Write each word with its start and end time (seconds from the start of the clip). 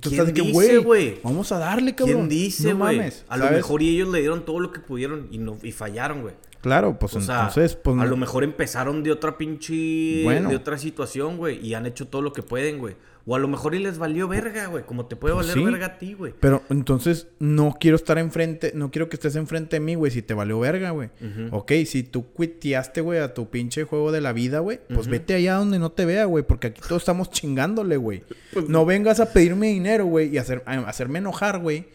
¿Quién 0.00 0.20
estás 0.28 0.34
dice, 0.34 0.78
güey, 0.78 1.20
vamos 1.22 1.52
a 1.52 1.58
darle, 1.58 1.94
cabrón. 1.94 2.16
¿Quién 2.16 2.28
dice, 2.28 2.72
No 2.72 2.78
güey? 2.78 2.98
mames, 2.98 3.24
a 3.28 3.36
lo 3.36 3.50
mejor 3.50 3.82
y 3.82 3.94
ellos 3.94 4.08
le 4.08 4.20
dieron 4.20 4.44
todo 4.44 4.60
lo 4.60 4.72
que 4.72 4.80
pudieron 4.80 5.28
y 5.30 5.38
no 5.38 5.56
y 5.62 5.72
fallaron, 5.72 6.22
güey. 6.22 6.34
Claro, 6.60 6.98
pues 6.98 7.14
O 7.14 7.20
sea, 7.20 7.42
entonces, 7.46 7.76
pues... 7.76 7.96
a 8.00 8.06
lo 8.06 8.16
mejor 8.16 8.42
empezaron 8.42 9.04
de 9.04 9.12
otra 9.12 9.38
pinche. 9.38 10.24
Bueno. 10.24 10.48
De 10.48 10.56
otra 10.56 10.78
situación, 10.78 11.36
güey. 11.36 11.64
Y 11.64 11.74
han 11.74 11.86
hecho 11.86 12.08
todo 12.08 12.22
lo 12.22 12.32
que 12.32 12.42
pueden, 12.42 12.78
güey. 12.78 12.96
O 13.28 13.34
a 13.34 13.40
lo 13.40 13.48
mejor 13.48 13.74
y 13.74 13.80
les 13.80 13.98
valió 13.98 14.28
verga, 14.28 14.66
güey. 14.66 14.84
Como 14.84 15.06
te 15.06 15.16
puede 15.16 15.34
Pues 15.34 15.48
valer 15.48 15.58
sí. 15.58 15.64
verga 15.68 15.86
a 15.86 15.98
ti, 15.98 16.14
güey. 16.14 16.32
Pero 16.38 16.62
entonces 16.70 17.26
no 17.40 17.76
quiero 17.80 17.96
estar 17.96 18.18
enfrente, 18.18 18.70
no 18.74 18.92
quiero 18.92 19.08
que 19.08 19.16
estés 19.16 19.34
enfrente 19.34 19.76
de 19.76 19.80
mí, 19.80 19.96
güey, 19.96 20.12
si 20.12 20.22
te 20.22 20.32
valió 20.32 20.60
verga, 20.60 20.90
güey. 20.90 21.10
Ok, 21.50 21.72
si 21.86 22.04
tú 22.04 22.26
cuiteaste, 22.32 23.00
güey, 23.00 23.18
a 23.18 23.34
tu 23.34 23.50
pinche 23.50 23.82
juego 23.82 24.12
de 24.12 24.20
la 24.20 24.32
vida, 24.32 24.60
güey, 24.60 24.78
pues 24.94 25.08
vete 25.08 25.34
allá 25.34 25.54
donde 25.56 25.80
no 25.80 25.90
te 25.90 26.04
vea, 26.04 26.24
güey, 26.26 26.44
porque 26.44 26.68
aquí 26.68 26.80
todos 26.86 27.02
estamos 27.02 27.30
chingándole, 27.30 27.96
güey. 27.96 28.22
Pues 28.52 28.68
no 28.68 28.86
vengas 28.86 29.18
a 29.18 29.32
pedirme 29.32 29.66
dinero, 29.68 30.06
güey, 30.06 30.28
y 30.32 30.38
hacer, 30.38 30.62
a- 30.64 30.88
hacerme 30.88 31.18
enojar, 31.18 31.58
güey, 31.58 31.86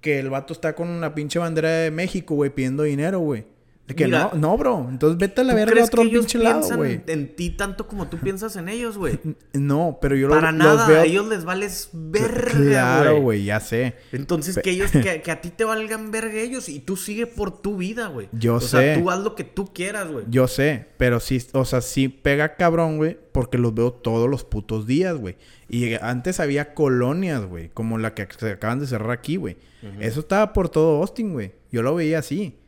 que 0.00 0.18
el 0.18 0.28
vato 0.28 0.52
está 0.52 0.74
con 0.74 0.88
una 0.88 1.14
pinche 1.14 1.38
bandera 1.38 1.70
de 1.70 1.90
México, 1.92 2.34
güey, 2.34 2.50
pidiendo 2.50 2.82
dinero, 2.82 3.20
güey. 3.20 3.44
De 3.84 3.96
que 3.96 4.04
Mira, 4.06 4.30
no, 4.34 4.38
no, 4.38 4.56
bro. 4.56 4.86
Entonces 4.88 5.18
vete 5.18 5.40
a 5.40 5.44
la 5.44 5.50
¿Tú 5.54 5.56
verga 5.56 5.82
a 5.82 5.84
otro 5.84 6.02
que 6.02 6.08
ellos 6.08 6.20
pinche 6.26 6.38
lado, 6.38 6.60
piensan 6.60 6.76
güey. 6.78 7.00
en 7.08 7.34
ti 7.34 7.50
tanto 7.50 7.88
como 7.88 8.06
tú 8.06 8.16
piensas 8.18 8.54
en 8.54 8.68
ellos, 8.68 8.96
güey? 8.96 9.18
No, 9.54 9.98
pero 10.00 10.14
yo 10.14 10.28
lo- 10.28 10.34
Para 10.34 10.52
los 10.52 10.58
nada. 10.58 10.86
veo. 10.86 11.00
A 11.00 11.04
ellos 11.04 11.26
les 11.26 11.44
vales 11.44 11.88
verga, 11.92 12.52
Claro, 12.52 13.20
güey. 13.20 13.44
ya 13.44 13.58
sé. 13.58 13.96
Entonces, 14.12 14.58
que 14.62 14.70
ellos, 14.70 14.90
que, 14.92 15.20
que 15.20 15.30
a 15.32 15.40
ti 15.40 15.50
te 15.50 15.64
valgan 15.64 16.12
verga 16.12 16.34
ellos 16.40 16.68
y 16.68 16.78
tú 16.78 16.96
sigue 16.96 17.26
por 17.26 17.60
tu 17.60 17.76
vida, 17.78 18.06
güey. 18.06 18.28
Yo 18.30 18.54
o 18.54 18.60
sé. 18.60 18.68
sea, 18.68 18.98
tú 19.02 19.10
haz 19.10 19.18
lo 19.18 19.34
que 19.34 19.42
tú 19.44 19.72
quieras, 19.74 20.10
güey. 20.12 20.26
Yo 20.30 20.46
sé, 20.46 20.86
pero 20.96 21.18
sí, 21.18 21.42
o 21.52 21.64
sea, 21.64 21.80
sí 21.80 22.06
pega 22.08 22.54
cabrón, 22.54 22.98
güey, 22.98 23.18
porque 23.32 23.58
los 23.58 23.74
veo 23.74 23.92
todos 23.92 24.30
los 24.30 24.44
putos 24.44 24.86
días, 24.86 25.16
güey. 25.16 25.36
Y 25.68 25.94
antes 25.94 26.38
había 26.38 26.72
colonias, 26.74 27.44
güey, 27.46 27.68
como 27.70 27.98
la 27.98 28.14
que 28.14 28.28
se 28.38 28.52
acaban 28.52 28.78
de 28.78 28.86
cerrar 28.86 29.10
aquí, 29.10 29.36
güey. 29.36 29.56
Eso 29.98 30.20
estaba 30.20 30.52
por 30.52 30.68
todo 30.68 30.98
Austin, 31.00 31.32
güey. 31.32 31.52
Yo 31.72 31.82
lo 31.82 31.96
veía 31.96 32.20
así. 32.20 32.58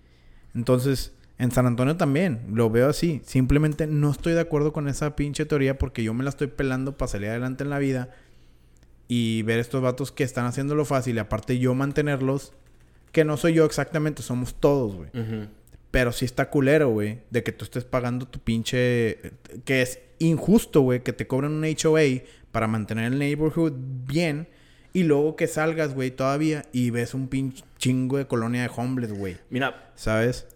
Entonces, 0.55 1.13
en 1.39 1.51
San 1.51 1.67
Antonio 1.67 1.97
también, 1.97 2.43
lo 2.53 2.71
veo 2.71 2.89
así. 2.89 3.21
Simplemente 3.25 3.87
no 3.87 4.11
estoy 4.11 4.35
de 4.35 4.41
acuerdo 4.41 4.73
con 4.73 4.89
esa 4.89 5.17
pinche 5.17 5.47
teoría 5.47 5.79
porque 5.79 6.03
yo 6.03 6.15
me 6.15 6.25
la 6.25 6.31
estoy 6.31 6.47
pelando 6.47 6.97
para 6.97 7.11
salir 7.11 7.31
adelante 7.31 7.65
en 7.65 7.71
la 7.71 7.79
vida 7.79 8.11
y 9.09 9.43
ver 9.43 9.59
estos 9.59 9.83
vatos 9.83 10.13
que 10.13 10.25
están 10.25 10.47
haciéndolo 10.47 10.85
fácil 10.85 11.17
y 11.17 11.19
aparte 11.19 11.59
yo 11.59 11.75
mantenerlos, 11.75 12.53
que 13.13 13.25
no 13.25 13.37
soy 13.37 13.55
yo 13.55 13.65
exactamente, 13.65 14.23
somos 14.23 14.55
todos, 14.55 14.95
güey. 14.95 15.11
Pero 15.91 16.11
sí 16.11 16.25
está 16.25 16.51
culero, 16.51 16.89
güey, 16.91 17.21
de 17.31 17.43
que 17.43 17.53
tú 17.53 17.65
estés 17.65 17.85
pagando 17.85 18.27
tu 18.27 18.41
pinche... 18.41 19.33
Que 19.65 19.83
es 19.83 20.01
injusto, 20.19 20.81
güey, 20.81 21.03
que 21.03 21.13
te 21.13 21.27
cobren 21.27 21.53
un 21.53 21.65
HOA 21.65 22.23
para 22.51 22.67
mantener 22.67 23.13
el 23.13 23.19
neighborhood 23.19 23.73
bien. 23.77 24.49
Y 24.95 25.03
luego 25.03 25.37
que 25.37 25.47
salgas, 25.49 25.93
güey, 25.95 26.11
todavía 26.13 26.65
y 26.73 26.89
ves 26.91 27.13
un 27.13 27.29
pinche 27.29 27.63
chingo 27.77 28.17
de 28.17 28.27
colonia 28.27 28.63
de 28.63 28.71
homeless, 28.75 29.13
güey. 29.13 29.37
Mira, 29.51 29.93
¿Sabes? 29.97 30.47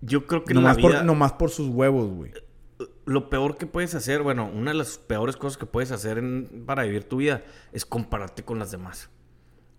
yo 0.00 0.26
creo 0.26 0.44
que 0.44 0.52
en 0.52 0.62
la 0.62 0.62
Nomás 0.62 0.76
vida... 0.78 0.88
por, 0.98 1.04
nomás 1.04 1.32
por 1.34 1.50
sus 1.50 1.68
huevos, 1.68 2.08
güey. 2.10 2.32
lo 3.04 3.28
peor 3.28 3.58
que 3.58 3.66
puedes 3.66 3.94
hacer, 3.94 4.22
bueno, 4.22 4.48
una 4.54 4.70
de 4.70 4.78
las 4.78 4.96
peores 4.98 5.36
cosas 5.36 5.58
que 5.58 5.66
puedes 5.66 5.90
hacer 5.90 6.16
en- 6.18 6.64
para 6.64 6.84
vivir 6.84 7.04
tu 7.04 7.16
vida 7.18 7.42
es 7.72 7.84
compararte 7.84 8.44
con 8.44 8.58
las 8.58 8.70
demás. 8.70 9.10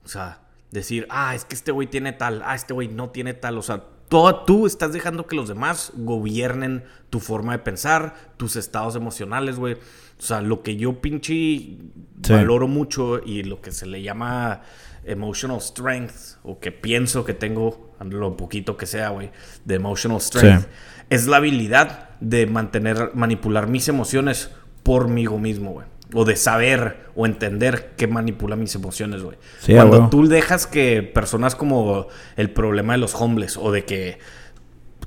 O 0.04 0.08
sea, 0.10 0.42
decir, 0.72 1.08
ah, 1.10 1.34
es 1.34 1.46
que 1.46 1.56
este 1.56 1.72
güey 1.72 1.88
tiene 1.88 2.12
tal, 2.14 2.42
ah, 2.46 2.54
este 2.56 2.74
güey 2.74 2.88
no 2.90 3.10
tiene 3.10 3.34
tal. 3.34 3.58
O 3.58 3.62
sea, 3.62 3.86
todo, 4.12 4.44
tú 4.44 4.68
estás 4.68 4.92
dejando 4.92 5.26
que 5.26 5.38
los 5.38 5.48
demás 5.48 5.94
gobiernen 5.96 6.84
tu 7.10 7.22
forma 7.22 7.54
de 7.54 7.60
pensar, 7.60 8.14
tus 8.36 8.58
estados 8.58 8.98
emocionales, 8.98 9.56
güey. 9.56 9.76
O 9.76 10.22
sea, 10.22 10.42
lo 10.42 10.64
que 10.64 10.76
yo 10.76 11.00
pinche 11.00 11.34
Sí. 11.34 11.80
valoro 12.30 12.68
mucho 12.68 13.22
y 13.26 13.44
lo 13.44 13.62
que 13.62 13.72
se 13.72 13.86
le 13.86 14.02
llama 14.02 14.64
emotional 15.06 15.62
strength, 15.62 16.38
o 16.44 16.60
que 16.60 16.74
pienso 16.74 17.24
que 17.24 17.34
tengo, 17.34 17.94
lo 18.02 18.36
poquito 18.36 18.76
que 18.76 18.86
sea, 18.86 19.10
güey, 19.12 19.32
de 19.64 19.76
emotional 19.76 20.20
strength, 20.20 20.64
Sí. 20.64 20.68
es 21.10 21.28
la 21.28 21.38
habilidad 21.38 22.10
de 22.20 22.48
mantener, 22.48 23.12
manipular 23.16 23.68
mis 23.68 23.88
emociones 23.88 24.52
por 24.84 25.08
mí 25.08 25.26
mismo, 25.26 25.72
güey. 25.72 25.88
O 26.14 26.26
de 26.26 26.36
saber 26.36 27.06
o 27.16 27.26
entender 27.26 27.92
qué 27.98 28.06
manipula 28.08 28.56
mis 28.56 28.76
emociones, 28.76 29.22
güey. 29.22 29.38
Sí, 29.60 29.74
Cuando 29.74 30.10
tú 30.10 30.28
dejas 30.28 30.68
que 30.68 31.04
personas 31.04 31.56
como 31.56 32.08
el 32.36 32.50
problema 32.50 32.94
de 32.94 33.00
los 33.00 33.16
homeless 33.16 33.56
o 33.58 33.72
de 33.72 33.86
que 33.86 34.18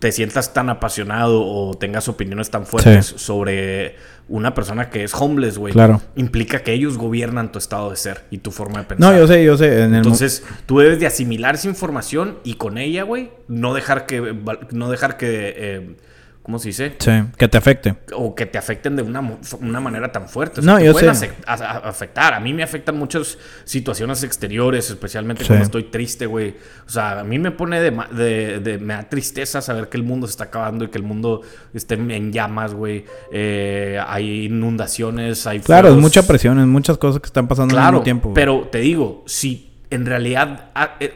te 0.01 0.13
sientas 0.13 0.53
tan 0.53 0.69
apasionado 0.71 1.43
o 1.47 1.75
tengas 1.75 2.09
opiniones 2.09 2.51
tan 2.51 2.67
fuertes 2.67 3.07
Sí. 3.07 3.15
sobre 3.19 3.97
una 4.29 4.53
persona 4.55 4.91
que 4.91 5.05
es 5.05 5.15
homeless, 5.15 5.57
güey, 5.59 5.73
Claro. 5.73 6.01
implica 6.17 6.63
que 6.63 6.73
ellos 6.73 6.97
gobiernan 6.99 7.53
tu 7.53 7.59
estado 7.59 7.91
de 7.91 7.97
ser 7.97 8.25
y 8.31 8.39
tu 8.39 8.51
forma 8.51 8.81
de 8.81 8.85
pensar. 8.87 9.13
No, 9.13 9.19
yo 9.19 9.27
sé, 9.27 9.45
yo 9.45 9.57
sé. 9.57 9.77
En 9.79 9.83
el 9.85 9.91
mo- 9.91 9.97
Entonces, 9.99 10.43
tú 10.67 10.79
debes 10.79 11.01
de 11.01 11.07
asimilar 11.07 11.55
esa 11.55 11.69
información 11.69 12.39
y 12.45 12.55
con 12.55 12.77
ella, 12.79 13.03
güey, 13.03 13.31
no 13.49 13.73
dejar 13.75 14.07
que, 14.07 14.35
no 14.73 14.91
dejar 14.91 15.17
que, 15.17 15.55
eh, 15.57 15.97
¿cómo 16.45 16.59
se 16.61 16.69
dice? 16.69 16.95
Sí, 16.99 17.11
que 17.37 17.49
te 17.49 17.59
afecte. 17.59 17.97
O 18.15 18.35
que 18.35 18.45
te 18.47 18.59
afecten 18.59 18.95
de 18.97 19.03
una, 19.03 19.21
una 19.61 19.81
manera 19.81 20.13
tan 20.13 20.29
fuerte. 20.29 20.61
O 20.61 20.63
No, 20.63 20.77
te 20.77 20.85
yo 20.85 20.93
pueden 20.93 21.17
sé. 21.17 21.33
ase- 21.47 21.65
a- 21.65 21.73
a- 21.79 21.89
afectar. 21.89 22.35
A 22.35 22.39
mí 22.39 22.53
me 22.53 22.63
afectan 22.63 22.97
muchas 22.99 23.39
situaciones 23.65 24.23
exteriores, 24.23 24.91
especialmente 24.91 25.43
Sí. 25.43 25.49
cuando 25.49 25.65
estoy 25.65 25.85
triste, 25.85 26.27
güey. 26.27 26.55
O 26.87 26.91
sea, 26.91 27.21
a 27.21 27.25
mí 27.25 27.39
me 27.39 27.51
pone 27.51 27.81
de, 27.81 27.91
ma- 27.91 28.09
de- 28.09 28.61
de- 28.61 28.79
Me 28.79 28.93
da 28.95 29.03
tristeza 29.09 29.61
saber 29.63 29.89
que 29.89 29.97
el 29.97 30.03
mundo 30.03 30.27
se 30.27 30.33
está 30.33 30.45
acabando 30.45 30.85
y 30.85 30.89
que 30.89 30.99
el 30.99 31.05
mundo 31.05 31.41
esté 31.73 31.95
en 31.95 32.31
llamas, 32.33 32.75
güey. 32.75 33.07
Eh, 33.33 33.99
hay 34.07 34.45
inundaciones, 34.45 35.47
hay 35.47 35.61
Claro, 35.61 35.89
es 35.89 35.97
mucha 35.97 36.27
presión, 36.27 36.59
es 36.61 36.67
muchas 36.67 36.99
cosas 36.99 37.21
que 37.23 37.27
están 37.27 37.49
pasando 37.49 37.75
al 37.75 37.81
Claro, 37.81 37.93
mismo 37.95 38.05
tiempo. 38.05 38.35
pero 38.35 38.69
te 38.71 38.79
digo, 38.81 39.25
si 39.27 39.73
en 39.91 40.05
realidad 40.05 40.71
ah, 40.75 40.97
eh, 41.01 41.15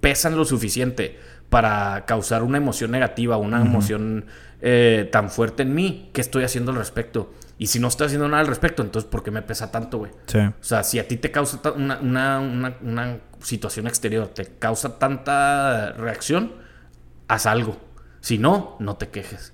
pesan 0.00 0.36
lo 0.36 0.44
suficiente 0.44 1.18
para 1.54 2.04
causar 2.04 2.42
una 2.42 2.58
emoción 2.58 2.90
negativa, 2.90 3.36
una 3.36 3.60
emoción 3.62 4.24
eh, 4.60 5.08
tan 5.12 5.30
fuerte 5.30 5.62
en 5.62 5.72
mí, 5.72 6.10
¿qué 6.12 6.20
estoy 6.20 6.42
haciendo 6.42 6.72
al 6.72 6.78
respecto? 6.78 7.32
Y 7.58 7.68
si 7.68 7.78
no 7.78 7.86
estoy 7.86 8.06
haciendo 8.06 8.26
nada 8.26 8.40
al 8.40 8.48
respecto, 8.48 8.82
entonces 8.82 9.08
¿por 9.08 9.22
qué 9.22 9.30
me 9.30 9.40
pesa 9.40 9.70
tanto, 9.70 9.98
güey? 9.98 10.10
Sí. 10.26 10.38
O 10.40 10.52
sea, 10.60 10.82
si 10.82 10.98
a 10.98 11.06
ti 11.06 11.16
te 11.16 11.30
causa 11.30 11.60
una, 11.76 11.98
una- 12.00 12.40
una- 12.40 12.76
una 12.82 13.18
situación 13.40 13.86
exterior, 13.86 14.26
te 14.26 14.46
causa 14.58 14.98
tanta 14.98 15.92
reacción, 15.92 16.54
haz 17.28 17.46
algo. 17.46 17.76
Si 18.20 18.36
no, 18.36 18.74
no 18.80 18.96
te 18.96 19.10
quejes. 19.10 19.52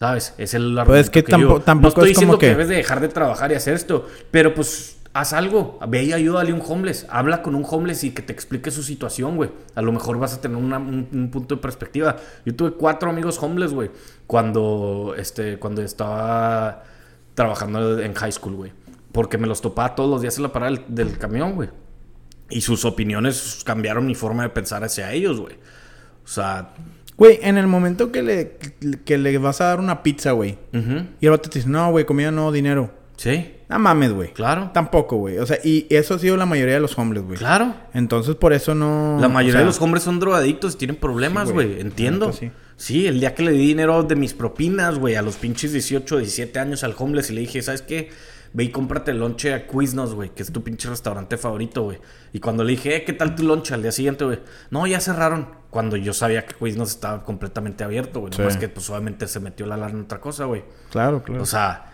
¿Sabes? 0.00 0.34
Es 0.36 0.54
el 0.54 0.80
Pues 0.84 1.02
es 1.02 1.10
que 1.10 1.20
argumento 1.20 1.58
yo- 1.58 1.62
tampoco 1.62 1.82
No 1.84 1.88
estoy 1.90 2.04
es 2.10 2.16
diciendo 2.16 2.32
como 2.32 2.40
que... 2.40 2.46
que- 2.46 2.50
debes 2.54 2.68
de 2.70 2.74
dejar 2.74 2.98
de 3.00 3.08
trabajar 3.08 3.52
y 3.52 3.54
hacer 3.54 3.74
esto, 3.74 4.08
pero 4.32 4.52
pues 4.52 4.98
haz 5.12 5.32
algo. 5.32 5.78
Ve 5.88 6.04
y 6.04 6.12
ayúdale 6.12 6.52
a 6.52 6.54
un 6.54 6.62
homeless. 6.66 7.06
Habla 7.10 7.42
con 7.42 7.54
un 7.54 7.64
homeless 7.68 8.04
y 8.04 8.10
que 8.12 8.22
te 8.22 8.32
explique 8.32 8.70
su 8.70 8.82
situación, 8.82 9.36
güey. 9.36 9.50
A 9.74 9.82
lo 9.82 9.92
mejor 9.92 10.18
vas 10.18 10.34
a 10.34 10.40
tener 10.40 10.56
una- 10.56 10.78
un, 10.78 11.08
un 11.12 11.30
punto 11.30 11.56
de 11.56 11.60
perspectiva. 11.62 12.16
Yo 12.44 12.54
tuve 12.54 12.72
cuatro 12.72 13.10
amigos 13.10 13.38
homeless, 13.42 13.72
güey, 13.72 13.90
cuando, 14.26 15.14
este, 15.16 15.58
cuando 15.58 15.82
estaba 15.82 16.84
trabajando 17.34 17.98
en 18.00 18.14
high 18.14 18.32
school, 18.32 18.54
güey. 18.54 18.72
Porque 19.12 19.38
me 19.38 19.46
los 19.46 19.60
topaba 19.60 19.94
todos 19.94 20.08
los 20.10 20.22
días 20.22 20.36
en 20.36 20.44
la 20.44 20.52
parada 20.52 20.72
del, 20.72 20.84
del 20.88 21.18
camión, 21.18 21.54
güey. 21.54 21.68
Y 22.48 22.60
sus 22.60 22.84
opiniones 22.84 23.62
cambiaron 23.64 24.06
mi 24.06 24.14
forma 24.14 24.42
de 24.44 24.48
pensar 24.50 24.82
hacia 24.84 25.12
ellos, 25.12 25.40
güey. 25.40 25.54
O 26.24 26.28
sea, 26.28 26.70
Güey, 27.16 27.38
en 27.42 27.58
el 27.58 27.66
momento 27.66 28.10
que 28.10 28.22
le, 28.22 28.56
que 29.04 29.18
le 29.18 29.36
vas 29.36 29.60
a 29.60 29.64
dar 29.66 29.78
una 29.78 30.02
pizza, 30.02 30.32
güey. 30.32 30.56
Y 31.20 31.26
el 31.26 31.30
vato 31.30 31.50
te 31.50 31.58
dice, 31.58 31.68
no, 31.68 31.90
güey, 31.90 32.06
comida 32.06 32.30
no, 32.30 32.50
dinero. 32.50 32.92
Sí, 33.20 33.54
No 33.68 33.78
mames, 33.78 34.12
güey. 34.12 34.32
claro, 34.32 34.70
Tampoco, 34.72 35.16
güey. 35.16 35.36
O 35.38 35.44
sea, 35.46 35.58
y 35.62 35.86
eso 35.90 36.14
ha 36.14 36.18
sido 36.18 36.36
la 36.38 36.46
mayoría 36.46 36.74
de 36.74 36.80
los 36.80 36.98
hombres, 36.98 37.22
güey. 37.22 37.36
claro. 37.38 37.74
Entonces, 37.92 38.34
por 38.34 38.52
eso 38.54 38.74
no... 38.74 39.18
La 39.20 39.28
mayoría 39.28 39.50
o 39.50 39.52
sea, 39.52 39.60
de 39.60 39.66
los 39.66 39.80
hombres 39.82 40.02
son 40.02 40.18
drogadictos 40.20 40.74
y 40.74 40.78
tienen 40.78 40.96
problemas, 40.96 41.48
Sí, 41.48 41.54
güey. 41.54 41.80
Entiendo. 41.80 42.32
Neta, 42.40 42.52
sí. 42.76 43.06
el 43.06 43.20
día 43.20 43.34
que 43.34 43.42
le 43.42 43.52
di 43.52 43.58
dinero 43.66 44.02
de 44.04 44.16
mis 44.16 44.32
propinas, 44.32 44.98
güey, 44.98 45.16
a 45.16 45.22
los 45.22 45.36
pinches 45.36 45.72
18, 45.72 46.16
17 46.16 46.58
años 46.58 46.82
al 46.82 46.94
homeless 46.96 47.30
y 47.30 47.34
le 47.34 47.42
dije, 47.42 47.60
¿sabes 47.60 47.82
qué? 47.82 48.10
Ve 48.52 48.64
y 48.64 48.70
cómprate 48.70 49.12
el 49.12 49.18
lonche 49.20 49.54
a 49.54 49.66
Quiznos, 49.68 50.14
güey, 50.14 50.30
que 50.30 50.42
es 50.42 50.50
tu 50.50 50.64
pinche 50.64 50.88
restaurante 50.88 51.36
favorito, 51.36 51.82
güey. 51.84 51.98
Y 52.32 52.40
cuando 52.40 52.64
le 52.64 52.72
dije, 52.72 52.96
eh, 52.96 53.04
¿qué 53.04 53.12
tal 53.12 53.36
tu 53.36 53.44
lonche? 53.44 53.74
Al 53.74 53.82
día 53.82 53.92
siguiente, 53.92 54.24
güey, 54.24 54.40
no, 54.70 54.86
ya 54.88 54.98
cerraron. 54.98 55.60
Cuando 55.70 55.96
yo 55.96 56.12
sabía 56.12 56.46
que 56.46 56.54
Quiznos 56.56 56.90
estaba 56.90 57.22
completamente 57.22 57.84
abierto, 57.84 58.18
güey. 58.20 58.32
Sí. 58.32 58.40
Nomás 58.40 58.56
que, 58.56 58.68
pues, 58.68 58.90
obviamente 58.90 59.28
se 59.28 59.38
metió 59.38 59.66
la 59.66 59.76
lana 59.76 59.92
en 59.92 60.00
otra 60.00 60.20
cosa, 60.20 60.46
güey. 60.46 60.64
Claro, 60.90 61.22
claro. 61.22 61.42
O 61.42 61.46
sea, 61.46 61.89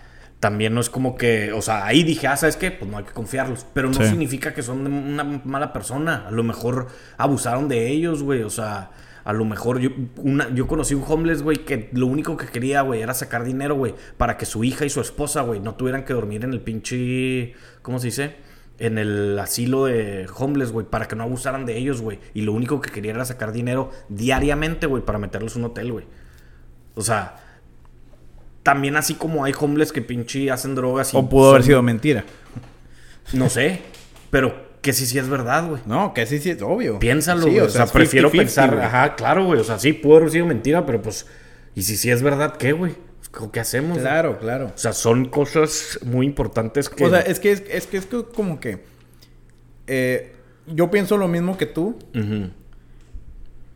también 0.47 0.73
no 0.75 0.81
es 0.81 0.91
como 0.91 1.17
que, 1.17 1.53
o 1.53 1.61
sea, 1.61 1.85
ahí 1.87 2.05
dije, 2.05 2.29
ah, 2.29 2.37
¿sabes 2.37 2.55
qué? 2.55 2.71
Pues 2.71 2.89
no 2.89 2.99
hay 2.99 3.03
que 3.03 3.11
confiarlos. 3.11 3.67
Pero 3.75 3.89
no 3.89 3.95
Sí. 3.95 4.07
significa 4.07 4.55
que 4.55 4.63
son 4.63 4.87
una 4.87 5.25
mala 5.25 5.73
persona. 5.73 6.25
A 6.29 6.31
lo 6.31 6.45
mejor 6.45 6.87
abusaron 7.17 7.67
de 7.67 7.89
ellos, 7.91 8.23
güey. 8.23 8.43
O 8.43 8.51
sea, 8.51 8.93
a 9.25 9.33
lo 9.33 9.45
mejor 9.45 9.81
yo, 9.81 9.91
una, 10.19 10.49
yo 10.55 10.69
conocí 10.69 10.95
un 10.95 11.03
homeless, 11.05 11.43
güey, 11.43 11.65
que 11.65 11.91
lo 11.95 12.07
único 12.07 12.37
que 12.37 12.47
quería, 12.47 12.83
güey, 12.83 13.03
era 13.03 13.13
sacar 13.13 13.43
dinero, 13.43 13.75
güey, 13.75 13.97
para 14.19 14.37
que 14.39 14.47
su 14.47 14.63
hija 14.63 14.85
y 14.85 14.89
su 14.89 15.01
esposa, 15.01 15.41
güey, 15.41 15.59
no 15.59 15.75
tuvieran 15.75 16.05
que 16.05 16.13
dormir 16.13 16.45
en 16.45 16.53
el 16.53 16.61
pinche, 16.61 17.55
¿cómo 17.83 17.99
se 17.99 18.07
dice? 18.07 18.37
En 18.79 18.99
el 18.99 19.37
asilo 19.41 19.87
de 19.87 20.29
homeless, 20.33 20.71
güey, 20.71 20.87
para 20.87 21.09
que 21.09 21.17
no 21.17 21.25
abusaran 21.25 21.67
de 21.67 21.77
ellos, 21.77 22.03
güey. 22.03 22.21
Y 22.35 22.43
lo 22.43 22.53
único 22.53 22.81
que 22.81 22.93
quería 22.93 23.11
era 23.11 23.25
sacar 23.25 23.51
dinero 23.51 23.91
diariamente, 24.09 24.87
güey, 24.87 25.03
para 25.03 25.19
meterlos 25.19 25.57
en 25.57 25.65
un 25.65 25.71
hotel, 25.73 25.91
güey. 25.91 26.05
O 26.95 27.03
sea, 27.03 27.35
también 28.67 28.97
así 28.97 29.15
como 29.15 29.45
hay 29.45 29.55
homeless 29.57 29.93
que 29.93 30.03
pinche 30.03 30.51
hacen 30.51 30.75
drogas 30.75 31.15
y 31.15 31.17
o 31.17 31.29
pudo 31.29 31.51
haber 31.51 31.63
sido 31.63 31.83
mentira. 31.83 32.25
No 33.33 33.49
sé, 33.49 33.83
pero 34.31 34.57
que 34.83 34.93
sí, 34.93 35.07
sí 35.07 35.21
es 35.21 35.29
verdad, 35.29 35.69
güey. 35.69 35.81
No, 35.87 36.13
que 36.13 36.27
sí, 36.27 36.41
sí 36.41 36.51
es 36.51 36.61
obvio. 36.63 36.99
Piénsalo, 36.99 37.45
Sí, 37.45 37.51
güey. 37.51 37.61
o, 37.61 37.69
sea, 37.69 37.87
prefiero 37.87 38.29
50-50, 38.29 38.37
pensar, 38.37 38.75
güey. 38.75 38.85
ajá, 38.85 39.15
claro, 39.15 39.45
güey. 39.45 39.61
O 39.61 39.63
sea, 39.63 39.79
sí, 39.79 39.93
pudo 39.93 40.17
haber 40.17 40.33
sido 40.33 40.47
mentira, 40.47 40.85
pero 40.85 41.01
pues, 41.01 41.27
y 41.77 41.83
si 41.83 41.97
sí 41.97 42.11
es 42.11 42.23
verdad, 42.23 42.57
¿qué, 42.57 42.73
güey? 42.73 42.97
¿Qué 43.53 43.61
hacemos? 43.61 43.99
Claro, 43.99 44.37
claro. 44.41 44.73
O 44.75 44.79
sea, 44.79 44.93
son 44.93 45.27
cosas 45.27 46.01
muy 46.05 46.27
importantes 46.27 46.89
que. 46.89 47.05
O 47.05 47.11
sea, 47.11 47.21
es 47.21 47.39
que 47.39 47.53
es, 47.53 47.63
es 47.71 47.87
que 47.87 47.99
es 47.99 48.09
como 48.35 48.59
que. 48.59 48.83
eh, 49.87 50.33
yo 50.67 50.91
pienso 50.91 51.17
lo 51.17 51.29
mismo 51.29 51.57
que 51.57 51.67
tú, 51.67 51.97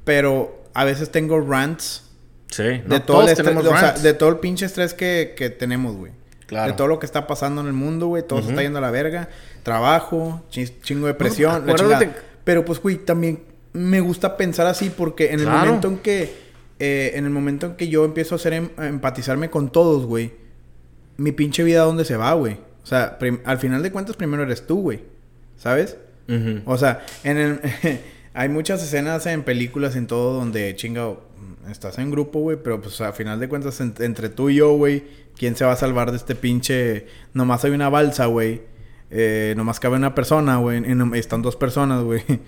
pero 0.02 0.64
a 0.74 0.84
veces 0.84 1.12
tengo 1.12 1.40
rants 1.40 2.09
Sí, 2.50 2.62
de 2.64 2.82
no, 2.86 3.02
todo 3.02 3.20
el 3.22 3.26
todos 3.26 3.36
tenemos 3.36 3.64
o 3.66 3.76
sea, 3.76 3.92
de 3.92 4.12
todo 4.14 4.28
el 4.28 4.38
pinche 4.38 4.66
estrés 4.66 4.92
que, 4.94 5.34
que 5.36 5.50
tenemos, 5.50 5.96
güey. 5.96 6.12
Claro. 6.46 6.72
De 6.72 6.76
todo 6.76 6.88
lo 6.88 6.98
que 6.98 7.06
está 7.06 7.26
pasando 7.28 7.60
en 7.60 7.68
el 7.68 7.72
mundo, 7.72 8.08
güey. 8.08 8.24
Todo 8.26 8.42
se 8.42 8.48
está 8.50 8.62
yendo 8.62 8.78
a 8.78 8.82
la 8.82 8.90
verga. 8.90 9.28
Trabajo, 9.62 10.42
chi- 10.50 10.74
chingo 10.82 11.06
de 11.06 11.14
presión. 11.14 11.64
la 11.66 11.74
chingada. 11.76 12.12
Pero 12.42 12.64
pues, 12.64 12.80
güey, 12.80 12.96
también 12.96 13.44
me 13.72 14.00
gusta 14.00 14.36
pensar 14.36 14.66
así 14.66 14.90
porque 14.90 15.26
en 15.32 15.38
el 15.40 15.46
Claro. 15.46 15.66
momento 15.66 15.88
en 15.88 15.98
que... 15.98 16.34
eh, 16.80 17.12
en 17.14 17.24
el 17.24 17.30
momento 17.30 17.66
en 17.66 17.74
que 17.76 17.86
yo 17.88 18.04
empiezo 18.04 18.34
a 18.34 18.36
hacer 18.36 18.54
em- 18.54 18.70
a 18.76 18.86
empatizarme 18.88 19.48
con 19.48 19.70
todos, 19.70 20.06
güey. 20.06 20.32
Mi 21.18 21.30
pinche 21.30 21.62
vida, 21.62 21.82
¿a 21.82 21.84
dónde 21.84 22.04
se 22.04 22.16
va, 22.16 22.32
güey? 22.32 22.54
O 22.82 22.86
sea, 22.86 23.16
al 23.44 23.58
final 23.58 23.82
de 23.84 23.92
cuentas, 23.92 24.16
primero 24.16 24.42
eres 24.42 24.66
tú, 24.66 24.80
güey. 24.82 25.02
¿Sabes? 25.56 25.98
O 26.64 26.76
sea, 26.78 27.04
en 27.22 27.36
el... 27.38 27.60
hay 28.34 28.48
muchas 28.48 28.82
escenas 28.82 29.26
en 29.26 29.42
películas 29.44 29.94
en 29.96 30.06
todo 30.06 30.32
donde, 30.32 30.74
chinga, 30.76 31.10
estás 31.68 31.98
en 31.98 32.10
grupo, 32.10 32.40
güey, 32.40 32.56
pero 32.62 32.80
pues 32.80 33.00
a 33.00 33.12
final 33.12 33.38
de 33.40 33.48
cuentas 33.48 33.80
en- 33.80 33.94
entre 34.00 34.28
tú 34.28 34.48
y 34.50 34.56
yo, 34.56 34.72
güey, 34.74 35.04
¿quién 35.36 35.56
se 35.56 35.64
va 35.64 35.72
a 35.72 35.76
salvar 35.76 36.10
de 36.10 36.16
este 36.16 36.34
pinche... 36.34 37.06
Nomás 37.34 37.64
hay 37.64 37.72
una 37.72 37.88
balsa, 37.88 38.26
güey. 38.26 38.62
Eh, 39.10 39.54
nomás 39.56 39.80
cabe 39.80 39.96
una 39.96 40.14
persona, 40.14 40.56
güey. 40.58 40.82
están 41.14 41.42
dos 41.42 41.56
personas, 41.56 42.02
güey. 42.02 42.22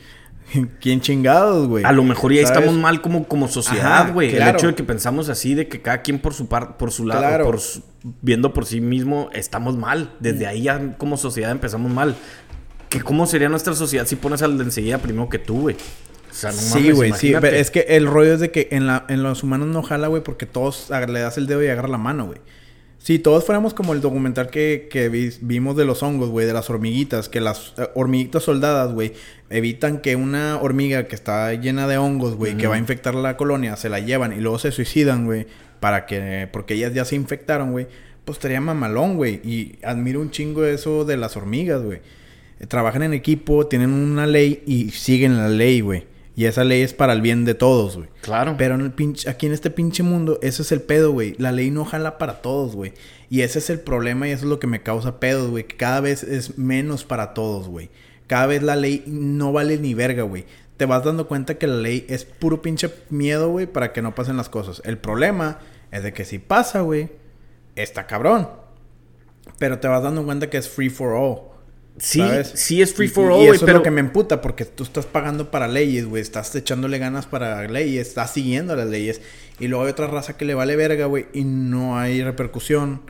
¿Quién 0.80 1.00
chingados, 1.00 1.66
güey? 1.68 1.84
A 1.84 1.92
lo 1.92 2.04
mejor 2.04 2.32
ya 2.32 2.42
¿Sabes? 2.46 2.58
estamos 2.62 2.80
mal 2.80 3.00
como, 3.00 3.26
como 3.26 3.48
sociedad, 3.48 4.12
güey. 4.12 4.30
claro. 4.32 4.50
El 4.50 4.56
hecho 4.56 4.66
de 4.68 4.74
que 4.74 4.82
pensamos 4.84 5.28
así, 5.28 5.54
de 5.54 5.68
que 5.68 5.80
cada 5.80 6.02
quien 6.02 6.18
por 6.18 6.34
su 6.34 6.46
par, 6.48 6.76
por 6.76 6.90
su 6.90 7.06
lado, 7.06 7.20
Claro. 7.20 7.44
por 7.44 7.60
su- 7.60 7.82
viendo 8.20 8.52
por 8.52 8.66
sí 8.66 8.80
mismo, 8.80 9.30
estamos 9.32 9.76
mal. 9.76 10.14
Desde 10.20 10.46
ahí 10.46 10.62
ya 10.62 10.96
como 10.98 11.16
sociedad 11.16 11.50
empezamos 11.52 11.90
mal. 11.92 12.16
Que 12.88 13.00
¿Cómo 13.00 13.26
sería 13.26 13.48
nuestra 13.48 13.74
sociedad 13.74 14.04
si 14.06 14.16
pones 14.16 14.42
al 14.42 14.58
de 14.58 14.64
enseguida 14.64 14.98
primero 14.98 15.28
que 15.30 15.38
tú, 15.38 15.60
güey? 15.62 15.76
O 16.32 16.34
sea, 16.34 16.50
no 16.50 16.56
Sí, 16.56 16.90
güey, 16.92 17.12
sí. 17.12 17.34
pero 17.40 17.56
Es 17.56 17.70
que 17.70 17.80
el 17.88 18.06
rollo 18.06 18.34
es 18.34 18.40
de 18.40 18.50
que 18.50 18.68
en, 18.72 18.86
la, 18.86 19.04
en 19.08 19.22
los 19.22 19.42
humanos 19.42 19.68
no 19.68 19.82
jala, 19.82 20.08
güey, 20.08 20.22
porque 20.22 20.46
todos 20.46 20.88
le 20.90 21.20
das 21.20 21.36
el 21.38 21.46
dedo 21.46 21.62
y 21.62 21.68
agarra 21.68 21.88
la 21.88 21.98
mano, 21.98 22.26
güey. 22.26 22.38
Si 22.98 23.18
todos 23.18 23.44
fuéramos 23.44 23.74
como 23.74 23.92
el 23.94 24.00
documental 24.00 24.48
que, 24.48 24.88
que 24.90 25.08
vi- 25.08 25.32
vimos 25.40 25.76
de 25.76 25.84
los 25.84 26.02
hongos, 26.04 26.30
güey, 26.30 26.46
de 26.46 26.52
las 26.52 26.70
hormiguitas, 26.70 27.28
que 27.28 27.40
las 27.40 27.74
eh, 27.76 27.88
hormiguitas 27.94 28.44
soldadas, 28.44 28.92
güey, 28.92 29.12
evitan 29.50 29.98
que 29.98 30.14
una 30.16 30.56
hormiga 30.62 31.06
que 31.08 31.16
está 31.16 31.52
llena 31.54 31.88
de 31.88 31.98
hongos, 31.98 32.36
güey, 32.36 32.56
que 32.56 32.68
va 32.68 32.76
a 32.76 32.78
infectar 32.78 33.14
la 33.16 33.36
colonia, 33.36 33.76
se 33.76 33.88
la 33.88 33.98
llevan 33.98 34.32
y 34.32 34.36
luego 34.40 34.58
se 34.60 34.70
suicidan, 34.70 35.24
güey, 35.26 35.46
para 35.80 36.06
que, 36.06 36.48
porque 36.52 36.74
ellas 36.74 36.94
ya 36.94 37.04
se 37.04 37.16
infectaron, 37.16 37.72
güey, 37.72 37.88
pues 38.24 38.38
estaría 38.38 38.60
mamalón, 38.60 39.16
güey. 39.16 39.40
Y 39.44 39.78
admiro 39.82 40.20
un 40.20 40.30
chingo 40.30 40.64
eso 40.64 41.04
de 41.04 41.16
las 41.16 41.36
hormigas, 41.36 41.82
güey. 41.82 41.98
Eh, 42.60 42.66
Trabajan 42.68 43.02
en 43.02 43.14
equipo, 43.14 43.66
tienen 43.66 43.90
una 43.92 44.28
ley 44.28 44.62
y 44.64 44.90
siguen 44.92 45.36
la 45.38 45.48
ley, 45.48 45.80
güey. 45.80 46.04
Y 46.34 46.46
esa 46.46 46.64
ley 46.64 46.80
es 46.80 46.94
para 46.94 47.12
el 47.12 47.20
bien 47.20 47.44
de 47.44 47.54
todos, 47.54 47.96
güey. 47.96 48.08
Claro. 48.22 48.54
Pero 48.56 48.74
en 48.74 48.80
el 48.80 48.92
pinche, 48.92 49.28
aquí 49.28 49.46
en 49.46 49.52
este 49.52 49.70
pinche 49.70 50.02
mundo, 50.02 50.38
ese 50.42 50.62
es 50.62 50.72
el 50.72 50.80
pedo, 50.80 51.12
güey. 51.12 51.34
La 51.38 51.52
ley 51.52 51.70
no 51.70 51.84
jala 51.84 52.16
para 52.16 52.40
todos, 52.40 52.74
güey. 52.74 52.94
Y 53.28 53.42
ese 53.42 53.58
es 53.58 53.68
el 53.68 53.80
problema 53.80 54.28
y 54.28 54.30
eso 54.30 54.44
es 54.44 54.48
lo 54.50 54.58
que 54.58 54.66
me 54.66 54.82
causa 54.82 55.20
pedos, 55.20 55.50
güey. 55.50 55.64
Que 55.64 55.76
cada 55.76 56.00
vez 56.00 56.22
es 56.22 56.58
menos 56.58 57.04
para 57.04 57.34
todos, 57.34 57.68
güey. 57.68 57.90
Cada 58.26 58.46
vez 58.46 58.62
la 58.62 58.76
ley 58.76 59.04
no 59.06 59.52
vale 59.52 59.76
ni 59.76 59.92
verga, 59.92 60.22
güey. 60.22 60.46
Te 60.78 60.86
vas 60.86 61.04
dando 61.04 61.28
cuenta 61.28 61.58
que 61.58 61.66
la 61.66 61.76
ley 61.76 62.06
es 62.08 62.24
puro 62.24 62.62
pinche 62.62 62.90
miedo, 63.10 63.50
güey, 63.50 63.66
para 63.66 63.92
que 63.92 64.00
no 64.00 64.14
pasen 64.14 64.38
las 64.38 64.48
cosas. 64.48 64.80
El 64.86 64.96
problema 64.96 65.58
es 65.90 66.02
de 66.02 66.14
que 66.14 66.24
si 66.24 66.38
pasa, 66.38 66.80
güey, 66.80 67.10
está 67.76 68.06
cabrón. 68.06 68.48
Pero 69.58 69.80
te 69.80 69.88
vas 69.88 70.02
dando 70.02 70.24
cuenta 70.24 70.48
que 70.48 70.56
es 70.56 70.68
free 70.68 70.88
for 70.88 71.12
all. 71.12 71.51
Sí, 71.98 72.18
¿sabes? 72.20 72.52
sí 72.54 72.80
es 72.82 72.94
free 72.94 73.08
for 73.08 73.24
y 73.24 73.26
all, 73.26 73.32
eso 73.40 73.44
güey, 73.46 73.56
es 73.56 73.62
pero... 73.62 73.78
lo 73.78 73.82
que 73.84 73.90
me 73.90 74.00
emputa 74.00 74.40
porque 74.40 74.64
tú 74.64 74.82
estás 74.82 75.06
pagando 75.06 75.50
para 75.50 75.68
leyes, 75.68 76.06
güey. 76.06 76.22
Estás 76.22 76.54
echándole 76.54 76.98
ganas 76.98 77.26
para 77.26 77.66
leyes, 77.68 78.08
estás 78.08 78.32
siguiendo 78.32 78.74
las 78.76 78.88
leyes. 78.88 79.20
Y 79.60 79.68
luego 79.68 79.84
hay 79.84 79.90
otra 79.90 80.06
raza 80.06 80.36
que 80.36 80.44
le 80.44 80.54
vale 80.54 80.74
verga, 80.76 81.06
güey, 81.06 81.26
y 81.32 81.44
no 81.44 81.98
hay 81.98 82.22
repercusión. 82.22 83.02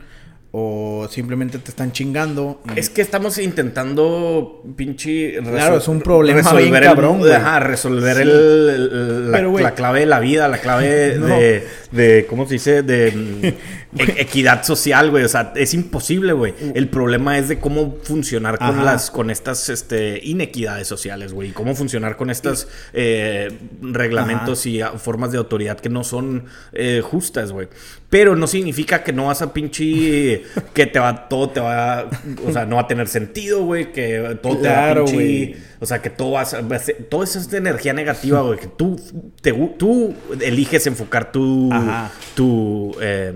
O 0.55 1.07
simplemente 1.09 1.57
te 1.57 1.71
están 1.71 1.91
chingando. 1.93 2.61
y- 2.75 2.79
Es 2.79 2.91
que 2.91 3.01
estamos 3.01 3.39
intentando 3.39 4.61
pinche... 4.75 5.39
Claro, 5.41 5.77
es 5.77 5.87
un 5.87 5.99
problema 5.99 6.41
resolver 6.41 6.63
bien 6.63 6.75
el- 6.75 6.83
cabrón, 6.83 7.17
güey. 7.19 7.31
Ajá, 7.31 7.59
resolver 7.59 8.15
Sí. 8.17 8.21
el, 8.21 8.29
el- 8.29 9.31
la, 9.31 9.37
Pero, 9.37 9.49
güey. 9.49 9.63
la 9.63 9.73
clave 9.73 10.01
de 10.01 10.05
la 10.05 10.19
vida, 10.19 10.47
la 10.47 10.59
clave 10.59 11.15
No. 11.19 11.25
de, 11.39 11.63
de... 11.91 12.25
¿Cómo 12.29 12.45
se 12.47 12.53
dice? 12.53 12.83
De 12.83 13.55
e- 13.97 14.15
equidad 14.21 14.63
social, 14.63 15.09
güey. 15.11 15.23
O 15.23 15.27
sea, 15.29 15.53
es 15.55 15.73
imposible, 15.73 16.33
güey. 16.33 16.53
El 16.73 16.87
problema 16.89 17.37
es 17.37 17.47
de 17.49 17.59
cómo 17.59 17.97
funcionar 18.03 18.57
con 18.57 18.67
Ajá. 18.67 18.83
las... 18.83 19.11
Con 19.11 19.29
estas 19.29 19.69
este, 19.69 20.19
inequidades 20.23 20.87
sociales, 20.87 21.33
güey. 21.33 21.51
Cómo 21.51 21.75
funcionar 21.75 22.15
con 22.17 22.29
estos 22.29 22.67
eh, 22.93 23.51
reglamentos 23.81 24.65
y 24.65 24.81
ah, 24.81 24.91
formas 24.97 25.31
de 25.31 25.37
autoridad 25.37 25.79
que 25.79 25.89
no 25.89 26.03
son 26.03 26.45
eh, 26.71 27.01
justas, 27.03 27.51
güey. 27.51 27.67
Pero 28.09 28.35
no 28.35 28.45
significa 28.47 29.03
que 29.03 29.11
no 29.13 29.25
vas 29.27 29.41
a 29.41 29.53
pinche... 29.53 30.43
Que 30.73 30.85
te 30.85 30.99
va... 30.99 31.27
Todo 31.27 31.49
te 31.49 31.59
va... 31.59 32.09
O 32.45 32.51
sea, 32.51 32.65
no 32.65 32.75
va 32.77 32.83
a 32.83 32.87
tener 32.87 33.07
sentido, 33.07 33.63
güey. 33.63 33.91
Que 33.91 34.37
todo 34.41 34.59
Claro, 34.59 35.05
te 35.05 35.11
va 35.11 35.17
a 35.17 35.21
pinche... 35.21 35.57
O 35.79 35.85
sea, 35.85 36.01
que 36.01 36.09
todo 36.09 36.31
va 36.31 36.41
a 36.41 36.45
ser- 36.45 36.71
va 36.71 36.77
a 36.77 36.79
ser- 36.79 37.03
Todo 37.09 37.23
eso 37.23 37.37
es 37.39 37.49
de 37.49 37.57
energía 37.57 37.91
negativa, 37.91 38.41
güey. 38.41 38.57
Que 38.57 38.67
tú, 38.67 38.97
te, 39.41 39.51
tú 39.77 40.13
eliges 40.39 40.87
enfocar 40.87 41.31
tu... 41.31 41.69
Ajá. 41.73 42.09
Tu, 42.35 42.95
eh, 43.01 43.33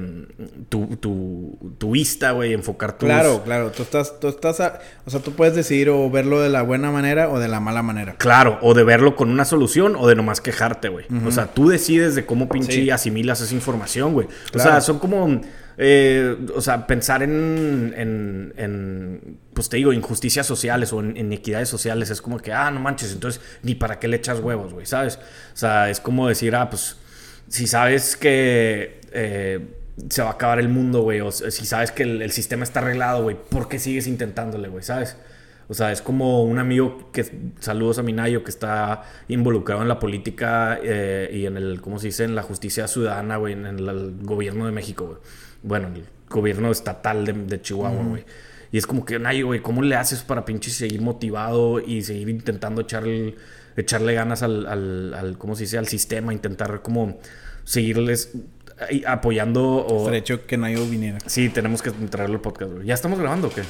tu, 0.69 0.95
tu, 0.97 1.57
tu 1.77 1.91
vista, 1.91 2.31
güey. 2.31 2.53
Enfocar 2.53 2.97
tu... 2.97 3.05
Claro, 3.05 3.43
claro. 3.43 3.71
Tú 3.71 3.83
estás, 3.83 4.19
tú 4.19 4.27
estás, 4.27 4.59
a- 4.59 4.79
o 5.05 5.09
sea, 5.09 5.19
tú 5.21 5.31
puedes 5.33 5.55
decidir 5.55 5.89
o 5.89 6.09
verlo 6.09 6.41
de 6.41 6.49
la 6.49 6.61
buena 6.61 6.91
manera 6.91 7.29
o 7.29 7.39
de 7.39 7.47
la 7.47 7.59
mala 7.59 7.81
manera. 7.83 8.15
Claro, 8.17 8.59
o 8.61 8.73
de 8.73 8.83
verlo 8.83 9.15
con 9.15 9.29
una 9.29 9.45
solución 9.45 9.95
o 9.95 10.07
de 10.07 10.15
nomás 10.15 10.41
quejarte, 10.41 10.89
güey. 10.89 11.05
O 11.25 11.31
sea, 11.31 11.47
tú 11.53 11.69
decides 11.69 12.15
de 12.15 12.25
cómo 12.25 12.49
pinche 12.49 12.71
Sí. 12.73 12.89
asimilas 12.89 13.41
esa 13.41 13.53
información, 13.53 14.13
güey. 14.13 14.27
O 14.53 14.59
sea, 14.59 14.81
son 14.81 14.99
como... 14.99 15.41
eh, 15.77 16.35
o 16.55 16.61
sea, 16.61 16.87
pensar 16.87 17.21
en, 17.23 17.93
en, 17.95 18.53
en, 18.57 19.37
pues 19.53 19.69
te 19.69 19.77
digo, 19.77 19.93
injusticias 19.93 20.45
sociales 20.47 20.91
o 20.93 20.99
en 21.01 21.15
inequidades 21.17 21.69
sociales 21.69 22.09
es 22.09 22.21
como 22.21 22.39
que, 22.39 22.51
ah, 22.51 22.71
no 22.71 22.79
manches, 22.79 23.11
entonces 23.13 23.41
ni 23.61 23.75
para 23.75 23.99
qué 23.99 24.07
le 24.07 24.17
echas 24.17 24.39
huevos, 24.39 24.73
güey, 24.73 24.85
¿sabes? 24.87 25.17
O 25.17 25.57
sea, 25.57 25.89
es 25.89 25.99
como 25.99 26.27
decir, 26.27 26.55
ah, 26.55 26.69
pues 26.69 26.97
si 27.47 27.67
sabes 27.67 28.17
que 28.17 28.99
eh, 29.11 29.59
se 30.09 30.21
va 30.21 30.29
a 30.29 30.33
acabar 30.33 30.59
el 30.59 30.69
mundo, 30.69 31.01
güey, 31.01 31.21
o 31.21 31.31
si 31.31 31.65
sabes 31.65 31.91
que 31.91 32.03
el, 32.03 32.21
el 32.21 32.31
sistema 32.31 32.63
está 32.63 32.79
arreglado, 32.79 33.23
güey, 33.23 33.35
¿por 33.49 33.67
qué 33.67 33.79
sigues 33.79 34.07
intentándole, 34.07 34.67
güey, 34.67 34.83
¿sabes? 34.83 35.17
O 35.69 35.73
sea, 35.73 35.91
es 35.91 36.01
como 36.01 36.43
un 36.43 36.59
amigo 36.59 37.09
que, 37.11 37.25
saludos 37.59 37.99
a 37.99 38.03
Minayo, 38.03 38.43
que 38.43 38.51
está 38.51 39.03
involucrado 39.27 39.81
en 39.81 39.89
la 39.89 39.99
política 39.99 40.79
eh, 40.81 41.29
y 41.33 41.45
en 41.45 41.57
el, 41.57 41.81
¿cómo 41.81 41.99
se 41.99 42.07
dice? 42.07 42.23
En 42.23 42.35
la 42.35 42.43
justicia 42.43 42.87
ciudadana, 42.87 43.35
güey, 43.35 43.53
en 43.53 43.65
el, 43.65 43.89
el 43.89 44.15
gobierno 44.21 44.65
de 44.65 44.71
México, 44.71 45.05
güey. 45.05 45.17
Bueno, 45.63 45.89
el 45.93 46.05
gobierno 46.29 46.71
estatal 46.71 47.25
de, 47.25 47.33
de 47.33 47.61
Chihuahua, 47.61 48.03
güey. 48.03 48.23
Y 48.71 48.77
es 48.77 48.87
como 48.87 49.03
que, 49.03 49.19
Nayo, 49.19 49.47
güey, 49.47 49.61
¿cómo 49.61 49.81
le 49.81 49.95
haces 49.95 50.21
para 50.21 50.45
pinche 50.45 50.69
seguir 50.71 51.01
motivado 51.01 51.81
y 51.81 52.01
seguir 52.03 52.29
intentando 52.29 52.81
echarle, 52.81 53.35
echarle 53.75 54.13
ganas 54.13 54.43
al, 54.43 54.67
al, 54.67 55.13
al, 55.13 55.37
¿cómo 55.37 55.55
se 55.55 55.63
dice? 55.63 55.77
Al 55.77 55.87
sistema, 55.87 56.33
intentar 56.33 56.81
como 56.81 57.19
seguirles 57.65 58.31
apoyando 59.05 59.63
o... 59.85 59.97
Estaría 59.99 60.19
hecho 60.19 60.45
que 60.45 60.57
nadie 60.57 60.77
viniera. 60.89 61.17
Sí, 61.25 61.49
tenemos 61.49 61.81
que 61.81 61.91
traerlo 61.91 62.35
al 62.35 62.41
podcast, 62.41 62.71
güey. 62.73 62.85
¿Ya 62.87 62.93
estamos 62.93 63.19
grabando 63.19 63.47
o 63.47 63.51
qué? 63.51 63.63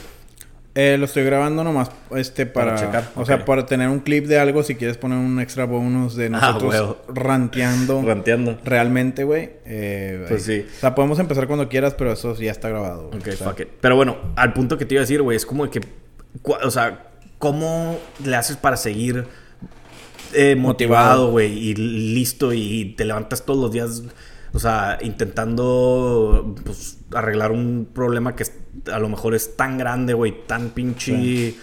Eh, 0.79 0.95
lo 0.99 1.05
estoy 1.05 1.23
grabando 1.23 1.63
nomás 1.63 1.89
este 2.15 2.45
para, 2.45 2.75
Para 2.75 2.85
checar, 2.85 3.11
o 3.15 3.25
sea, 3.25 3.43
para 3.45 3.65
tener 3.65 3.89
un 3.89 3.99
clip 3.99 4.25
de 4.27 4.37
algo 4.37 4.61
si 4.61 4.75
quieres 4.75 4.95
poner 4.95 5.17
un 5.17 5.39
extra 5.39 5.65
bonus 5.65 6.15
de 6.15 6.27
Ah, 6.27 6.29
nosotros 6.61 6.97
ranteando 7.07 8.01
Ranteando. 8.05 8.59
realmente, 8.63 9.23
güey. 9.23 9.53
Eh, 9.65 10.23
Pues 10.27 10.47
ahí. 10.47 10.61
sí. 10.61 10.67
O 10.77 10.79
sea, 10.79 10.93
podemos 10.93 11.17
empezar 11.17 11.47
cuando 11.47 11.67
quieras, 11.67 11.95
pero 11.95 12.11
eso 12.11 12.35
ya 12.35 12.51
está 12.51 12.69
grabado. 12.69 13.07
güey. 13.07 13.19
Ok, 13.19 13.27
O 13.29 13.31
sea, 13.31 13.47
fuck 13.49 13.59
it. 13.61 13.69
Pero 13.81 13.95
bueno, 13.95 14.17
al 14.35 14.53
punto 14.53 14.77
que 14.77 14.85
te 14.85 14.93
iba 14.93 14.99
a 15.01 15.05
decir, 15.05 15.23
güey, 15.23 15.35
es 15.35 15.47
como 15.47 15.67
que. 15.71 15.81
O 16.43 16.69
sea, 16.69 17.07
¿cómo 17.39 17.97
le 18.23 18.35
haces 18.35 18.55
para 18.57 18.77
seguir 18.77 19.25
eh, 20.33 20.55
Motivado. 20.55 21.31
güey? 21.31 21.57
Y 21.57 21.73
listo, 21.73 22.53
y 22.53 22.93
te 22.95 23.03
levantas 23.03 23.43
todos 23.43 23.59
los 23.59 23.71
días, 23.71 24.03
o 24.53 24.59
sea, 24.59 24.97
intentando 25.01 26.55
pues, 26.63 26.99
arreglar 27.13 27.51
un 27.51 27.87
problema 27.93 28.35
que 28.35 28.45
a 28.91 28.99
lo 28.99 29.09
mejor 29.09 29.35
es 29.35 29.55
tan 29.55 29.77
grande, 29.77 30.13
güey, 30.13 30.45
tan 30.47 30.69
pinche. 30.69 31.55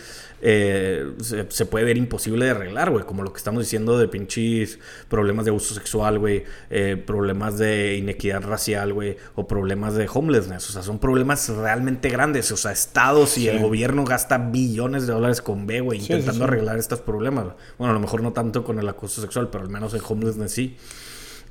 eh, 0.46 1.14
se, 1.48 1.64
puede 1.64 1.86
ver 1.86 1.96
imposible 1.96 2.44
de 2.44 2.50
arreglar, 2.50 2.90
güey. 2.90 3.04
Como 3.04 3.22
lo 3.22 3.32
que 3.32 3.38
estamos 3.38 3.62
diciendo 3.62 3.96
de 3.98 4.08
pinches 4.08 4.78
problemas 5.08 5.46
de 5.46 5.50
abuso 5.50 5.74
sexual, 5.74 6.18
güey. 6.18 6.44
Eh, 6.68 7.02
problemas 7.04 7.56
de 7.56 7.96
inequidad 7.96 8.42
racial, 8.42 8.92
güey. 8.92 9.16
O 9.36 9.48
problemas 9.48 9.94
de 9.94 10.06
homelessness. 10.12 10.68
O 10.68 10.72
sea, 10.74 10.82
son 10.82 10.98
problemas 10.98 11.48
realmente 11.48 12.10
grandes. 12.10 12.52
O 12.52 12.58
sea, 12.58 12.72
estados 12.72 13.38
y 13.38 13.48
el 13.48 13.58
gobierno 13.58 14.04
gasta 14.04 14.36
billones 14.36 15.06
de 15.06 15.14
dólares 15.14 15.40
con 15.40 15.66
B, 15.66 15.80
güey, 15.80 16.00
intentando 16.00 16.44
arreglar 16.44 16.76
estos 16.76 17.00
problemas. 17.00 17.46
Bueno, 17.78 17.92
a 17.92 17.94
lo 17.94 18.00
mejor 18.00 18.22
no 18.22 18.34
tanto 18.34 18.64
con 18.64 18.78
el 18.78 18.86
acoso 18.86 19.22
sexual, 19.22 19.48
pero 19.50 19.64
al 19.64 19.70
menos 19.70 19.94
en 19.94 20.02
homelessness 20.06 20.52
sí. 20.52 20.76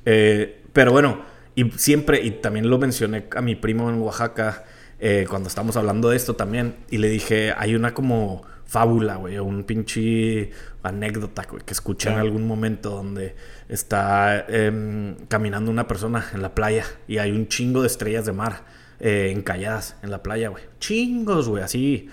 Eh, 0.04 0.62
pero 0.72 0.92
bueno, 0.92 1.22
y 1.54 1.70
siempre, 1.72 2.20
y 2.22 2.30
también 2.32 2.68
lo 2.68 2.78
mencioné 2.78 3.26
a 3.34 3.40
mi 3.40 3.54
primo 3.54 3.88
en 3.88 4.00
Oaxaca 4.00 4.64
eh, 4.98 5.26
cuando 5.28 5.48
estábamos 5.48 5.76
hablando 5.76 6.10
de 6.10 6.16
esto 6.16 6.34
también, 6.34 6.76
y 6.90 6.98
le 6.98 7.08
dije, 7.08 7.52
hay 7.56 7.74
una 7.74 7.94
como 7.94 8.42
fábula, 8.64 9.16
güey, 9.16 9.38
o 9.38 9.44
un 9.44 9.64
pinche 9.64 10.50
anécdota, 10.82 11.46
güey, 11.48 11.62
que 11.64 11.72
escuché 11.72 12.10
en 12.10 12.18
algún 12.18 12.46
momento 12.46 12.90
donde 12.90 13.36
está 13.68 14.46
em, 14.48 15.16
caminando 15.28 15.70
una 15.70 15.86
persona 15.86 16.26
en 16.32 16.42
la 16.42 16.54
playa 16.54 16.84
y 17.06 17.18
hay 17.18 17.30
un 17.30 17.48
chingo 17.48 17.82
de 17.82 17.86
estrellas 17.86 18.26
de 18.26 18.32
mar 18.32 18.64
eh, 19.00 19.32
encalladas 19.34 19.96
en 20.02 20.10
la 20.10 20.22
playa, 20.22 20.48
güey. 20.48 20.64
Chingos, 20.80 21.48
güey, 21.48 21.62
así. 21.62 22.08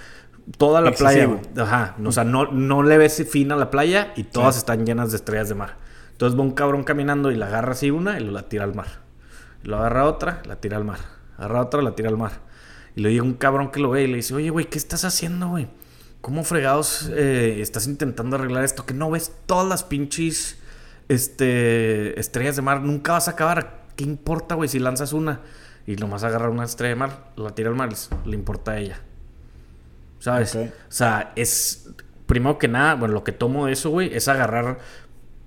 Toda 0.58 0.82
la 0.82 0.92
playa, 0.92 1.26
güey. 1.26 1.40
Ajá. 1.58 1.96
O 2.04 2.12
sea, 2.12 2.24
no, 2.24 2.52
no 2.52 2.84
le 2.84 2.98
ves 2.98 3.26
fin 3.30 3.52
a 3.52 3.56
la 3.56 3.70
playa 3.70 4.14
y 4.16 4.24
todas 4.24 4.58
están 4.58 4.86
llenas 4.86 5.12
de 5.12 5.18
estrellas 5.18 5.50
de 5.50 5.56
mar. 5.56 5.78
Entonces 6.22 6.40
va 6.40 6.44
un 6.44 6.52
cabrón 6.52 6.84
caminando 6.84 7.32
y 7.32 7.36
la 7.36 7.48
agarra 7.48 7.72
así 7.72 7.90
una 7.90 8.20
y 8.20 8.24
la 8.24 8.48
tira 8.48 8.64
al 8.64 8.76
mar. 8.76 8.86
Lo 9.64 9.78
agarra 9.78 10.06
otra, 10.06 10.44
la 10.46 10.58
tira 10.58 10.78
al 10.78 10.86
mar. 10.86 11.00
Agarra 11.36 11.62
otra, 11.62 11.82
la 11.82 11.96
tira 11.96 12.10
al 12.10 12.18
mar. 12.18 12.34
Y 12.96 13.02
le 13.02 13.12
llega 13.12 13.24
un 13.24 13.34
cabrón 13.34 13.72
que 13.72 13.80
lo 13.80 13.90
ve 13.90 14.04
y 14.04 14.08
le 14.08 14.18
dice, 14.18 14.36
oye, 14.36 14.52
güey, 14.52 14.68
¿qué 14.68 14.78
estás 14.78 15.04
haciendo, 15.04 15.48
güey? 15.48 15.68
¿Cómo 16.22 16.44
fregados 16.44 17.10
eh, 17.12 17.60
estás 17.60 17.88
intentando 17.88 18.36
arreglar 18.36 18.64
esto? 18.64 18.86
Que 18.86 18.94
no 18.94 19.10
ves 19.10 19.36
todas 19.48 19.68
las 19.68 19.84
pinches 19.84 20.60
este, 21.08 22.20
estrellas 22.20 22.56
de 22.56 22.62
mar. 22.62 22.82
Nunca 22.82 23.14
vas 23.14 23.28
a 23.28 23.32
acabar. 23.32 23.86
¿Qué 23.96 24.04
importa, 24.04 24.54
güey, 24.54 24.70
si 24.70 24.78
lanzas 24.78 25.14
una? 25.14 25.40
Y 25.88 25.96
nomás 25.96 26.24
agarra 26.24 26.52
una 26.52 26.66
estrella 26.66 26.90
de 26.90 27.00
mar, 27.00 27.32
la 27.36 27.56
tira 27.56 27.70
al 27.70 27.76
mar, 27.76 27.90
le 28.26 28.36
importa 28.36 28.74
a 28.74 28.78
ella. 28.78 29.02
¿Sabes? 30.20 30.56
O 30.56 30.70
sea, 30.88 31.34
es... 31.36 31.90
Primero 32.28 32.58
que 32.60 32.70
nada, 32.70 32.96
bueno, 32.96 33.14
lo 33.14 33.26
que 33.26 33.34
tomo 33.34 33.66
de 33.66 33.74
eso, 33.74 33.90
güey, 33.90 34.16
es 34.16 34.30
agarrar 34.30 34.78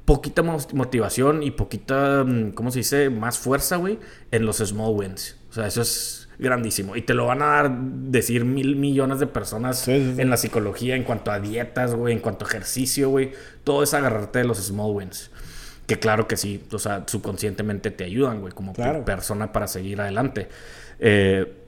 poquita 0.05 0.43
motivación 0.43 1.43
y 1.43 1.51
poquita, 1.51 2.25
mm, 2.25 2.53
¿cómo 2.53 2.71
se 2.71 2.81
dice? 2.81 3.11
Más 3.11 3.39
fuerza, 3.39 3.77
güey, 3.77 3.99
en 4.31 4.47
los 4.47 4.59
small 4.59 4.93
wins. 4.93 5.37
O 5.51 5.53
sea, 5.53 5.67
eso 5.67 5.83
es 5.83 6.29
grandísimo. 6.39 6.97
Y 6.97 7.03
te 7.03 7.15
lo 7.15 7.27
van 7.27 7.43
a 7.43 7.47
dar, 7.47 7.71
decir 7.71 8.45
mil 8.45 8.77
millones 8.77 9.21
de 9.21 9.27
personas 9.27 9.89
en 9.89 10.29
la 10.31 10.37
psicología, 10.37 10.97
en 10.97 11.05
cuanto 11.05 11.31
a 11.31 11.41
dietas, 11.41 11.95
güey, 11.95 12.13
en 12.13 12.21
cuanto 12.21 12.45
a 12.45 12.49
ejercicio, 12.49 13.09
güey. 13.11 13.33
Todo 13.63 13.83
es 13.83 13.95
agarrarte 13.95 14.41
de 14.41 14.45
los 14.45 14.59
small 14.59 14.91
wins. 14.91 15.31
Que 15.87 15.99
claro 15.99 16.27
que 16.27 16.37
sí, 16.37 16.65
o 16.73 16.79
sea, 16.79 17.05
subconscientemente 17.07 17.91
te 17.91 18.05
ayudan, 18.05 18.41
güey, 18.41 18.53
como 18.53 18.73
persona 18.73 19.53
para 19.53 19.69
seguir 19.69 20.01
adelante. 20.01 20.49
Eh, 20.99 21.64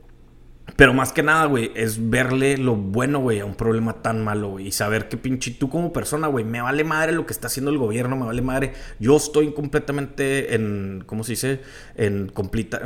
pero 0.74 0.92
más 0.92 1.12
que 1.12 1.22
nada, 1.22 1.46
güey, 1.46 1.70
es 1.76 2.10
verle 2.10 2.58
lo 2.58 2.74
bueno, 2.74 3.20
güey, 3.20 3.38
a 3.38 3.44
un 3.44 3.54
problema 3.54 4.02
tan 4.02 4.24
malo, 4.24 4.50
güey. 4.50 4.66
Y 4.66 4.72
saber 4.72 5.08
que 5.08 5.16
pinche 5.16 5.52
tú 5.52 5.70
como 5.70 5.92
persona, 5.92 6.26
güey, 6.26 6.44
me 6.44 6.60
vale 6.60 6.82
madre 6.82 7.12
lo 7.12 7.24
que 7.24 7.32
está 7.32 7.46
haciendo 7.46 7.70
el 7.70 7.78
gobierno, 7.78 8.16
me 8.16 8.26
vale 8.26 8.42
madre. 8.42 8.72
Yo 8.98 9.16
estoy 9.16 9.54
completamente 9.54 10.54
en, 10.54 11.04
¿cómo 11.06 11.22
se 11.22 11.32
dice? 11.32 11.60
En 11.94 12.28
complete, 12.28 12.78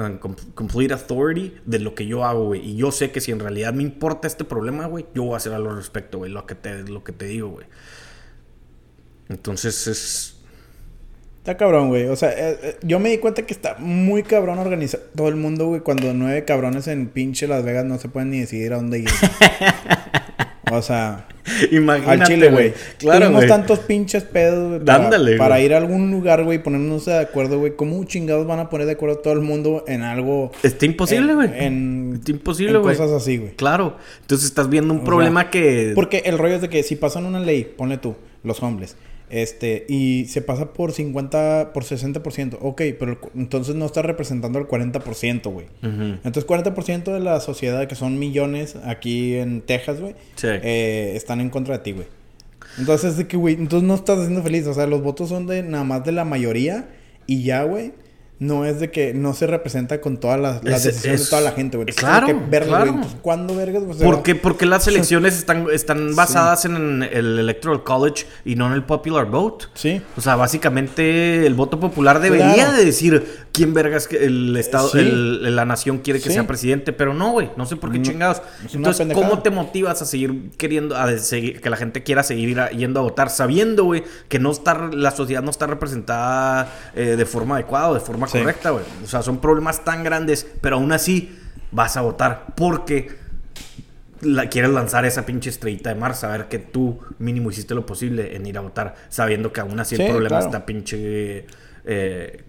complete 0.55 0.93
authority 0.93 1.57
de 1.65 1.79
lo 1.79 1.95
que 1.95 2.07
yo 2.07 2.25
hago, 2.25 2.47
güey. 2.47 2.61
Y 2.61 2.77
yo 2.77 2.93
sé 2.93 3.11
que 3.13 3.21
si 3.21 3.33
en 3.33 3.41
realidad 3.41 3.73
me 3.73 3.83
importa 3.83 4.29
este 4.29 4.45
problema, 4.45 4.87
güey, 4.87 5.07
yo 5.15 5.25
voy 5.25 5.35
a 5.35 5.39
hacer 5.39 5.55
algo 5.55 5.71
al 5.71 5.77
respecto, 5.77 6.19
güey, 6.19 6.31
lo 6.31 6.47
que 6.47 6.55
te, 6.55 6.83
lo 6.85 7.03
que 7.03 7.13
te 7.13 7.25
digo, 7.25 7.49
güey. 7.49 7.67
Entonces 9.31 9.87
es 9.87 10.40
Está 11.41 11.57
cabrón, 11.57 11.89
güey. 11.89 12.05
O 12.05 12.17
sea, 12.17 12.33
eh, 12.33 12.59
eh, 12.63 12.77
yo 12.83 13.01
me 13.01 13.09
di 13.09 13.17
cuenta 13.17 13.47
que 13.47 13.55
está 13.55 13.77
muy 13.79 14.23
cabrón 14.23 14.59
organizado 14.59 15.03
todo 15.17 15.29
el 15.29 15.37
mundo, 15.37 15.69
güey. 15.69 15.81
Cuando 15.81 16.13
nueve 16.13 16.45
cabrones 16.45 16.87
en 16.87 17.07
pinche 17.07 17.49
Las 17.49 17.65
Vegas 17.65 17.87
no 17.87 17.99
se 17.99 18.11
pueden 18.11 18.31
ni 18.31 18.41
decidir 18.41 18.75
a 18.75 18.77
dónde 18.77 18.99
ir. 18.99 19.09
o 20.71 20.83
sea, 20.83 21.29
Imagínate, 21.71 22.23
al 22.23 22.29
Chile, 22.29 22.51
güey. 22.51 22.75
Claro, 22.99 23.21
Tenemos 23.21 23.47
tantos 23.47 23.79
pinches 23.79 24.23
pedos, 24.23 24.83
güey. 24.83 25.39
Para, 25.39 25.61
ir 25.61 25.73
a 25.73 25.79
algún 25.79 26.11
lugar, 26.11 26.45
güey, 26.45 26.63
ponernos 26.63 27.07
de 27.07 27.19
acuerdo, 27.19 27.59
güey. 27.59 27.75
¿Cómo 27.75 28.05
chingados 28.05 28.47
van 28.47 28.59
a 28.59 28.69
poner 28.69 28.87
de 28.87 28.93
acuerdo 28.93 29.17
todo 29.17 29.33
el 29.33 29.41
mundo 29.41 29.83
en 29.89 30.03
algo? 30.03 30.53
Está 30.63 30.85
imposible, 30.85 31.35
güey. 31.35 31.49
En, 31.55 32.17
Está 32.17 32.33
imposible, 32.33 32.77
güey. 32.77 32.95
Cosas 32.95 33.13
así, 33.13 33.39
güey. 33.39 33.53
Claro. 33.57 33.97
Entonces 34.21 34.47
estás 34.47 34.69
viendo 34.69 34.93
un 34.93 35.05
problema 35.05 35.49
que. 35.49 35.93
Porque 35.95 36.19
el 36.27 36.37
rollo 36.37 36.57
es 36.57 36.61
de 36.61 36.69
que 36.69 36.83
si 36.83 36.97
pasan 36.97 37.25
una 37.25 37.41
ley, 37.41 37.65
ponle 37.65 37.97
tú, 37.97 38.15
los 38.45 38.63
hombres 38.63 38.95
este, 39.31 39.87
y 39.89 40.27
se 40.27 40.43
pasa 40.43 40.73
por 40.73 40.93
50, 40.93 41.73
por 41.73 41.85
60%. 41.85 42.59
Ok, 42.61 42.83
pero 42.99 43.19
entonces 43.35 43.75
no 43.75 43.87
está 43.87 44.03
representando 44.03 44.59
el 44.59 44.67
40%, 44.67 45.53
güey. 45.53 45.67
Entonces 45.83 46.47
40% 46.47 47.13
de 47.13 47.21
la 47.21 47.41
sociedad, 47.41 47.87
que 47.87 47.95
son 47.95 48.19
millones 48.19 48.77
aquí 48.85 49.37
en 49.37 49.63
Texas, 49.63 50.01
güey, 50.01 50.15
eh, 50.43 51.13
están 51.15 51.41
en 51.41 51.51
contra 51.51 51.79
de 51.79 51.85
ti, 51.85 51.93
güey. 51.93 52.07
Entonces, 52.79 53.17
de 53.17 53.27
que, 53.27 53.37
güey, 53.37 53.55
entonces 53.55 53.87
no 53.87 53.95
estás 53.95 54.19
haciendo 54.19 54.43
feliz. 54.43 54.67
O 54.67 54.75
sea, 54.75 54.87
los 54.87 55.03
votos 55.03 55.29
son 55.29 55.47
de 55.47 55.63
nada 55.63 55.85
más 55.85 56.05
de 56.05 56.13
la 56.13 56.25
mayoría 56.25 56.89
y 57.27 57.43
ya, 57.43 57.65
güey 57.65 57.93
no 58.41 58.65
es 58.65 58.81
de 58.81 58.91
que 58.91 59.13
no 59.13 59.35
se 59.35 59.47
representa 59.47 60.01
con 60.01 60.17
todas 60.17 60.41
las, 60.41 60.63
decisiones 60.83 61.25
de 61.25 61.31
toda 61.31 61.43
la 61.43 61.53
gente, 61.53 61.77
güey. 61.77 61.89
Claro, 61.89 62.27
claro. 62.49 63.01
¿Cuándo 63.21 63.55
vergas? 63.55 63.83
¿Por 64.03 64.23
qué? 64.23 64.35
Porque 64.35 64.65
las 64.65 64.87
elecciones 64.89 65.37
están, 65.37 65.67
están 65.71 66.17
basadas 66.17 66.65
en 66.65 67.03
el 67.03 67.39
Electoral 67.39 67.85
College 67.85 68.25
y 68.47 68.57
no 68.57 68.67
en 68.67 68.73
el 68.73 68.85
Popular 68.85 69.27
Vote. 69.27 69.67
Sí. 69.75 70.01
O 70.17 70.23
sea, 70.23 70.37
básicamente 70.37 71.47
el 71.47 71.53
voto 71.53 71.79
popular 71.79 72.19
debería 72.19 72.73
de 72.73 72.83
decir 72.83 73.27
quién 73.53 73.75
vergas 73.75 74.09
que 74.09 74.25
el 74.25 74.57
Estado, 74.57 74.91
la 74.95 75.67
nación 75.67 75.99
quiere 75.99 76.19
que 76.19 76.31
sea 76.31 76.47
presidente, 76.47 76.95
pero 76.95 77.13
no, 77.13 77.33
güey. 77.33 77.51
No 77.59 77.67
sé 77.67 77.77
por 77.77 77.93
qué 77.93 78.01
chingados. 78.01 78.41
Entonces, 78.73 79.07
¿cómo 79.13 79.43
te 79.43 79.51
motivas 79.51 80.01
a 80.01 80.07
seguir 80.07 80.51
queriendo, 80.57 80.97
a 80.97 81.15
seguir, 81.19 81.61
que 81.61 81.69
la 81.69 81.77
gente 81.77 82.03
quiera 82.03 82.23
seguir 82.23 82.59
yendo 82.71 83.01
a 83.01 83.03
votar 83.03 83.29
sabiendo, 83.29 83.85
güey, 83.85 84.03
que 84.29 84.39
no 84.39 84.51
está, 84.51 84.89
la 84.91 85.11
sociedad 85.11 85.43
no 85.43 85.51
está 85.51 85.67
representada 85.67 86.73
eh, 86.95 87.17
de 87.19 87.27
forma 87.27 87.57
adecuada 87.57 87.91
o 87.91 87.95
de 87.95 88.01
forma 88.01 88.30
correcta, 88.31 88.71
güey. 88.71 88.85
O 89.05 89.07
sea, 89.07 89.23
son 89.23 89.41
problemas 89.41 89.85
tan 89.85 90.05
grandes, 90.05 90.47
pero 90.61 90.77
aún 90.77 90.93
así 90.93 91.37
vas 91.73 91.97
a 91.97 92.03
votar 92.03 92.47
porque 92.57 93.09
la, 94.23 94.49
quieres 94.49 94.71
lanzar 94.71 95.05
esa 95.05 95.25
pinche 95.25 95.51
estrellita 95.51 95.91
de 95.91 95.97
mar, 95.97 96.15
saber 96.15 96.49
que 96.49 96.59
tú 96.59 96.99
mínimo 97.19 97.51
hiciste 97.51 97.75
lo 97.75 97.87
posible 97.87 98.37
en 98.37 98.47
ir 98.47 98.59
a 98.59 98.61
votar, 98.61 98.95
sabiendo 99.09 99.53
que 99.53 99.61
aún 99.61 99.79
así 99.81 99.97
el 99.97 100.11
problema 100.11 100.41
está 100.41 100.67
pinche, 100.67 101.47
eh, 101.85 102.45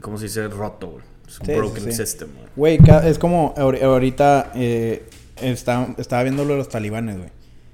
¿cómo 0.00 0.18
se 0.18 0.24
dice? 0.24 0.48
Roto, 0.48 0.88
güey. 0.88 1.04
Es 1.26 1.40
un 1.40 1.46
broken 1.56 1.92
system, 1.92 2.28
güey. 2.54 2.78
es 3.04 3.18
como 3.18 3.54
ahorita 3.56 4.52
eh, 4.54 5.08
estaba 5.40 6.22
viendo 6.22 6.44
lo 6.44 6.52
de 6.52 6.58
los 6.58 6.68
talibanes, 6.68 7.18
güey. 7.18 7.30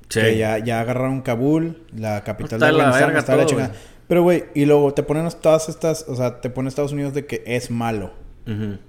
Que 0.08 0.37
ya, 0.37 0.58
ya 0.58 0.80
agarraron 0.80 1.22
Kabul, 1.22 1.84
la 1.96 2.25
capital 2.25 2.58
de 2.58 2.66
Afganistán, 2.66 3.16
está 3.16 3.37
la 3.37 3.46
chica. 3.46 3.72
Pero, 4.11 4.25
güey, 4.25 4.47
y 4.57 4.64
luego 4.64 4.93
te 4.93 5.05
ponen 5.05 5.29
todas 5.40 5.69
estas, 5.69 6.05
o 6.09 6.17
sea, 6.17 6.40
te 6.40 6.50
pone 6.50 6.69
Estados 6.69 6.90
Unidos 6.90 7.14
de 7.14 7.26
que 7.26 7.45
es 7.47 7.71
malo. 7.71 8.11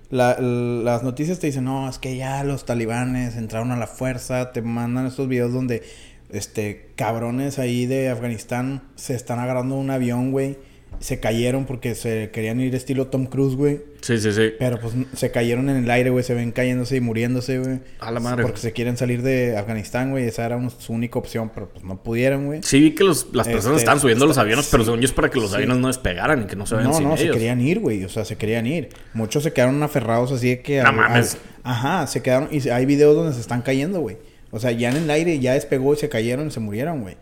las 0.09 1.03
noticias 1.03 1.37
te 1.37 1.45
dicen, 1.45 1.65
no, 1.65 1.87
es 1.87 1.99
que 1.99 2.17
ya 2.17 2.43
los 2.43 2.65
talibanes 2.65 3.37
entraron 3.37 3.69
a 3.69 3.77
la 3.77 3.85
fuerza, 3.85 4.51
te 4.51 4.63
mandan 4.63 5.05
estos 5.05 5.27
videos 5.27 5.53
donde, 5.53 5.83
este, 6.31 6.89
cabrones 6.95 7.59
ahí 7.59 7.85
de 7.85 8.09
Afganistán 8.09 8.81
se 8.95 9.13
están 9.13 9.37
agarrando 9.37 9.75
un 9.75 9.91
avión, 9.91 10.31
güey 10.31 10.57
se 10.99 11.19
cayeron 11.19 11.65
porque 11.65 11.95
se 11.95 12.29
querían 12.31 12.59
ir 12.59 12.75
estilo 12.75 13.07
Tom 13.07 13.25
Cruise, 13.25 13.55
güey. 13.55 13.81
Sí, 14.01 14.19
sí, 14.19 14.31
sí. 14.31 14.53
Pero 14.59 14.79
pues 14.79 14.93
se 15.15 15.31
cayeron 15.31 15.69
en 15.69 15.77
el 15.77 15.89
aire, 15.89 16.11
güey. 16.11 16.23
Se 16.23 16.33
ven 16.33 16.51
cayéndose 16.51 16.97
y 16.97 17.01
muriéndose, 17.01 17.59
güey. 17.59 17.79
A 17.99 18.11
la 18.11 18.19
madre. 18.19 18.43
Porque 18.43 18.59
se 18.59 18.71
quieren 18.71 18.97
salir 18.97 19.23
de 19.23 19.57
Afganistán, 19.57 20.11
güey. 20.11 20.25
Esa 20.25 20.45
era 20.45 20.59
su 20.69 20.93
única 20.93 21.17
opción, 21.17 21.51
pero 21.53 21.69
pues 21.69 21.83
no 21.83 22.03
pudieron, 22.03 22.45
güey. 22.45 22.61
Sí, 22.63 22.79
vi 22.79 22.91
que 22.91 23.03
los, 23.03 23.33
las 23.33 23.47
personas 23.47 23.77
este, 23.77 23.83
estaban 23.83 23.99
subiendo 23.99 24.27
los 24.27 24.37
aviones, 24.37 24.67
pero 24.69 24.83
según 24.83 24.99
yo 24.99 25.05
es 25.05 25.11
para 25.11 25.29
que 25.29 25.39
los 25.39 25.53
aviones 25.53 25.77
no 25.77 25.87
despegaran 25.87 26.43
y 26.43 26.45
que 26.45 26.55
no 26.55 26.67
se 26.67 26.75
vayan 26.75 26.91
No, 26.91 26.99
no, 26.99 27.17
se 27.17 27.29
querían 27.31 27.61
ir, 27.61 27.79
güey. 27.79 28.03
O 28.03 28.09
sea, 28.09 28.23
se 28.23 28.37
querían 28.37 28.67
ir. 28.67 28.89
Muchos 29.13 29.43
se 29.43 29.53
quedaron 29.53 29.81
aferrados 29.81 30.31
así 30.31 30.49
de 30.49 30.61
que... 30.61 30.83
No 30.83 30.93
mames. 30.93 31.37
ajá, 31.63 32.05
se 32.05 32.21
quedaron... 32.21 32.49
Y 32.51 32.67
hay 32.69 32.85
videos 32.85 33.15
donde 33.15 33.33
se 33.33 33.41
están 33.41 33.63
cayendo, 33.63 34.01
güey. 34.01 34.17
O 34.51 34.59
sea, 34.59 34.71
ya 34.71 34.89
en 34.89 34.97
el 34.97 35.09
aire 35.09 35.39
ya 35.39 35.53
despegó 35.53 35.93
y 35.93 35.97
se 35.97 36.09
cayeron 36.09 36.47
y 36.47 36.51
se 36.51 36.59
murieron, 36.59 37.01
güey. 37.01 37.17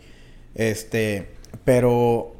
Este... 0.55 1.27
Pero 1.65 2.38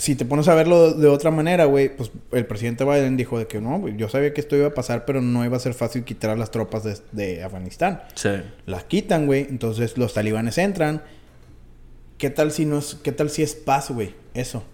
si 0.00 0.14
te 0.14 0.24
pones 0.24 0.48
a 0.48 0.54
verlo 0.54 0.94
de 0.94 1.08
otra 1.08 1.30
manera, 1.30 1.66
güey, 1.66 1.94
pues 1.94 2.10
el 2.32 2.46
presidente 2.46 2.84
Biden 2.84 3.18
dijo 3.18 3.38
de 3.38 3.46
que 3.46 3.60
no, 3.60 3.86
yo 3.86 4.08
sabía 4.08 4.32
que 4.32 4.40
esto 4.40 4.56
iba 4.56 4.68
a 4.68 4.74
pasar, 4.74 5.04
pero 5.04 5.20
no 5.20 5.44
iba 5.44 5.58
a 5.58 5.60
ser 5.60 5.74
fácil 5.74 6.04
quitar 6.04 6.30
a 6.30 6.36
las 6.36 6.50
tropas 6.50 7.02
de, 7.12 7.44
Afganistán. 7.44 8.02
Sí. 8.14 8.30
Las 8.64 8.84
quitan, 8.84 9.26
güey, 9.26 9.46
entonces 9.50 9.98
los 9.98 10.14
talibanes 10.14 10.56
entran. 10.56 11.02
¿Qué 12.16 12.30
tal 12.30 12.50
si 12.50 12.64
no 12.64 12.78
es, 12.78 12.96
qué 13.02 13.12
tal 13.12 13.28
si 13.28 13.42
es 13.42 13.54
paz, 13.54 13.90
güey? 13.90 14.14
Eso. 14.32 14.64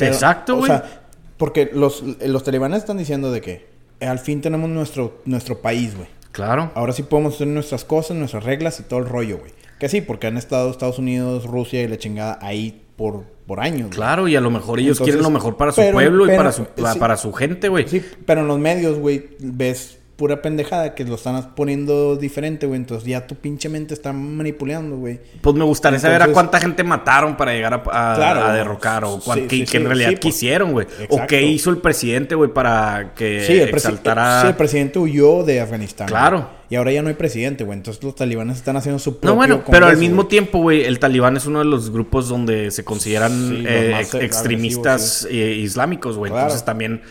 Exacto, 0.00 0.56
güey. 0.56 0.64
O 0.64 0.74
sea, 0.74 1.04
porque 1.36 1.70
los, 1.72 2.02
los 2.02 2.42
talibanes 2.42 2.78
están 2.78 2.98
diciendo 2.98 3.30
de 3.30 3.40
que 3.40 3.66
al 4.00 4.18
fin 4.18 4.40
tenemos 4.40 4.68
nuestro, 4.68 5.22
nuestro 5.26 5.62
país, 5.62 5.94
güey. 5.96 6.08
Claro. 6.32 6.72
Ahora 6.74 6.92
sí 6.92 7.04
podemos 7.04 7.36
hacer 7.36 7.46
nuestras 7.46 7.84
cosas, 7.84 8.16
nuestras 8.16 8.42
reglas 8.42 8.80
y 8.80 8.82
todo 8.82 8.98
el 8.98 9.06
rollo, 9.06 9.38
güey. 9.38 9.52
Que 9.78 9.88
sí, 9.88 10.00
porque 10.00 10.26
han 10.26 10.36
estado 10.36 10.70
Estados 10.70 10.98
Unidos, 10.98 11.44
Rusia 11.44 11.82
y 11.82 11.88
la 11.88 11.98
chingada 11.98 12.38
ahí 12.40 12.82
por, 12.96 13.24
por 13.52 13.60
años. 13.60 13.88
güey. 13.88 13.90
Claro, 13.90 14.28
y 14.28 14.34
a 14.36 14.40
lo 14.40 14.50
mejor 14.50 14.78
ellos 14.80 14.96
Entonces, 14.96 15.14
quieren 15.16 15.22
lo 15.22 15.30
mejor 15.30 15.58
para 15.58 15.72
su 15.72 15.82
pero- 15.82 15.92
pueblo 15.92 16.24
y 16.32 16.34
para 16.34 16.52
su, 16.52 16.62
sí. 16.64 16.98
para 16.98 17.16
su 17.18 17.32
gente, 17.34 17.68
güey. 17.68 17.86
Sí, 17.86 18.02
pero 18.24 18.40
en 18.40 18.48
los 18.48 18.58
medios, 18.58 18.98
güey, 18.98 19.28
ves 19.40 19.98
pura 20.16 20.40
pendejada 20.42 20.94
que 20.94 21.04
lo 21.04 21.14
están 21.16 21.54
poniendo 21.54 22.16
diferente, 22.16 22.66
güey. 22.66 22.78
Entonces 22.78 23.08
ya 23.08 23.26
tu 23.26 23.34
pinche 23.34 23.68
mente 23.68 23.94
está 23.94 24.12
manipulando, 24.12 24.96
güey. 24.96 25.18
Pues 25.40 25.56
me 25.56 25.64
gustaría 25.64 25.98
saber 25.98 26.22
a 26.22 26.28
cuánta 26.28 26.60
gente 26.60 26.84
mataron 26.84 27.36
para 27.36 27.52
llegar 27.52 27.74
a, 27.74 27.76
a- 28.12 28.14
Claro, 28.14 28.44
a 28.44 28.52
derrocar 28.52 29.04
o 29.04 29.18
cuán- 29.18 29.38
sí, 29.40 29.46
que, 29.46 29.56
sí, 29.56 29.60
que 29.62 29.66
sí, 29.66 29.76
en 29.78 29.86
realidad 29.86 30.10
sí, 30.10 30.16
pues, 30.16 30.34
quisieron, 30.34 30.72
güey. 30.72 30.86
O 31.08 31.26
qué 31.26 31.42
hizo 31.42 31.70
el 31.70 31.78
presidente, 31.78 32.34
güey, 32.34 32.52
para 32.52 33.14
que 33.16 33.44
Sí 33.46 33.54
el, 33.58 33.68
exaltara... 33.70 34.42
sí, 34.42 34.46
el 34.48 34.54
presidente 34.54 34.98
huyó 34.98 35.42
de 35.44 35.60
Afganistán. 35.60 36.06
Claro. 36.08 36.48
Y 36.70 36.76
ahora 36.76 36.92
ya 36.92 37.02
no 37.02 37.08
hay 37.08 37.14
presidente, 37.14 37.64
güey. 37.64 37.76
Entonces 37.78 38.02
los 38.04 38.14
talibanes 38.14 38.58
están 38.58 38.76
haciendo 38.76 38.98
su 38.98 39.12
propio 39.18 39.30
No, 39.30 39.36
bueno, 39.36 39.62
pero 39.70 39.86
al 39.86 39.96
mismo 39.96 40.26
tiempo, 40.26 40.58
güey, 40.58 40.84
el 40.84 40.98
talibán 40.98 41.36
es 41.36 41.46
uno 41.46 41.58
de 41.58 41.64
los 41.66 41.90
grupos 41.90 42.28
donde 42.28 42.70
se 42.70 42.84
consideran 42.84 43.64
eh, 43.66 43.96
ex- 43.98 44.14
agresivos, 44.14 44.22
extremistas 44.24 45.28
eh, 45.30 45.52
islámicos, 45.58 46.16
güey. 46.16 46.30
Claro. 46.30 46.46
Entonces 46.46 46.64
también 46.64 47.02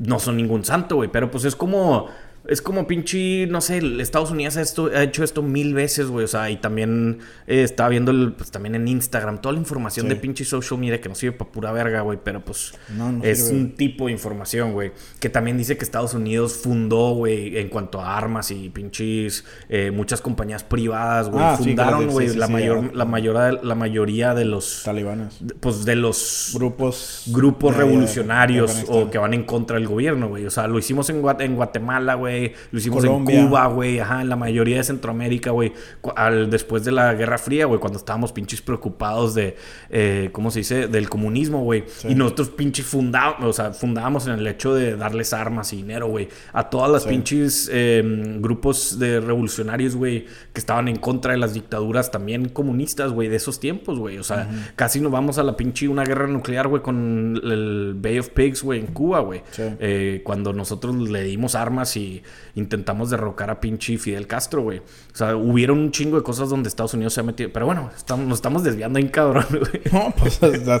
no 0.00 0.18
son 0.18 0.36
ningún 0.36 0.64
santo, 0.64 0.96
güey. 0.96 1.08
Pero 1.12 1.30
pues 1.30 1.44
es 1.44 1.54
como... 1.54 2.08
Es 2.48 2.62
como 2.62 2.86
pinche, 2.86 3.46
no 3.48 3.60
sé, 3.60 3.78
Estados 4.00 4.30
Unidos 4.30 4.56
ha, 4.56 4.62
esto- 4.62 4.90
ha 4.94 5.02
hecho 5.02 5.24
esto 5.24 5.42
mil 5.42 5.74
veces, 5.74 6.06
güey. 6.06 6.24
O 6.24 6.28
sea, 6.28 6.50
y 6.50 6.56
también 6.56 7.18
eh, 7.46 7.62
estaba 7.62 7.88
viendo 7.88 8.10
el, 8.10 8.32
pues, 8.32 8.50
también 8.50 8.74
en 8.74 8.86
Instagram 8.88 9.40
toda 9.40 9.52
la 9.54 9.58
información 9.58 10.06
Sí. 10.06 10.10
de 10.10 10.16
pinche 10.16 10.44
social 10.44 10.78
media 10.78 11.00
que 11.00 11.08
no 11.08 11.14
sirve 11.14 11.36
para 11.36 11.50
pura 11.50 11.72
verga, 11.72 12.00
güey. 12.02 12.18
Pero 12.22 12.44
pues 12.44 12.72
No, 12.96 13.10
no 13.12 13.24
es 13.24 13.46
sirve, 13.46 13.58
un 13.60 13.74
tipo 13.74 14.06
de 14.06 14.12
información, 14.12 14.72
güey. 14.72 14.92
Que 15.20 15.28
también 15.28 15.58
dice 15.58 15.76
que 15.76 15.84
Estados 15.84 16.14
Unidos 16.14 16.54
fundó, 16.54 17.14
güey, 17.14 17.58
en 17.58 17.68
cuanto 17.68 18.00
a 18.00 18.16
armas 18.16 18.50
y 18.50 18.68
pinches, 18.70 19.44
eh, 19.68 19.90
muchas 19.90 20.20
compañías 20.20 20.62
privadas, 20.62 21.28
güey. 21.28 21.44
Ah, 21.44 21.56
fundaron, 21.56 22.00
sí, 22.04 22.06
güey, 22.06 22.28
sí, 22.28 22.36
la, 22.38 22.48
mayor, 22.48 22.94
la, 22.94 23.04
mayor, 23.04 23.64
la 23.64 23.74
mayoría 23.74 24.34
de 24.34 24.44
los, 24.44 24.82
Talibanes. 24.84 25.38
pues 25.60 25.84
de 25.84 25.96
los 25.96 26.50
Grupos. 26.54 27.22
grupos 27.28 27.76
revolucionarios 27.76 28.84
o 28.88 29.10
que 29.10 29.18
van 29.18 29.34
en 29.34 29.44
contra 29.44 29.76
del 29.78 29.88
gobierno, 29.88 30.28
güey. 30.28 30.46
O 30.46 30.50
sea, 30.50 30.66
lo 30.66 30.78
hicimos 30.78 31.08
en, 31.10 31.22
en 31.40 31.56
Guatemala, 31.56 32.14
güey. 32.14 32.35
Lo 32.70 32.78
hicimos 32.78 33.04
Colombia. 33.04 33.40
en 33.40 33.46
Cuba, 33.48 33.66
güey. 33.66 33.98
Ajá, 34.00 34.22
en 34.22 34.28
la 34.28 34.36
mayoría 34.36 34.76
de 34.78 34.84
Centroamérica, 34.84 35.50
güey. 35.50 35.72
Al- 36.16 36.50
Después 36.50 36.84
de 36.84 36.92
la 36.92 37.14
Guerra 37.14 37.38
Fría, 37.38 37.66
güey, 37.66 37.80
cuando 37.80 37.98
estábamos 37.98 38.32
pinches 38.32 38.60
preocupados 38.62 39.34
de, 39.34 39.56
eh, 39.90 40.30
¿cómo 40.32 40.50
se 40.50 40.60
dice? 40.60 40.86
Del 40.88 41.08
comunismo, 41.08 41.62
güey. 41.64 41.84
Sí. 41.88 42.08
Y 42.08 42.14
nosotros 42.14 42.50
pinches 42.50 42.86
fundábamos, 42.86 43.44
o 43.48 43.52
sea, 43.52 43.72
fundábamos 43.72 44.26
en 44.26 44.34
el 44.34 44.46
hecho 44.46 44.74
de 44.74 44.96
darles 44.96 45.32
armas 45.32 45.72
y 45.72 45.76
dinero, 45.76 46.08
güey. 46.08 46.28
A 46.52 46.70
todas 46.70 46.90
las 46.90 47.02
Sí. 47.04 47.08
pinches 47.10 47.70
eh, 47.72 48.02
grupos 48.40 48.98
de 48.98 49.20
revolucionarios, 49.20 49.96
güey, 49.96 50.24
que 50.52 50.60
estaban 50.60 50.88
en 50.88 50.96
contra 50.96 51.32
de 51.32 51.38
las 51.38 51.54
dictaduras 51.54 52.10
también 52.10 52.48
comunistas, 52.48 53.12
güey, 53.12 53.28
de 53.28 53.36
esos 53.36 53.60
tiempos, 53.60 53.98
güey. 53.98 54.18
O 54.18 54.24
sea, 54.24 54.48
casi 54.76 55.00
nos 55.00 55.12
vamos 55.12 55.38
a 55.38 55.42
la 55.42 55.56
pinche 55.56 55.88
una 55.88 56.04
guerra 56.04 56.26
nuclear, 56.26 56.68
güey, 56.68 56.82
con 56.82 57.40
el 57.44 57.94
Bay 57.96 58.18
of 58.18 58.30
Pigs, 58.30 58.62
güey, 58.62 58.80
en 58.80 58.86
Cuba, 58.88 59.20
güey. 59.20 59.42
Sí. 59.50 59.62
Eh, 59.80 60.20
cuando 60.24 60.52
nosotros 60.52 60.94
le 60.96 61.22
dimos 61.22 61.54
armas 61.54 61.96
y 61.96 62.22
intentamos 62.54 63.10
derrocar 63.10 63.50
a 63.50 63.60
pinche 63.60 63.96
Fidel 63.98 64.26
Castro, 64.26 64.62
güey. 64.62 64.78
O 64.78 65.16
sea, 65.16 65.36
hubieron 65.36 65.78
un 65.78 65.90
chingo 65.90 66.16
de 66.16 66.22
cosas 66.22 66.48
donde 66.48 66.68
Estados 66.68 66.94
Unidos 66.94 67.14
se 67.14 67.20
ha 67.20 67.22
metido. 67.22 67.50
Pero 67.52 67.66
bueno, 67.66 67.90
estamos, 67.96 68.26
nos 68.26 68.38
estamos 68.38 68.62
desviando 68.64 68.98
en 68.98 69.08
cabrón, 69.08 69.46
güey. 69.50 69.82
No, 69.92 70.14
pues 70.16 70.42
está, 70.42 70.76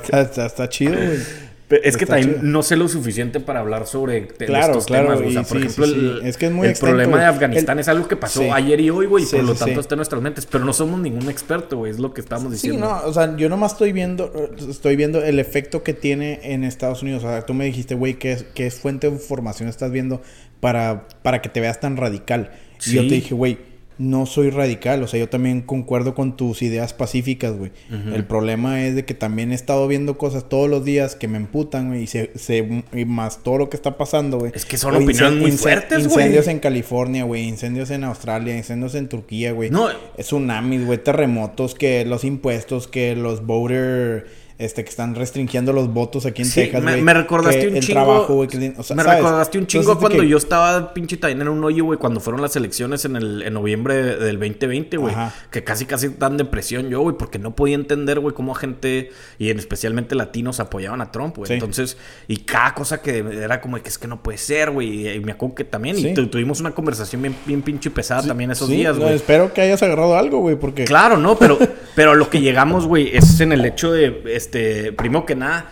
está- 0.46 0.68
chido, 0.68 0.94
güey. 0.94 1.18
Pero 1.68 1.82
Es 1.82 1.96
que 1.96 2.06
también 2.06 2.34
chido. 2.34 2.42
no 2.44 2.62
sé 2.62 2.76
lo 2.76 2.86
suficiente 2.86 3.40
para 3.40 3.58
hablar 3.58 3.88
sobre 3.88 4.28
Claro, 4.28 4.66
estos 4.66 4.86
claro, 4.86 5.16
temas. 5.16 5.26
O 5.26 5.30
sea, 5.32 5.42
por 5.42 5.58
sí, 5.58 5.64
ejemplo, 5.64 5.86
sí, 5.86 5.92
sí. 5.94 5.98
el, 5.98 6.22
Es 6.26 6.36
que 6.36 6.46
es 6.46 6.52
muy 6.52 6.68
el 6.68 6.74
problema 6.74 7.18
de. 7.18 7.24
Afganistán 7.24 7.78
El- 7.78 7.80
es 7.80 7.88
algo 7.88 8.06
que 8.06 8.14
pasó 8.14 8.40
Sí. 8.42 8.48
ayer 8.52 8.80
y 8.80 8.90
hoy, 8.90 9.06
güey, 9.06 9.24
y 9.24 9.26
Sí, 9.26 9.34
por 9.36 9.44
lo 9.46 9.52
sí, 9.54 9.58
tanto 9.58 9.74
sí. 9.74 9.80
está 9.80 9.94
en 9.94 9.98
nuestras 9.98 10.22
mentes. 10.22 10.46
Pero 10.46 10.64
no 10.64 10.72
somos 10.72 11.00
ningún 11.00 11.28
experto, 11.28 11.78
güey, 11.78 11.90
es 11.90 11.98
lo 11.98 12.14
que 12.14 12.20
estamos 12.20 12.44
Sí, 12.50 12.68
diciendo. 12.68 12.86
no, 12.86 13.08
o 13.08 13.12
sea, 13.12 13.36
yo 13.36 13.48
nomás 13.48 13.72
estoy 13.72 13.90
viendo, 13.92 14.32
estoy 14.70 14.94
viendo 14.94 15.24
el 15.24 15.40
efecto 15.40 15.82
que 15.82 15.92
tiene 15.92 16.38
en 16.44 16.62
Estados 16.62 17.02
Unidos. 17.02 17.24
O 17.24 17.28
sea, 17.28 17.42
tú 17.42 17.52
me 17.52 17.64
dijiste, 17.64 17.96
güey, 17.96 18.14
¿qué 18.14 18.30
es, 18.32 18.44
qué 18.54 18.68
es 18.68 18.76
fuente 18.76 19.08
de 19.08 19.14
información 19.14 19.68
estás 19.68 19.90
viendo 19.90 20.22
para, 20.60 21.08
para 21.22 21.42
que 21.42 21.48
te 21.48 21.60
veas 21.60 21.80
tan 21.80 21.96
radical? 21.96 22.52
Y 22.86 22.92
yo 22.92 23.02
Sí. 23.02 23.08
te 23.08 23.14
dije, 23.16 23.34
güey, 23.34 23.58
no 23.98 24.26
soy 24.26 24.50
radical. 24.50 25.02
O 25.02 25.06
sea, 25.06 25.18
yo 25.20 25.28
también 25.28 25.62
concuerdo 25.62 26.14
con 26.14 26.36
tus 26.36 26.62
ideas 26.62 26.92
pacíficas, 26.92 27.56
güey. 27.56 27.70
El 28.12 28.24
problema 28.24 28.84
es 28.84 28.94
de 28.94 29.04
que 29.04 29.14
también 29.14 29.52
he 29.52 29.54
estado 29.54 29.88
viendo 29.88 30.18
cosas 30.18 30.48
todos 30.48 30.68
los 30.68 30.84
días 30.84 31.16
que 31.16 31.28
me 31.28 31.36
emputan, 31.38 31.88
güey, 31.88 32.02
y, 32.02 32.06
se, 32.06 32.30
se- 32.36 32.84
y 32.92 33.04
más 33.04 33.42
todo 33.42 33.58
lo 33.58 33.70
que 33.70 33.76
está 33.76 33.96
pasando, 33.96 34.38
güey. 34.38 34.52
Es 34.54 34.64
que 34.64 34.76
son 34.78 34.94
opiniones 34.96 35.40
muy 35.40 35.52
fuertes, 35.52 36.06
güey. 36.08 36.18
Incendios 36.18 36.48
en 36.48 36.58
California, 36.58 37.24
güey, 37.24 37.48
incendios 37.48 37.90
en 37.90 38.04
Australia, 38.04 38.56
incendios 38.56 38.94
en 38.94 39.08
Turquía, 39.08 39.52
güey. 39.52 39.70
No. 39.70 39.88
Tsunamis, 40.18 40.84
güey, 40.86 40.98
terremotos, 41.02 41.74
que 41.74 42.04
los 42.04 42.24
impuestos, 42.24 42.88
que 42.88 43.16
los 43.16 43.44
voter, 43.46 44.26
este, 44.58 44.84
que 44.84 44.90
están 44.90 45.14
restringiendo 45.14 45.72
los 45.72 45.92
votos 45.92 46.24
aquí 46.24 46.42
en 46.42 46.48
Sí, 46.48 46.60
Texas, 46.62 46.82
me, 46.82 46.92
güey. 46.92 47.02
me 47.02 47.12
recordaste 47.14 47.68
un 47.68 47.76
el 47.76 47.82
chingo. 47.82 48.02
trabajo, 48.02 48.34
güey, 48.36 48.48
que- 48.48 48.74
o 48.76 48.82
sea, 48.82 48.96
me 48.96 49.02
¿sabes? 49.02 49.18
recordaste 49.18 49.58
un 49.58 49.66
chingo 49.66 49.82
Entonces, 49.82 50.00
cuando 50.00 50.22
que- 50.22 50.28
yo 50.28 50.36
estaba 50.38 50.94
pinche 50.94 51.16
también 51.18 51.42
en 51.42 51.48
un 51.48 51.62
hoyo, 51.62 51.84
güey, 51.84 51.98
cuando 51.98 52.20
fueron 52.20 52.40
las 52.40 52.56
elecciones 52.56 53.04
en 53.04 53.16
el 53.16 53.42
en 53.42 53.52
noviembre 53.52 53.94
de- 53.94 54.16
del 54.16 54.38
2020, 54.38 54.96
güey. 54.96 55.14
Que 55.50 55.62
casi 55.62 55.84
casi 55.84 56.08
dan 56.18 56.36
depresión 56.38 56.88
yo, 56.88 57.00
güey, 57.02 57.16
porque 57.18 57.38
no 57.38 57.54
podía 57.54 57.74
entender, 57.74 58.20
güey, 58.20 58.34
cómo 58.34 58.54
gente, 58.54 59.10
y 59.38 59.50
en 59.50 59.58
especialmente 59.58 60.14
latinos, 60.14 60.58
apoyaban 60.60 61.00
a 61.02 61.12
Trump, 61.12 61.36
güey. 61.36 61.48
Sí. 61.48 61.54
Entonces, 61.54 61.96
y 62.26 62.38
cada 62.38 62.72
cosa 62.74 63.02
que 63.02 63.18
era 63.18 63.60
como 63.60 63.76
que 63.82 63.88
es 63.90 63.98
que 63.98 64.08
no 64.08 64.22
puede 64.22 64.38
ser, 64.38 64.70
güey. 64.70 65.06
Y, 65.06 65.08
y 65.10 65.20
me 65.20 65.32
acuerdo 65.32 65.54
que 65.54 65.64
también, 65.64 65.98
y 65.98 66.02
Sí. 66.02 66.14
tu- 66.14 66.28
tuvimos 66.28 66.60
una 66.60 66.70
conversación 66.70 67.20
bien, 67.20 67.36
bien 67.44 67.60
pinche 67.62 67.90
pesada 67.90 68.22
también 68.26 68.50
esos 68.50 68.68
días, 68.68 68.96
no, 68.96 69.02
güey. 69.02 69.14
espero 69.16 69.52
que 69.52 69.60
hayas 69.60 69.82
agarrado 69.82 70.16
algo, 70.16 70.38
güey, 70.40 70.56
porque... 70.56 70.84
Claro, 70.84 71.18
no, 71.18 71.36
pero, 71.38 71.58
pero 71.94 72.12
a 72.12 72.14
lo 72.14 72.30
que 72.30 72.40
llegamos, 72.40 72.86
güey, 72.86 73.14
es 73.14 73.38
en 73.40 73.52
el 73.52 73.64
hecho 73.66 73.92
de, 73.92 74.22
este, 74.46 74.92
primero 74.92 75.26
que 75.26 75.34
nada, 75.34 75.70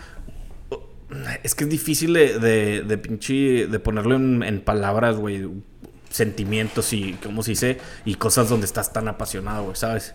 es 1.43 1.55
que 1.55 1.63
es 1.63 1.69
difícil 1.69 2.13
de, 2.13 2.39
de, 2.39 2.81
de 2.81 2.97
pinche, 2.97 3.67
de 3.67 3.79
ponerlo 3.79 4.15
en, 4.15 4.43
en 4.43 4.59
palabras, 4.59 5.15
güey, 5.15 5.47
sentimientos 6.09 6.91
y, 6.93 7.13
¿cómo 7.23 7.41
se 7.43 7.51
dice? 7.51 7.77
Y 8.05 8.15
cosas 8.15 8.49
donde 8.49 8.65
estás 8.65 8.91
tan 8.91 9.07
apasionado, 9.07 9.63
güey, 9.63 9.75
¿sabes? 9.75 10.13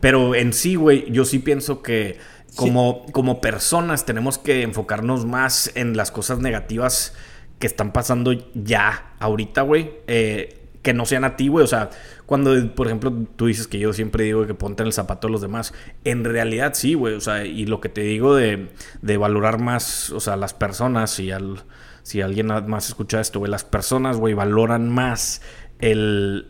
Pero 0.00 0.34
en 0.34 0.52
sí, 0.52 0.74
güey, 0.74 1.10
yo 1.10 1.24
sí 1.24 1.38
pienso 1.38 1.82
que 1.82 2.18
como, 2.56 3.06
como 3.12 3.40
personas 3.40 4.06
tenemos 4.06 4.38
que 4.38 4.62
enfocarnos 4.62 5.24
más 5.24 5.70
en 5.74 5.96
las 5.96 6.10
cosas 6.10 6.40
negativas 6.40 7.14
que 7.58 7.66
están 7.66 7.92
pasando 7.92 8.32
ya, 8.54 9.14
ahorita, 9.20 9.62
güey. 9.62 9.92
eh, 10.06 10.59
que 10.82 10.94
no 10.94 11.06
sean 11.06 11.24
a 11.24 11.36
ti, 11.36 11.48
güey. 11.48 11.64
O 11.64 11.68
sea, 11.68 11.90
cuando, 12.26 12.74
por 12.74 12.86
ejemplo, 12.86 13.12
tú 13.36 13.46
dices 13.46 13.66
que 13.66 13.78
yo 13.78 13.92
siempre 13.92 14.24
digo 14.24 14.46
que 14.46 14.54
ponte 14.54 14.82
el 14.82 14.92
zapato 14.92 15.28
de 15.28 15.32
los 15.32 15.40
demás. 15.40 15.74
En 16.04 16.24
realidad 16.24 16.72
sí, 16.74 16.94
güey. 16.94 17.14
O 17.14 17.20
sea, 17.20 17.44
y 17.44 17.66
lo 17.66 17.80
que 17.80 17.88
te 17.88 18.02
digo 18.02 18.34
de, 18.34 18.68
de 19.02 19.16
valorar 19.16 19.60
más, 19.60 20.10
o 20.10 20.20
sea, 20.20 20.36
las 20.36 20.54
personas, 20.54 21.18
y 21.20 21.30
al, 21.30 21.64
si 22.02 22.22
alguien 22.22 22.48
más 22.66 22.88
escucha 22.88 23.20
esto, 23.20 23.40
güey, 23.40 23.50
las 23.50 23.64
personas, 23.64 24.16
güey, 24.16 24.34
valoran 24.34 24.88
más 24.88 25.42
el 25.80 26.46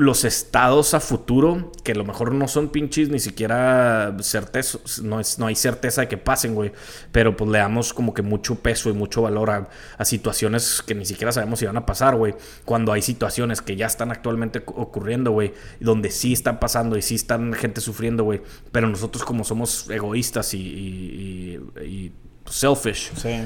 los 0.00 0.24
estados 0.24 0.94
a 0.94 1.00
futuro, 1.00 1.70
que 1.84 1.92
a 1.92 1.94
lo 1.94 2.04
mejor 2.04 2.32
no 2.32 2.48
son 2.48 2.70
pinches 2.70 3.08
ni 3.10 3.18
siquiera 3.20 4.16
certezos, 4.22 5.02
no, 5.02 5.20
es, 5.20 5.38
no 5.38 5.46
hay 5.46 5.54
certeza 5.54 6.00
de 6.02 6.08
que 6.08 6.16
pasen, 6.16 6.54
güey, 6.54 6.72
pero 7.12 7.36
pues 7.36 7.50
le 7.50 7.58
damos 7.58 7.92
como 7.92 8.14
que 8.14 8.22
mucho 8.22 8.56
peso 8.56 8.88
y 8.88 8.92
mucho 8.94 9.22
valor 9.22 9.50
a, 9.50 9.68
a 9.98 10.04
situaciones 10.04 10.82
que 10.86 10.94
ni 10.94 11.04
siquiera 11.04 11.32
sabemos 11.32 11.58
si 11.58 11.66
van 11.66 11.76
a 11.76 11.84
pasar, 11.86 12.16
güey, 12.16 12.34
cuando 12.64 12.92
hay 12.92 13.02
situaciones 13.02 13.60
que 13.60 13.76
ya 13.76 13.86
están 13.86 14.10
actualmente 14.10 14.60
cu- 14.60 14.80
ocurriendo, 14.80 15.32
güey, 15.32 15.52
donde 15.80 16.10
sí 16.10 16.32
están 16.32 16.58
pasando 16.60 16.96
y 16.96 17.02
sí 17.02 17.14
están 17.16 17.52
gente 17.52 17.80
sufriendo, 17.80 18.24
güey, 18.24 18.40
pero 18.72 18.88
nosotros 18.88 19.24
como 19.24 19.44
somos 19.44 19.90
egoístas 19.90 20.54
y, 20.54 20.58
y- 20.58 21.60
y- 21.82 21.84
y 21.84 22.12
selfish, 22.46 23.12
Sí. 23.16 23.42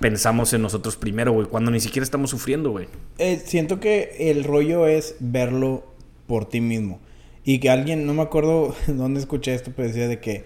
pensamos 0.00 0.52
en 0.54 0.62
nosotros 0.62 0.96
primero, 0.96 1.32
güey, 1.32 1.46
cuando 1.48 1.70
ni 1.70 1.80
siquiera 1.80 2.04
estamos 2.04 2.30
sufriendo, 2.30 2.70
güey. 2.70 2.88
Eh, 3.18 3.42
siento 3.44 3.80
que 3.80 4.30
el 4.30 4.44
rollo 4.44 4.86
es 4.86 5.16
verlo 5.20 5.84
por 6.28 6.48
ti 6.48 6.60
mismo. 6.60 7.00
Y 7.44 7.58
que 7.58 7.70
alguien, 7.70 8.06
no 8.06 8.14
me 8.14 8.22
acuerdo 8.22 8.76
dónde 8.86 9.18
escuché 9.18 9.54
esto, 9.54 9.72
pero 9.74 9.88
decía 9.88 10.06
de 10.06 10.20
que 10.20 10.44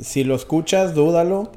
si 0.00 0.24
lo 0.24 0.34
escuchas, 0.34 0.94
dúdalo. 0.94 1.52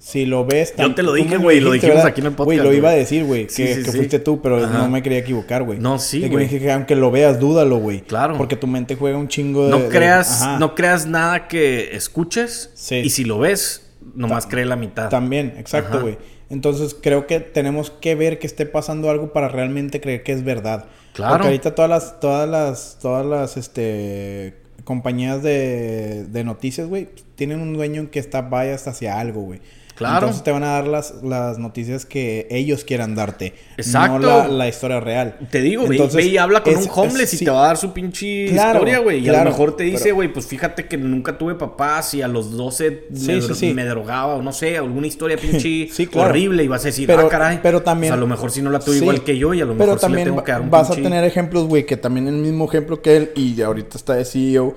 Si 0.00 0.26
lo 0.26 0.44
ves... 0.44 0.70
Yo 0.76 0.84
tan- 0.84 0.94
te 0.94 1.02
lo 1.02 1.12
dije, 1.12 1.38
güey, 1.38 1.58
lo 1.58 1.72
dijimos 1.72 1.96
¿verdad? 1.96 2.10
aquí 2.12 2.20
en 2.20 2.28
el 2.28 2.34
Güey, 2.34 2.46
podcast, 2.58 2.64
lo 2.64 2.72
iba 2.72 2.88
a 2.90 2.92
güey. 2.92 3.00
decir, 3.00 3.24
güey, 3.24 3.46
que, 3.48 3.52
sí, 3.52 3.64
que 3.64 3.90
sí. 3.90 3.96
fuiste 3.96 4.20
tú, 4.20 4.40
pero 4.40 4.64
Ajá. 4.64 4.78
no 4.78 4.88
me 4.88 5.02
quería 5.02 5.18
equivocar, 5.18 5.64
güey. 5.64 5.80
No, 5.80 5.98
sí, 5.98 6.20
güey. 6.20 6.30
me 6.30 6.42
dije 6.42 6.60
que 6.60 6.70
aunque 6.70 6.94
lo 6.94 7.10
veas, 7.10 7.40
dúdalo, 7.40 7.78
güey. 7.78 8.02
Claro. 8.02 8.36
Porque 8.36 8.54
tu 8.54 8.68
mente 8.68 8.94
juega 8.94 9.18
un 9.18 9.26
chingo 9.26 9.64
de... 9.64 9.70
No 9.72 9.78
de- 9.80 9.88
creas, 9.88 10.46
no 10.60 10.76
creas 10.76 11.06
nada 11.06 11.48
que 11.48 11.96
escuches. 11.96 12.70
Sí. 12.74 12.94
Y 12.96 13.10
si 13.10 13.24
lo 13.24 13.40
ves, 13.40 13.90
nomás 14.14 14.46
cree 14.46 14.66
la 14.66 14.76
mitad. 14.76 15.08
También, 15.08 15.54
exacto, 15.58 16.00
güey. 16.00 16.16
Entonces 16.50 16.96
creo 17.00 17.26
que 17.26 17.40
tenemos 17.40 17.90
que 17.90 18.14
ver 18.14 18.38
que 18.38 18.46
esté 18.46 18.66
pasando 18.66 19.10
algo 19.10 19.32
para 19.32 19.48
realmente 19.48 20.00
creer 20.00 20.22
que 20.22 20.32
es 20.32 20.44
verdad. 20.44 20.86
Claro. 21.12 21.34
Porque 21.34 21.48
ahorita 21.48 21.74
todas 21.74 21.90
las, 21.90 22.20
todas 22.20 22.48
las, 22.48 22.98
todas 23.00 23.26
las, 23.26 23.56
este, 23.56 24.54
compañías 24.84 25.42
de, 25.42 26.24
de 26.24 26.44
noticias, 26.44 26.88
güey, 26.88 27.08
tienen 27.34 27.60
un 27.60 27.74
dueño 27.74 28.10
que 28.10 28.18
está 28.18 28.42
biased 28.42 28.88
hacia 28.88 29.20
algo, 29.20 29.42
güey. 29.42 29.60
Claro. 29.98 30.18
Entonces 30.28 30.44
te 30.44 30.52
van 30.52 30.62
a 30.62 30.68
dar 30.74 30.86
las, 30.86 31.14
las 31.24 31.58
noticias 31.58 32.06
que 32.06 32.46
ellos 32.50 32.84
quieran 32.84 33.16
darte. 33.16 33.54
Exacto. 33.76 34.20
No 34.20 34.26
la, 34.28 34.46
la 34.48 34.68
historia 34.68 35.00
real. 35.00 35.36
Te 35.50 35.60
digo, 35.60 35.86
ve, 35.88 36.08
ve 36.14 36.24
y 36.24 36.38
habla 36.38 36.62
con 36.62 36.72
es- 36.74 36.86
un 36.86 36.90
homeless 36.94 37.34
es- 37.34 37.42
y 37.42 37.44
te 37.44 37.50
va 37.50 37.64
a 37.64 37.66
dar 37.66 37.76
su 37.76 37.92
pinche 37.92 38.46
Claro, 38.50 38.78
historia, 38.78 38.98
güey. 39.00 39.18
Y 39.26 39.28
a 39.28 39.42
lo 39.42 39.50
mejor 39.50 39.76
te 39.76 39.82
dice, 39.82 40.04
pero- 40.04 40.14
güey, 40.14 40.32
pues 40.32 40.46
fíjate 40.46 40.86
que 40.86 40.96
nunca 40.96 41.36
tuve 41.36 41.56
papás 41.56 42.14
y 42.14 42.22
a 42.22 42.28
los 42.28 42.56
12 42.56 43.06
Sí, 43.12 43.26
me, 43.32 43.40
sí, 43.42 43.54
sí. 43.54 43.74
me 43.74 43.84
drogaba 43.84 44.36
o 44.36 44.42
no 44.42 44.52
sé, 44.52 44.78
alguna 44.78 45.08
historia 45.08 45.36
pinche 45.40 45.88
claro. 46.10 46.30
horrible 46.30 46.62
y 46.62 46.68
vas 46.68 46.82
a 46.82 46.86
decir, 46.86 47.06
Pero- 47.06 47.26
ah, 47.26 47.28
caray. 47.28 47.58
pero 47.62 47.82
también- 47.82 48.12
pues 48.12 48.18
a 48.18 48.20
lo 48.20 48.26
mejor 48.28 48.50
si 48.52 48.62
no 48.62 48.70
la 48.70 48.78
tuve 48.78 48.98
igual 48.98 49.24
que 49.24 49.36
yo 49.36 49.52
y 49.52 49.60
a 49.60 49.64
lo 49.64 49.72
Pero 49.72 49.86
mejor 49.86 49.98
sí 49.98 50.02
le 50.06 50.08
también 50.08 50.24
tengo 50.26 50.36
va- 50.38 50.44
que 50.44 50.52
dar 50.52 50.60
un 50.60 50.70
vas 50.70 50.86
pinche... 50.88 51.00
a 51.00 51.04
tener 51.04 51.24
ejemplos, 51.24 51.64
güey, 51.64 51.84
que 51.86 51.96
también 51.96 52.28
el 52.28 52.34
mismo 52.34 52.66
ejemplo 52.66 53.02
que 53.02 53.16
él 53.16 53.30
y 53.34 53.60
ahorita 53.60 53.96
está 53.98 54.14
de 54.14 54.24
CEO 54.24 54.76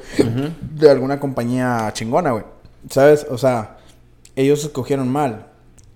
de 0.75 0.89
alguna 0.89 1.19
compañía 1.19 1.89
chingona, 1.93 2.31
güey. 2.31 2.43
¿Sabes? 2.89 3.27
O 3.29 3.38
sea, 3.38 3.77
ellos 4.36 4.63
escogieron 4.63 5.10
mal. 5.10 5.48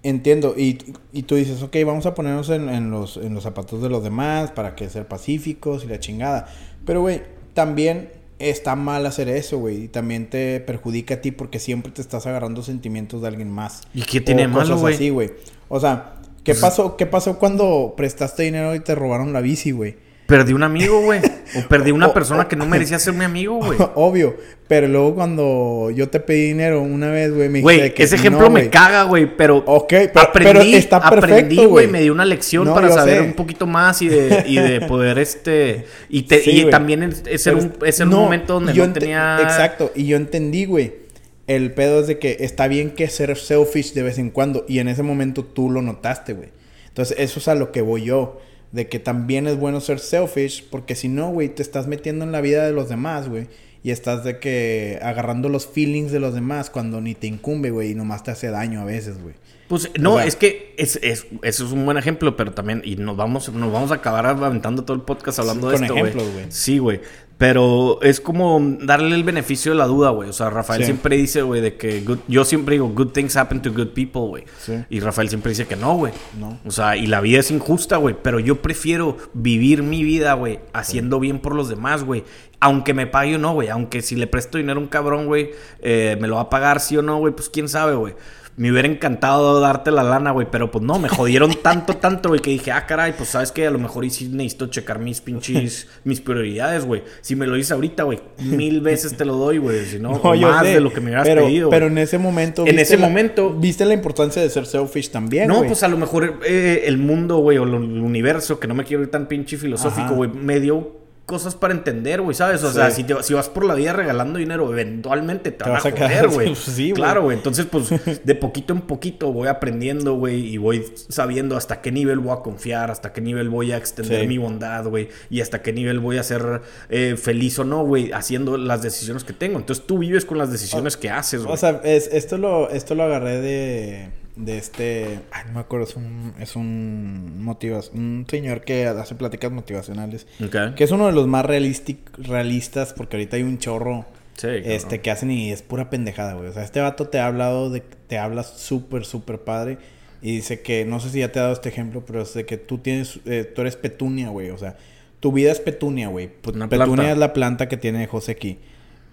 Entiendo. 0.03 0.53
Y, 0.55 0.93
y 1.13 1.23
tú 1.23 1.35
dices, 1.35 1.61
ok, 1.63 1.75
vamos 1.85 2.05
a 2.05 2.13
ponernos 2.13 2.49
en, 2.49 2.69
en 2.69 2.91
los, 2.91 3.17
en 3.17 3.33
los 3.33 3.43
zapatos 3.43 3.81
de 3.81 3.89
los 3.89 4.03
demás 4.03 4.51
para 4.51 4.75
que 4.75 4.89
ser 4.89 5.07
pacíficos 5.07 5.83
y 5.83 5.87
la 5.87 5.99
chingada. 5.99 6.47
Pero, 6.85 7.01
güey, 7.01 7.23
también 7.53 8.09
está 8.39 8.75
mal 8.75 9.05
hacer 9.05 9.29
eso, 9.29 9.57
güey. 9.57 9.85
Y 9.85 9.87
también 9.87 10.29
te 10.29 10.59
perjudica 10.59 11.15
a 11.15 11.21
ti 11.21 11.31
porque 11.31 11.59
siempre 11.59 11.91
te 11.91 12.01
estás 12.01 12.27
agarrando 12.27 12.61
sentimientos 12.63 13.21
de 13.21 13.27
alguien 13.27 13.49
más. 13.49 13.81
¿Y 13.93 14.03
qué 14.03 14.21
tiene 14.21 14.45
O 14.45 14.49
malo, 14.49 14.77
güey? 14.77 15.31
O 15.69 15.79
sea, 15.79 16.15
¿qué 16.43 16.53
pasó, 16.53 16.97
¿qué 16.97 17.05
pasó 17.05 17.39
cuando 17.39 17.93
prestaste 17.97 18.43
dinero 18.43 18.75
y 18.75 18.79
te 18.79 18.95
robaron 18.95 19.33
la 19.33 19.41
bici, 19.41 19.71
güey? 19.71 19.97
Perdí 20.27 20.53
un 20.53 20.63
amigo, 20.63 21.01
güey. 21.01 21.19
O 21.55 21.67
perdí 21.67 21.91
una 21.91 22.11
persona 22.13 22.47
que 22.47 22.55
no 22.55 22.65
merecía 22.65 22.97
ser 22.97 23.13
mi 23.13 23.25
amigo, 23.25 23.55
güey. 23.63 23.77
Obvio. 23.95 24.35
Pero 24.67 24.87
luego 24.87 25.13
cuando 25.13 25.91
yo 25.93 26.09
te 26.09 26.19
pedí 26.19 26.47
dinero 26.47 26.81
una 26.81 27.11
vez, 27.11 27.31
güey, 27.31 27.49
me 27.49 27.61
Güey, 27.61 27.93
ese 27.95 28.15
no, 28.15 28.19
ejemplo 28.21 28.49
me 28.49 28.69
caga, 28.71 29.03
güey, 29.03 29.37
pero 29.37 29.63
aprendí, 29.67 30.31
pero 30.33 30.61
está 30.61 30.97
aprendí, 30.97 31.27
perfecto, 31.27 31.55
güey, 31.55 31.67
güey. 31.67 31.87
me 31.87 32.01
dio 32.01 32.11
una 32.11 32.25
lección 32.25 32.65
No, 32.65 32.73
para 32.73 32.89
saber 32.91 33.17
sé. 33.19 33.21
un 33.21 33.33
poquito 33.33 33.67
más 33.67 34.01
y 34.01 34.07
de, 34.09 34.43
y 34.47 34.55
de 34.57 34.81
poder, 34.87 35.19
este, 35.19 35.85
y, 36.09 36.23
te- 36.23 36.39
Sí, 36.41 36.49
y 36.49 36.61
güey. 36.63 36.71
también 36.71 37.03
es, 37.03 37.43
Pero 37.43 37.57
un, 37.59 37.73
es 37.85 37.99
no, 37.99 38.05
un 38.05 38.11
momento 38.23 38.53
donde 38.55 38.73
yo 38.73 38.87
no 38.87 38.93
tenía... 38.93 39.37
Exacto, 39.43 39.91
y 39.93 40.07
yo 40.07 40.17
entendí, 40.17 40.65
güey. 40.65 41.05
El 41.45 41.71
pedo 41.73 41.99
es 41.99 42.07
de 42.07 42.17
que 42.17 42.37
está 42.39 42.67
bien 42.67 42.89
que 42.89 43.07
ser 43.07 43.37
selfish 43.37 43.93
de 43.93 44.01
vez 44.01 44.17
en 44.17 44.31
cuando. 44.31 44.65
Y 44.67 44.79
en 44.79 44.87
ese 44.87 45.03
momento 45.03 45.43
tú 45.45 45.69
lo 45.69 45.83
notaste, 45.83 46.33
güey. 46.33 46.49
Entonces, 46.87 47.17
eso 47.19 47.37
es 47.39 47.47
a 47.47 47.53
lo 47.53 47.71
que 47.71 47.81
voy 47.81 48.05
yo. 48.05 48.41
De 48.75 48.87
que 48.87 48.99
también 48.99 49.47
es 49.47 49.57
bueno 49.57 49.79
ser 49.81 49.99
selfish. 49.99 50.65
Porque 50.69 50.95
si 50.95 51.07
no, 51.07 51.29
güey, 51.31 51.49
te 51.49 51.61
estás 51.63 51.87
metiendo 51.87 52.25
en 52.25 52.31
la 52.31 52.41
vida 52.41 52.65
de 52.65 52.73
los 52.73 52.89
demás, 52.89 53.27
güey. 53.29 53.47
Y 53.83 53.91
estás 53.91 54.23
de 54.23 54.39
que 54.39 54.99
agarrando 55.01 55.47
los 55.47 55.67
feelings 55.67 56.11
de 56.11 56.19
los 56.19 56.33
demás 56.33 56.69
cuando 56.69 57.01
ni 57.01 57.13
te 57.15 57.27
incumbe, 57.27 57.69
güey. 57.71 57.91
Y 57.91 57.95
nomás 57.95 58.23
te 58.23 58.31
hace 58.31 58.49
daño 58.49 58.81
a 58.81 58.85
veces, 58.85 59.21
güey. 59.21 59.35
Pues 59.67 59.89
no, 59.99 60.13
O 60.13 60.17
sea- 60.17 60.25
es 60.27 60.35
que 60.35 60.75
es, 60.77 60.99
es- 61.01 61.25
eso 61.41 61.65
es 61.65 61.71
un 61.71 61.85
buen 61.85 61.97
ejemplo, 61.97 62.35
pero 62.37 62.51
también, 62.53 62.81
y 62.85 62.97
nos 62.97 63.17
vamos, 63.17 63.51
nos 63.51 63.71
vamos 63.73 63.91
a 63.91 63.95
acabar 63.95 64.25
aventando 64.27 64.83
todo 64.83 64.95
el 64.95 65.01
podcast 65.03 65.39
hablando 65.39 65.69
de 65.69 65.75
esto, 65.85 65.93
güey. 66.01 66.13
Sí, 66.51 66.77
güey. 66.77 67.01
Pero 67.37 67.99
es 68.01 68.21
como 68.21 68.61
darle 68.81 69.13
el 69.13 69.25
beneficio 69.25 69.73
de 69.73 69.77
la 69.77 69.87
duda, 69.87 70.11
güey. 70.11 70.29
O 70.29 70.33
sea, 70.33 70.49
Rafael 70.49 70.79
Sí. 70.81 70.85
siempre 70.85 71.17
dice, 71.17 71.41
güey, 71.41 71.59
de 71.59 71.75
que 71.75 71.99
good- 72.01 72.19
yo 72.29 72.45
siempre 72.45 72.75
digo, 72.75 72.87
good 72.87 73.09
things 73.09 73.35
happen 73.35 73.61
to 73.61 73.73
good 73.73 73.89
people, 73.89 74.21
güey. 74.21 74.45
Sí. 74.57 74.73
Y 74.89 75.01
Rafael 75.01 75.27
siempre 75.27 75.49
dice 75.49 75.67
que 75.67 75.75
no, 75.75 75.95
güey. 75.95 76.13
No. 76.39 76.59
O 76.65 76.71
sea, 76.71 76.95
y 76.95 77.07
la 77.07 77.19
vida 77.19 77.39
es 77.41 77.51
injusta, 77.51 77.97
güey. 77.97 78.15
Pero 78.21 78.39
yo 78.39 78.61
prefiero 78.61 79.17
vivir 79.33 79.83
mi 79.83 80.01
vida, 80.03 80.33
güey, 80.35 80.59
haciendo 80.71 81.19
bien 81.19 81.39
por 81.39 81.55
los 81.55 81.67
demás, 81.67 82.05
güey. 82.05 82.23
Aunque 82.61 82.93
me 82.93 83.05
pague 83.05 83.35
o 83.35 83.37
no, 83.37 83.53
güey. 83.53 83.67
Aunque 83.67 84.01
si 84.01 84.15
le 84.15 84.27
presto 84.27 84.57
dinero 84.57 84.79
a 84.79 84.83
un 84.83 84.87
cabrón, 84.87 85.25
güey, 85.25 85.51
eh, 85.81 86.17
me 86.21 86.29
lo 86.29 86.35
va 86.35 86.41
a 86.43 86.49
pagar 86.49 86.79
sí 86.79 86.95
o 86.95 87.01
no, 87.01 87.17
güey. 87.17 87.33
Pues 87.33 87.49
quién 87.49 87.67
sabe, 87.67 87.95
güey. 87.95 88.15
Me 88.57 88.71
hubiera 88.71 88.87
encantado 88.87 89.59
darte 89.59 89.91
la 89.91 90.01
lana, 90.03 90.31
güey. 90.31 90.47
Pero 90.49 90.71
pues 90.71 90.83
no, 90.83 90.97
me 90.97 91.09
jodieron 91.09 91.53
tanto, 91.61 91.97
tanto, 91.97 92.29
güey, 92.29 92.39
que 92.41 92.51
dije, 92.51 92.71
ah, 92.71 92.85
caray, 92.85 93.13
pues 93.17 93.29
sabes 93.29 93.51
que 93.51 93.67
a 93.67 93.71
lo 93.71 93.79
mejor 93.79 94.05
y 94.05 94.09
sí 94.09 94.29
necesito 94.29 94.67
checar 94.67 94.99
mis 94.99 95.19
pinches, 95.21 95.87
mis 96.03 96.21
prioridades, 96.21 96.85
güey. 96.85 97.03
Si 97.21 97.35
me 97.35 97.47
lo 97.47 97.55
dices 97.55 97.73
ahorita, 97.73 98.03
güey, 98.03 98.19
mil 98.39 98.81
veces 98.81 99.17
te 99.17 99.25
lo 99.25 99.35
doy, 99.35 99.57
güey. 99.57 99.85
Si 99.85 99.99
no, 99.99 100.11
más 100.23 100.65
sé, 100.65 100.73
de 100.75 100.79
lo 100.79 100.93
que 100.93 101.01
me 101.01 101.07
hubieras 101.07 101.27
pero, 101.27 101.45
pedido. 101.45 101.69
Pero 101.69 101.87
en 101.87 101.97
ese 101.97 102.17
momento. 102.17 102.61
En 102.61 102.67
viste 102.75 102.81
ese 102.81 102.97
la- 102.97 103.07
momento- 103.07 103.53
Viste 103.53 103.85
la 103.85 103.93
importancia 103.93 104.41
de 104.41 104.49
ser 104.49 104.65
selfish 104.65 105.09
también. 105.11 105.47
No, 105.47 105.63
pues 105.63 105.83
a 105.83 105.87
lo 105.87 105.97
mejor 105.97 106.39
eh, 106.45 106.83
el 106.85 106.97
mundo, 106.97 107.37
güey, 107.37 107.57
o 107.57 107.63
el 107.63 107.73
universo, 107.73 108.59
que 108.59 108.67
no 108.67 108.73
me 108.73 108.83
quiero 108.83 109.03
ir 109.03 109.11
tan 109.11 109.27
pinche 109.27 109.57
filosófico, 109.57 110.15
güey, 110.15 110.29
me 110.31 110.59
dio 110.59 111.04
cosas 111.25 111.55
para 111.55 111.73
entender, 111.73 112.21
güey, 112.21 112.35
¿sabes? 112.35 112.63
O 112.63 112.67
Sí. 112.69 112.75
sea, 112.75 112.91
si, 112.91 113.03
te- 113.03 113.23
si 113.23 113.33
vas 113.33 113.49
por 113.49 113.65
la 113.65 113.73
vida 113.73 113.93
regalando 113.93 114.37
dinero, 114.37 114.71
eventualmente 114.71 115.51
te, 115.51 115.63
van 115.63 115.71
a 115.71 115.75
vas 115.75 115.85
a 115.87 115.91
joder, 115.91 116.27
güey. 116.33 116.55
Sí, 116.55 116.91
güey. 116.91 116.93
claro, 116.93 117.23
güey. 117.23 117.35
Entonces, 117.37 117.65
pues, 117.65 117.89
de 118.23 118.35
poquito 118.35 118.73
en 118.73 118.81
poquito 118.81 119.33
voy 119.33 119.47
aprendiendo, 119.47 120.13
güey, 120.15 120.45
y 120.45 120.57
voy 120.57 120.85
sabiendo 121.09 121.57
hasta 121.57 121.81
qué 121.81 121.91
nivel 121.91 122.19
voy 122.19 122.33
a 122.37 122.41
confiar, 122.41 122.91
hasta 122.91 123.11
qué 123.11 123.21
nivel 123.21 123.49
voy 123.49 123.71
a 123.71 123.77
extender 123.77 124.21
Sí. 124.21 124.27
mi 124.27 124.37
bondad, 124.37 124.85
güey, 124.85 125.09
y 125.29 125.41
hasta 125.41 125.61
qué 125.61 125.73
nivel 125.73 125.99
voy 125.99 126.17
a 126.19 126.23
ser 126.23 126.61
eh, 126.89 127.15
feliz 127.17 127.57
o 127.59 127.63
no, 127.63 127.83
güey, 127.83 128.11
haciendo 128.11 128.57
las 128.57 128.81
decisiones 128.83 129.23
que 129.23 129.33
tengo. 129.33 129.57
Entonces, 129.57 129.85
tú 129.87 129.97
vives 129.97 130.25
con 130.25 130.37
las 130.37 130.51
decisiones 130.51 130.95
que 130.95 131.09
haces, 131.09 131.41
güey. 131.41 131.53
O 131.53 131.57
sea, 131.57 131.81
es- 131.83 132.09
esto, 132.13 132.37
lo, 132.37 132.69
esto 132.69 132.93
lo 132.93 133.03
agarré 133.03 133.41
de, 133.41 134.09
de 134.35 134.57
este. 134.57 135.19
Ay, 135.31 135.43
no 135.47 135.53
me 135.53 135.59
acuerdo, 135.59 135.85
es 135.85 135.95
un, 135.95 136.33
es 136.39 136.55
un, 136.55 137.43
motivas, 137.43 137.91
un 137.93 138.25
señor 138.29 138.61
que 138.61 138.85
hace 138.85 139.15
pláticas 139.15 139.51
motivacionales. 139.51 140.27
Que 140.75 140.83
es 140.83 140.91
uno 140.91 141.07
de 141.07 141.13
los 141.13 141.27
más 141.27 141.45
realistas, 141.45 142.93
porque 142.93 143.17
ahorita 143.17 143.37
hay 143.37 143.43
un 143.43 143.57
chorro 143.57 144.05
Sí, 144.35 144.47
este, 144.49 144.99
que 144.99 145.11
hacen 145.11 145.31
y 145.31 145.51
es 145.51 145.61
pura 145.61 145.89
pendejada, 145.89 146.33
güey. 146.33 146.49
O 146.49 146.53
sea, 146.53 146.63
este 146.63 146.81
vato 146.81 147.07
te 147.07 147.19
ha 147.19 147.27
hablado 147.27 147.69
de. 147.69 147.79
Te 147.79 148.17
habla 148.17 148.43
súper, 148.43 149.05
súper 149.05 149.39
padre. 149.39 149.77
Y 150.21 150.37
dice 150.37 150.61
que, 150.61 150.85
no 150.85 150.99
sé 150.99 151.09
si 151.09 151.19
ya 151.19 151.31
te 151.31 151.39
he 151.39 151.41
dado 151.41 151.53
este 151.53 151.69
ejemplo, 151.69 152.03
pero 152.05 152.21
es 152.21 152.33
de 152.33 152.45
que 152.45 152.57
tú 152.57 152.79
tienes, 152.79 153.19
eh, 153.25 153.43
tú 153.43 153.61
eres 153.61 153.75
petunia, 153.75 154.29
güey. 154.29 154.49
O 154.49 154.57
sea, 154.57 154.75
tu 155.19 155.31
vida 155.31 155.51
es 155.51 155.59
petunia, 155.59 156.09
güey. 156.09 156.27
Petunia 156.27 156.67
planta. 156.67 157.11
es 157.11 157.17
la 157.17 157.31
planta 157.31 157.69
que 157.69 157.77
tiene 157.77 158.07
José 158.07 158.33
aquí. 158.33 158.59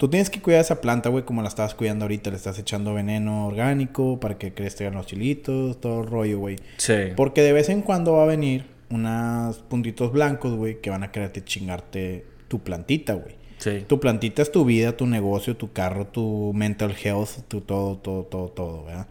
Tú 0.02 0.08
tienes 0.08 0.30
que 0.30 0.40
cuidar 0.40 0.62
esa 0.62 0.80
planta, 0.80 1.10
güey, 1.10 1.24
como 1.24 1.42
la 1.42 1.48
estabas 1.48 1.76
cuidando 1.76 2.06
ahorita. 2.06 2.30
Le 2.30 2.36
estás 2.36 2.58
echando 2.58 2.92
veneno 2.92 3.46
orgánico 3.46 4.18
para 4.18 4.36
que 4.36 4.52
crezcan 4.52 4.94
los 4.94 5.06
chilitos, 5.06 5.80
todo 5.80 6.00
el 6.00 6.08
rollo, 6.08 6.40
güey. 6.40 6.56
Sí. 6.76 6.94
Porque 7.14 7.40
de 7.42 7.52
vez 7.52 7.68
en 7.68 7.82
cuando 7.82 8.14
va 8.14 8.24
a 8.24 8.26
venir 8.26 8.64
unos 8.90 9.58
puntitos 9.58 10.10
blancos, 10.10 10.56
güey, 10.56 10.80
que 10.80 10.90
van 10.90 11.04
a 11.04 11.12
quererte 11.12 11.44
chingarte 11.44 12.26
tu 12.48 12.58
plantita, 12.58 13.14
güey. 13.14 13.36
Sí. 13.58 13.84
Tu 13.86 14.00
plantita 14.00 14.42
es 14.42 14.50
tu 14.50 14.64
vida, 14.64 14.96
tu 14.96 15.06
negocio, 15.06 15.56
tu 15.56 15.72
carro, 15.72 16.08
tu 16.08 16.50
mental 16.52 16.96
health, 17.00 17.46
tu 17.46 17.60
todo, 17.60 17.96
todo, 17.96 18.24
todo, 18.24 18.48
todo, 18.48 18.84
¿verdad? 18.86 19.06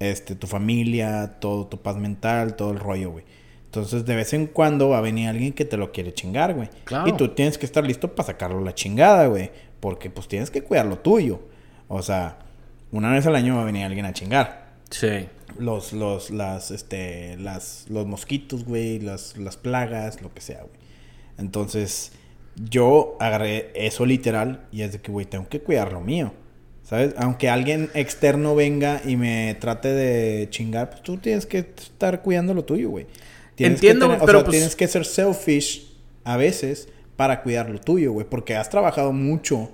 Este, 0.00 0.34
tu 0.34 0.48
familia, 0.48 1.36
todo, 1.38 1.68
tu 1.68 1.80
paz 1.80 1.98
mental, 1.98 2.56
todo 2.56 2.72
el 2.72 2.80
rollo, 2.80 3.12
güey. 3.12 3.24
Entonces, 3.66 4.04
de 4.04 4.16
vez 4.16 4.32
en 4.32 4.48
cuando 4.48 4.88
va 4.88 4.98
a 4.98 5.02
venir 5.02 5.28
alguien 5.28 5.52
que 5.52 5.64
te 5.64 5.76
lo 5.76 5.92
quiere 5.92 6.12
chingar, 6.12 6.52
güey. 6.52 6.68
Claro. 6.82 7.08
Y 7.08 7.12
tú 7.12 7.28
tienes 7.28 7.58
que 7.58 7.64
estar 7.64 7.86
listo 7.86 8.12
para 8.12 8.26
sacarlo 8.26 8.60
la 8.60 8.74
chingada, 8.74 9.28
güey. 9.28 9.52
Porque, 9.82 10.08
pues, 10.10 10.28
tienes 10.28 10.50
que 10.52 10.62
cuidar 10.62 10.86
lo 10.86 10.98
tuyo. 11.00 11.40
O 11.88 12.02
sea, 12.02 12.38
una 12.92 13.10
vez 13.10 13.26
al 13.26 13.34
año 13.34 13.56
va 13.56 13.62
a 13.62 13.64
venir 13.64 13.84
alguien 13.84 14.06
a 14.06 14.12
chingar 14.12 14.74
Sí. 14.90 15.26
los, 15.58 15.92
los, 15.92 16.30
las, 16.30 16.70
este, 16.70 17.36
las, 17.38 17.86
los 17.88 18.06
mosquitos, 18.06 18.64
güey, 18.64 19.00
las, 19.00 19.36
las 19.36 19.56
plagas, 19.56 20.22
lo 20.22 20.32
que 20.32 20.40
sea, 20.40 20.60
güey. 20.60 20.80
Entonces, 21.38 22.12
yo 22.70 23.16
agarré 23.18 23.72
eso 23.74 24.06
literal 24.06 24.66
y 24.70 24.82
es 24.82 24.92
de 24.92 25.00
que, 25.00 25.10
güey, 25.10 25.26
tengo 25.26 25.48
que 25.48 25.60
cuidar 25.60 25.92
lo 25.92 26.00
mío. 26.00 26.32
¿Sabes? 26.84 27.14
Aunque 27.16 27.48
alguien 27.48 27.90
externo 27.94 28.54
venga 28.54 29.00
y 29.04 29.16
me 29.16 29.56
trate 29.60 29.88
de 29.88 30.48
chingar, 30.50 30.90
pues 30.90 31.02
tú 31.02 31.16
tienes 31.16 31.46
que 31.46 31.58
estar 31.58 32.22
cuidando 32.22 32.52
lo 32.54 32.64
tuyo, 32.64 32.90
güey. 32.90 33.06
Tienes 33.54 33.80
que 33.80 33.86
Entiendo, 33.88 34.06
tener- 34.06 34.22
o 34.22 34.26
pero 34.26 34.38
sea, 34.40 34.44
pues- 34.44 34.56
tienes 34.56 34.76
que 34.76 34.86
ser 34.88 35.04
selfish 35.06 35.90
a 36.24 36.36
veces 36.36 36.88
para 37.16 37.42
cuidar 37.42 37.70
lo 37.70 37.80
tuyo, 37.80 38.12
güey. 38.12 38.26
Porque 38.28 38.56
has 38.56 38.70
trabajado 38.70 39.12
mucho 39.12 39.70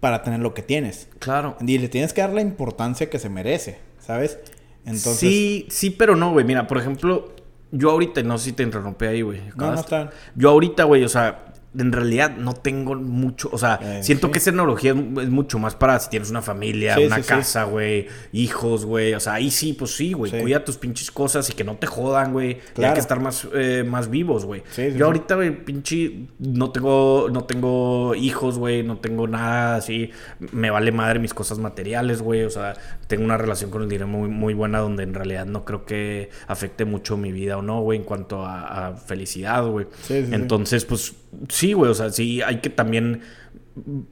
para 0.00 0.22
tener 0.22 0.40
lo 0.40 0.54
que 0.54 0.62
tienes. 0.62 1.08
Claro. 1.18 1.56
Y 1.60 1.78
le 1.78 1.88
tienes 1.88 2.12
que 2.12 2.20
dar 2.20 2.32
la 2.32 2.40
importancia 2.40 3.10
que 3.10 3.18
se 3.18 3.28
merece, 3.28 3.78
¿sabes? 3.98 4.38
Entonces, 4.84 5.18
Sí, 5.18 5.66
sí, 5.70 5.90
pero 5.90 6.16
no, 6.16 6.32
güey. 6.32 6.44
Mira, 6.44 6.66
por 6.66 6.78
ejemplo, 6.78 7.34
yo 7.70 7.90
ahorita, 7.90 8.22
no 8.22 8.38
sé 8.38 8.46
si 8.46 8.52
te 8.52 8.62
interrumpí 8.62 9.04
ahí, 9.04 9.22
güey. 9.22 9.40
No, 9.56 9.72
no 9.72 9.80
está. 9.80 10.10
Yo 10.34 10.50
ahorita, 10.50 10.84
güey, 10.84 11.04
o 11.04 11.08
sea, 11.08 11.49
en 11.78 11.92
realidad 11.92 12.36
no 12.36 12.52
tengo 12.54 12.96
mucho, 12.96 13.48
o 13.52 13.56
sea, 13.58 13.78
Eh, 13.80 14.02
siento 14.02 14.26
sí. 14.26 14.32
que 14.32 14.38
esa 14.38 14.46
tecnología 14.50 14.90
es, 14.92 15.22
es 15.22 15.30
mucho 15.30 15.58
más 15.60 15.76
para 15.76 16.00
si 16.00 16.10
tienes 16.10 16.28
una 16.30 16.42
familia, 16.42 16.96
Sí, 16.96 17.04
una 17.04 17.16
sí, 17.16 17.22
casa, 17.22 17.62
güey, 17.64 18.08
hijos, 18.32 18.84
güey, 18.84 19.14
o 19.14 19.20
sea, 19.20 19.34
ahí 19.34 19.50
sí, 19.52 19.72
pues 19.74 19.92
sí, 19.96 20.12
güey, 20.12 20.32
cuida 20.42 20.64
tus 20.64 20.76
pinches 20.78 21.10
cosas 21.12 21.48
y 21.48 21.52
que 21.52 21.62
no 21.62 21.76
te 21.76 21.86
jodan, 21.86 22.32
güey, 22.32 22.50
y 22.50 22.54
hay 22.54 22.60
Claro. 22.74 22.94
que 22.94 23.00
estar 23.00 23.20
más, 23.20 23.46
eh, 23.54 23.84
más 23.86 24.10
vivos, 24.10 24.44
güey. 24.44 24.62
Yo 24.96 25.06
ahorita, 25.06 25.36
güey, 25.36 25.64
pinche, 25.64 26.26
no 26.40 26.70
tengo, 26.72 27.28
no 27.32 27.44
tengo 27.44 28.14
hijos, 28.16 28.58
güey, 28.58 28.82
no 28.82 28.98
tengo 28.98 29.28
nada 29.28 29.76
así, 29.76 30.10
me 30.52 30.70
vale 30.70 30.90
madre 30.90 31.20
mis 31.20 31.34
cosas 31.34 31.58
materiales, 31.60 32.20
güey, 32.20 32.42
o 32.42 32.50
sea, 32.50 32.74
tengo 33.06 33.24
una 33.24 33.36
relación 33.36 33.70
con 33.70 33.82
el 33.82 33.88
dinero 33.88 34.08
muy, 34.08 34.28
muy 34.28 34.54
buena 34.54 34.80
donde 34.80 35.04
en 35.04 35.14
realidad 35.14 35.46
no 35.46 35.64
creo 35.64 35.84
que 35.84 36.30
afecte 36.48 36.84
mucho 36.84 37.16
mi 37.16 37.30
vida 37.30 37.58
o 37.58 37.62
no, 37.62 37.80
güey, 37.80 37.98
en 37.98 38.04
cuanto 38.04 38.44
a, 38.44 38.88
a 38.88 38.96
felicidad, 38.96 39.64
güey. 39.66 39.86
Entonces, 40.08 40.84
pues 40.84 41.14
sí, 41.48 41.72
güey, 41.72 41.90
o 41.90 41.94
sea, 41.94 42.10
sí 42.10 42.42
hay 42.42 42.60
que 42.60 42.70
también 42.70 43.22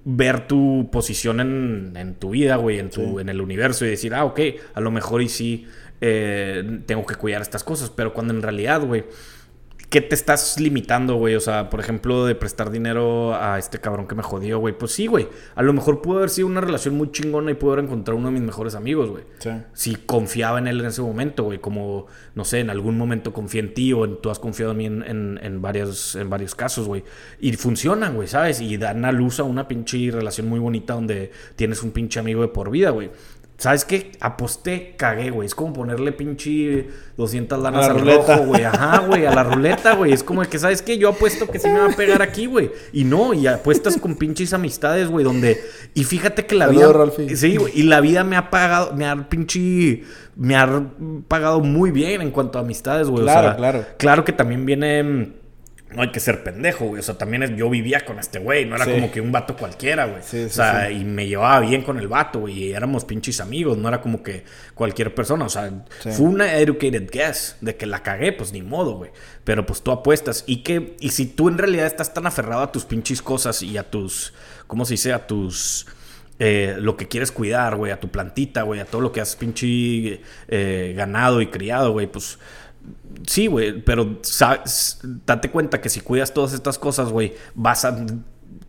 ver 0.04 0.46
tu 0.46 0.88
posición 0.90 1.40
en, 1.40 1.92
en 1.96 2.14
tu 2.14 2.30
vida, 2.30 2.56
güey, 2.56 2.78
en, 2.78 2.90
tu, 2.90 3.18
en 3.18 3.28
el 3.28 3.40
universo 3.40 3.84
y 3.84 3.90
decir, 3.90 4.14
ah, 4.14 4.24
ok, 4.24 4.40
a 4.74 4.80
lo 4.80 4.90
mejor 4.90 5.22
y 5.22 5.28
sí 5.28 5.66
eh, 6.00 6.80
tengo 6.86 7.04
que 7.04 7.16
cuidar 7.16 7.42
estas 7.42 7.64
cosas, 7.64 7.90
pero 7.90 8.12
cuando 8.12 8.32
en 8.32 8.42
realidad, 8.42 8.82
güey, 8.82 9.04
¿qué 9.90 10.00
te 10.00 10.14
estás 10.14 10.60
limitando, 10.60 11.16
güey? 11.16 11.34
O 11.34 11.40
sea, 11.40 11.70
por 11.70 11.80
ejemplo, 11.80 12.26
de 12.26 12.34
prestar 12.34 12.70
dinero 12.70 13.34
a 13.34 13.58
este 13.58 13.78
cabrón 13.78 14.06
que 14.06 14.14
me 14.14 14.22
jodió, 14.22 14.58
güey. 14.58 14.76
Pues 14.76 14.92
sí, 14.92 15.06
güey. 15.06 15.28
A 15.54 15.62
lo 15.62 15.72
mejor 15.72 16.02
pudo 16.02 16.18
haber 16.18 16.30
sido 16.30 16.46
una 16.46 16.60
relación 16.60 16.94
muy 16.94 17.10
chingona 17.10 17.50
y 17.50 17.54
pudo 17.54 17.72
haber 17.72 17.84
encontrado 17.84 18.18
uno 18.18 18.28
de 18.28 18.34
mis 18.34 18.42
mejores 18.42 18.74
amigos, 18.74 19.10
güey. 19.10 19.24
Sí. 19.38 19.50
Si 19.72 19.94
confiaba 19.96 20.58
en 20.58 20.66
él 20.66 20.80
en 20.80 20.86
ese 20.86 21.02
momento, 21.02 21.44
güey. 21.44 21.58
Como, 21.58 22.06
no 22.34 22.44
sé, 22.44 22.60
en 22.60 22.70
algún 22.70 22.98
momento 22.98 23.32
confié 23.32 23.60
en 23.60 23.74
ti 23.74 23.92
o 23.92 24.04
en, 24.04 24.20
tú 24.20 24.30
has 24.30 24.38
confiado 24.38 24.72
en 24.72 24.78
mí 24.78 24.86
en, 24.86 25.02
en, 25.02 25.40
en 25.42 25.62
varios, 25.62 26.16
en 26.16 26.28
varios 26.28 26.54
casos, 26.54 26.86
güey. 26.86 27.04
Y 27.40 27.52
funcionan, 27.54 28.14
güey, 28.14 28.28
¿sabes? 28.28 28.60
Y 28.60 28.76
dan 28.76 29.04
a 29.04 29.12
luz 29.12 29.40
a 29.40 29.44
una 29.44 29.68
pinche 29.68 30.10
relación 30.10 30.48
muy 30.48 30.60
bonita 30.60 30.94
donde 30.94 31.32
tienes 31.56 31.82
un 31.82 31.92
pinche 31.92 32.20
amigo 32.20 32.42
de 32.42 32.48
por 32.48 32.70
vida, 32.70 32.90
güey. 32.90 33.10
¿Sabes 33.58 33.84
qué? 33.84 34.12
Aposté, 34.20 34.94
cagué, 34.96 35.30
güey. 35.30 35.44
Es 35.44 35.54
como 35.56 35.72
ponerle 35.72 36.12
pinche 36.12 36.86
200 37.16 37.58
lanas 37.60 37.86
A 37.86 37.88
la 37.88 37.94
al 37.94 38.00
ruleta. 38.00 38.36
rojo, 38.36 38.46
güey. 38.46 38.62
Ajá, 38.62 38.98
güey, 39.00 39.26
a 39.26 39.34
la 39.34 39.42
ruleta, 39.42 39.94
güey. 39.96 40.12
Es 40.12 40.22
como 40.22 40.42
que, 40.42 40.60
¿sabes 40.60 40.80
qué? 40.80 40.96
Yo 40.96 41.08
apuesto 41.08 41.48
que 41.48 41.58
sí 41.58 41.68
me 41.68 41.80
va 41.80 41.86
a 41.86 41.96
pegar 41.96 42.22
aquí, 42.22 42.46
güey. 42.46 42.70
Y 42.92 43.02
no, 43.02 43.34
y 43.34 43.48
apuestas 43.48 43.96
con 43.96 44.14
pinches 44.14 44.52
amistades, 44.52 45.08
güey, 45.08 45.24
donde... 45.24 45.60
Y 45.92 46.04
fíjate 46.04 46.46
que 46.46 46.54
la 46.54 46.68
vida... 46.68 46.88
Sí, 47.34 47.56
güey. 47.56 47.72
Y 47.74 47.82
la 47.82 48.00
vida 48.00 48.22
me 48.22 48.36
ha 48.36 48.48
pagado, 48.48 48.94
me 48.94 49.06
ha 49.06 49.28
pinche... 49.28 50.04
Me 50.36 50.54
ha 50.54 50.90
pagado 51.26 51.58
muy 51.58 51.90
bien 51.90 52.22
en 52.22 52.30
cuanto 52.30 52.58
a 52.58 52.60
amistades, 52.60 53.08
güey. 53.08 53.24
Claro, 53.24 53.40
o 53.40 53.42
sea, 53.42 53.56
claro. 53.56 53.86
Claro 53.98 54.24
que 54.24 54.32
también 54.32 54.66
viene... 54.66 55.32
No 55.94 56.02
hay 56.02 56.10
que 56.12 56.20
ser 56.20 56.44
pendejo, 56.44 56.84
güey. 56.86 57.00
O 57.00 57.02
sea, 57.02 57.16
también 57.16 57.42
es- 57.42 57.56
yo 57.56 57.70
vivía 57.70 58.04
con 58.04 58.18
este 58.18 58.38
güey. 58.38 58.66
No 58.66 58.76
era 58.76 58.84
Sí. 58.84 58.90
como 58.92 59.10
que 59.10 59.20
un 59.22 59.32
vato 59.32 59.56
cualquiera, 59.56 60.04
güey. 60.04 60.22
Sí, 60.22 60.44
o 60.44 60.48
sí, 60.48 60.54
sea, 60.56 60.90
y 60.90 61.02
me 61.04 61.26
llevaba 61.26 61.60
bien 61.60 61.82
con 61.82 61.98
el 61.98 62.08
vato, 62.08 62.40
güey. 62.40 62.64
Y 62.64 62.72
éramos 62.72 63.04
pinches 63.06 63.40
amigos. 63.40 63.78
No 63.78 63.88
era 63.88 64.00
como 64.02 64.22
que 64.22 64.44
cualquier 64.74 65.14
persona. 65.14 65.46
O 65.46 65.48
sea, 65.48 65.70
fue 66.00 66.26
una 66.26 66.56
educated 66.58 67.08
guess. 67.10 67.56
De 67.62 67.76
que 67.76 67.86
la 67.86 68.02
cagué, 68.02 68.32
pues 68.32 68.52
ni 68.52 68.60
modo, 68.60 68.96
güey. 68.96 69.10
Pero 69.44 69.64
pues 69.64 69.80
tú 69.82 69.90
apuestas. 69.90 70.44
Y 70.46 70.62
que... 70.62 70.94
Y 71.00 71.08
si 71.10 71.24
tú 71.26 71.48
en 71.48 71.56
realidad 71.56 71.86
estás 71.86 72.12
tan 72.12 72.26
aferrado 72.26 72.62
a 72.62 72.70
tus 72.72 72.84
pinches 72.84 73.22
cosas 73.22 73.62
y 73.62 73.78
a 73.78 73.82
tus... 73.90 74.34
¿Cómo 74.66 74.84
se 74.84 74.94
dice? 74.94 75.14
A 75.14 75.26
tus... 75.26 75.86
eh, 76.38 76.76
lo 76.78 76.96
que 76.96 77.08
quieres 77.08 77.32
cuidar, 77.32 77.74
güey, 77.76 77.90
a 77.90 77.98
tu 77.98 78.10
plantita, 78.10 78.62
güey, 78.62 78.78
a 78.78 78.84
todo 78.84 79.00
lo 79.00 79.10
que 79.10 79.20
has 79.20 79.34
pinche 79.34 80.20
eh, 80.48 80.94
ganado 80.96 81.40
y 81.40 81.48
criado, 81.48 81.90
güey, 81.92 82.06
pues 82.06 82.38
sí, 83.26 83.46
güey, 83.46 83.80
pero 83.82 84.18
sa- 84.22 84.62
s- 84.64 84.96
date 85.26 85.50
cuenta 85.50 85.80
que 85.80 85.88
si 85.88 86.00
cuidas 86.00 86.32
todas 86.32 86.52
estas 86.52 86.78
cosas, 86.78 87.08
güey, 87.10 87.34
vas 87.54 87.84
a 87.84 87.96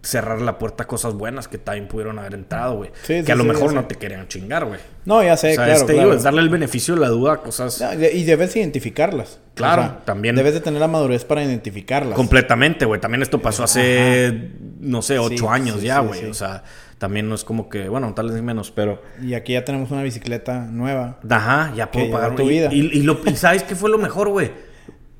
cerrar 0.01 0.39
la 0.41 0.57
puerta 0.57 0.83
a 0.85 0.87
cosas 0.87 1.13
buenas 1.13 1.49
que 1.49 1.57
también 1.57 1.89
pudieron 1.89 2.19
haber 2.19 2.33
entrado, 2.33 2.77
güey. 2.77 2.91
Sí, 3.03 3.15
que 3.15 3.25
sí, 3.25 3.31
a 3.31 3.35
lo 3.35 3.43
sí, 3.43 3.49
mejor 3.49 3.73
no 3.73 3.83
te 3.85 3.95
querían 3.95 4.27
chingar, 4.29 4.63
güey. 4.65 4.79
No, 5.03 5.21
ya 5.21 5.35
sé, 5.35 5.51
o 5.51 5.55
sea, 5.55 5.65
claro, 5.65 5.79
este, 5.81 5.93
claro. 5.93 6.13
es 6.13 6.23
darle 6.23 6.41
el 6.41 6.49
beneficio 6.49 6.93
de 6.95 7.01
la 7.01 7.09
duda 7.09 7.33
a 7.33 7.37
cosas 7.41 7.83
y 8.13 8.23
debes 8.23 8.55
identificarlas. 8.55 9.39
Claro, 9.55 9.97
también. 10.05 10.35
Debes 10.37 10.53
de 10.53 10.61
tener 10.61 10.79
la 10.79 10.87
madurez 10.87 11.25
para 11.25 11.43
identificarlas. 11.43 12.15
completamente, 12.15 12.85
güey. 12.85 13.01
También 13.01 13.21
esto 13.23 13.41
pasó 13.41 13.63
hace, 13.65 14.51
no 14.79 15.01
sé, 15.01 15.19
ocho 15.19 15.49
años 15.49 15.81
ya, 15.81 15.99
güey. 15.99 16.25
O 16.25 16.33
sea, 16.33 16.63
también 16.99 17.27
no 17.27 17.33
es 17.33 17.43
como 17.43 17.69
que, 17.69 17.89
bueno, 17.89 18.13
tal 18.13 18.29
vez 18.29 18.41
menos, 18.43 18.71
pero... 18.71 19.01
Y 19.23 19.33
aquí 19.33 19.53
ya 19.53 19.65
tenemos 19.65 19.89
una 19.89 20.03
bicicleta 20.03 20.65
nueva. 20.69 21.17
Ajá, 21.27 21.73
ya 21.75 21.89
puedo 21.89 22.11
pagar 22.11 22.35
tu 22.35 22.43
y- 22.43 22.49
vida. 22.49 22.69
Y, 22.71 22.81
y 22.81 23.01
lo, 23.01 23.19
y 23.25 23.35
¿sabes 23.35 23.63
qué 23.63 23.75
fue 23.75 23.89
lo 23.89 23.97
mejor, 23.97 24.29
güey? 24.29 24.51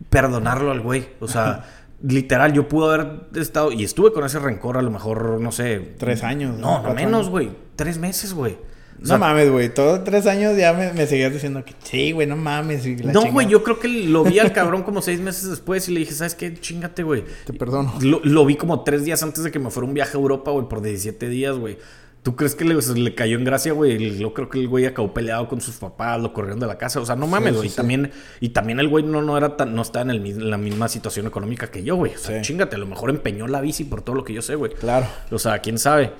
Perdonarlo 0.09 0.71
al 0.71 0.81
güey. 0.81 1.07
O 1.19 1.27
sea, 1.27 1.65
literal, 2.03 2.53
yo 2.53 2.67
pude 2.67 2.93
haber 2.93 3.21
estado. 3.35 3.71
Y 3.71 3.83
estuve 3.83 4.11
con 4.11 4.25
ese 4.25 4.39
rencor 4.39 4.77
a 4.77 4.81
lo 4.81 4.91
mejor, 4.91 5.39
no 5.39 5.51
sé. 5.51 5.95
Tres 5.97 6.23
años, 6.23 6.57
¿no? 6.57 6.83
No, 6.83 6.93
menos, 6.93 7.29
güey. 7.29 7.51
Tres 7.75 7.97
meses, 7.97 8.33
güey. 8.33 8.57
O 9.03 9.07
No 9.07 9.17
mames, 9.17 9.49
güey. 9.49 9.73
Todos 9.73 10.03
tres 10.03 10.25
años 10.27 10.57
ya 10.57 10.73
me, 10.73 10.93
me 10.93 11.07
seguías 11.07 11.31
diciendo 11.31 11.63
que 11.63 11.73
sí, 11.83 12.11
güey, 12.11 12.27
no 12.27 12.35
mames. 12.35 12.85
la 13.03 13.13
No, 13.13 13.31
güey, 13.31 13.47
yo 13.47 13.63
creo 13.63 13.79
que 13.79 13.87
lo 13.87 14.23
vi 14.23 14.39
al 14.39 14.51
cabrón 14.51 14.83
como 14.83 15.01
seis 15.01 15.19
meses 15.19 15.49
después 15.49 15.87
y 15.87 15.93
le 15.93 16.01
dije, 16.01 16.13
¿sabes 16.13 16.35
qué? 16.35 16.53
Chingate, 16.53 17.03
güey. 17.03 17.23
Te 17.45 17.53
perdono. 17.53 17.93
Lo, 18.01 18.19
lo 18.23 18.45
vi 18.45 18.55
como 18.55 18.83
tres 18.83 19.05
días 19.05 19.23
antes 19.23 19.43
de 19.43 19.51
que 19.51 19.59
me 19.59 19.69
fuera 19.69 19.87
un 19.87 19.93
viaje 19.93 20.17
a 20.17 20.19
Europa, 20.19 20.51
güey, 20.51 20.67
por 20.67 20.81
17 20.81 21.29
días, 21.29 21.57
güey. 21.57 21.77
¿Tú 22.21 22.35
crees 22.35 22.53
que 22.53 22.65
le, 22.65 22.75
le 22.75 23.15
cayó 23.15 23.37
en 23.37 23.45
gracia, 23.45 23.71
güey? 23.71 24.17
Yo 24.17 24.33
creo 24.33 24.49
que 24.49 24.59
el 24.59 24.67
güey 24.67 24.85
acabó 24.85 25.13
peleado 25.13 25.47
con 25.47 25.61
sus 25.61 25.77
papás, 25.77 26.21
lo 26.21 26.33
corrieron 26.33 26.59
de 26.59 26.67
la 26.67 26.77
casa. 26.77 26.99
O 26.99 27.05
sea, 27.05 27.15
no 27.15 27.27
mames, 27.27 27.53
sí, 27.53 27.57
güey. 27.57 27.69
sí. 27.69 27.75
También, 27.77 28.11
y 28.41 28.49
también 28.49 28.81
el 28.81 28.89
güey 28.89 29.05
no, 29.05 29.21
no 29.21 29.37
era 29.37 29.55
tan, 29.55 29.73
no 29.73 29.81
está 29.81 30.01
en, 30.01 30.09
el, 30.09 30.25
en 30.25 30.49
la 30.49 30.57
misma 30.57 30.89
situación 30.89 31.27
económica 31.27 31.71
que 31.71 31.81
yo, 31.81 31.95
güey. 31.95 32.13
O 32.15 32.17
sea, 32.17 32.41
chingate, 32.41 32.75
a 32.75 32.79
lo 32.79 32.87
mejor 32.87 33.09
empeñó 33.09 33.47
la 33.47 33.61
bici 33.61 33.85
por 33.85 34.01
todo 34.01 34.17
lo 34.17 34.25
que 34.25 34.33
yo 34.33 34.41
sé, 34.41 34.55
güey. 34.55 34.73
Claro. 34.73 35.07
O 35.31 35.39
sea, 35.39 35.59
quién 35.59 35.77
sabe. 35.79 36.11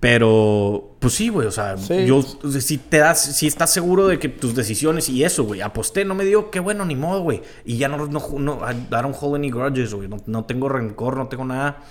Pero, 0.00 0.96
pues 0.98 1.12
sí, 1.14 1.28
güey. 1.28 1.46
O 1.46 1.50
sea, 1.50 1.76
Sí. 1.76 2.06
yo, 2.06 2.22
si 2.22 2.78
te 2.78 2.98
das, 2.98 3.20
si 3.36 3.46
estás 3.46 3.70
seguro 3.70 4.08
de 4.08 4.18
que 4.18 4.30
tus 4.30 4.54
decisiones 4.54 5.08
y 5.10 5.22
eso, 5.24 5.44
güey, 5.44 5.60
aposté, 5.60 6.06
no 6.06 6.14
me 6.14 6.24
dio, 6.24 6.50
qué 6.50 6.58
bueno, 6.58 6.86
ni 6.86 6.96
modo, 6.96 7.20
güey. 7.20 7.42
Y 7.66 7.76
ya 7.76 7.88
no, 7.88 8.06
no, 8.06 8.26
no, 8.38 8.60
I 8.70 8.74
don't 8.90 9.14
hold 9.20 9.36
any 9.36 9.50
grudges, 9.50 9.92
güey. 9.92 10.08
No, 10.08 10.16
no 10.26 10.44
tengo 10.46 10.70
rencor, 10.70 11.16
no 11.18 11.28
tengo 11.28 11.44
nada. 11.44 11.84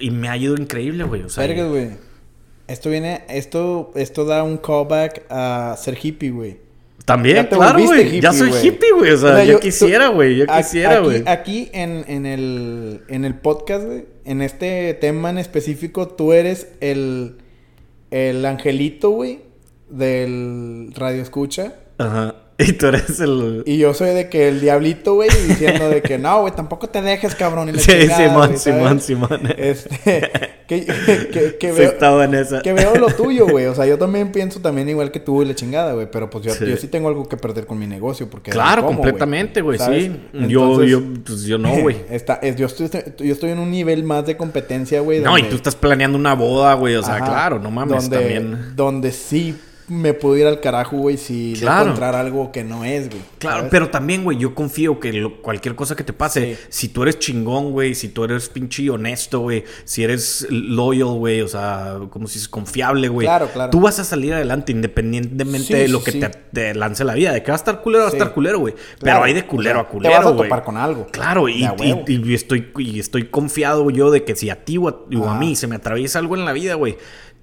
Y 0.00 0.10
me 0.10 0.28
ha 0.28 0.36
ido 0.36 0.56
increíble, 0.56 1.04
güey. 1.04 1.22
O 1.22 1.28
sea, 1.28 1.46
Vergas, 1.46 1.68
güey. 1.68 1.90
Esto 2.66 2.90
viene, 2.90 3.22
esto, 3.28 3.92
esto 3.94 4.24
da 4.24 4.42
un 4.42 4.56
callback 4.58 5.24
a 5.30 5.76
ser 5.78 5.96
hippie, 6.02 6.30
güey. 6.32 6.58
también, 7.04 7.36
Ya 7.36 7.48
claro, 7.48 7.78
güey. 7.84 8.20
Ya 8.20 8.32
soy 8.32 8.48
güey. 8.48 8.66
hippie, 8.66 8.90
güey. 8.92 9.12
O 9.12 9.16
sea, 9.16 9.30
O 9.30 9.34
sea, 9.36 9.44
yo, 9.44 9.60
quisiera, 9.60 10.08
güey. 10.08 10.36
Yo 10.38 10.44
A- 10.48 10.56
quisiera, 10.56 10.94
aquí, 10.96 11.04
güey. 11.04 11.22
Aquí 11.24 11.70
en, 11.72 12.04
en, 12.08 12.26
el, 12.26 13.02
en 13.06 13.24
el 13.24 13.36
podcast, 13.36 13.84
güey, 13.86 14.06
en 14.26 14.42
este 14.42 14.92
tema 14.94 15.30
en 15.30 15.38
específico, 15.38 16.08
tú 16.08 16.32
eres 16.32 16.72
el, 16.80 17.38
el 18.10 18.44
angelito, 18.44 19.10
güey, 19.10 19.40
del 19.88 20.92
radio 20.94 21.22
escucha. 21.22 21.74
Ajá. 21.98 22.45
Y 22.66 22.72
tú 22.72 22.86
eres 22.86 23.20
el. 23.20 23.62
Y 23.66 23.76
yo 23.76 23.92
soy 23.92 24.10
de 24.14 24.30
que 24.30 24.48
el 24.48 24.60
diablito, 24.62 25.14
güey, 25.14 25.28
diciendo 25.46 25.90
de 25.90 26.00
que 26.00 26.16
no, 26.16 26.40
güey, 26.40 26.54
tampoco 26.54 26.88
te 26.88 27.02
dejes, 27.02 27.34
cabrón. 27.34 27.68
Y 27.68 27.72
la 27.72 27.78
Sí, 27.82 27.92
chingada, 27.92 28.16
Simón, 28.28 28.58
Simón. 28.58 29.00
Simón. 29.00 29.40
Este, 29.58 30.30
que, 30.66 30.86
que, 30.86 31.56
que 31.60 31.72
veo, 31.72 32.22
en 32.22 32.34
esa. 32.34 32.62
que 32.62 32.72
veo 32.72 32.94
lo 32.96 33.08
tuyo, 33.08 33.46
güey. 33.46 33.66
O 33.66 33.74
sea, 33.74 33.84
yo 33.84 33.98
también 33.98 34.32
pienso 34.32 34.60
también 34.60 34.88
igual 34.88 35.10
que 35.10 35.20
tú 35.20 35.42
y 35.42 35.44
la 35.44 35.54
chingada, 35.54 35.92
güey. 35.92 36.10
Pero 36.10 36.30
pues 36.30 36.44
yo 36.44 36.54
Sí. 36.54 36.64
yo 36.66 36.76
sí 36.78 36.88
tengo 36.88 37.08
algo 37.08 37.28
que 37.28 37.36
perder 37.36 37.66
con 37.66 37.78
mi 37.78 37.86
negocio. 37.86 38.30
Porque 38.30 38.52
Claro, 38.52 38.82
¿cómo, 38.86 38.96
completamente, 39.00 39.60
güey. 39.60 39.78
Sí. 39.78 40.18
Yo, 40.48 40.80
Entonces, 40.80 40.90
yo, 40.90 41.02
pues 41.26 41.42
yo 41.42 41.58
no, 41.58 41.76
güey. 41.82 41.96
Es- 42.08 42.24
yo, 42.56 42.66
estoy, 42.66 42.88
yo 43.18 43.32
estoy 43.34 43.50
en 43.50 43.58
un 43.58 43.70
nivel 43.70 44.02
más 44.02 44.24
de 44.24 44.38
competencia, 44.38 45.00
güey. 45.00 45.20
No, 45.20 45.36
y 45.36 45.42
tú 45.42 45.56
estás 45.56 45.76
planeando 45.76 46.16
una 46.16 46.34
boda, 46.34 46.72
güey. 46.72 46.96
O 46.96 47.02
sea, 47.02 47.16
Ajá, 47.16 47.24
claro, 47.26 47.58
no 47.58 47.70
mames, 47.70 48.04
donde, 48.04 48.16
también. 48.16 48.58
Donde 48.74 49.12
sí 49.12 49.54
me 49.88 50.14
puedo 50.14 50.36
ir 50.36 50.46
al 50.46 50.60
carajo, 50.60 50.96
güey, 50.96 51.16
si 51.16 51.54
de 51.54 51.66
encontrar 51.66 52.14
algo 52.16 52.50
que 52.50 52.64
no 52.64 52.84
es, 52.84 53.08
güey. 53.08 53.20
Claro, 53.38 53.56
¿sabes? 53.58 53.70
pero 53.70 53.88
también, 53.90 54.24
güey, 54.24 54.36
yo 54.36 54.54
confío 54.54 54.98
que 54.98 55.12
lo- 55.12 55.40
cualquier 55.42 55.74
cosa 55.76 55.94
que 55.94 56.02
te 56.02 56.12
pase, 56.12 56.56
Sí. 56.56 56.62
si 56.68 56.88
tú 56.88 57.02
eres 57.02 57.18
chingón, 57.18 57.70
güey, 57.72 57.94
si 57.94 58.08
tú 58.08 58.24
eres 58.24 58.48
pinche 58.48 58.88
honesto, 58.90 59.40
güey, 59.40 59.64
si 59.84 60.02
eres 60.02 60.46
loyal, 60.50 61.14
güey, 61.16 61.40
o 61.40 61.48
sea, 61.48 61.98
como 62.10 62.26
si 62.26 62.38
es 62.38 62.48
confiable, 62.48 63.08
güey. 63.08 63.26
Claro, 63.26 63.48
claro. 63.52 63.70
Tú 63.70 63.80
vas 63.80 63.98
a 63.98 64.04
salir 64.04 64.34
adelante 64.34 64.72
independientemente 64.72 65.66
Sí, 65.66 65.74
de 65.74 65.88
lo 65.88 66.02
que 66.02 66.12
sí. 66.12 66.20
te, 66.20 66.28
te 66.28 66.74
lance 66.74 67.04
la 67.04 67.14
vida. 67.14 67.32
De 67.32 67.42
que 67.42 67.50
va 67.50 67.56
a 67.56 67.58
estar 67.58 67.80
culero, 67.80 68.04
va 68.04 68.10
a 68.10 68.12
estar 68.12 68.32
culero, 68.32 68.58
güey. 68.58 68.74
Pero 69.00 69.22
hay 69.22 69.34
de 69.34 69.46
culero 69.46 69.80
o 69.80 69.82
sea, 69.82 69.88
a 69.88 69.92
culero, 69.92 70.12
Te 70.12 70.18
vas 70.18 70.26
a 70.26 70.30
güey. 70.30 70.48
topar 70.48 70.64
con 70.64 70.76
algo. 70.76 71.06
Claro, 71.12 71.48
y, 71.48 71.64
estoy, 72.34 72.68
y 72.78 72.98
estoy 72.98 73.28
confiado 73.28 73.88
yo 73.90 74.10
de 74.10 74.24
que 74.24 74.34
si 74.36 74.50
a 74.50 74.64
ti 74.64 74.78
o 74.78 74.88
a, 74.88 74.96
o 75.16 75.28
a 75.28 75.38
mí 75.38 75.54
se 75.56 75.66
me 75.66 75.76
atraviesa 75.76 76.18
algo 76.18 76.34
en 76.36 76.44
la 76.44 76.52
vida, 76.52 76.74
güey, 76.74 76.96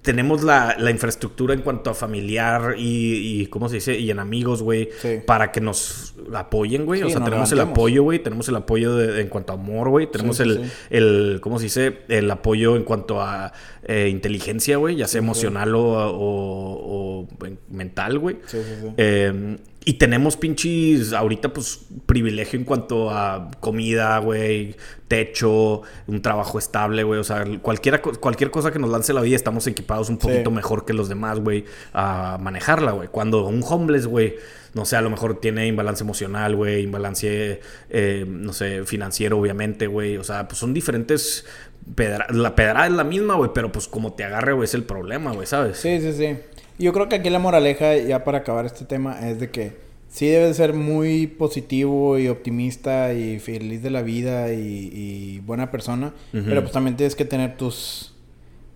tenemos 0.03 0.43
la, 0.43 0.75
la 0.77 0.91
infraestructura 0.91 1.53
en 1.53 1.61
cuanto 1.61 1.89
a 1.89 1.93
familiar 1.93 2.75
y, 2.77 3.41
y 3.41 3.45
¿cómo 3.47 3.69
se 3.69 3.75
dice? 3.75 3.97
Y 3.97 4.11
en 4.11 4.19
amigos, 4.19 4.61
güey, 4.61 4.89
Sí. 5.01 5.19
para 5.25 5.51
que 5.51 5.61
nos 5.61 6.13
apoyen, 6.35 6.85
güey. 6.85 6.99
Sí, 6.99 7.05
o 7.07 7.09
sea, 7.09 7.23
tenemos 7.23 7.51
el 7.53 7.61
apoyo, 7.61 8.03
güey. 8.03 8.19
Tenemos 8.19 8.47
el 8.49 8.57
apoyo 8.57 8.95
de- 8.95 9.21
en 9.21 9.29
cuanto 9.29 9.53
a 9.53 9.55
amor, 9.55 9.89
güey. 9.89 10.11
Tenemos 10.11 10.37
sí, 10.37 10.43
el, 10.43 10.69
el, 10.89 11.39
¿cómo 11.41 11.57
se 11.57 11.63
dice? 11.65 11.99
El 12.09 12.29
apoyo 12.29 12.75
en 12.75 12.83
cuanto 12.83 13.21
a 13.21 13.53
eh, 13.85 14.09
inteligencia, 14.11 14.77
güey, 14.77 14.95
ya 14.97 15.07
sea 15.07 15.19
emocional 15.19 15.73
o, 15.75 15.81
o- 15.83 17.21
o 17.23 17.27
mental, 17.69 18.19
güey. 18.19 18.37
Sí, 18.45 18.57
sí, 18.57 18.73
sí. 18.81 18.87
Eh, 18.97 19.57
y 19.85 19.93
tenemos 19.93 20.37
pinches, 20.37 21.13
ahorita 21.13 21.51
pues 21.53 21.81
privilegio 22.05 22.57
en 22.59 22.65
cuanto 22.65 23.09
a 23.11 23.51
comida, 23.59 24.17
güey, 24.19 24.75
techo, 25.07 25.81
un 26.07 26.21
trabajo 26.21 26.57
estable, 26.59 27.03
güey. 27.03 27.19
O 27.19 27.23
sea, 27.23 27.45
cualquiera, 27.61 28.01
cualquier 28.01 28.49
cosa 28.51 28.71
que 28.71 28.79
nos 28.79 28.89
lance 28.89 29.13
la 29.13 29.21
vida 29.21 29.35
estamos 29.35 29.67
equipados 29.67 30.09
un 30.09 30.19
Sí. 30.19 30.27
poquito 30.27 30.51
mejor 30.51 30.85
que 30.85 30.93
los 30.93 31.09
demás, 31.09 31.39
güey, 31.39 31.65
a 31.93 32.37
manejarla, 32.39 32.91
güey. 32.93 33.09
Cuando 33.09 33.45
un 33.45 33.61
homeless, 33.67 34.07
güey, 34.07 34.35
no 34.73 34.85
sé, 34.85 34.95
a 34.95 35.01
lo 35.01 35.09
mejor 35.09 35.39
tiene 35.39 35.67
imbalance 35.67 36.03
emocional, 36.03 36.55
güey, 36.55 36.83
imbalance, 36.83 37.59
eh, 37.89 38.25
no 38.27 38.53
sé, 38.53 38.85
financiero, 38.85 39.37
obviamente, 39.37 39.87
güey. 39.87 40.17
O 40.17 40.23
sea, 40.23 40.47
pues 40.47 40.59
son 40.59 40.73
diferentes... 40.73 41.45
pedra- 41.95 42.27
la 42.29 42.55
pedrada 42.55 42.87
es 42.87 42.93
la 42.93 43.03
misma, 43.03 43.35
güey, 43.35 43.51
pero 43.53 43.69
pues 43.71 43.89
como 43.89 44.13
te 44.13 44.23
agarre, 44.23 44.53
güey, 44.53 44.63
es 44.63 44.73
el 44.73 44.83
problema, 44.85 45.33
güey, 45.33 45.45
¿sabes? 45.45 45.77
Sí, 45.77 45.99
sí, 45.99 46.13
sí. 46.13 46.37
Yo 46.79 46.93
creo 46.93 47.09
que 47.09 47.15
aquí 47.15 47.29
la 47.29 47.39
moraleja, 47.39 47.95
ya 47.97 48.23
para 48.23 48.39
acabar 48.39 48.65
este 48.65 48.85
tema, 48.85 49.19
es 49.29 49.39
de 49.39 49.49
que 49.51 49.77
sí 50.09 50.27
debes 50.27 50.57
ser 50.57 50.73
muy 50.73 51.27
positivo 51.27 52.17
y 52.19 52.27
optimista 52.27 53.13
y 53.13 53.39
feliz 53.39 53.81
de 53.83 53.89
la 53.89 54.01
vida 54.01 54.51
y, 54.53 54.89
y 54.93 55.39
buena 55.39 55.71
persona. 55.71 56.13
Pero 56.31 56.61
pues 56.61 56.71
también 56.73 56.95
tienes 56.97 57.15
que 57.15 57.25
tener 57.25 57.57
tus, 57.57 58.09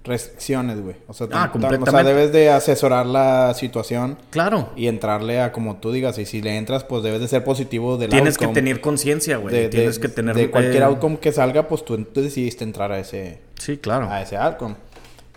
restricciones, 0.04 0.80
güey. 0.82 0.96
O 1.10 1.14
sea, 1.14 1.28
Ah, 1.34 1.52
o 1.54 1.86
sea, 1.92 2.04
debes 2.04 2.32
de 2.32 2.50
asesorar 2.50 3.06
la 3.06 3.54
situación 3.54 4.18
Claro. 4.30 4.70
y 4.78 4.88
entrarle 4.88 5.42
a 5.42 5.52
como 5.52 5.78
tú 5.78 5.92
digas. 5.92 6.18
Y 6.18 6.26
si 6.26 6.42
le 6.42 6.56
entras, 6.58 6.86
pues 6.86 7.04
debes 7.04 7.20
de 7.20 7.28
ser 7.28 7.44
positivo 7.44 7.98
del 7.98 8.10
Tienes 8.10 8.38
que 8.38 8.46
outcome. 8.46 8.62
tener 8.62 8.80
conciencia, 8.80 9.36
güey. 9.36 9.54
de- 9.54 9.68
Tienes 9.68 10.00
que 10.00 10.08
tener... 10.08 10.34
de 10.34 10.50
cualquier 10.50 10.84
eh, 10.84 10.86
outcome 10.86 11.18
que 11.20 11.34
salga, 11.34 11.68
pues 11.68 11.84
tú, 11.84 12.02
tú 12.06 12.22
decidiste 12.22 12.64
entrar 12.64 12.92
a 12.94 13.00
ese, 13.00 13.40
Sí, 13.60 13.76
claro. 13.78 14.10
a 14.10 14.22
ese 14.22 14.38
outcome. 14.38 14.76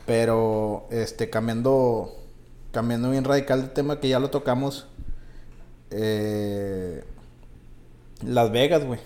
Pero, 0.07 0.87
este, 0.91 1.31
cambiando, 1.31 2.15
cambiando 2.73 3.11
bien 3.11 3.25
radical 3.25 3.63
de 3.63 3.69
tema 3.69 4.01
que 4.01 4.09
ya 4.09 4.19
lo 4.19 4.31
tocamos, 4.31 4.87
eh, 5.91 7.03
Las 8.25 8.51
Vegas, 8.53 8.85
güey. 8.85 9.01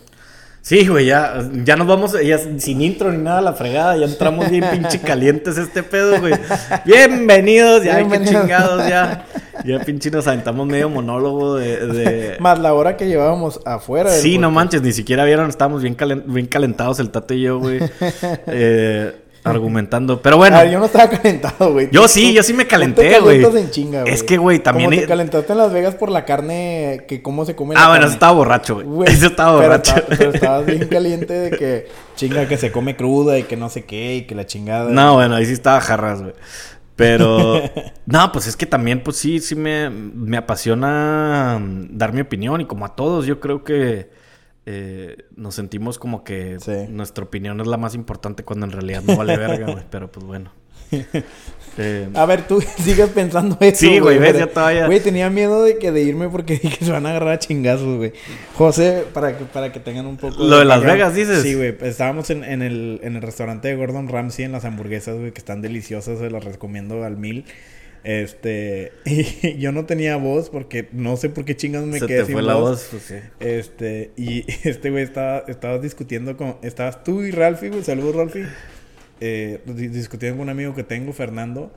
Sí, 0.60 0.86
güey, 0.88 1.04
ya, 1.06 1.46
ya 1.62 1.76
nos 1.76 1.86
vamos, 1.86 2.16
ya 2.24 2.38
sin 2.38 2.80
intro 2.80 3.12
ni 3.12 3.18
nada 3.18 3.38
a 3.38 3.42
la 3.42 3.52
fregada, 3.52 3.98
ya 3.98 4.06
entramos 4.06 4.48
bien 4.50 4.64
pinche 4.70 4.98
calientes 5.02 5.58
este 5.58 5.82
pedo, 5.82 6.18
güey. 6.20 6.32
Bienvenidos, 6.86 7.84
ya, 7.84 7.96
Bienvenidos. 7.98 8.32
qué 8.34 8.40
chingados, 8.40 8.88
ya. 8.88 9.26
Ya 9.62 9.78
pinche 9.80 10.10
nos 10.10 10.26
aventamos 10.26 10.66
medio 10.66 10.88
monólogo 10.88 11.56
de... 11.56 11.86
de- 11.86 12.36
Más 12.40 12.58
la 12.58 12.72
hora 12.72 12.96
que 12.96 13.06
llevábamos 13.06 13.60
afuera. 13.66 14.10
del 14.10 14.20
Sí, 14.22 14.38
no 14.38 14.50
manches, 14.50 14.80
ni 14.80 14.92
siquiera 14.92 15.24
vieron, 15.24 15.50
estábamos 15.50 15.82
bien, 15.82 15.96
calen- 15.98 16.24
bien 16.26 16.46
calentados 16.46 16.98
el 16.98 17.10
tato 17.10 17.34
y 17.34 17.42
yo, 17.42 17.58
güey. 17.58 17.80
eh, 18.46 19.20
argumentando. 19.44 20.20
Pero 20.22 20.38
bueno, 20.38 20.56
A 20.56 20.62
ver, 20.62 20.72
yo 20.72 20.78
no 20.78 20.86
estaba 20.86 21.08
calentado, 21.22 21.72
güey. 21.72 21.88
Yo 21.92 22.08
sí, 22.08 22.32
yo 22.32 22.42
sí 22.42 22.52
me 22.54 22.66
calenté, 22.66 23.20
güey. 23.20 23.44
Es 24.06 24.22
que, 24.22 24.38
güey, 24.38 24.58
también 24.58 24.90
Como 24.90 25.00
te 25.02 25.06
calentaste 25.06 25.52
en 25.52 25.58
Las 25.58 25.72
Vegas 25.72 25.94
por 25.94 26.10
la 26.10 26.24
carne, 26.24 27.04
que 27.06 27.22
cómo 27.22 27.44
se 27.44 27.54
come 27.54 27.74
la 27.74 27.84
ah, 27.84 27.88
bueno, 27.88 28.06
eso 28.06 28.14
estaba 28.14 28.32
borracho, 28.32 28.80
güey. 28.82 29.12
Eso 29.12 29.26
estaba 29.26 29.58
pero 29.58 29.70
borracho. 29.70 29.94
Pero 30.08 30.30
estabas 30.30 30.66
bien 30.66 30.88
caliente 30.90 31.34
de 31.34 31.50
que 31.50 31.88
chinga 32.16 32.48
que 32.48 32.56
se 32.56 32.72
come 32.72 32.96
cruda 32.96 33.38
y 33.38 33.44
que 33.44 33.56
no 33.56 33.68
sé 33.68 33.84
qué 33.84 34.16
y 34.16 34.22
que 34.22 34.34
la 34.34 34.46
chingada. 34.46 34.90
No, 34.90 35.14
bueno, 35.14 35.36
ahí 35.36 35.46
sí 35.46 35.52
estaba 35.52 35.80
jarras, 35.80 36.22
güey. 36.22 36.34
Pero, 36.96 37.60
no, 38.06 38.32
pues 38.32 38.46
es 38.46 38.56
que 38.56 38.66
también, 38.66 39.02
pues 39.02 39.16
sí, 39.16 39.40
sí 39.40 39.54
me, 39.54 39.90
me 39.90 40.36
apasiona 40.36 41.60
dar 41.90 42.12
mi 42.12 42.20
opinión 42.20 42.60
y 42.60 42.66
como 42.66 42.86
a 42.86 42.94
todos, 42.94 43.26
yo 43.26 43.40
creo 43.40 43.64
que 43.64 44.23
eh, 44.66 45.16
nos 45.36 45.54
sentimos 45.54 45.98
como 45.98 46.24
que 46.24 46.56
Sí. 46.60 46.72
nuestra 46.88 47.24
opinión 47.24 47.60
es 47.60 47.66
la 47.66 47.76
más 47.76 47.94
importante 47.94 48.44
cuando 48.44 48.66
en 48.66 48.72
realidad 48.72 49.02
no 49.06 49.16
vale 49.16 49.36
verga, 49.36 49.72
güey. 49.72 49.84
Pero 49.90 50.10
pues 50.10 50.24
bueno. 50.26 50.50
Eh, 51.76 52.08
A 52.14 52.24
ver, 52.24 52.46
tú 52.46 52.60
sigues 52.78 53.08
pensando 53.08 53.56
eso. 53.60 53.78
Sí, 53.80 53.98
güey, 53.98 54.18
ves, 54.20 54.38
ya 54.38 54.46
todavía- 54.46 54.86
Güey, 54.86 55.00
tenía 55.00 55.28
miedo 55.28 55.64
de 55.64 55.76
que 55.78 55.90
de 55.90 56.02
irme 56.02 56.28
porque 56.28 56.52
dije 56.62 56.78
que 56.78 56.84
se 56.84 56.92
van 56.92 57.04
a 57.04 57.10
agarrar 57.10 57.30
a 57.30 57.38
chingazos, 57.40 57.96
güey. 57.96 58.12
José, 58.56 59.04
para 59.12 59.36
que, 59.36 59.44
para 59.44 59.72
que 59.72 59.80
tengan 59.80 60.06
un 60.06 60.16
poco. 60.16 60.40
Lo 60.44 60.58
de 60.60 60.64
Las. 60.64 60.84
Vegas, 60.84 61.16
dices. 61.16 61.42
Sí, 61.42 61.54
güey. 61.54 61.74
Estábamos 61.80 62.30
en, 62.30 62.44
en 62.44 62.62
el, 62.62 63.00
en 63.02 63.16
el 63.16 63.22
restaurante 63.22 63.66
de 63.66 63.74
Gordon 63.74 64.06
Ramsay 64.08 64.44
en 64.44 64.52
las 64.52 64.64
hamburguesas, 64.64 65.16
güey, 65.18 65.32
que 65.32 65.40
están 65.40 65.62
deliciosas, 65.62 66.20
se 66.20 66.30
las 66.30 66.44
recomiendo 66.44 67.02
al 67.02 67.16
mil. 67.16 67.44
Este, 68.04 68.92
y 69.06 69.56
yo 69.58 69.72
no 69.72 69.86
tenía 69.86 70.16
voz 70.16 70.50
porque 70.50 70.88
no 70.92 71.16
sé 71.16 71.30
por 71.30 71.44
qué 71.44 71.56
chingados 71.56 71.88
me 71.88 71.98
se 71.98 72.06
quedé 72.06 72.20
te 72.20 72.24
sin 72.26 72.34
fue 72.34 72.42
la 72.42 72.54
voz, 72.56 72.88
pues 72.90 73.02
sí. 73.02 73.14
Este, 73.40 74.10
y 74.16 74.44
este 74.68 74.90
güey 74.90 75.02
estaba, 75.02 75.44
estabas 75.48 75.82
discutiendo 75.82 76.36
con, 76.36 76.56
estabas 76.62 77.02
tú 77.02 77.22
y 77.22 77.30
Ralphie, 77.30 77.70
güey, 77.70 77.82
saludos 77.82 78.14
Ralphie, 78.14 78.46
eh, 79.20 79.60
di- 79.66 79.88
discutiendo 79.88 80.36
con 80.36 80.44
un 80.44 80.50
amigo 80.50 80.74
que 80.74 80.82
tengo, 80.84 81.12
Fernando, 81.14 81.72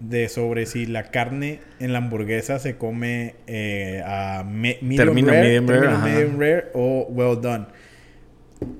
de 0.00 0.28
sobre 0.28 0.66
si 0.66 0.86
la 0.86 1.10
carne 1.10 1.60
en 1.80 1.92
la 1.92 1.98
hamburguesa 1.98 2.58
se 2.58 2.76
come 2.76 3.34
eh, 3.46 4.02
a 4.06 4.44
me- 4.44 4.78
medium, 4.80 4.96
Termino 4.96 5.32
rare, 5.32 5.60
medium 5.60 5.66
rare, 5.68 5.98
medium 6.14 6.40
rare 6.40 6.64
o 6.74 7.06
well 7.10 7.40
done. 7.40 7.66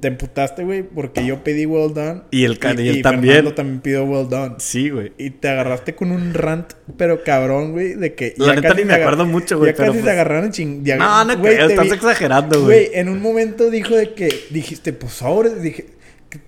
Te 0.01 0.09
emputaste, 0.09 0.65
güey, 0.65 0.83
porque 0.83 1.27
yo 1.27 1.43
pedí 1.45 1.67
well 1.67 1.93
done. 1.93 2.23
Y 2.31 2.45
el 2.45 2.59
ca- 2.59 2.75
y 2.77 2.89
él 2.89 2.97
y 2.99 3.03
también. 3.03 3.35
Fernando 3.35 3.55
también 3.55 3.81
pidió 3.81 4.05
well 4.05 4.29
done. 4.29 4.55
Sí, 4.59 4.89
güey. 4.89 5.13
Y 5.19 5.31
te 5.31 5.49
agarraste 5.49 5.95
con 5.95 6.11
un 6.11 6.33
rant, 6.33 6.73
pero 6.97 7.23
cabrón, 7.23 7.73
güey, 7.73 7.95
de 7.95 8.15
que... 8.15 8.35
La 8.39 8.55
neta 8.55 8.73
ni 8.75 8.85
me 8.85 8.95
acuerdo 8.95 9.27
mucho, 9.27 9.59
güey, 9.59 9.73
Ya 9.73 9.77
pero 9.77 9.89
casi 9.93 9.99
pues- 9.99 10.05
se 10.05 10.11
agarraron 10.13 10.51
ching... 10.53 10.85
ya- 10.85 10.97
No, 10.97 11.25
no 11.25 11.37
güey, 11.37 11.57
creo, 11.57 11.67
te 11.67 11.73
estás 11.75 11.89
vi- 11.89 11.95
exagerando, 11.95 12.63
Güey, 12.63 12.87
güey. 12.87 12.99
en 12.99 13.09
un 13.09 13.21
momento 13.21 13.69
dijo 13.71 13.95
de 13.95 14.15
que... 14.15 14.29
Dijiste, 14.51 14.93
pues 14.93 15.13
sobres, 15.15 15.61
dije... 15.61 15.87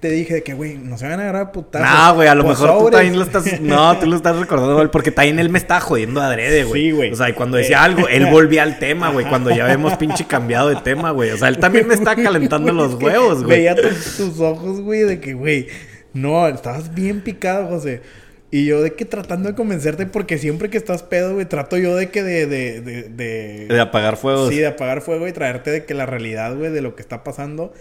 Te 0.00 0.10
dije 0.10 0.34
de 0.34 0.42
que, 0.42 0.54
güey, 0.54 0.76
no 0.76 0.98
se 0.98 1.08
van 1.08 1.20
a 1.20 1.22
agarrar 1.22 1.42
a 1.42 1.52
putazos. 1.52 1.88
No, 1.88 2.14
güey, 2.14 2.28
a 2.28 2.34
lo 2.34 2.44
Pues, 2.44 2.60
mejor 2.60 2.78
tú 2.78 2.90
también 2.90 3.16
lo 3.18 3.24
estás. 3.24 3.44
No, 3.60 3.96
tú 3.98 4.06
lo 4.06 4.16
estás 4.16 4.36
recordando 4.36 4.76
mal, 4.76 4.90
porque 4.90 5.10
también 5.10 5.38
él 5.38 5.48
me 5.48 5.58
estaba 5.58 5.80
jodiendo 5.80 6.20
adrede, 6.20 6.64
güey. 6.64 6.82
Sí, 6.82 6.90
güey. 6.90 7.12
O 7.12 7.16
sea, 7.16 7.28
y 7.28 7.32
cuando 7.34 7.56
decía 7.56 7.76
Eh. 7.78 7.80
algo, 7.84 8.08
él 8.08 8.26
volvía 8.30 8.62
al 8.62 8.78
tema, 8.78 9.10
güey. 9.10 9.26
Cuando 9.26 9.50
ya 9.50 9.64
habíamos 9.64 9.94
pinche 9.98 10.24
cambiado 10.26 10.68
de 10.68 10.76
tema, 10.76 11.10
güey. 11.10 11.30
O 11.30 11.36
sea, 11.36 11.48
él 11.48 11.58
también 11.58 11.86
me 11.86 11.94
está 11.94 12.16
calentando 12.16 12.72
los 12.72 12.94
huevos, 12.94 13.44
güey. 13.44 13.58
Veía 13.58 13.74
tus, 13.76 14.16
tus 14.16 14.40
ojos, 14.40 14.80
güey, 14.80 15.02
de 15.02 15.20
que, 15.20 15.34
güey, 15.34 15.68
no, 16.12 16.46
estabas 16.48 16.94
bien 16.94 17.20
picado, 17.20 17.68
José. 17.68 18.02
Y 18.48 18.64
yo 18.64 18.80
de 18.80 18.94
que 18.94 19.04
tratando 19.04 19.48
de 19.48 19.56
convencerte, 19.56 20.06
porque 20.06 20.38
siempre 20.38 20.70
que 20.70 20.78
estás 20.78 21.02
pedo, 21.02 21.34
güey, 21.34 21.46
trato 21.46 21.76
yo 21.78 21.96
de 21.96 22.10
que 22.10 22.22
de... 22.22 22.46
de, 22.46 22.80
de, 22.80 23.02
de- 23.08 23.66
De 23.68 23.80
apagar 23.80 24.16
fuegos. 24.16 24.50
Sí, 24.50 24.58
de 24.58 24.68
apagar 24.68 25.00
fuego 25.02 25.26
y 25.26 25.32
traerte 25.32 25.72
de 25.72 25.84
que 25.84 25.94
la 25.94 26.06
realidad, 26.06 26.54
güey, 26.56 26.70
de 26.70 26.80
lo 26.80 26.94
que 26.94 27.02
está 27.02 27.24
pasando. 27.24 27.74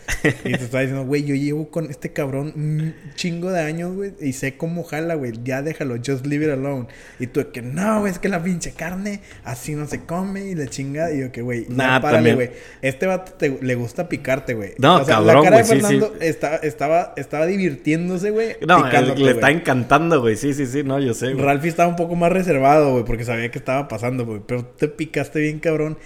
Y 0.44 0.54
te 0.54 0.64
está 0.64 0.80
diciendo, 0.80 1.06
güey, 1.06 1.24
yo 1.24 1.36
llevo 1.36 1.70
con 1.70 1.92
este 1.92 2.14
cabrón 2.14 2.52
un 2.56 2.96
chingo 3.14 3.52
de 3.52 3.62
años, 3.62 3.94
güey, 3.96 4.14
y 4.20 4.34
sé 4.34 4.58
cómo 4.58 4.84
jala, 4.84 5.14
güey. 5.14 5.34
Ya 5.44 5.62
déjalo, 5.62 5.98
just 6.04 6.26
leave 6.26 6.46
it 6.46 6.52
alone. 6.52 6.88
Y 7.20 7.28
tú 7.28 7.42
de 7.42 7.50
que, 7.50 7.62
no, 7.62 8.00
güey, 8.00 8.12
es 8.12 8.18
que 8.18 8.28
la 8.30 8.42
pinche 8.42 8.72
carne 8.72 9.22
así 9.44 9.76
no 9.76 9.86
se 9.88 10.04
come 10.06 10.46
y 10.50 10.56
la 10.56 10.66
chinga. 10.66 11.12
Y 11.12 11.20
yo 11.20 11.32
que, 11.32 11.44
güey, 11.44 11.68
nah, 11.70 12.02
párale, 12.02 12.32
también. 12.32 12.36
güey. 12.36 12.50
Este 12.82 13.06
vato 13.06 13.34
te- 13.34 13.60
le 13.62 13.76
gusta 13.76 14.10
picarte, 14.10 14.56
güey. 14.56 14.74
No, 14.80 14.98
la 15.00 15.06
cabrón, 15.06 15.44
cara 15.44 15.58
de 15.58 15.64
sí, 15.64 15.70
Fernando 15.70 16.14
sí. 16.20 16.26
Estaba, 16.26 16.56
estaba, 16.58 17.14
estaba 17.18 17.46
divirtiéndose, 17.46 18.32
güey. 18.32 18.56
No, 18.68 18.90
le 19.16 19.32
está 19.32 19.52
encantando, 19.52 20.22
güey. 20.22 20.36
Sí, 20.36 20.55
sí, 20.56 20.66
sí, 20.66 20.84
no, 20.84 21.00
yo 21.00 21.14
sé, 21.14 21.34
güey. 21.34 21.46
Ralphie 21.46 21.70
estaba 21.70 21.90
un 21.90 21.96
poco 21.96 22.16
más 22.16 22.32
reservado, 22.32 22.92
güey, 22.94 23.06
porque 23.06 23.24
sabía 23.26 23.52
que 23.52 23.60
estaba 23.60 23.88
pasando, 23.88 24.26
güey. 24.26 24.42
Pero 24.46 24.66
te 24.66 24.88
picaste 24.88 25.40
bien, 25.40 25.60
cabrón. 25.60 25.98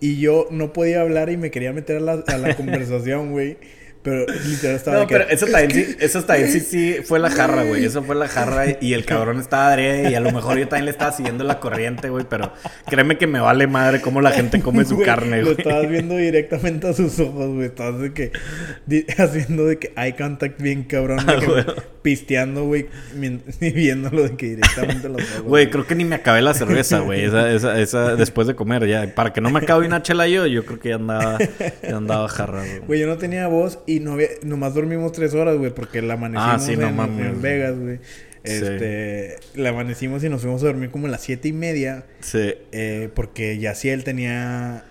Y 0.00 0.20
yo 0.20 0.46
no 0.50 0.72
podía 0.72 1.00
hablar 1.00 1.30
y 1.30 1.36
me 1.36 1.50
quería 1.50 1.72
meter 1.72 1.98
a 1.98 2.00
la, 2.00 2.12
a 2.26 2.38
la 2.38 2.54
conversación, 2.56 3.32
güey. 3.32 3.58
Pero 4.02 4.26
literal 4.46 4.76
estaba 4.76 4.96
No, 4.96 5.00
de 5.02 5.06
que- 5.08 5.14
pero 5.16 5.28
eso 5.30 5.46
también 5.46 5.70
sí, 5.86 5.96
eso 6.00 6.24
también 6.24 6.50
sí, 6.52 6.60
sí 6.60 6.96
fue 7.04 7.18
la 7.18 7.30
jarra, 7.30 7.64
güey. 7.64 7.84
Eso 7.84 8.02
fue 8.02 8.14
la 8.14 8.28
jarra 8.28 8.64
y 8.80 8.92
el 8.94 9.04
cabrón 9.04 9.40
estaba 9.40 9.68
adrede 9.68 10.10
y 10.10 10.14
a 10.14 10.20
lo 10.20 10.30
mejor 10.32 10.56
yo 10.58 10.68
también 10.68 10.84
le 10.86 10.90
estaba 10.92 11.12
siguiendo 11.12 11.44
la 11.44 11.58
corriente, 11.60 12.08
güey. 12.08 12.24
Pero 12.28 12.52
créeme 12.86 13.18
que 13.18 13.26
me 13.26 13.40
vale 13.40 13.66
madre 13.66 14.00
cómo 14.00 14.20
la 14.20 14.30
gente 14.30 14.60
come 14.60 14.84
su 14.84 15.00
carne, 15.00 15.38
Lo 15.42 15.46
güey. 15.52 15.56
estabas 15.58 15.88
viendo 15.88 16.16
directamente 16.16 16.88
a 16.88 16.92
sus 16.92 17.18
ojos, 17.20 17.48
güey. 17.54 17.66
Estabas 17.66 18.00
de 18.00 18.12
que... 18.12 18.32
haciendo 19.18 19.66
de 19.66 19.78
que 19.78 19.92
eye 19.96 20.14
contact 20.16 20.60
bien 20.62 20.84
cabrón. 20.84 21.24
De 21.26 21.32
Ah, 21.32 21.38
que 21.40 21.82
pisteando, 22.02 22.64
güey. 22.64 22.86
Y 23.60 23.70
viéndolo 23.70 24.22
de 24.22 24.36
que 24.36 24.46
directamente 24.50 25.08
los 25.08 25.22
ojos. 25.22 25.42
Güey, 25.42 25.70
creo 25.70 25.86
que 25.86 25.94
ni 25.94 26.04
me 26.04 26.14
acabé 26.14 26.40
la 26.42 26.54
cerveza, 26.54 27.00
güey. 27.00 27.24
Esa, 27.24 27.50
esa, 27.52 27.80
esa, 27.80 28.14
después 28.16 28.46
de 28.46 28.54
comer, 28.54 28.86
ya. 28.86 29.14
Para 29.14 29.32
que 29.32 29.40
no 29.40 29.50
me 29.50 29.58
acabe 29.58 29.86
una 29.86 30.02
chela 30.02 30.28
yo, 30.28 30.46
yo 30.46 30.64
creo 30.64 30.78
que 30.78 30.88
ya 30.90 30.94
andaba, 30.94 31.38
ya 31.82 31.96
andaba 31.96 32.28
jarra, 32.28 32.60
güey. 32.60 32.78
Güey, 32.86 33.00
yo 33.00 33.06
no 33.08 33.18
tenía 33.18 33.46
voz 33.48 33.80
y 33.88 34.00
no 34.00 34.12
había, 34.12 34.28
nomás 34.44 34.74
dormimos 34.74 35.12
tres 35.12 35.34
horas, 35.34 35.56
güey, 35.56 35.74
porque 35.74 36.02
la 36.02 36.14
amanecimos 36.14 36.54
Ah, 36.54 36.58
sí, 36.58 36.72
en. 36.72 37.42
Vegas, 37.42 37.78
güey. 37.78 37.96
Sí. 38.44 38.52
Este, 38.54 39.36
la 39.56 39.70
amanecimos 39.70 40.22
y 40.24 40.28
nos 40.28 40.42
fuimos 40.42 40.62
a 40.62 40.66
dormir 40.66 40.90
como 40.90 41.06
a 41.06 41.10
las 41.10 41.22
siete 41.22 41.48
y 41.48 41.52
media, 41.52 42.06
Sí. 42.20 42.54
eh, 42.72 43.08
porque 43.14 43.58
Yaciel 43.58 44.04
tenía, 44.04 44.84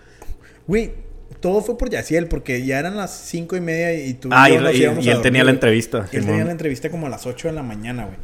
güey, 0.67 0.91
todo 1.39 1.61
fue 1.61 1.77
por 1.77 1.89
Yaciel, 1.89 2.27
porque 2.27 2.65
ya 2.65 2.79
eran 2.79 2.97
las 2.97 3.15
cinco 3.15 3.55
y 3.55 3.61
media 3.61 3.93
y 3.93 4.13
tú 4.15 4.29
Ah, 4.31 4.49
y, 4.49 4.57
nos 4.57 4.73
él 5.05 5.21
tenía 5.21 5.43
la 5.43 5.51
entrevista. 5.51 6.07
Él 6.11 6.25
tenía 6.25 6.43
la 6.45 6.51
entrevista 6.51 6.89
como 6.89 7.05
a 7.07 7.09
las 7.09 7.25
8 7.27 7.47
de 7.49 7.53
la 7.53 7.63
mañana, 7.63 8.05
güey. 8.05 8.17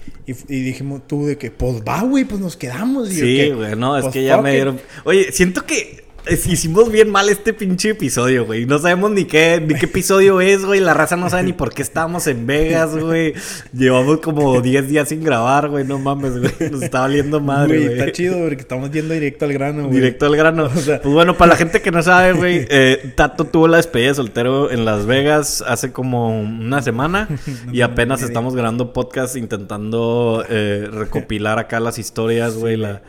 Y, 0.50 0.62
dijimos 0.64 1.06
tú 1.08 1.26
de 1.26 1.38
que, 1.38 1.52
pues 1.52 1.82
va, 1.88 2.02
güey, 2.02 2.26
pues 2.26 2.42
nos 2.42 2.58
quedamos. 2.58 3.12
Y 3.12 3.16
Sí, 3.16 3.50
güey, 3.52 3.76
no, 3.76 3.96
es 3.98 4.04
"Pues 4.04 4.14
que 4.14 4.24
ya 4.24 4.42
me 4.42 4.50
it". 4.52 4.56
dieron. 4.56 4.80
Oye, 5.06 5.32
siento 5.32 5.66
que 5.66 6.04
hicimos 6.30 6.92
bien 6.92 7.10
mal 7.10 7.30
este 7.30 7.54
pinche 7.54 7.90
episodio, 7.90 8.46
güey. 8.46 8.66
No 8.66 8.80
sabemos 8.80 9.12
ni 9.12 9.26
qué, 9.26 9.62
ni 9.66 9.76
qué 9.76 9.86
episodio 9.86 10.40
es, 10.42 10.64
güey. 10.66 10.80
La 10.80 10.94
raza 10.94 11.16
no 11.16 11.30
sabe 11.30 11.44
ni 11.44 11.54
por 11.54 11.74
qué 11.74 11.82
estábamos 11.82 12.28
en 12.28 12.46
Vegas, 12.48 12.96
güey. 12.96 13.34
Llevamos 13.74 14.20
como 14.20 14.62
10 14.62 14.88
días 14.88 15.10
sin 15.10 15.24
grabar, 15.24 15.70
güey. 15.70 15.86
No 15.86 16.00
mames, 16.00 16.40
güey. 16.40 16.72
Nos 16.72 16.82
está 16.82 17.02
valiendo 17.02 17.40
madre, 17.40 17.80
Güey, 17.80 18.00
está 18.00 18.12
chido 18.12 18.38
porque 18.40 18.62
estamos 18.62 18.92
yendo 18.92 19.14
directo 19.14 19.46
al 19.46 19.54
grano, 19.54 19.84
güey. 19.84 19.96
Directo 19.96 20.26
al 20.26 20.36
grano. 20.36 20.64
O 20.74 20.80
sea- 20.80 21.02
pues 21.02 21.14
bueno, 21.14 21.38
para 21.38 21.50
la 21.52 21.56
gente 21.58 21.82
que 21.82 21.92
no 21.92 22.02
sabe, 22.02 22.34
güey, 22.34 22.66
eh, 22.70 23.14
Tato 23.16 23.46
tuvo 23.46 23.68
la 23.68 23.78
despedida 23.78 24.10
de 24.10 24.16
soltero 24.16 24.72
en 24.72 24.86
Las 24.86 25.06
Vegas 25.06 25.64
hace 25.68 25.92
como 25.92 26.40
una 26.42 26.82
semana 26.82 27.28
y 27.72 27.82
apenas 27.82 28.22
estamos 28.22 28.56
grabando 28.56 28.94
podcast 28.94 29.36
intentando 29.36 30.44
eh, 30.50 30.88
recopilar 30.92 31.60
acá 31.60 31.80
las 31.80 32.00
historias, 32.00 32.56
güey. 32.56 32.78
la... 32.78 33.02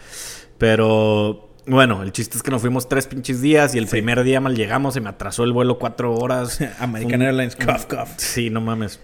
Pero 0.59 1.54
bueno, 1.67 2.03
el 2.03 2.13
chiste 2.13 2.37
es 2.37 2.43
que 2.43 2.51
nos 2.51 2.61
fuimos 2.61 2.89
tres 2.89 3.07
pinches 3.07 3.41
días 3.41 3.75
y 3.75 3.79
el 3.79 3.87
primer 3.87 4.23
día 4.23 4.41
mal 4.41 4.55
llegamos, 4.55 4.95
se 4.95 5.01
me 5.01 5.09
atrasó 5.09 5.45
el 5.45 5.53
vuelo 5.53 5.79
cuatro 5.79 6.15
horas. 6.15 6.59
American 6.79 7.21
Un- 7.21 7.27
Airlines, 7.27 7.57
cough, 7.57 7.85
cough. 7.89 8.09
Sí, 8.19 8.51
no 8.51 8.61
mames. 8.61 9.01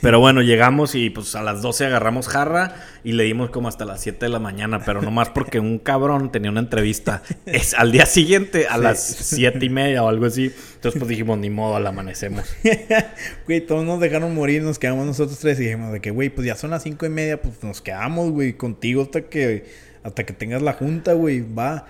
Pero 0.00 0.18
bueno, 0.18 0.40
llegamos 0.40 0.94
y 0.94 1.10
pues 1.10 1.34
a 1.34 1.42
las 1.42 1.60
12 1.60 1.84
agarramos 1.86 2.26
jarra 2.26 2.74
y 3.04 3.12
le 3.12 3.24
dimos 3.24 3.50
como 3.50 3.68
hasta 3.68 3.84
las 3.84 4.00
7 4.00 4.24
de 4.24 4.28
la 4.30 4.38
mañana, 4.38 4.80
pero 4.84 5.02
nomás 5.02 5.28
porque 5.28 5.60
un 5.60 5.78
cabrón 5.78 6.32
tenía 6.32 6.50
una 6.50 6.60
entrevista 6.60 7.22
es 7.46 7.74
al 7.74 7.92
día 7.92 8.06
siguiente 8.06 8.66
a 8.66 8.78
las 8.78 9.02
7 9.06 9.58
y 9.62 9.68
media 9.68 10.02
o 10.02 10.08
algo 10.08 10.24
así. 10.24 10.52
Entonces 10.76 10.98
pues 10.98 11.08
dijimos, 11.08 11.38
ni 11.38 11.50
modo, 11.50 11.76
al 11.76 11.86
amanecemos. 11.86 12.44
güey, 13.46 13.60
todos 13.60 13.84
nos 13.84 14.00
dejaron 14.00 14.34
morir, 14.34 14.62
nos 14.62 14.78
quedamos 14.78 15.04
nosotros 15.04 15.38
tres 15.38 15.60
y 15.60 15.64
dijimos 15.64 15.92
de 15.92 16.00
que, 16.00 16.10
güey, 16.10 16.30
pues 16.30 16.46
ya 16.46 16.56
son 16.56 16.70
las 16.70 16.82
5 16.82 17.04
y 17.04 17.10
media, 17.10 17.42
pues 17.42 17.62
nos 17.62 17.82
quedamos, 17.82 18.30
güey, 18.30 18.54
contigo 18.54 19.02
hasta 19.02 19.22
que, 19.28 19.66
hasta 20.04 20.24
que 20.24 20.32
tengas 20.32 20.62
la 20.62 20.74
junta, 20.74 21.14
güey, 21.14 21.40
va. 21.40 21.86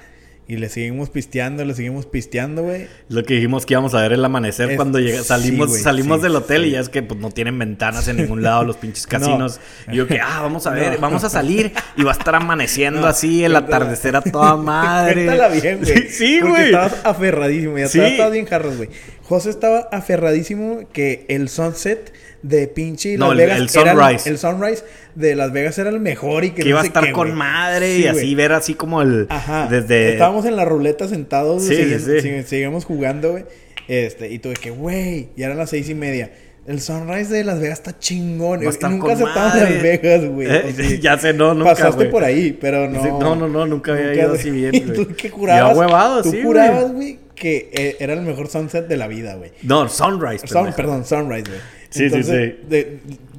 Y 0.46 0.58
le 0.58 0.68
seguimos 0.68 1.08
pisteando, 1.08 1.64
le 1.64 1.72
seguimos 1.72 2.04
pisteando, 2.04 2.64
güey. 2.64 2.86
Lo 3.08 3.24
que 3.24 3.34
dijimos 3.34 3.64
que 3.64 3.72
íbamos 3.72 3.94
a 3.94 4.02
ver 4.02 4.12
el 4.12 4.22
amanecer 4.22 4.76
cuando 4.76 5.00
llega, 5.00 5.22
salimos, 5.22 5.80
salimos 5.80 6.20
del 6.20 6.36
hotel 6.36 6.66
y 6.66 6.72
ya 6.72 6.80
es 6.80 6.90
que 6.90 7.02
pues, 7.02 7.18
no 7.18 7.30
tienen 7.30 7.58
ventanas 7.58 8.08
en 8.08 8.18
ningún 8.18 8.42
lado 8.42 8.62
los 8.62 8.76
pinches 8.76 9.06
casinos. 9.08 9.58
Y 9.90 9.96
yo 9.96 10.06
que, 10.06 10.20
ah, 10.20 10.40
vamos 10.42 10.66
a 10.66 10.70
ver, 10.70 10.98
vamos 10.98 11.24
a 11.24 11.30
salir 11.30 11.72
y 11.96 12.02
va 12.02 12.10
a 12.10 12.14
estar 12.14 12.34
amaneciendo 12.34 13.06
así, 13.06 13.42
el 13.42 13.56
atardecer 13.56 14.16
a 14.16 14.20
toda 14.20 14.56
madre. 14.58 15.24
Cuéntala 15.24 15.48
bien, 15.48 15.80
güey. 15.82 16.08
Sí, 16.10 16.40
güey. 16.40 16.66
Estabas 16.66 16.96
aferradísimo, 17.04 17.78
ya 17.78 17.84
estabas 17.86 18.32
bien 18.32 18.44
jarros, 18.44 18.76
güey. 18.76 18.90
José 19.22 19.48
estaba 19.48 19.88
aferradísimo 19.90 20.82
que 20.92 21.24
el 21.28 21.48
sunset 21.48 22.12
de 22.44 22.68
pinche 22.68 23.16
Las 23.16 23.34
Vegas. 23.34 23.58
El, 23.58 23.68
sunrise. 23.70 24.28
el, 24.28 24.38
sunrise 24.38 24.84
de 25.14 25.34
Las 25.34 25.50
Vegas 25.50 25.78
era 25.78 25.88
el 25.88 25.98
mejor 25.98 26.44
y 26.44 26.50
que, 26.50 26.62
que 26.62 26.68
iba 26.68 26.82
a 26.82 26.84
estar 26.84 27.10
con 27.12 27.34
madre 27.34 27.98
y 27.98 28.06
así 28.06 28.34
ver 28.34 28.52
así 28.52 28.74
como 28.74 29.00
el. 29.02 29.26
Ajá. 29.30 29.66
Desde. 29.70 30.12
Estábamos 30.12 30.44
en 30.44 30.56
la 30.56 30.64
ruleta 30.64 31.08
sentados. 31.08 31.64
Sí, 31.64 31.98
sí, 31.98 32.42
Seguimos 32.44 32.84
jugando, 32.84 33.32
güey. 33.32 33.44
Este, 33.88 34.30
y 34.30 34.38
tuve 34.38 34.54
que, 34.54 34.70
güey, 34.70 35.28
ya 35.36 35.46
eran 35.46 35.58
las 35.58 35.70
seis 35.70 35.88
y 35.88 35.94
media. 35.94 36.30
El 36.66 36.80
sunrise 36.80 37.32
de 37.32 37.44
Las 37.44 37.60
Vegas 37.60 37.78
está 37.78 37.98
chingón. 37.98 38.60
nunca 38.60 39.12
aceptamos 39.12 39.54
Las 39.54 39.82
Vegas, 39.82 40.24
güey. 40.26 40.48
Eh, 40.50 40.98
ya 41.02 41.18
sé, 41.18 41.32
no, 41.32 41.54
nunca. 41.54 41.70
Pasaste 41.70 42.06
por 42.06 42.24
ahí, 42.24 42.56
pero 42.58 42.88
no. 42.88 43.02
no, 43.18 43.36
no, 43.36 43.48
no, 43.48 43.66
nunca 43.66 43.92
había 43.92 44.14
ido 44.14 44.34
así 44.34 44.50
bien. 44.50 44.74
¿Y 44.74 44.80
tú 44.80 45.08
qué 45.16 45.30
curabas? 45.30 45.76
huevado, 45.76 46.22
tú 46.22 46.32
curabas, 46.42 46.92
güey, 46.92 47.18
que 47.34 47.70
eh, 47.72 47.96
era 48.00 48.14
el 48.14 48.22
mejor 48.22 48.48
sunset 48.48 48.86
de 48.86 48.96
la 48.96 49.08
vida, 49.08 49.34
güey. 49.34 49.52
No, 49.62 49.88
sunrise. 49.88 50.46
perdón, 50.76 51.04
sunrise, 51.04 51.44
güey. 51.50 51.60
Sí, 51.94 52.10
sí, 52.10 52.22
sí. 52.24 52.54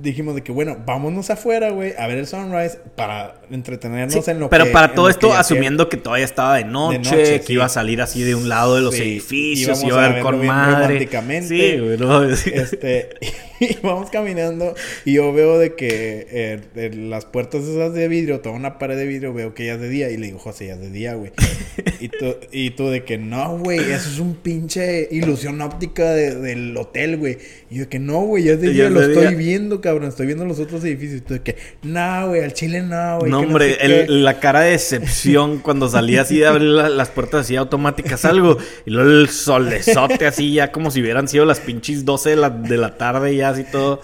Dijimos 0.02 0.36
de 0.36 0.44
que, 0.44 0.52
bueno, 0.52 0.78
vámonos 0.86 1.30
afuera, 1.30 1.70
güey, 1.72 1.94
a 1.98 2.08
ver 2.08 2.18
el 2.18 2.28
sunrise 2.28 2.80
para 2.96 3.42
entretenernos 3.50 4.28
en 4.28 4.40
lo 4.40 4.50
pero 4.50 4.66
que... 4.66 4.70
Pero 4.70 4.74
para 4.74 4.94
todo 4.94 5.10
esto, 5.10 5.34
asumiendo 5.34 5.90
que 5.90 5.98
todavía 5.98 6.26
estaba 6.26 6.58
de 6.58 6.66
noche, 6.66 7.42
que 7.42 7.54
iba 7.54 7.66
a 7.66 7.70
salir 7.70 8.02
así 8.02 8.24
de 8.24 8.36
un 8.36 8.50
lado 8.50 8.76
de 8.76 8.82
los 8.82 8.96
edificios, 8.96 9.84
iba 9.84 10.06
a 10.06 10.10
ver 10.10 10.22
con 10.22 10.46
madre. 10.46 11.08
Sí, 11.42 11.78
güey. 11.80 11.98
No, 11.98 12.24
este, 12.24 13.10
y 13.60 13.78
vamos 13.82 14.10
caminando 14.10 14.74
y 15.06 15.14
yo 15.14 15.32
veo 15.34 15.58
de 15.58 15.76
que 15.76 16.28
eh, 16.30 16.92
las 16.96 17.26
puertas 17.26 17.64
esas 17.64 17.94
de 17.94 18.08
vidrio, 18.08 18.42
toda 18.42 18.56
una 18.56 18.78
pared 18.78 18.98
de 18.98 19.06
vidrio, 19.06 19.34
veo 19.34 19.54
que 19.54 19.66
ya 19.66 19.74
es 19.74 19.82
de 19.82 19.90
día. 19.90 20.10
Y 20.10 20.18
le 20.18 20.28
digo, 20.28 20.40
José, 20.40 20.68
ya 20.68 20.74
es 20.74 20.82
de 20.82 20.90
día, 20.90 21.16
güey. 21.16 21.32
y, 22.00 22.10
tú, 22.10 22.36
y 22.52 22.72
tú 22.72 22.90
de 22.90 23.04
que 23.04 23.18
no, 23.18 23.58
güey, 23.58 23.80
eso 23.80 24.10
es 24.10 24.20
un 24.20 24.36
pinche 24.36 25.08
ilusión 25.12 25.62
óptica 25.62 26.14
del 26.14 26.76
hotel, 26.78 27.18
güey. 27.18 27.38
Y 27.70 27.76
yo 27.76 27.82
de 27.82 27.90
que 27.90 28.00
no, 28.00 28.22
güey, 28.22 28.44
ya 28.46 28.54
es 28.54 28.62
de 28.62 28.72
día, 28.72 28.90
lo 28.90 29.02
estoy 29.02 29.36
viendo, 29.36 29.82
cabrón. 29.86 30.10
Estoy 30.10 30.26
viendo 30.26 30.46
los 30.46 30.60
otros 30.60 30.84
edificios. 30.84 31.20
Y 31.20 31.22
tú 31.22 31.34
de 31.36 31.42
que, 31.42 31.58
no, 31.84 32.30
güey, 32.30 32.44
al 32.44 32.54
chile 32.54 32.82
no, 32.82 33.20
güey. 33.20 33.32
No, 33.32 33.40
hombre, 33.40 34.08
la 34.10 34.40
cara 34.40 34.62
de 34.62 34.72
decepción 34.72 35.60
cuando 35.64 35.88
salía 35.88 36.22
así 36.22 36.40
de 36.40 36.48
abrir 36.48 36.70
las 36.70 37.10
puertas 37.10 37.42
así 37.42 37.56
automáticas, 37.56 38.26
algo. 38.26 38.58
Y 38.86 38.92
luego 38.92 39.10
el 39.12 39.30
solezote 39.30 40.26
así, 40.26 40.54
ya 40.54 40.72
como 40.72 40.90
si 40.90 41.02
hubieran 41.02 41.28
sido 41.28 41.46
las 41.46 41.60
pinches 41.60 42.04
12 42.04 42.32
de 42.32 42.36
la, 42.36 42.50
de 42.50 42.78
la 42.78 42.98
tarde, 42.98 43.36
ya 43.36 43.50
así 43.50 43.64
todo. 43.64 44.02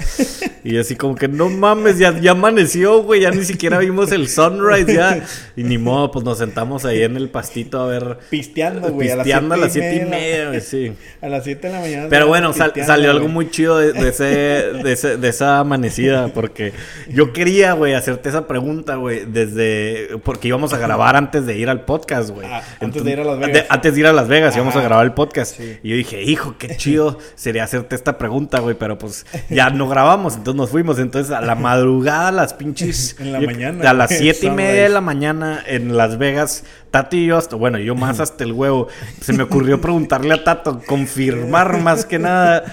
Y 0.64 0.78
así 0.78 0.96
como 0.96 1.16
que 1.16 1.28
no 1.28 1.50
mames, 1.50 1.98
ya, 1.98 2.20
ya 2.20 2.32
amaneció, 2.32 3.02
güey, 3.02 3.22
ya 3.22 3.32
ni 3.32 3.44
siquiera 3.44 3.80
vimos 3.80 4.12
el 4.12 4.30
sunrise 4.30 4.94
ya. 4.94 5.26
Y 5.56 5.64
ni 5.64 5.80
modo, 5.80 6.12
pues 6.12 6.24
nos 6.24 6.38
sentamos 6.38 6.86
ahí 6.86 7.02
en 7.02 7.18
el 7.18 7.30
pastito 7.30 7.82
a 7.82 7.88
ver. 7.88 8.20
Pisteando, 8.30 8.92
güey. 8.92 9.12
Pisteando 9.12 9.56
a 9.56 9.58
las 9.58 9.74
siete 9.74 10.04
y 10.06 10.10
media, 10.10 10.50
güey, 10.50 10.62
sí. 10.62 10.94
A 11.22 11.30
las 11.30 11.44
siete 11.44 11.68
de 11.68 11.74
la 11.74 11.80
mañana. 11.80 12.08
Pero 12.10 12.28
bueno, 12.28 12.54
salió 12.54 13.10
algo 13.10 13.28
muy 13.28 13.50
chido 13.50 13.80
de, 13.80 14.10
ese, 14.10 14.24
de, 14.24 14.92
ese, 14.92 15.18
de 15.18 15.30
esa 15.30 15.64
amanecida, 15.72 16.28
porque 16.30 16.74
yo 17.10 17.34
quería, 17.34 17.74
güey, 17.74 17.94
hacerte 17.94 18.30
esa 18.30 18.48
pregunta, 18.48 18.96
güey, 18.96 19.26
desde. 19.26 20.18
Porque 20.24 20.48
íbamos 20.48 20.74
a 20.74 20.78
grabar 20.78 21.16
antes 21.16 21.46
de 21.46 21.58
ir 21.58 21.70
al 21.70 21.86
podcast, 21.86 22.30
güey. 22.30 22.48
Ah, 22.50 22.62
antes 22.80 23.04
de 23.04 23.12
ir 23.12 23.20
a 23.20 23.24
Las 23.24 23.40
Vegas. 23.40 23.66
antes 23.70 23.94
de 23.94 24.00
ir 24.00 24.08
a 24.08 24.14
Las 24.14 24.28
Vegas, 24.28 24.56
íbamos 24.56 24.76
a 24.76 24.82
grabar 24.82 25.06
el 25.06 25.14
podcast. 25.14 25.60
Y 25.60 25.90
yo 25.90 25.96
dije, 25.96 26.22
hijo, 26.24 26.56
qué 26.58 26.76
chido 26.78 27.18
sería 27.36 27.64
hacerte 27.64 27.96
esta 27.96 28.18
pregunta, 28.18 28.60
güey, 28.60 28.76
pero 28.76 28.98
pues 28.98 29.26
ya 29.50 29.70
no 29.70 29.88
grabamos, 29.88 30.36
entonces 30.36 30.58
nos 30.58 30.70
fuimos. 30.70 31.00
Entonces 31.00 31.32
a 31.32 31.42
la 31.42 31.56
madrugada, 31.56 32.32
las 32.32 32.54
pinches. 32.54 33.16
en 33.20 33.34
la 33.34 33.42
mañana. 33.42 33.90
A 33.90 33.94
las 33.94 34.10
siete 34.10 34.48
y 34.48 34.52
media 34.52 34.84
de 34.84 34.90
la 34.90 35.02
mañana 35.02 35.64
en 35.66 35.96
Las 35.98 36.18
Vegas, 36.18 36.64
Tato 36.92 37.16
y 37.16 37.26
yo, 37.26 37.38
hasta, 37.38 37.56
bueno, 37.56 37.80
yo 37.80 37.96
más 37.96 38.20
hasta 38.20 38.44
el 38.44 38.52
huevo, 38.52 38.88
se 39.22 39.34
me 39.34 39.44
ocurrió 39.44 39.80
preguntarle 39.80 40.34
a 40.34 40.44
Tato, 40.44 40.82
confirmar 40.86 41.80
más 41.80 42.06
que 42.06 42.20
nada 42.20 42.64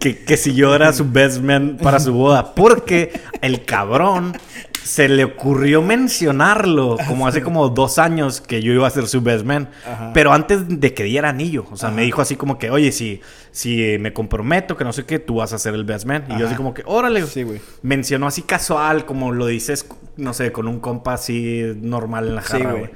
que, 0.00 0.18
que 0.18 0.36
si 0.36 0.54
yo 0.54 0.74
era 0.74 0.92
su 0.92 1.08
best 1.08 1.40
man 1.40 1.78
para 1.80 2.00
su 2.00 2.12
boda, 2.12 2.47
porque 2.54 3.12
el 3.40 3.64
cabrón 3.64 4.36
se 4.84 5.08
le 5.08 5.24
ocurrió 5.24 5.82
mencionarlo 5.82 6.96
como 7.06 7.26
hace 7.26 7.42
como 7.42 7.68
dos 7.68 7.98
años 7.98 8.40
que 8.40 8.62
yo 8.62 8.72
iba 8.72 8.86
a 8.86 8.90
ser 8.90 9.06
su 9.06 9.20
best 9.20 9.44
man. 9.44 9.68
Pero 10.14 10.32
antes 10.32 10.80
de 10.80 10.94
que 10.94 11.04
diera 11.04 11.28
anillo. 11.28 11.66
O 11.70 11.76
sea, 11.76 11.90
me 11.90 12.02
dijo 12.02 12.22
así 12.22 12.36
como 12.36 12.58
que, 12.58 12.70
oye, 12.70 12.92
si, 12.92 13.20
si 13.50 13.96
me 13.98 14.12
comprometo, 14.12 14.76
que 14.76 14.84
no 14.84 14.92
sé 14.92 15.04
qué, 15.04 15.18
tú 15.18 15.36
vas 15.36 15.52
a 15.52 15.58
ser 15.58 15.74
el 15.74 15.84
best 15.84 16.06
man. 16.06 16.24
Y 16.28 16.38
yo 16.38 16.46
así 16.46 16.54
como 16.54 16.74
que, 16.74 16.82
órale. 16.86 17.26
Sí, 17.26 17.42
güey. 17.42 17.60
Mencionó 17.82 18.26
así 18.26 18.42
casual, 18.42 19.04
como 19.04 19.32
lo 19.32 19.46
dices, 19.46 19.86
no 20.16 20.32
sé, 20.34 20.52
con 20.52 20.68
un 20.68 20.80
compa 20.80 21.14
así 21.14 21.62
normal 21.80 22.28
en 22.28 22.34
la 22.34 22.42
jarra, 22.42 22.72
güey. 22.72 22.90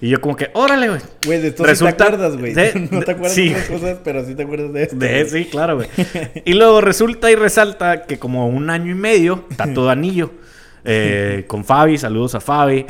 y 0.00 0.08
yo 0.08 0.20
como 0.20 0.36
que, 0.36 0.50
órale, 0.54 0.88
güey. 0.88 1.00
Güey, 1.24 1.40
de 1.40 1.48
esto 1.48 1.64
Resulta... 1.64 1.92
sí 1.92 1.96
te 1.96 2.04
acuerdas, 2.04 2.36
güey. 2.36 2.52
no 2.90 3.02
te 3.02 3.10
acuerdas 3.12 3.36
de 3.36 3.50
las 3.50 3.64
cosas, 3.64 3.98
pero 4.02 4.26
sí 4.26 4.34
te 4.34 4.42
acuerdas 4.42 4.72
de 4.72 4.82
esto. 4.82 4.96
De, 4.96 5.28
sí, 5.28 5.44
claro, 5.44 5.76
güey. 5.76 5.88
y 6.44 6.54
luego 6.54 6.80
resulta 6.80 7.30
y 7.30 7.34
resalta 7.34 8.02
que 8.02 8.18
como 8.18 8.48
un 8.48 8.70
año 8.70 8.90
y 8.90 8.96
medio, 8.96 9.44
está 9.50 9.72
todo 9.72 9.90
anillo. 9.90 10.32
Eh, 10.84 11.44
con 11.46 11.64
Fabi, 11.64 11.98
saludos 11.98 12.34
a 12.34 12.40
Fabi. 12.40 12.86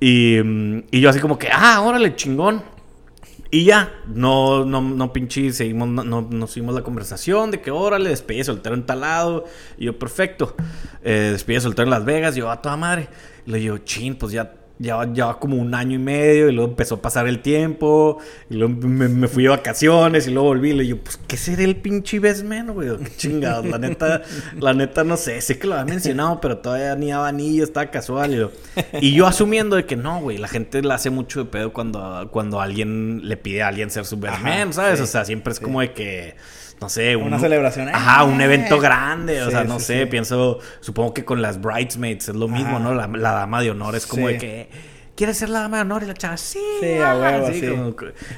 Y, 0.00 0.38
mm, 0.42 0.78
y, 0.90 1.00
yo 1.00 1.10
así 1.10 1.20
como 1.20 1.38
que, 1.38 1.48
ah, 1.52 1.80
órale, 1.80 2.14
chingón. 2.14 2.62
Y 3.50 3.64
ya, 3.64 3.94
no, 4.06 4.64
no, 4.66 4.82
no 4.82 5.12
pinche, 5.12 5.52
seguimos, 5.52 5.88
no, 5.88 6.04
no, 6.04 6.46
seguimos 6.46 6.74
la 6.74 6.82
conversación 6.82 7.50
de 7.50 7.62
que 7.62 7.70
órale, 7.70 8.10
despedí 8.10 8.44
soltero 8.44 8.74
en 8.74 8.84
talado. 8.84 9.44
Y 9.78 9.86
yo, 9.86 9.98
perfecto. 9.98 10.54
Eh, 11.02 11.30
despedí 11.32 11.58
soltero 11.60 11.84
en 11.84 11.90
Las 11.90 12.04
Vegas. 12.04 12.36
Yo, 12.36 12.50
a 12.50 12.60
toda 12.60 12.76
madre. 12.76 13.08
Le 13.46 13.58
digo, 13.58 13.78
chin, 13.78 14.16
pues 14.16 14.32
ya 14.32 14.52
ya 14.78 15.34
como 15.34 15.56
un 15.56 15.74
año 15.74 15.96
y 15.96 15.98
medio 15.98 16.48
y 16.48 16.52
luego 16.52 16.70
empezó 16.70 16.96
a 16.96 17.02
pasar 17.02 17.26
el 17.26 17.40
tiempo 17.40 18.18
y 18.48 18.54
luego 18.54 18.74
me, 18.74 19.26
fui 19.26 19.44
de 19.44 19.48
vacaciones 19.48 20.26
y 20.26 20.30
luego 20.30 20.48
volví 20.48 20.70
y 20.70 20.74
le 20.74 20.82
digo, 20.84 20.98
pues, 21.02 21.18
¿qué 21.26 21.36
será 21.36 21.62
el 21.64 21.76
pinche 21.76 22.20
best 22.20 22.44
man, 22.44 22.72
güey? 22.72 22.96
Qué 22.98 23.16
chingados, 23.16 23.66
la 23.66 23.78
neta, 23.78 24.22
la 24.60 24.74
neta 24.74 25.04
no 25.04 25.16
sé, 25.16 25.40
sé 25.40 25.58
que 25.58 25.66
lo 25.66 25.74
había 25.74 25.92
mencionado, 25.92 26.40
pero 26.40 26.58
todavía 26.58 26.94
ni 26.94 27.10
a 27.10 27.26
anillo, 27.26 27.64
estaba 27.64 27.90
casual 27.90 28.50
y, 29.00 29.14
yo 29.14 29.26
asumiendo 29.26 29.74
de 29.76 29.84
que 29.84 29.96
no, 29.96 30.20
güey, 30.20 30.38
la 30.38 30.48
gente 30.48 30.80
le 30.80 30.94
hace 30.94 31.10
mucho 31.10 31.44
de 31.44 31.50
pedo 31.50 31.72
cuando, 31.72 32.28
cuando 32.30 32.60
alguien 32.60 33.22
le 33.24 33.36
pide 33.36 33.62
a 33.62 33.68
alguien 33.68 33.90
ser 33.90 34.04
su 34.04 34.16
best 34.16 34.40
man, 34.42 34.72
¿sabes? 34.72 35.00
o 35.00 35.06
sea, 35.06 35.24
siempre 35.24 35.52
es 35.52 35.60
como 35.60 35.80
de 35.80 35.92
que 35.92 36.36
no 36.80 36.88
sé, 36.88 37.16
una 37.16 37.38
celebración. 37.38 37.88
Ajá, 37.88 38.24
un 38.24 38.40
evento 38.40 38.78
grande, 38.78 39.42
o 39.42 39.50
sea, 39.50 39.64
no 39.64 39.80
sé, 39.80 40.06
pienso, 40.06 40.60
supongo 40.80 41.14
que 41.14 41.24
con 41.24 41.42
las 41.42 41.60
bridesmaids 41.60 42.28
es 42.28 42.36
lo 42.36 42.48
mismo, 42.48 42.78
¿no? 42.78 42.94
La, 42.94 43.06
la, 43.06 43.32
dama 43.32 43.60
de 43.60 43.70
honor 43.70 43.96
es 43.96 44.06
como 44.06 44.28
de 44.28 44.38
que 44.38 44.68
¿quieres 45.18 45.36
ser 45.36 45.48
la 45.48 45.62
dama 45.62 45.78
de 45.78 45.82
honor? 45.82 46.04
Y 46.04 46.06
la 46.06 46.14
chava, 46.14 46.36
sí. 46.36 46.60
Sí, 46.80 46.94
a 46.94 47.18
huevo, 47.18 47.50
sí. 47.52 47.68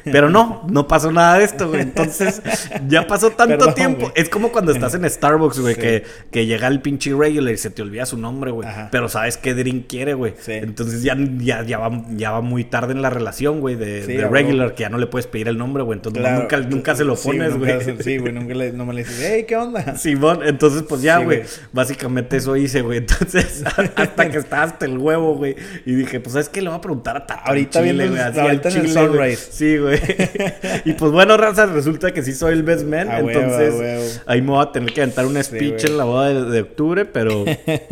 Pero 0.04 0.30
no, 0.30 0.66
no 0.70 0.88
pasó 0.88 1.12
nada 1.12 1.36
de 1.36 1.44
esto, 1.44 1.68
güey. 1.68 1.82
Entonces, 1.82 2.40
ya 2.88 3.06
pasó 3.06 3.30
tanto 3.36 3.74
tiempo. 3.74 4.10
Es 4.14 4.30
como 4.30 4.50
cuando 4.50 4.72
estás 4.72 4.94
en 4.94 5.08
Starbucks, 5.08 5.60
güey, 5.60 5.74
que, 5.74 6.04
que 6.30 6.46
llega 6.46 6.68
el 6.68 6.80
pinche 6.80 7.14
regular 7.14 7.52
y 7.52 7.58
se 7.58 7.68
te 7.68 7.82
olvida 7.82 8.06
su 8.06 8.16
nombre, 8.16 8.50
güey. 8.50 8.66
Pero 8.90 9.10
sabes 9.10 9.36
qué 9.36 9.54
drink 9.54 9.88
quiere, 9.88 10.14
güey. 10.14 10.32
Entonces 10.46 11.02
ya, 11.02 11.14
ya, 11.38 11.62
ya, 11.64 11.78
va, 11.78 12.02
ya 12.16 12.30
va 12.30 12.40
muy 12.40 12.64
tarde 12.64 12.94
en 12.94 13.02
la 13.02 13.10
relación, 13.10 13.60
güey, 13.60 13.76
de, 13.76 14.26
regular, 14.30 14.74
que 14.74 14.80
ya 14.80 14.88
no 14.88 14.96
le 14.96 15.06
puedes 15.06 15.26
pedir 15.26 15.48
el 15.48 15.58
nombre, 15.58 15.82
güey. 15.82 15.98
Entonces 15.98 16.22
nunca, 16.32 16.56
nunca 16.60 16.96
se 16.96 17.04
lo 17.04 17.14
pones, 17.14 17.58
güey. 17.58 17.78
Sí, 18.00 18.16
güey, 18.16 18.32
nunca 18.32 18.54
le, 18.54 18.72
no 18.72 18.86
me 18.86 18.94
le 18.94 19.04
dices, 19.04 19.20
hey, 19.22 19.44
¿qué 19.46 19.56
onda? 19.56 19.96
Simón, 19.96 20.40
entonces 20.44 20.84
pues 20.88 21.02
ya, 21.02 21.18
güey. 21.18 21.42
básicamente 21.72 22.38
eso 22.38 22.56
hice, 22.56 22.80
güey. 22.80 22.98
Entonces, 23.10 23.64
hasta 23.96 24.30
que 24.30 24.38
estaba 24.38 24.62
hasta 24.62 24.86
el 24.86 24.98
huevo, 24.98 25.36
güey. 25.36 25.56
Y 25.84 25.94
dije, 25.94 26.20
pues, 26.20 26.32
¿sabes 26.32 26.48
qué? 26.48 26.62
Lo 26.62 26.69
voy 26.70 26.78
a 26.78 26.80
preguntar 26.80 27.16
a 27.16 27.26
Tata. 27.26 27.42
Ahorita 27.44 27.80
güey. 27.80 28.18
Ahorita 28.18 28.68
en 28.70 28.76
el 28.76 28.90
Sunrise. 28.90 29.48
Sí, 29.52 29.76
güey. 29.78 29.98
y 30.84 30.92
pues 30.94 31.12
bueno, 31.12 31.36
raza, 31.36 31.66
resulta 31.66 32.12
que 32.12 32.22
sí 32.22 32.32
soy 32.32 32.54
el 32.54 32.62
best 32.62 32.86
man. 32.86 33.08
entonces, 33.10 34.22
ahí 34.26 34.42
me 34.42 34.50
voy 34.50 34.62
a 34.62 34.72
tener 34.72 34.92
que 34.92 35.02
aventar 35.02 35.26
un 35.26 35.42
speech 35.42 35.84
en 35.84 35.96
la 35.96 36.04
boda 36.04 36.44
de, 36.44 36.60
octubre, 36.60 37.04
pero, 37.04 37.44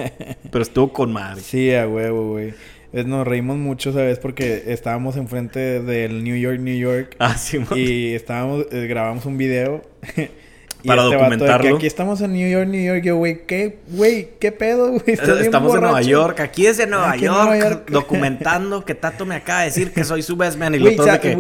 pero 0.51 0.63
estuvo 0.63 0.93
con 0.93 1.13
madre. 1.13 1.41
Sí, 1.41 1.75
a 1.75 1.89
huevo, 1.89 2.33
güey. 2.33 2.55
Nos 2.93 3.27
reímos 3.27 3.59
mucho, 3.59 3.93
¿sabes? 3.93 4.19
Porque 4.19 4.65
estábamos 4.69 5.17
enfrente 5.17 5.83
del 5.83 6.25
New 6.25 6.37
York, 6.37 6.59
New 6.59 6.79
York. 6.79 7.17
Ah, 7.19 7.37
sí, 7.37 7.59
Y 7.77 8.15
estábamos, 8.15 8.67
eh, 8.73 8.87
grabamos 8.87 9.27
un 9.27 9.37
video 9.37 9.83
Para 10.89 11.03
este 11.05 11.15
de 11.15 11.21
que 11.21 11.25
documentarlo. 11.31 11.77
aquí 11.77 11.87
estamos 11.87 12.21
en 12.21 12.33
New 12.33 12.51
York, 12.51 12.69
New 12.69 12.85
York. 12.85 13.03
Yo, 13.05 13.17
güey, 13.17 13.47
¿qué, 13.47 13.79
güey? 13.93 14.31
¿Qué 14.41 14.51
pedo, 14.53 14.91
güey? 14.93 15.03
Estamos 15.07 15.75
en 15.75 15.81
Nueva. 15.81 16.03
York, 16.03 16.41
aquí 16.41 16.67
es 16.67 16.77
de 16.79 16.87
Nueva, 16.87 17.11
Aquí 17.13 17.25
en 17.27 17.33
York, 17.33 17.45
Nueva 17.49 17.59
York. 17.59 17.91
documentando 17.91 18.85
que 18.85 18.95
Tato 18.95 19.25
me 19.27 19.37
acaba 19.37 19.61
de 19.61 19.67
decir 19.67 19.93
que 19.93 20.03
soy 20.05 20.23
su 20.23 20.37
best 20.37 20.59
man 20.59 20.75
y 20.75 20.79
lo 20.79 20.95
todo 20.97 21.07
de 21.07 21.21
que... 21.21 21.39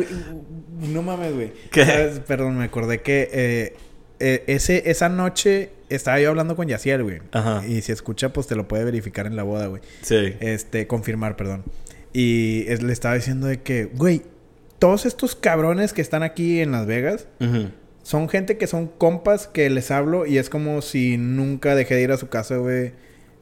no 0.92 1.02
mames, 1.02 1.34
güey. 1.34 1.52
Perdón, 2.26 2.58
me 2.58 2.64
acordé 2.64 3.00
que 3.02 3.28
eh, 3.32 3.76
eh, 4.20 4.44
ese, 4.46 4.90
esa 4.90 5.08
noche 5.08 5.70
estaba 5.88 6.20
yo 6.20 6.28
hablando 6.30 6.54
con 6.56 6.66
Yaciel, 6.68 7.02
güey. 7.02 7.20
Ajá. 7.32 7.62
Y 7.66 7.82
si 7.82 7.92
escucha, 7.92 8.32
pues 8.32 8.46
te 8.46 8.54
lo 8.56 8.68
puede 8.68 8.84
verificar 8.84 9.26
en 9.26 9.36
la 9.36 9.42
boda, 9.42 9.66
güey. 9.68 9.82
Sí. 10.02 10.34
Este, 10.40 10.86
confirmar, 10.86 11.36
perdón. 11.36 11.64
Y 12.12 12.64
es- 12.68 12.82
le 12.82 12.92
estaba 12.92 13.14
diciendo 13.14 13.46
de 13.46 13.60
que, 13.62 13.86
güey, 13.94 14.22
todos 14.78 15.06
estos 15.06 15.34
cabrones 15.34 15.92
que 15.92 16.00
están 16.02 16.22
aquí 16.22 16.60
en 16.60 16.70
Las 16.72 16.86
Vegas 16.86 17.26
Ujú. 17.40 17.70
Son 18.08 18.30
gente 18.30 18.56
que 18.56 18.66
son 18.66 18.86
compas 18.86 19.48
que 19.48 19.68
les 19.68 19.90
hablo 19.90 20.24
y 20.24 20.38
es 20.38 20.48
como 20.48 20.80
si 20.80 21.18
nunca 21.18 21.74
dejé 21.74 21.94
de 21.96 22.02
ir 22.04 22.10
a 22.12 22.16
su 22.16 22.28
casa, 22.30 22.56
güey. 22.56 22.92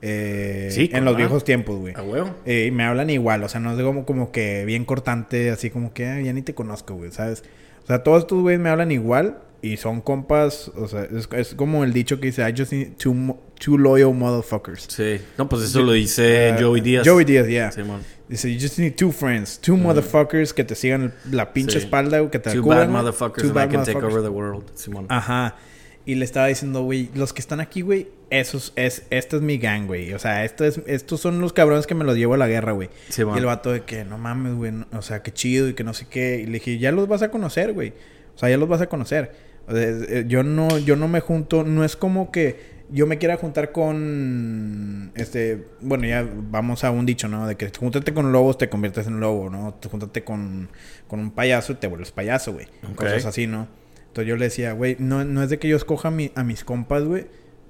eh, 0.03 0.71
Sí, 0.73 0.91
en 0.93 1.05
los 1.05 1.17
viejos 1.17 1.45
tiempos, 1.45 1.79
güey. 1.79 1.95
A 1.97 2.03
huevo. 2.03 2.35
Eh, 2.47 2.65
y 2.67 2.71
me 2.73 2.83
hablan 2.83 3.09
igual, 3.11 3.45
o 3.45 3.49
sea, 3.49 3.61
no 3.61 3.73
es 3.77 3.81
como, 3.81 4.05
como 4.05 4.33
que 4.33 4.65
bien 4.65 4.85
cortante, 4.85 5.51
así 5.51 5.71
como 5.71 5.93
que 5.95 6.07
"Ah, 6.09 6.21
ya 6.21 6.33
ni 6.33 6.43
te 6.43 6.53
conozco, 6.53 6.97
güey, 6.97 7.13
¿sabes? 7.13 7.45
O 7.85 7.87
sea, 7.87 8.03
todos 8.03 8.23
estos 8.23 8.43
güeyes 8.43 8.61
me 8.61 8.69
hablan 8.69 8.91
igual 8.91 9.39
y 9.63 9.77
son 9.79 10.01
compas, 10.01 10.71
o 10.77 10.87
sea, 10.89 11.05
es, 11.05 11.29
es 11.33 11.55
como 11.55 11.83
el 11.85 11.93
dicho 11.93 12.21
que 12.21 12.27
dice, 12.27 12.49
I 12.49 12.55
just 12.57 12.73
need 12.73 12.93
two, 12.99 13.15
two 13.59 13.79
loyal 13.79 14.13
motherfuckers. 14.15 14.87
Sí. 14.89 15.19
No, 15.39 15.49
pues 15.49 15.63
eso 15.63 15.83
lo 15.83 15.93
dice 15.93 16.55
Uh, 16.57 16.63
Joey 16.63 16.81
Díaz. 16.81 17.07
Joey 17.09 17.25
Díaz, 17.25 17.49
yeah. 17.49 17.73
Simón. 17.73 18.03
Dice, 18.29 18.53
you 18.53 18.61
just 18.61 18.79
need 18.79 18.95
two 18.97 19.13
friends, 19.13 19.59
two 19.61 19.77
motherfuckers 19.77 20.53
que 20.53 20.65
te 20.65 20.75
sigan 20.75 21.15
la 21.31 21.53
pinche 21.53 21.79
Sí. 21.81 21.85
espalda, 21.85 22.29
que 22.31 22.39
te 22.39 22.51
Two 22.53 22.63
cubran, 22.63 22.93
bad 22.93 23.03
motherfuckers 23.03 23.43
Two 23.43 23.47
and 23.49 23.55
bad 23.55 23.69
I 23.69 23.73
can 23.73 23.85
take 23.85 23.99
over 24.05 24.23
the 24.23 24.29
world. 24.29 24.65
Simón. 24.75 25.07
Ajá. 25.09 25.57
Y 26.05 26.15
le 26.15 26.25
estaba 26.25 26.47
diciendo, 26.47 26.83
güey, 26.83 27.11
los 27.15 27.33
que 27.33 27.41
están 27.41 27.59
aquí, 27.59 27.81
güey, 27.81 28.09
esos 28.31 28.73
es, 28.77 29.03
esta 29.11 29.37
es 29.37 29.43
mi 29.43 29.59
gang, 29.59 29.87
güey. 29.87 30.13
O 30.15 30.21
sea, 30.21 30.45
esto 30.45 30.65
es, 30.65 30.81
estos 30.87 31.21
son 31.21 31.41
los 31.41 31.53
cabrones 31.53 31.87
que 31.89 31.97
me 31.97 32.05
los 32.05 32.17
llevo 32.17 32.35
a 32.35 32.37
la 32.37 32.47
guerra, 32.47 32.71
güey. 32.73 32.91
Sí, 33.09 33.23
y 33.23 33.39
el 33.39 33.45
vato 33.47 33.73
de 33.73 33.83
que, 33.83 34.05
no 34.05 34.17
mames, 34.17 34.55
güey, 34.55 34.71
no- 34.71 34.87
o 34.93 35.03
sea, 35.03 35.23
qué 35.25 35.33
chido 35.33 35.69
y 35.69 35.75
que 35.75 35.83
no 35.83 35.95
sé 35.95 36.07
qué. 36.09 36.39
Y 36.41 36.47
le 36.47 36.53
dije, 36.55 36.79
ya 36.79 36.93
los 36.93 37.09
vas 37.09 37.23
a 37.23 37.31
conocer, 37.33 37.73
güey. 37.73 37.93
O 38.37 38.39
sea, 38.39 38.49
ya 38.51 38.57
los 38.57 38.69
vas 38.69 38.81
a 38.83 38.87
conocer. 38.89 39.33
Eh, 39.69 40.25
yo 40.29 40.43
no, 40.43 40.79
yo 40.79 40.97
no 40.97 41.09
me 41.09 41.21
junto, 41.21 41.65
no 41.65 41.85
es 41.85 41.97
como 41.97 42.31
que 42.31 42.77
yo 42.91 43.07
me 43.07 43.19
quiera 43.19 43.37
juntar 43.37 43.73
con, 43.73 45.11
este, 45.17 45.67
bueno, 45.81 46.07
ya 46.07 46.27
vamos 46.51 46.85
a 46.85 46.91
un 46.91 47.05
dicho, 47.07 47.27
¿no? 47.29 47.47
De 47.47 47.57
que 47.57 47.71
júntate 47.77 48.15
con 48.15 48.31
lobos, 48.33 48.59
te 48.59 48.69
conviertes 48.69 49.07
en 49.07 49.19
lobo, 49.21 49.51
¿no? 49.51 49.75
Te 49.75 49.89
júntate 49.89 50.23
con, 50.25 50.69
con 51.09 51.19
un 51.21 51.31
payaso 51.33 51.73
y 51.73 51.77
te 51.77 51.87
vuelves 51.89 52.13
payaso, 52.13 52.53
güey. 52.53 52.67
Cosas 52.95 53.27
así, 53.27 53.47
¿no? 53.47 53.69
Entonces 54.09 54.29
yo 54.29 54.37
le 54.37 54.45
decía, 54.47 54.73
güey, 54.73 54.97
no, 54.99 55.25
no 55.25 55.43
es 55.43 55.51
de 55.51 55.59
que 55.59 55.69
yo 55.69 55.77
escoja 55.77 56.11
mi- 56.11 56.31
a 56.37 56.45
mis 56.45 56.65
compas, 56.65 57.05
güey, 57.05 57.27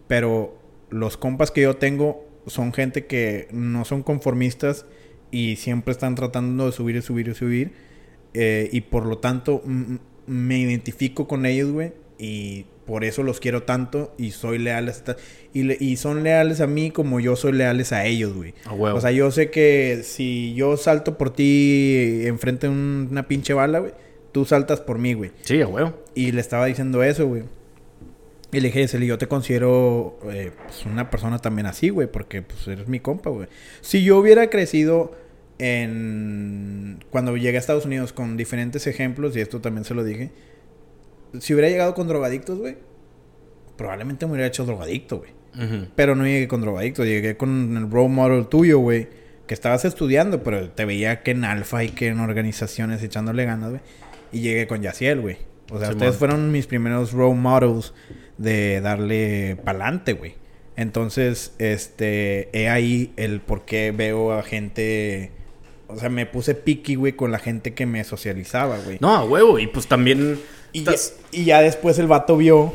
pero 0.07 0.59
los 0.91 1.17
compas 1.17 1.51
que 1.51 1.63
yo 1.63 1.77
tengo 1.77 2.25
son 2.47 2.73
gente 2.73 3.07
que 3.07 3.49
no 3.53 3.85
son 3.85 4.03
conformistas 4.03 4.87
y 5.31 5.57
siempre 5.57 5.93
están 5.93 6.15
tratando 6.15 6.67
de 6.67 6.73
subir 6.73 6.97
y 6.97 7.03
subir 7.03 7.29
y 7.29 7.35
subir. 7.35 7.73
eh, 8.39 8.69
y 8.71 8.83
por 8.83 9.07
lo 9.07 9.17
tanto, 9.19 9.63
mm, 9.65 9.95
me 10.27 10.59
identifico 10.59 11.27
con 11.29 11.47
ellos, 11.47 11.71
güey. 11.73 11.93
Y 12.19 12.65
por 12.87 13.05
eso 13.05 13.23
los 13.23 13.41
quiero 13.41 13.65
tanto 13.65 14.15
y 14.17 14.31
soy 14.31 14.59
leal 14.59 14.89
hasta... 14.89 15.17
Y, 15.53 15.65
le- 15.65 15.77
y 15.81 15.97
son 15.97 16.23
leales 16.23 16.61
a 16.61 16.67
mí 16.67 16.91
como 16.91 17.21
yo 17.21 17.37
soy 17.37 17.53
leales 17.53 17.93
a 17.93 18.05
ellos, 18.07 18.33
güey. 18.35 18.55
A 18.65 18.73
huevo. 18.73 18.97
O 18.97 19.01
sea, 19.01 19.11
yo 19.11 19.31
sé 19.31 19.51
que 19.51 20.01
si 20.03 20.55
yo 20.55 20.77
salto 20.77 21.19
por 21.19 21.31
ti 21.33 22.23
enfrente 22.25 22.67
de 22.69 22.73
un- 22.73 23.09
una 23.11 23.27
pinche 23.29 23.55
bala, 23.55 23.81
güey, 23.81 23.93
tú 24.33 24.45
saltas 24.45 24.81
por 24.81 24.99
mí, 24.99 25.15
güey. 25.15 25.33
Sí, 25.43 25.61
a 25.61 25.67
huevo. 25.67 25.95
Y 26.15 26.33
le 26.33 26.41
estaba 26.41 26.67
diciendo 26.67 27.03
eso, 27.03 27.27
güey. 27.27 27.43
Y 28.53 28.61
le 28.61 28.71
dije, 28.71 28.87
yo 29.07 29.19
te 29.19 29.27
considero 29.27 30.19
eh, 30.31 30.53
pues, 30.65 30.87
una 30.87 31.11
persona 31.11 31.39
también 31.39 31.67
así, 31.67 31.89
güey, 31.91 32.07
porque 32.11 32.43
pues 32.43 32.67
eres 32.69 32.87
mi 32.89 33.01
compa, 33.01 33.29
güey. 33.31 33.49
Si 33.81 34.05
yo 34.05 34.19
hubiera 34.19 34.49
crecido 34.49 35.13
en... 35.59 37.05
Cuando 37.11 37.37
llegué 37.37 37.57
a 37.57 37.61
Estados 37.61 37.87
Unidos 37.87 38.13
con 38.13 38.37
diferentes 38.37 38.87
ejemplos, 38.87 39.37
y 39.37 39.41
esto 39.41 39.61
también 39.61 39.85
se 39.85 39.95
lo 39.95 40.05
dije, 40.05 40.31
si 41.41 41.55
hubiera 41.55 41.69
llegado 41.69 41.95
con 41.95 42.09
drogadictos, 42.09 42.59
güey, 42.59 42.77
probablemente 43.77 44.27
me 44.27 44.33
hubiera 44.33 44.49
hecho 44.49 44.65
drogadicto, 44.65 45.19
güey. 45.19 45.31
Pero 45.95 46.15
no 46.15 46.27
llegué 46.27 46.49
con 46.49 46.61
drogadictos, 46.61 47.07
llegué 47.07 47.39
con 47.39 47.77
el 47.79 47.91
role 47.91 48.11
model 48.11 48.47
tuyo, 48.47 48.79
güey. 48.79 49.09
Que 49.47 49.55
estabas 49.55 49.87
estudiando, 49.87 50.43
pero 50.43 50.69
te 50.71 50.85
veía 50.85 51.23
que 51.23 51.31
en 51.31 51.45
alfa 51.45 51.83
y 51.83 51.89
que 51.91 52.09
en 52.09 52.21
organizaciones 52.21 53.03
echándole 53.03 53.47
ganas, 53.47 53.71
güey. 53.71 53.81
Y 54.33 54.41
llegué 54.41 54.67
con 54.67 54.83
Yaciel, 54.83 55.21
güey. 55.21 55.39
O 55.71 55.79
sea, 55.79 55.91
ustedes 55.91 56.17
fueron 56.17 56.53
mis 56.53 56.67
primeros 56.67 57.13
role 57.13 57.37
models 57.37 57.95
de 58.37 58.83
darle 58.83 59.57
pa'lante, 59.65 60.13
güey. 60.13 60.35
Entonces, 60.77 61.55
este, 61.59 62.51
he 62.53 62.69
ahí 62.69 63.13
el 63.17 63.41
por 63.41 63.65
qué 63.65 63.93
veo 63.97 64.33
a 64.33 64.43
gente. 64.43 65.31
O 65.89 65.97
sea, 65.99 66.09
me 66.09 66.27
puse 66.27 66.55
picky, 66.55 66.97
güey, 66.97 67.13
con 67.13 67.31
la 67.31 67.39
gente 67.39 67.73
que 67.75 67.87
me 67.87 68.03
socializaba, 68.05 68.79
güey. 68.85 68.99
No, 69.01 69.15
a 69.15 69.25
huevo. 69.25 69.59
Y 69.59 69.67
pues 69.69 69.87
también... 69.87 70.41
Y 70.73 70.83
ya, 70.83 70.91
estás- 70.93 71.15
y 71.33 71.45
ya 71.45 71.61
después 71.63 71.99
el 71.99 72.07
vato 72.09 72.37
vio 72.37 72.73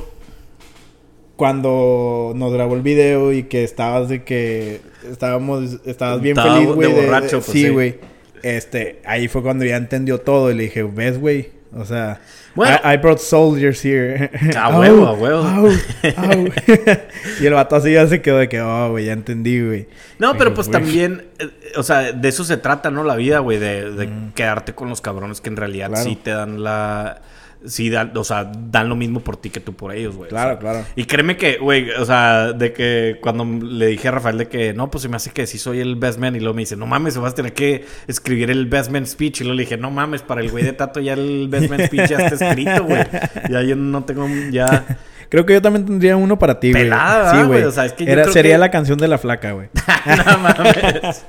cuando 1.36 2.34
nos 2.36 2.54
grabó 2.54 2.76
el 2.76 2.82
video 2.82 3.34
y 3.34 3.44
que 3.44 3.64
estabas 3.64 4.10
de 4.10 4.24
que 4.24 4.82
estábamos 5.10 5.80
estabas 5.86 6.22
bien 6.22 6.38
Estaba 6.38 6.56
feliz, 6.56 6.70
de 6.70 6.76
güey. 6.76 6.94
de- 6.94 7.02
borracho, 7.06 7.30
pues, 7.40 7.46
sí, 7.46 7.64
sí. 7.64 7.70
güey. 7.70 7.96
Este, 8.44 9.02
ahí 9.06 9.28
fue 9.28 9.42
cuando 9.42 9.66
ya 9.66 9.78
entendió 9.78 10.20
todo 10.22 10.52
y 10.52 10.56
le 10.56 10.64
dije, 10.64 10.84
"¿Ves, 10.84 11.20
güey?" 11.20 11.50
O 11.74 11.86
sea, 11.86 12.20
Bueno. 12.54 12.78
I, 12.84 12.94
I 12.94 12.98
brought 12.98 13.20
soldiers 13.20 13.84
here. 13.86 14.30
A 14.58 14.78
huevo, 14.78 15.08
a 15.08 15.14
huevo. 15.14 15.70
y 17.42 17.46
el 17.46 17.54
vato 17.54 17.76
así 17.78 17.94
ya 17.94 18.06
se 18.08 18.22
quedó 18.22 18.38
de 18.38 18.50
que, 18.50 18.60
"Oh, 18.62 18.90
güey, 18.92 19.06
ya 19.06 19.14
entendí, 19.14 19.66
güey." 19.66 19.88
No, 20.20 20.36
pero 20.38 20.54
pues 20.54 20.68
"Güey". 20.68 20.82
también, 20.82 21.26
eh, 21.40 21.50
o 21.78 21.84
sea, 21.84 22.12
de 22.12 22.28
eso 22.30 22.44
se 22.44 22.58
trata, 22.58 22.92
¿no? 22.92 23.04
La 23.04 23.16
vida, 23.16 23.40
güey, 23.40 23.58
de, 23.58 23.92
de 23.92 24.10
quedarte 24.36 24.74
con 24.76 24.90
los 24.90 25.02
cabrones 25.02 25.40
que 25.42 25.50
en 25.50 25.58
realidad 25.58 25.90
Claro. 25.90 26.04
sí 26.04 26.16
te 26.16 26.32
dan 26.32 26.62
la... 26.64 27.22
Sí, 27.66 27.90
dan, 27.90 28.12
o 28.16 28.24
sea, 28.24 28.52
dan 28.56 28.90
lo 28.90 28.96
mismo 28.96 29.20
por 29.20 29.38
ti 29.38 29.50
que 29.52 29.60
tú 29.60 29.74
por 29.74 29.94
ellos, 29.94 30.16
güey. 30.16 30.30
Claro, 30.30 30.52
O 30.52 30.54
sea, 30.54 30.60
claro. 30.60 30.86
Y 30.96 31.06
créeme 31.06 31.38
que, 31.38 31.58
güey, 31.58 31.92
o 31.92 32.06
sea, 32.06 32.54
de 32.54 32.74
que 32.74 33.20
cuando 33.22 33.46
le 33.46 33.88
dije 33.88 34.08
a 34.08 34.12
Rafael 34.12 34.38
de 34.38 34.48
que, 34.48 34.74
no, 34.74 34.90
pues 34.90 35.04
se 35.04 35.10
me 35.10 35.18
hace 35.18 35.30
que 35.32 35.46
sí 35.46 35.58
soy 35.58 35.80
el 35.80 35.96
best 35.96 36.18
man. 36.20 36.36
Y 36.36 36.40
luego 36.40 36.56
me 36.56 36.62
dice, 36.62 36.76
no 36.76 36.88
mames, 36.88 37.18
vas 37.18 37.34
a 37.34 37.36
tener 37.36 37.54
que 37.54 37.86
escribir 38.08 38.50
el 38.50 38.66
best 38.66 38.92
man 38.92 39.06
speech. 39.06 39.42
Y 39.42 39.44
luego 39.44 39.58
le 39.58 39.64
dije, 39.64 39.78
no 39.78 39.92
mames, 39.92 40.24
para 40.24 40.42
el 40.42 40.50
güey 40.50 40.64
de 40.64 40.74
Tato 40.74 41.00
ya 41.00 41.14
el 41.14 41.48
best 41.50 41.70
man 41.70 41.86
speech 41.86 42.10
ya 42.10 42.18
está 42.18 42.46
escrito, 42.46 42.84
güey. 42.86 43.02
Ya 43.50 43.62
yo 43.62 43.76
no 43.76 44.04
tengo, 44.04 44.28
ya... 44.52 44.98
Creo 45.32 45.46
que 45.46 45.54
yo 45.54 45.62
también 45.62 45.86
tendría 45.86 46.18
uno 46.18 46.38
para 46.38 46.60
ti, 46.60 46.72
güey. 46.72 46.84
Pelada, 46.84 47.32
Sí, 47.32 47.38
¿verdad, 47.38 47.48
güey. 47.48 47.64
O 47.64 47.72
sea, 47.72 47.86
es 47.86 47.94
que 47.94 48.06
yo 48.06 48.12
Era- 48.12 48.24
creo 48.24 48.34
sería 48.34 48.56
que- 48.56 48.60
la 48.60 48.70
canción 48.70 49.00
de 49.00 49.08
la 49.08 49.18
flaca, 49.18 49.54
güey. 49.54 49.70
no 50.28 50.38
mames. 50.40 51.26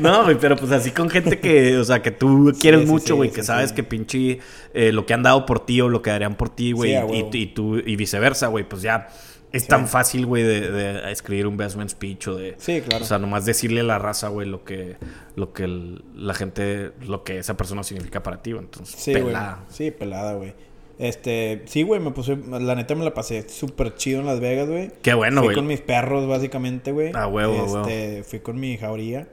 No, 0.00 0.24
güey, 0.24 0.36
pero 0.38 0.56
pues 0.56 0.72
así 0.72 0.90
con 0.90 1.08
gente 1.08 1.38
que, 1.38 1.76
o 1.78 1.84
sea, 1.84 2.02
que 2.02 2.10
tú 2.10 2.52
quieres 2.60 2.80
sí, 2.82 2.86
mucho, 2.86 3.16
güey, 3.16 3.30
sí, 3.30 3.36
que 3.36 3.42
sabes 3.42 3.72
que 3.72 3.82
pinche 3.84 4.40
eh, 4.74 4.92
lo 4.92 5.06
que 5.06 5.14
han 5.14 5.22
dado 5.22 5.46
por 5.46 5.64
ti 5.64 5.80
o 5.80 5.88
lo 5.88 6.02
que 6.02 6.10
darían 6.10 6.34
por 6.34 6.50
ti, 6.50 6.72
güey, 6.72 6.94
y, 7.32 7.46
tú 7.46 7.78
y 7.78 7.96
viceversa, 7.96 8.48
güey, 8.48 8.68
pues 8.68 8.82
ya 8.82 9.08
es 9.52 9.66
tan 9.66 9.88
fácil, 9.88 10.26
güey, 10.26 10.42
de, 10.44 10.70
de 10.70 11.10
escribir 11.12 11.46
un 11.46 11.56
best 11.56 11.76
man 11.76 11.88
speech 11.88 12.28
o 12.28 12.34
de, 12.36 12.54
Sí, 12.58 12.80
claro. 12.82 13.04
o 13.04 13.06
sea, 13.06 13.18
nomás 13.18 13.44
decirle 13.44 13.80
a 13.80 13.84
la 13.84 13.98
raza, 13.98 14.28
güey, 14.28 14.48
lo 14.48 14.62
que, 14.64 14.96
lo 15.36 15.52
que 15.52 15.64
el- 15.64 16.04
la 16.14 16.34
gente, 16.34 16.92
lo 17.06 17.24
que 17.24 17.38
esa 17.38 17.56
persona 17.56 17.82
significa 17.82 18.22
para 18.22 18.42
ti, 18.42 18.52
güey. 18.52 18.64
entonces, 18.64 19.02
pelada. 19.14 19.64
Sí, 19.68 19.90
pelada, 19.90 20.34
güey. 20.34 20.54
Este, 21.00 21.62
sí, 21.64 21.82
güey, 21.82 21.98
me 21.98 22.10
puse, 22.10 22.36
la 22.36 22.74
neta 22.74 22.94
me 22.94 23.04
la 23.04 23.14
pasé 23.14 23.48
súper 23.48 23.94
chido 23.94 24.20
en 24.20 24.26
Las 24.26 24.38
Vegas, 24.38 24.68
güey. 24.68 24.90
Qué 25.00 25.14
bueno, 25.14 25.40
Fui 25.40 25.46
güey. 25.46 25.56
con 25.56 25.66
mis 25.66 25.80
perros, 25.80 26.28
básicamente, 26.28 26.92
güey. 26.92 27.10
A 27.14 27.26
huevo, 27.26 27.58
a 27.58 27.64
huevo. 27.64 27.88
Este, 27.88 28.22
fui 28.22 28.40
con 28.40 28.60
mi 28.60 28.76
jauría. 28.76 29.26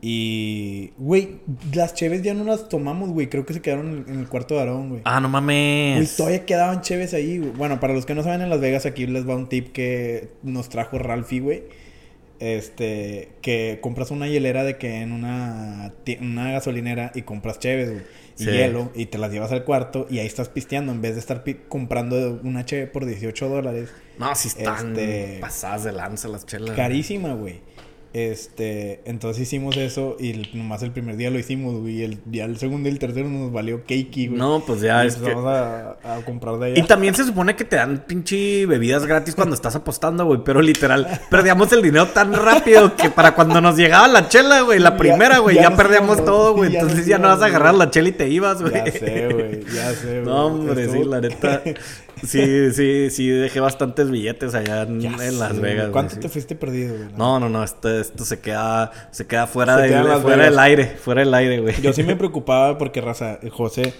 Y, 0.00 0.92
güey, 0.98 1.38
las 1.72 1.94
cheves 1.94 2.22
ya 2.22 2.34
no 2.34 2.44
las 2.44 2.68
tomamos, 2.68 3.08
güey. 3.08 3.28
Creo 3.28 3.46
que 3.46 3.54
se 3.54 3.62
quedaron 3.62 4.04
en, 4.06 4.18
el 4.20 4.28
cuarto 4.28 4.54
de 4.54 4.60
Aarón, 4.60 4.90
güey. 4.90 5.00
Ah, 5.04 5.18
no 5.20 5.28
Güey, 5.30 5.32
mames. 5.32 6.14
todavía 6.16 6.44
quedaban 6.44 6.82
cheves 6.82 7.14
ahí, 7.14 7.38
güey. 7.38 7.50
Bueno, 7.52 7.80
para 7.80 7.94
los 7.94 8.04
que 8.06 8.14
no 8.14 8.22
saben 8.22 8.42
en 8.42 8.50
Las 8.50 8.60
Vegas, 8.60 8.86
aquí 8.86 9.06
les 9.06 9.28
va 9.28 9.34
un 9.34 9.48
tip 9.48 9.72
que 9.72 10.28
nos 10.42 10.68
trajo 10.68 10.98
Ralphie, 10.98 11.40
güey. 11.40 11.62
Este, 12.40 13.30
que 13.42 13.78
compras 13.80 14.10
una 14.10 14.28
hielera 14.28 14.62
de 14.64 14.76
que 14.78 15.00
en 15.00 15.12
una, 15.12 15.92
una 16.20 16.52
gasolinera 16.52 17.10
y 17.14 17.22
compras 17.22 17.58
cheves, 17.58 17.90
güey. 17.90 18.02
Y 18.38 18.44
Sí. 18.44 18.50
hielo, 18.52 18.92
y 18.94 19.06
te 19.06 19.18
las 19.18 19.32
llevas 19.32 19.50
al 19.50 19.64
cuarto 19.64 20.06
y 20.08 20.20
ahí 20.20 20.26
estás 20.26 20.48
pisteando 20.48 20.92
en 20.92 21.02
vez 21.02 21.14
de 21.14 21.18
estar 21.20 21.42
comprando 21.68 22.38
una 22.44 22.64
cheve 22.64 22.86
por 22.86 23.04
18 23.04 23.48
dólares. 23.48 23.90
No, 24.16 24.32
si 24.36 24.46
están 24.46 24.90
Este- 24.96 25.38
pasadas 25.40 25.82
de 25.82 25.90
lanza 25.92 26.28
las 26.28 26.46
chelas. 26.46 26.76
Carísima, 26.76 27.34
güey. 27.34 27.60
Este, 28.14 29.02
entonces 29.04 29.42
hicimos 29.42 29.76
eso 29.76 30.16
y 30.18 30.30
el- 30.30 30.48
nomás 30.54 30.82
el 30.82 30.90
primer 30.92 31.16
día 31.16 31.30
lo 31.30 31.38
hicimos, 31.38 31.78
güey. 31.80 31.98
Y 32.00 32.02
el, 32.04 32.18
ya 32.30 32.44
el 32.46 32.56
segundo 32.58 32.88
y 32.88 32.92
el 32.92 32.98
tercero 32.98 33.28
nos 33.28 33.52
valió 33.52 33.82
cakey, 33.82 34.28
güey. 34.28 34.38
No, 34.38 34.62
pues 34.66 34.80
ya 34.80 35.04
Y 35.04 35.08
es 35.08 35.16
que... 35.16 35.30
a, 35.30 35.96
a 36.02 36.24
comprar 36.24 36.58
de 36.58 36.66
allá. 36.66 36.78
Y 36.78 36.82
también 36.86 37.14
se 37.14 37.24
supone 37.24 37.54
que 37.54 37.64
te 37.64 37.76
dan 37.76 38.04
pinche 38.06 38.64
bebidas 38.66 39.04
gratis 39.06 39.34
cuando 39.34 39.54
estás 39.54 39.76
apostando, 39.76 40.24
güey. 40.24 40.40
Pero 40.44 40.62
literal, 40.62 41.06
perdíamos 41.30 41.70
el 41.72 41.82
dinero 41.82 42.06
tan 42.08 42.32
rápido 42.32 42.96
que 42.96 43.10
para 43.10 43.34
cuando 43.34 43.60
nos 43.60 43.76
llegaba 43.76 44.08
la 44.08 44.28
chela, 44.28 44.62
güey, 44.62 44.78
la 44.78 44.96
primera, 44.96 45.38
güey, 45.38 45.56
ya 45.56 45.62
ya, 45.70 45.76
perdíamos 45.76 46.16
íbamos, 46.18 46.24
todo, 46.24 46.54
güey. 46.54 46.72
ya 46.72 46.80
Entonces 46.80 47.06
ya 47.06 47.18
no 47.18 47.28
vas 47.28 47.42
a 47.42 47.46
agarrar 47.46 47.74
la 47.74 47.90
chela 47.90 48.08
y 48.08 48.12
te 48.12 48.28
ibas, 48.28 48.60
güey. 48.62 48.72
Ya 48.72 48.90
sé, 48.92 49.28
güey. 49.32 49.64
Ya 49.74 49.92
sé, 49.92 50.06
güey. 50.22 50.24
No, 50.24 50.46
hombre, 50.46 50.88
sí, 50.88 51.04
la 51.04 51.20
neta. 51.20 51.62
Sí, 52.24 52.72
sí, 52.72 53.10
sí, 53.10 53.28
dejé 53.28 53.60
bastantes 53.60 54.10
billetes 54.10 54.54
allá 54.54 54.82
en, 54.82 55.02
Las. 55.38 55.60
Vegas. 55.60 55.84
güey, 55.86 55.92
¿Cuánto 55.92 56.14
sí. 56.14 56.20
te 56.20 56.28
fuiste 56.28 56.54
perdido, 56.54 56.96
güey? 56.96 57.08
No, 57.16 57.38
no, 57.40 57.48
no, 57.48 57.62
esto, 57.62 57.88
esto 58.00 58.24
se 58.24 58.40
queda, 58.40 58.90
se 59.10 59.26
queda 59.26 59.46
fuera, 59.46 59.76
Se 59.76 59.82
del, 59.82 59.90
queda 59.90 60.00
en 60.00 60.08
Las 60.08 60.22
fuera 60.22 60.36
Vegas. 60.36 60.50
del 60.50 60.58
aire, 60.58 60.86
fuera 60.96 61.20
del 61.20 61.34
aire, 61.34 61.60
güey. 61.60 61.80
Yo 61.80 61.92
sí 61.92 62.02
me 62.02 62.16
preocupaba 62.16 62.78
porque, 62.78 63.00
raza, 63.00 63.38
José, 63.50 63.94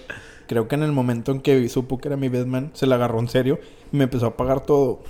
creo 0.46 0.68
que 0.68 0.74
en 0.74 0.82
el 0.82 0.92
momento 0.92 1.32
en 1.32 1.40
que 1.40 1.68
supo 1.68 1.98
que 1.98 2.08
era 2.08 2.16
mi 2.16 2.28
best 2.28 2.46
man, 2.46 2.70
se 2.74 2.86
la 2.86 2.96
agarró 2.96 3.20
en 3.20 3.28
serio 3.28 3.60
y 3.92 3.96
me 3.96 4.04
empezó 4.04 4.26
a 4.26 4.36
pagar 4.36 4.60
todo. 4.60 5.02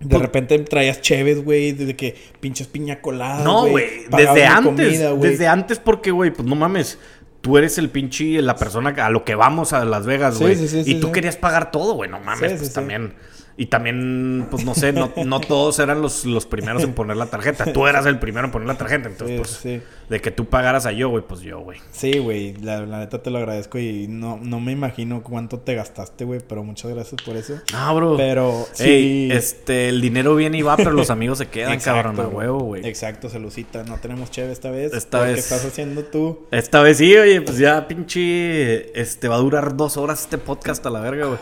De 0.00 0.18
repente 0.18 0.58
traías 0.58 1.00
cheves, 1.00 1.42
güey, 1.42 1.72
desde 1.72 1.96
que 1.96 2.14
pinches 2.40 2.66
piña 2.66 3.00
coladas. 3.00 3.42
No, 3.42 3.66
güey, 3.68 3.86
desde 4.10 4.44
antes, 4.44 4.98
comida, 4.98 5.14
desde 5.14 5.46
antes 5.48 5.78
porque, 5.78 6.10
güey, 6.10 6.30
pues 6.30 6.46
no 6.46 6.54
mames. 6.56 6.98
Tú 7.44 7.58
eres 7.58 7.76
el 7.76 7.90
pinche, 7.90 8.40
la 8.40 8.56
persona 8.56 8.94
a 9.04 9.10
lo 9.10 9.22
que 9.22 9.34
vamos 9.34 9.74
a 9.74 9.84
Las 9.84 10.06
Vegas, 10.06 10.38
güey. 10.38 10.56
sí, 10.56 10.66
sí, 10.66 10.78
y 10.78 10.84
sí, 10.84 10.94
tú 10.94 11.08
sí. 11.08 11.12
querías 11.12 11.36
pagar 11.36 11.70
todo, 11.70 11.92
güey. 11.92 12.08
No 12.08 12.18
mames, 12.18 12.54
pues 12.54 12.72
también. 12.72 13.12
Y 13.56 13.66
también, 13.66 14.48
pues 14.50 14.64
no 14.64 14.74
sé, 14.74 14.92
no, 14.92 15.12
no 15.24 15.38
todos 15.38 15.78
eran 15.78 16.02
los, 16.02 16.24
los 16.24 16.44
primeros 16.44 16.82
en 16.82 16.92
poner 16.92 17.16
la 17.16 17.26
tarjeta. 17.26 17.72
Tú 17.72 17.86
eras 17.86 18.04
el 18.06 18.18
primero 18.18 18.46
en 18.46 18.50
poner 18.50 18.66
la 18.66 18.76
tarjeta. 18.76 19.08
Entonces, 19.08 19.36
Sí, 19.36 19.38
pues, 19.38 19.50
sí. 19.80 19.82
de 20.08 20.20
que 20.20 20.32
tú 20.32 20.46
pagaras 20.46 20.86
a 20.86 20.92
yo, 20.92 21.08
güey, 21.08 21.22
pues 21.24 21.40
yo, 21.40 21.60
güey. 21.60 21.78
Sí, 21.92 22.18
güey, 22.18 22.54
la, 22.56 22.80
la 22.84 22.98
neta 22.98 23.22
te 23.22 23.30
lo 23.30 23.38
agradezco 23.38 23.78
y 23.78 24.08
no, 24.08 24.40
no 24.42 24.58
me 24.58 24.72
imagino 24.72 25.22
cuánto 25.22 25.60
te 25.60 25.74
gastaste, 25.76 26.24
güey, 26.24 26.40
pero 26.40 26.64
muchas 26.64 26.90
gracias 26.90 27.22
por 27.22 27.36
eso. 27.36 27.60
No, 27.72 27.94
bro. 27.94 28.16
Pero 28.16 28.66
sí. 28.72 29.28
Este, 29.30 29.88
el 29.88 30.00
dinero 30.00 30.34
viene 30.34 30.58
y 30.58 30.62
va, 30.62 30.76
pero 30.76 30.90
los 30.90 31.10
amigos 31.10 31.38
se 31.38 31.46
quedan, 31.46 31.74
Exacto, 31.74 32.02
cabrón, 32.10 32.26
a 32.26 32.28
huevo, 32.36 32.58
güey. 32.58 32.84
Exacto, 32.84 33.28
salucita. 33.28 33.84
No 33.84 33.98
tenemos 33.98 34.32
cheve 34.32 34.50
esta 34.50 34.72
vez. 34.72 34.92
Esta 34.92 35.20
vez. 35.20 35.38
estás 35.38 35.64
haciendo 35.64 36.02
tú? 36.02 36.40
Esta 36.50 36.82
vez 36.82 36.98
sí, 36.98 37.16
oye, 37.16 37.40
pues 37.40 37.58
ya 37.58 37.86
pinche, 37.86 39.00
este, 39.00 39.28
va 39.28 39.36
a 39.36 39.38
durar 39.38 39.76
dos 39.76 39.96
horas 39.96 40.22
este 40.22 40.38
podcast 40.38 40.84
a 40.86 40.90
la 40.90 40.98
verga, 40.98 41.26
güey. 41.26 41.38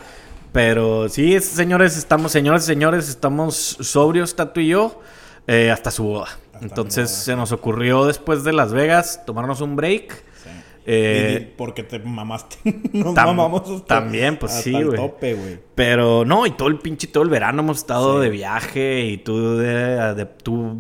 Pero 0.52 1.08
sí, 1.08 1.34
es- 1.34 1.46
señores, 1.46 1.96
estamos, 1.96 2.30
señores, 2.32 2.64
señores, 2.64 3.08
estamos 3.08 3.54
sobrios, 3.80 4.36
Tato 4.36 4.60
y 4.60 4.68
yo, 4.68 5.00
eh, 5.46 5.70
hasta 5.70 5.90
su 5.90 6.04
boda. 6.04 6.28
Hasta 6.52 6.66
Entonces 6.66 7.10
se 7.10 7.34
nos 7.36 7.52
ocurrió 7.52 8.04
después 8.04 8.44
de 8.44 8.52
Las 8.52 8.72
Vegas 8.72 9.22
tomarnos 9.24 9.60
un 9.62 9.76
break. 9.76 10.12
Sí. 10.44 10.50
Eh, 10.84 11.54
porque 11.56 11.82
te 11.84 11.98
mamaste. 12.00 12.56
Nos 12.92 13.14
tam- 13.14 13.26
mamamos 13.26 13.62
hasta, 13.70 13.86
también, 14.00 14.36
pues, 14.38 14.52
hasta 14.52 14.64
sí, 14.64 14.72
güey. 14.82 14.96
tope, 14.96 15.34
güey. 15.34 15.58
Pero 15.74 16.24
no, 16.24 16.44
y 16.46 16.50
todo 16.50 16.68
el 16.68 16.78
pinche, 16.78 17.06
todo 17.06 17.22
el 17.22 17.30
verano 17.30 17.62
hemos 17.62 17.78
estado 17.78 18.18
Sí. 18.18 18.24
de 18.24 18.30
viaje 18.30 19.04
y 19.06 19.18
tú, 19.18 19.56
de, 19.56 20.14
de- 20.14 20.26
tú 20.26 20.76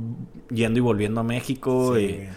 yendo 0.50 0.78
y 0.78 0.82
volviendo 0.82 1.20
a 1.20 1.24
México. 1.24 1.94
Sí, 1.96 2.02
y, 2.02 2.28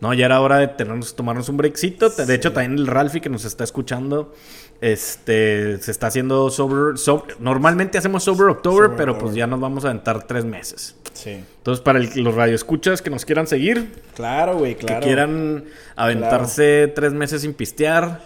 no, 0.00 0.12
ya 0.14 0.24
era 0.26 0.40
hora 0.40 0.56
de 0.56 0.68
tenernos, 0.68 1.14
tomarnos 1.14 1.48
un 1.50 1.58
breakcito. 1.58 2.08
De 2.08 2.34
hecho, 2.34 2.52
también 2.52 2.78
el 2.78 2.86
Ralphie 2.86 3.20
que 3.20 3.28
nos 3.28 3.44
está 3.44 3.64
escuchando, 3.64 4.32
este, 4.80 5.78
se 5.78 5.90
está 5.90 6.06
haciendo 6.08 6.50
sober, 6.50 6.96
sober- 6.98 7.36
Normalmente 7.38 7.98
hacemos 7.98 8.24
Sober 8.24 8.48
October, 8.48 8.84
Sober 8.86 8.96
pero 8.96 9.18
pues 9.18 9.34
ya 9.34 9.46
nos 9.46 9.60
vamos 9.60 9.84
a 9.84 9.88
aventar 9.90 10.26
tres 10.26 10.44
meses. 10.44 10.96
Sí. 11.12 11.30
Entonces, 11.58 11.82
para 11.82 11.98
el- 11.98 12.10
los 12.24 12.34
radioescuchas 12.34 13.02
que 13.02 13.10
nos 13.10 13.24
quieran 13.24 13.46
seguir, 13.46 13.92
Claro, 14.14 14.56
güey, 14.58 14.74
claro. 14.76 15.00
que 15.00 15.06
quieran 15.06 15.64
aventarse 15.96 16.90
tres 16.94 17.12
meses 17.12 17.42
sin 17.42 17.52
pistear, 17.54 18.22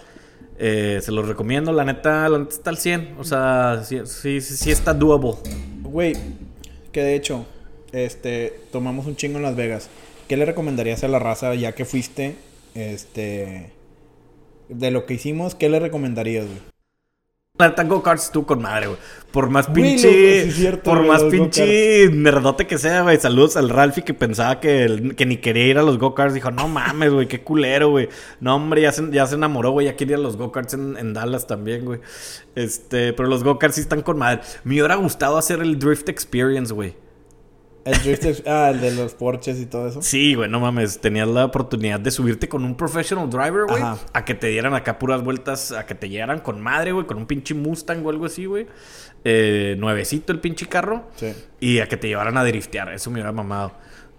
eh, 0.59 1.00
se 1.02 1.11
los 1.11 1.26
recomiendo. 1.26 1.72
La 1.72 1.84
neta, 1.84 2.28
la 2.28 2.38
neta 2.38 2.50
está 2.55 2.70
al 2.70 2.78
100. 2.78 3.16
O 3.18 3.24
sea, 3.24 3.82
sí, 3.84 4.00
sí, 4.05 4.40
sí, 4.40 4.57
sí 4.57 4.70
está 4.70 4.94
doable. 4.94 5.32
Güey, 5.82 6.14
que 6.92 7.02
de 7.02 7.16
hecho, 7.16 7.46
este, 7.90 8.61
tomamos 8.70 9.07
un 9.07 9.16
chingo 9.16 9.38
en 9.38 9.42
Las 9.42 9.57
Vegas. 9.57 9.88
¿Qué 10.28 10.36
le 10.36 10.44
recomendarías 10.44 11.02
a 11.02 11.09
la 11.09 11.18
raza 11.18 11.55
ya 11.57 11.72
que 11.72 11.84
fuiste? 11.84 12.36
Este, 12.76 13.72
de 14.69 14.91
lo 14.91 15.07
que 15.07 15.15
hicimos, 15.15 15.55
¿qué 15.55 15.69
le 15.69 15.81
recomendarías, 15.81 16.47
güey? 16.47 16.59
La 17.57 17.69
neta, 17.69 17.85
go-karts 17.85 18.33
tú 18.33 18.45
con 18.45 18.61
madre, 18.61 18.89
güey. 18.89 18.99
Por 19.31 19.49
más 19.49 19.69
Güey, 19.71 19.83
pinche. 19.83 20.07
loco, 20.09 20.19
sí 20.19 20.49
es 20.49 20.57
cierto, 20.57 20.83
por 20.91 20.99
güey, 20.99 21.09
más 21.09 21.23
pinche 21.23 22.09
nerdote 22.11 22.67
que 22.67 22.79
sea, 22.79 23.03
güey. 23.03 23.17
Saludos 23.21 23.57
al 23.57 23.69
Ralphie 23.69 24.03
que 24.03 24.12
pensaba 24.12 24.59
que, 24.59 24.83
el- 24.83 25.15
que 25.15 25.25
ni 25.25 25.37
quería 25.37 25.67
ir 25.69 25.79
a 25.79 25.85
los 25.85 25.99
go-karts. 25.99 26.35
Dijo, 26.35 26.51
no 26.51 26.67
mames, 26.67 27.12
güey, 27.12 27.29
qué 27.29 27.43
culero, 27.43 27.91
güey. 27.91 28.09
No, 28.41 28.57
hombre, 28.57 28.81
ya 28.83 28.91
se, 28.91 29.09
ya 29.12 29.25
se 29.29 29.37
enamoró, 29.37 29.71
güey. 29.71 29.87
Ya 29.87 29.95
quiere 29.95 30.15
ir 30.15 30.19
a 30.19 30.23
los 30.23 30.37
go-karts 30.37 30.75
en, 30.75 30.97
en 30.97 31.15
Dallas 31.15 31.47
también, 31.47 31.85
güey. 31.85 32.01
Este, 32.57 33.12
pero 33.12 33.29
los 33.29 33.45
go-karts 33.45 33.77
sí 33.77 33.83
están 33.83 34.03
con 34.03 34.19
madre. 34.19 34.41
Me 34.65 34.75
hubiera 34.75 34.97
gustado 34.97 35.39
hacer 35.39 35.61
el 35.61 35.79
Drift 35.79 36.09
Experience, 36.09 36.75
güey. 36.75 36.97
El 37.85 38.03
drift, 38.03 38.47
ah, 38.47 38.70
el 38.70 38.80
de 38.80 38.93
los 38.93 39.14
porches 39.14 39.61
y 39.61 39.66
todo 39.66 39.89
eso. 39.89 40.01
Sí, 40.01 40.35
güey, 40.35 40.49
no 40.49 40.59
mames. 40.59 41.01
Tenías 41.01 41.28
la 41.28 41.45
oportunidad 41.45 42.01
de 42.01 42.11
subirte 42.11 42.49
con 42.49 42.64
un 42.64 42.76
professional 42.76 43.28
driver, 43.28 43.66
güey. 43.68 43.82
A 44.12 44.24
que 44.24 44.35
te 44.35 44.47
dieran 44.47 44.74
acá 44.74 44.99
puras 44.99 45.22
vueltas, 45.22 45.72
a 45.72 45.85
que 45.85 45.95
te 45.95 46.09
llegaran 46.09 46.41
con 46.41 46.61
madre, 46.61 46.93
güey, 46.93 47.07
con 47.07 47.18
un 47.18 47.26
pinche 47.26 47.55
Mustang 47.55 48.05
o 48.05 48.11
algo 48.11 48.24
así, 48.24 48.47
güey. 48.47 48.66
Eh, 49.24 49.76
nuevecito 49.78 50.32
el 50.32 50.41
pinche 50.41 50.66
carro. 50.66 51.05
Sí. 51.16 51.35
Y 51.61 51.80
a 51.80 51.89
que 51.89 51.97
te 51.99 52.09
llevaran 52.09 52.39
a 52.39 52.45
driftear. 52.45 52.93
Eso 52.93 53.11
me 53.11 53.16
hubiera 53.16 53.32
mamado. 53.32 53.72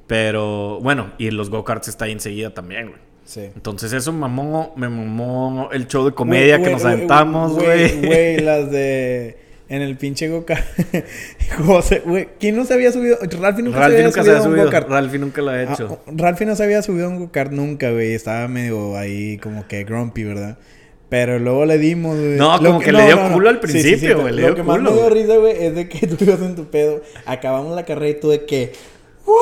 Pero, 0.06 0.80
bueno, 0.82 1.14
y 1.18 1.32
los 1.32 1.50
go-karts 1.50 1.88
está 1.88 2.06
ahí 2.06 2.12
enseguida 2.12 2.54
también, 2.54 2.90
güey. 2.90 3.00
Sí. 3.26 3.42
Entonces 3.56 3.92
eso 3.92 4.14
mamó, 4.14 4.74
me 4.78 4.88
mamó 4.88 5.70
el 5.72 5.88
show 5.88 6.06
de 6.06 6.12
comedia 6.12 6.62
que 6.62 6.70
nos 6.70 6.86
aventamos, 6.86 7.54
güey. 7.54 8.06
Güey, 8.06 8.40
las 8.42 8.70
de... 8.70 9.45
En 9.68 9.82
el 9.82 9.98
pinche 9.98 10.30
go-kart. 10.30 10.64
José, 11.66 12.02
güey. 12.06 12.28
¿Quién 12.40 12.56
no 12.56 12.66
se 12.66 12.74
había 12.76 12.92
subido? 12.92 13.18
Ralphie 13.22 13.64
nunca 13.64 13.80
Ralphie 13.80 13.98
se 13.98 14.04
había 14.04 14.04
nunca 14.06 14.24
se 14.24 14.30
subido 14.30 14.36
ha 14.36 14.38
a 14.38 14.42
un 14.42 14.48
subido. 14.50 14.66
go-kart. 14.66 14.90
Ralphie 14.90 15.20
nunca 15.20 15.42
lo 15.42 15.50
ha 15.50 15.54
Ah, 15.56 15.64
hecho. 15.64 16.00
Ralphie 16.08 16.46
no 16.46 16.56
se 16.56 16.64
había 16.64 16.82
subido 16.84 17.06
a 17.08 17.10
un 17.10 17.20
go-kart 17.20 17.52
nunca, 17.52 17.90
güey. 17.92 18.14
Estaba 18.14 18.48
medio 18.48 18.96
ahí 18.98 19.38
como 19.40 19.68
que 19.68 19.84
grumpy, 19.84 20.24
¿verdad? 20.24 20.58
Pero 21.10 21.40
luego 21.40 21.66
le 21.66 21.78
dimos, 21.80 22.16
güey. 22.18 22.36
No, 22.38 22.58
Lo 22.58 22.70
como 22.74 22.80
que 22.80 22.92
le 22.92 23.06
dio 23.06 23.32
culo 23.34 23.50
al 23.50 23.60
Sí, 23.64 23.68
sí, 23.68 23.78
sí, 23.82 23.84
principio, 23.90 24.22
güey, 24.22 24.34
le 24.36 24.42
Lo 24.42 24.48
dio 24.50 24.56
que 24.56 24.64
más 24.64 24.78
culo, 24.78 24.92
me 24.92 24.98
dio 24.98 25.10
güey. 25.10 25.22
risa, 25.24 25.38
güey, 25.38 25.64
es 25.66 25.76
de 25.76 25.90
que 25.90 26.08
tú 26.08 26.18
ibas 26.24 26.42
en 26.42 26.56
tu 26.56 26.66
pedo. 26.70 27.02
Acabamos 27.26 27.76
la 27.76 27.86
carrera 27.86 28.10
y 28.18 28.20
tú 28.20 28.30
de 28.30 28.46
que... 28.46 28.72
¡Wow! 29.26 29.36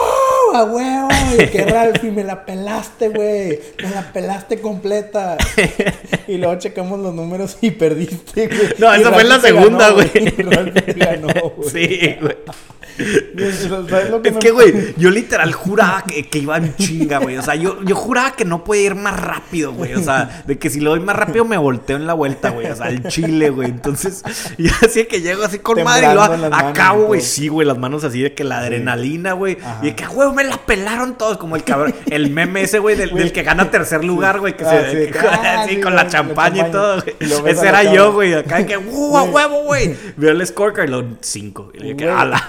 ¡A 0.53 0.65
huevo! 0.65 1.09
Y 1.33 1.47
que 1.51 1.65
Ralphie, 1.65 2.11
me 2.11 2.23
la 2.23 2.45
pelaste, 2.45 3.09
güey. 3.09 3.59
Me 3.81 3.89
la 3.89 4.13
pelaste 4.13 4.61
completa. 4.61 5.35
y 6.27 6.37
luego 6.37 6.55
checamos 6.59 6.99
los 6.99 7.13
números 7.13 7.57
y 7.61 7.71
perdiste, 7.71 8.47
güey. 8.47 8.75
No, 8.77 8.95
Y 8.95 9.01
esa 9.01 9.11
fue 9.11 9.23
en 9.23 9.29
la 9.29 9.39
segunda, 9.39 9.89
güey. 9.93 10.11
Güey. 10.13 11.69
Sí, 11.71 12.17
güey. 12.21 12.37
¿Sabes 12.97 14.09
lo 14.09 14.21
Es 14.23 14.33
me- 14.33 14.39
que, 14.39 14.51
güey, 14.51 14.93
yo 14.97 15.09
literal 15.09 15.51
juraba 15.53 16.03
que, 16.03 16.27
que 16.27 16.39
iba 16.39 16.57
en 16.57 16.75
chinga, 16.75 17.19
güey. 17.19 17.37
O 17.37 17.41
sea, 17.41 17.55
yo, 17.55 17.81
yo 17.83 17.95
juraba 17.95 18.31
que 18.35 18.45
no 18.45 18.63
podía 18.63 18.83
ir 18.83 18.95
más 18.95 19.19
rápido, 19.19 19.73
güey. 19.73 19.93
O 19.95 20.01
sea, 20.03 20.43
de 20.45 20.57
que 20.57 20.69
si 20.69 20.79
lo 20.79 20.91
doy 20.91 20.99
más 20.99 21.15
rápido 21.15 21.45
me 21.45 21.57
volteo 21.57 21.97
en 21.97 22.07
la 22.07 22.13
vuelta, 22.13 22.49
güey. 22.51 22.67
O 22.67 22.75
sea, 22.75 22.87
al 22.87 23.07
chile, 23.07 23.49
güey. 23.49 23.69
Entonces, 23.69 24.23
yo 24.57 24.71
así 24.85 25.05
que 25.05 25.21
llego 25.21 25.43
así 25.43 25.59
con 25.59 25.83
madre 25.83 26.11
y 26.11 26.15
lo 26.15 26.21
acabo, 26.23 27.03
y 27.03 27.07
güey. 27.07 27.21
Sí, 27.21 27.47
güey, 27.47 27.67
las 27.67 27.77
manos 27.77 28.03
así 28.03 28.21
de 28.21 28.33
que 28.33 28.43
la 28.43 28.59
adrenalina, 28.59 29.33
güey. 29.33 29.57
Y 29.81 29.85
de 29.87 29.95
que, 29.95 30.05
güey, 30.05 30.31
me 30.33 30.43
la 30.43 30.57
pelaron 30.57 31.15
todos. 31.17 31.37
Como 31.37 31.55
el 31.55 31.63
cabrón, 31.63 31.93
el 32.09 32.29
meme 32.29 32.61
ese, 32.61 32.79
güey, 32.79 32.95
del, 32.95 33.31
que 33.31 33.43
gana 33.43 33.69
tercer 33.71 34.03
lugar, 34.03 34.39
güey. 34.39 34.55
Que 34.55 34.63
Ah, 34.65 34.69
se, 34.69 34.91
sí, 34.91 35.11
que- 35.11 35.19
que- 35.19 35.19
ah, 35.27 35.61
así 35.63 35.75
sí, 35.75 35.81
con 35.81 35.95
la 35.95 36.07
champaña 36.07 36.67
y 36.67 36.71
todo, 36.71 37.01
güey. 37.01 37.15
Y 37.19 37.49
Ese 37.49 37.67
era 37.67 37.83
yo, 37.83 38.13
güey. 38.13 38.33
Acá 38.33 38.57
de 38.57 38.65
que, 38.65 38.77
¡uh, 38.77 39.17
a 39.17 39.23
huevo, 39.23 39.63
güey! 39.63 39.95
Veo 40.15 40.31
el 40.31 40.45
scorecard 40.45 40.87
y 40.87 40.91
lo 40.91 41.03
cinco. 41.21 41.71
Y 41.73 41.81
dije, 41.81 41.93
Güey. 41.93 42.09
¡ala! 42.09 42.43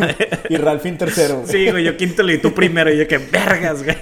Y 0.49 0.57
Ralphie 0.57 0.91
en 0.93 0.99
tercero. 0.99 1.41
güey. 1.41 1.49
Sí, 1.49 1.71
güey, 1.71 1.85
yo 1.85 1.97
quinto 1.97 2.25
di 2.25 2.39
tú 2.39 2.53
primero 2.55 2.93
y 2.93 2.99
yo 2.99 3.07
que 3.09 3.19
vergas, 3.19 3.83
güey. 3.83 3.97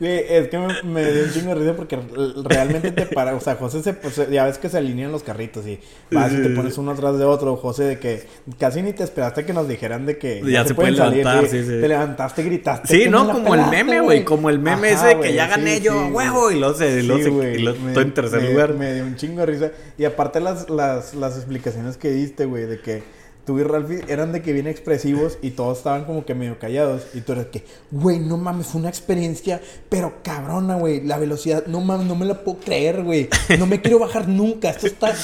Güey, 0.00 0.24
es 0.28 0.48
que 0.48 0.58
me, 0.58 0.82
me 0.82 1.12
dio 1.12 1.24
un 1.24 1.30
chingo 1.32 1.48
de 1.54 1.54
risa 1.60 1.76
porque 1.76 1.98
realmente 2.44 2.90
te 2.92 3.06
para, 3.06 3.34
o 3.34 3.40
sea, 3.40 3.54
José 3.56 3.82
se, 3.82 3.94
pues, 3.94 4.20
ya 4.30 4.44
ves 4.44 4.58
que 4.58 4.68
se 4.68 4.78
alinean 4.78 5.12
los 5.12 5.22
carritos 5.22 5.66
y 5.66 5.78
vas 6.10 6.32
y 6.32 6.36
te 6.42 6.48
pones 6.50 6.76
uno 6.78 6.92
atrás 6.92 7.18
de 7.18 7.24
otro, 7.24 7.56
José, 7.56 7.84
de 7.84 7.98
que 7.98 8.22
casi 8.58 8.82
ni 8.82 8.92
te 8.92 9.04
esperaste 9.04 9.44
que 9.44 9.52
nos 9.52 9.68
dijeran 9.68 10.06
de 10.06 10.18
que 10.18 10.42
Ya 10.44 10.64
se 10.66 10.74
pueden 10.74 10.96
levantar, 10.96 11.46
sí, 11.46 11.60
sí. 11.62 11.68
Te 11.68 11.88
levantaste, 11.88 12.42
gritaste. 12.42 12.88
Sí, 13.04 13.08
no, 13.08 13.30
como 13.30 13.54
el 13.54 13.66
meme, 13.66 14.00
güey, 14.00 14.24
como 14.24 14.50
el 14.50 14.58
meme 14.58 14.90
Ajá, 14.92 15.10
ese 15.10 15.16
de 15.16 15.22
que 15.22 15.34
ya 15.34 15.46
gané 15.46 15.80
yo, 15.80 15.94
güey. 16.10 16.10
huevo, 16.28 16.50
y 16.50 16.58
luego 16.58 16.74
se- 16.74 17.00
y 17.00 17.02
Sí, 17.02 17.22
se- 17.24 17.28
güey, 17.30 17.60
y 17.62 17.64
me- 17.64 17.92
todo 17.92 18.02
en 18.02 18.14
tercer 18.14 18.40
me- 18.42 18.50
lugar. 18.50 18.74
Me 18.74 18.94
dio 18.94 19.04
un 19.04 19.16
chingo 19.16 19.40
de 19.40 19.46
risa. 19.46 19.70
Y 19.98 20.04
aparte 20.04 20.40
las, 20.40 20.68
las, 20.70 21.14
las 21.14 21.36
explicaciones 21.36 21.96
que 21.96 22.10
diste, 22.10 22.44
güey, 22.44 22.64
de 22.66 22.80
que 22.80 23.02
tú 23.44 23.58
y 23.58 23.62
Ralphie 23.64 24.04
eran 24.08 24.32
de 24.32 24.40
que 24.40 24.52
bien 24.52 24.66
expresivos 24.66 25.38
y 25.42 25.50
todos 25.50 25.78
estaban 25.78 26.04
como 26.04 26.24
que 26.24 26.34
medio 26.34 26.58
callados. 26.58 27.02
Y 27.14 27.20
tú 27.20 27.32
eras 27.32 27.46
que, 27.46 27.64
güey, 27.90 28.18
no 28.18 28.36
mames, 28.36 28.66
fue 28.66 28.80
una 28.80 28.88
experiencia, 28.88 29.60
pero 29.88 30.22
cabrona, 30.22 30.76
güey. 30.76 31.00
La 31.02 31.18
velocidad, 31.18 31.66
no 31.66 31.80
mames, 31.80 32.06
no 32.06 32.14
me 32.14 32.26
la 32.26 32.42
puedo 32.42 32.58
creer, 32.58 33.02
güey. 33.02 33.28
No 33.58 33.66
me 33.66 33.80
quiero 33.80 33.98
bajar 33.98 34.28
nunca. 34.28 34.70
Esto 34.70 34.86
está 34.86 35.14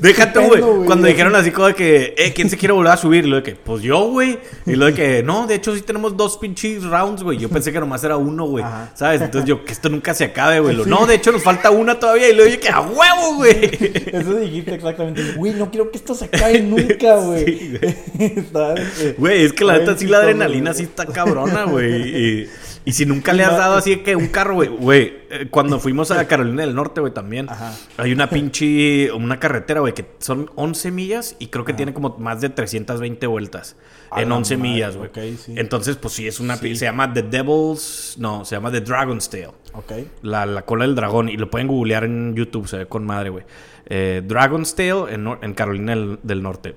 Déjate, 0.00 0.46
güey. 0.46 0.62
Cuando 0.86 1.06
dijeron 1.06 1.34
así 1.34 1.50
como 1.50 1.68
de 1.68 1.74
que, 1.74 2.14
eh, 2.16 2.32
¿quién 2.34 2.50
se 2.50 2.56
quiere 2.56 2.72
volver 2.72 2.92
a 2.92 2.96
subir? 2.96 3.24
Y 3.24 3.28
lo 3.28 3.36
de 3.36 3.42
que, 3.42 3.54
pues 3.56 3.82
yo, 3.82 4.10
güey. 4.10 4.38
Y 4.66 4.74
lo 4.74 4.86
de 4.86 4.94
que, 4.94 5.22
no, 5.22 5.46
de 5.46 5.54
hecho 5.56 5.74
sí 5.74 5.82
tenemos 5.82 6.16
dos 6.16 6.36
pinches 6.38 6.84
rounds, 6.84 7.22
güey. 7.22 7.38
Yo 7.38 7.48
pensé 7.48 7.72
que 7.72 7.80
nomás 7.80 8.04
era 8.04 8.16
uno, 8.16 8.46
güey. 8.46 8.64
¿Sabes? 8.94 9.22
Entonces 9.22 9.48
yo, 9.48 9.64
que 9.64 9.72
esto 9.72 9.88
nunca 9.88 10.14
se 10.14 10.24
acabe, 10.24 10.60
güey. 10.60 10.76
Sí. 10.76 10.82
No, 10.86 11.06
de 11.06 11.14
hecho 11.14 11.32
nos 11.32 11.42
falta 11.42 11.70
una 11.70 11.98
todavía. 11.98 12.28
Y 12.28 12.34
luego 12.34 12.50
dije 12.50 12.60
que, 12.60 12.68
a 12.68 12.80
huevo, 12.80 13.36
güey. 13.36 13.70
Eso 14.12 14.34
dijiste 14.34 14.74
exactamente. 14.74 15.22
Güey, 15.36 15.54
no 15.54 15.70
quiero 15.70 15.90
que 15.90 15.98
esto 15.98 16.14
se 16.14 16.26
acabe 16.26 16.60
nunca, 16.60 17.16
güey. 17.16 17.44
Sí, 17.44 17.53
Güey, 19.18 19.44
es 19.44 19.52
que 19.52 19.64
la 19.64 19.78
neta 19.78 19.96
sí 19.96 20.06
la 20.06 20.18
adrenalina 20.18 20.74
sí 20.74 20.84
está 20.84 21.06
cabrona, 21.06 21.64
güey. 21.64 22.40
Y, 22.42 22.50
Y 22.86 22.92
si 22.92 23.06
nunca 23.06 23.32
le 23.32 23.42
has 23.44 23.56
dado 23.56 23.76
así 23.76 23.96
que 23.98 24.14
un 24.14 24.26
carro, 24.28 24.54
güey, 24.56 24.68
güey, 24.68 25.12
eh, 25.30 25.46
cuando 25.50 25.80
fuimos 25.80 26.10
a 26.10 26.26
Carolina 26.28 26.62
del 26.66 26.74
Norte, 26.74 27.00
güey, 27.00 27.14
también, 27.14 27.48
Ajá. 27.48 27.74
hay 27.96 28.12
una 28.12 28.28
pinche, 28.28 29.10
una 29.12 29.40
carretera, 29.40 29.80
güey, 29.80 29.94
que 29.94 30.04
son 30.18 30.50
11 30.54 30.90
millas 30.90 31.36
y 31.38 31.46
creo 31.46 31.64
que 31.64 31.72
tiene 31.72 31.94
como 31.94 32.16
más 32.18 32.42
de 32.42 32.50
320 32.50 33.26
vueltas 33.26 33.76
en 34.14 34.28
la 34.28 34.36
11 34.36 34.56
madre, 34.58 34.70
millas, 34.70 34.96
güey. 34.98 35.10
sí. 35.38 35.54
Entonces, 35.56 35.96
pues 35.96 36.12
sí, 36.12 36.26
es 36.28 36.40
una, 36.40 36.56
Sí. 36.56 36.76
se 36.76 36.84
llama 36.84 37.10
The 37.12 37.22
Devil's, 37.22 38.16
no, 38.18 38.44
se 38.44 38.54
llama 38.54 38.70
The 38.70 38.82
Dragon's 38.82 39.30
Tail. 39.30 39.48
Ok. 39.72 39.92
La, 40.22 40.44
la 40.46 40.62
cola 40.62 40.84
del 40.84 40.94
dragón. 40.94 41.28
Y 41.30 41.36
lo 41.38 41.50
pueden 41.50 41.66
googlear 41.68 42.04
en 42.04 42.34
YouTube, 42.36 42.68
se 42.68 42.76
ve 42.78 42.86
con 42.86 43.04
madre, 43.06 43.30
güey. 43.30 43.44
Eh, 43.86 44.22
Dragon's 44.24 44.74
Tail 44.74 45.04
en, 45.10 45.54
Carolina 45.54 45.96
del, 45.96 46.18
del 46.22 46.42
Norte. 46.42 46.74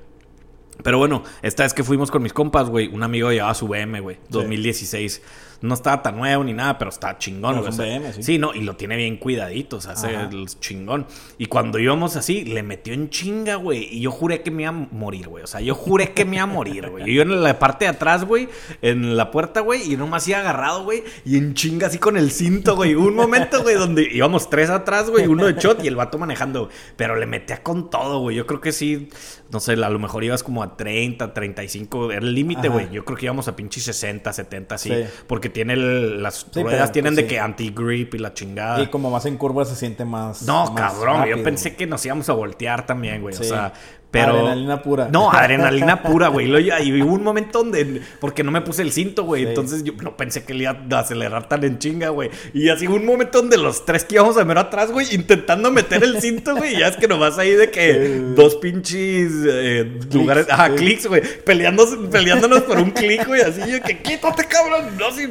Pero 0.83 0.97
bueno, 0.97 1.23
esta 1.41 1.63
vez 1.63 1.73
que 1.73 1.83
fuimos 1.83 2.11
con 2.11 2.21
mis 2.23 2.33
compas, 2.33 2.69
güey, 2.69 2.87
un 2.87 3.03
amigo 3.03 3.31
llevaba 3.31 3.53
su 3.53 3.67
BM, 3.67 3.99
güey, 3.99 4.17
2016. 4.29 5.21
No 5.59 5.73
estaba 5.73 6.03
tan 6.03 6.17
nuevo 6.17 6.43
ni 6.43 6.53
nada, 6.53 6.77
pero 6.77 6.91
está 6.91 7.17
chingón, 7.17 7.55
No, 7.55 7.61
o 7.61 7.71
sea, 7.71 7.85
BM, 7.85 8.13
sí. 8.13 8.21
sí, 8.21 8.37
no, 8.37 8.53
y 8.53 8.61
lo 8.61 8.75
tiene 8.75 8.95
bien 8.95 9.17
cuidadito, 9.17 9.77
o 9.77 9.81
sea, 9.81 9.93
hace 9.93 10.13
el 10.13 10.45
chingón. 10.59 11.07
Y 11.39 11.47
cuando 11.47 11.79
íbamos 11.79 12.15
así, 12.15 12.45
le 12.45 12.61
metió 12.61 12.93
en 12.93 13.09
chinga, 13.09 13.55
güey. 13.55 13.85
Y 13.91 14.01
yo 14.01 14.11
juré 14.11 14.43
que 14.43 14.51
me 14.51 14.63
iba 14.63 14.69
a 14.69 14.73
morir, 14.91 15.27
güey. 15.27 15.43
O 15.43 15.47
sea, 15.47 15.59
yo 15.59 15.73
juré 15.73 16.13
que 16.13 16.25
me 16.25 16.35
iba 16.35 16.43
a 16.43 16.47
morir, 16.47 16.89
güey. 16.91 17.11
Yo 17.11 17.23
en 17.23 17.41
la 17.41 17.57
parte 17.57 17.85
de 17.85 17.89
atrás, 17.89 18.23
güey, 18.23 18.49
en 18.83 19.17
la 19.17 19.31
puerta, 19.31 19.61
güey, 19.61 19.91
y 19.91 19.97
nomás 19.97 20.27
iba 20.27 20.37
agarrado, 20.37 20.83
güey, 20.83 21.03
y 21.25 21.37
en 21.37 21.55
chinga 21.55 21.87
así 21.87 21.97
con 21.97 22.17
el 22.17 22.29
cinto, 22.29 22.75
güey. 22.75 22.93
Un 22.93 23.15
momento, 23.15 23.63
güey, 23.63 23.75
donde 23.75 24.07
íbamos 24.11 24.51
tres 24.51 24.69
atrás, 24.69 25.09
güey, 25.09 25.25
uno 25.25 25.45
de 25.45 25.53
shot 25.53 25.83
y 25.83 25.87
el 25.87 25.95
vato 25.95 26.19
manejando, 26.19 26.65
güey. 26.65 26.75
Pero 26.95 27.15
le 27.15 27.25
metía 27.25 27.63
con 27.63 27.89
todo, 27.89 28.19
güey. 28.19 28.35
Yo 28.35 28.45
creo 28.45 28.61
que 28.61 28.71
sí, 28.71 29.09
no 29.51 29.59
sé, 29.59 29.73
a 29.73 29.89
lo 29.89 29.99
mejor 29.99 30.23
ibas 30.23 30.43
como 30.43 30.61
a 30.63 30.75
30, 30.75 31.33
35, 31.33 32.11
era 32.11 32.19
el 32.21 32.33
límite, 32.33 32.67
güey. 32.69 32.89
Yo 32.91 33.05
creo 33.05 33.17
que 33.17 33.25
íbamos 33.25 33.47
a 33.47 33.55
pinche 33.55 33.79
60, 33.79 34.33
70, 34.33 34.75
así. 34.75 34.89
Sí. 34.89 35.03
Porque 35.27 35.49
tiene 35.49 35.73
el- 35.73 36.21
las 36.21 36.47
Sí, 36.51 36.61
ruedas, 36.63 36.81
pero, 36.81 36.91
tienen 36.91 37.13
pues, 37.13 37.23
de 37.25 37.29
sí. 37.29 37.35
que 37.35 37.39
anti-grip 37.39 38.15
y 38.15 38.17
la 38.17 38.33
chingada. 38.33 38.81
Y 38.81 38.87
como 38.87 39.09
más 39.09 39.25
en 39.25 39.37
curva 39.37 39.63
se 39.65 39.75
siente 39.75 40.03
más. 40.05 40.41
No, 40.43 40.71
más 40.71 40.93
cabrón, 40.93 41.17
rápido, 41.19 41.37
yo 41.37 41.43
pensé 41.43 41.75
que 41.75 41.87
nos 41.87 42.05
íbamos 42.05 42.27
a 42.29 42.33
voltear 42.33 42.85
también, 42.85 43.21
güey. 43.21 43.35
O 43.35 43.43
sea, 43.43 43.73
pero. 44.11 44.33
Adrenalina 44.33 44.81
pura. 44.81 45.09
No, 45.11 45.31
adrenalina 45.31 46.01
pura, 46.03 46.27
güey. 46.29 46.47
Y 46.83 47.01
hubo 47.01 47.13
un 47.13 47.23
momento 47.23 47.59
donde. 47.59 48.01
Porque 48.19 48.43
no 48.43 48.51
me 48.51 48.61
puse 48.61 48.81
el 48.81 48.91
cinto, 48.91 49.23
güey. 49.23 49.43
Sí. 49.43 49.49
Entonces 49.49 49.83
yo 49.83 49.93
no 50.01 50.15
pensé 50.17 50.43
que 50.43 50.53
le 50.53 50.63
iba 50.63 50.77
a 50.91 50.99
acelerar 50.99 51.47
tan 51.49 51.63
en 51.63 51.77
chinga, 51.79 52.09
güey. 52.09 52.29
Y 52.53 52.69
así 52.69 52.87
hubo 52.87 52.95
un 52.95 53.05
momento 53.05 53.41
donde 53.41 53.57
los 53.57 53.85
tres 53.85 54.03
que 54.05 54.15
íbamos 54.15 54.37
a 54.37 54.45
mero 54.45 54.59
atrás, 54.61 54.91
güey, 54.91 55.07
intentando 55.13 55.71
meter 55.71 56.03
el 56.03 56.21
cinto, 56.21 56.55
güey. 56.55 56.75
Y 56.75 56.79
ya 56.79 56.87
es 56.87 56.97
que 56.97 57.07
nomás 57.07 57.37
ahí 57.37 57.51
de 57.51 57.69
que 57.71 57.87
Sí. 57.87 58.33
dos 58.35 58.55
pinches 58.55 59.31
eh, 59.45 59.99
lugares. 60.13 60.47
Ajá, 60.49 60.67
sí. 60.69 60.75
clics, 60.75 61.07
güey. 61.07 61.21
Peleándonos, 61.45 62.09
peleándonos 62.09 62.61
por 62.61 62.77
un 62.79 62.91
clic, 62.91 63.25
güey. 63.27 63.41
Así 63.41 63.61
yo 63.69 63.81
que 63.81 63.99
quítate, 64.01 64.45
cabrón. 64.45 64.97
No, 64.99 65.11
sí. 65.11 65.27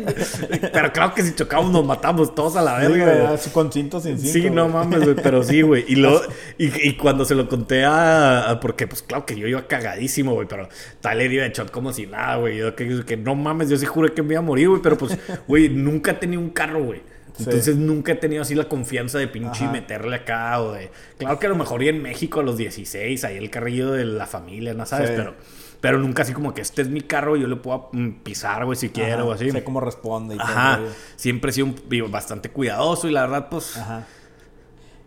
Pero 0.73 0.93
claro 0.93 1.15
que 1.15 1.23
si 1.23 1.35
chocamos 1.35 1.71
nos 1.71 1.85
matamos 1.85 2.35
todos 2.35 2.57
a 2.57 2.63
la 2.63 2.79
verga, 2.79 3.31
así 3.35 3.51
con 3.51 3.73
cinto 3.73 4.01
sin 4.01 4.19
cinto. 4.19 4.33
Sí, 4.33 4.51
no 4.51 4.69
mames, 4.69 5.03
güey, 5.05 5.17
pero 5.17 5.43
sí, 5.43 5.63
güey. 5.63 5.85
Y, 5.89 6.01
y, 6.59 6.89
y 6.89 6.97
cuando 6.97 7.25
se 7.25 7.35
lo 7.35 7.49
conté 7.49 7.85
a, 7.85 8.51
a- 8.51 8.61
Porque, 8.67 8.89
pues, 8.89 9.01
claro 9.03 9.25
que 9.25 9.37
yo 9.37 9.47
iba 9.47 9.69
cagadísimo, 9.69 10.35
güey, 10.35 10.49
pero 10.49 10.69
Tyler 11.01 11.33
iba 11.33 11.45
de 11.45 11.51
shot 11.51 11.71
como 11.71 11.93
si 11.93 12.07
nada, 12.09 12.35
güey. 12.39 12.57
Yo 12.59 12.75
que, 12.75 13.05
que 13.07 13.17
no 13.17 13.37
mames, 13.37 13.71
yo 13.71 13.77
sí 13.77 13.87
juré 13.87 14.13
que 14.13 14.23
me 14.25 14.35
iba 14.35 14.41
a 14.41 14.43
morir, 14.43 14.69
güey, 14.71 14.83
pero 14.83 14.99
pues, 14.99 15.17
güey, 15.47 15.69
nunca 15.69 16.11
he 16.11 16.15
tenido 16.15 16.43
un 16.43 16.51
carro, 16.51 16.83
güey. 16.83 17.01
Sí. 17.37 17.45
Entonces 17.45 17.77
nunca 17.77 18.11
he 18.13 18.15
tenido 18.17 18.43
así 18.43 18.57
la 18.57 18.65
confianza 18.69 19.19
de 19.21 19.29
pinche 19.29 19.65
Ajá. 19.65 19.73
meterle 19.73 20.17
acá 20.17 20.61
o 20.61 20.73
de... 20.73 20.91
Claro 21.17 21.39
que 21.39 21.47
a 21.47 21.51
lo 21.51 21.55
mejor 21.55 21.83
y 21.85 21.89
en 21.91 22.03
México 22.03 22.41
a 22.41 22.43
los 22.43 22.57
16, 22.57 23.23
ahí 23.25 23.37
el 23.37 23.51
carrillo 23.51 23.93
de 23.93 24.05
la 24.05 24.27
familia, 24.27 24.75
¿no 24.75 24.85
sabes? 24.85 25.11
Sí. 25.11 25.15
Pero, 25.17 25.35
pero 25.81 25.99
nunca 25.99 26.23
así 26.23 26.33
como 26.33 26.53
que 26.55 26.63
este 26.63 26.83
es 26.83 26.89
mi 26.89 27.03
carro 27.03 27.37
y 27.37 27.43
yo 27.43 27.47
le 27.47 27.57
puedo 27.57 27.91
mm, 27.93 28.23
pisar, 28.25 28.65
güey, 28.65 28.77
si 28.77 28.89
quiero 28.89 29.29
o 29.29 29.33
así. 29.33 29.51
Sé 29.53 29.63
cómo 29.63 29.81
responde 29.81 30.35
y 30.35 30.39
todo. 30.39 30.49
Ajá, 30.49 30.79
güey. 30.79 30.91
siempre 31.17 31.51
he 31.51 31.53
sido 31.53 31.67
un- 31.67 32.11
bastante 32.11 32.49
cuidadoso 32.49 33.07
y 33.07 33.13
la 33.13 33.21
verdad, 33.27 33.49
pues... 33.49 33.77
Ajá. 33.77 34.07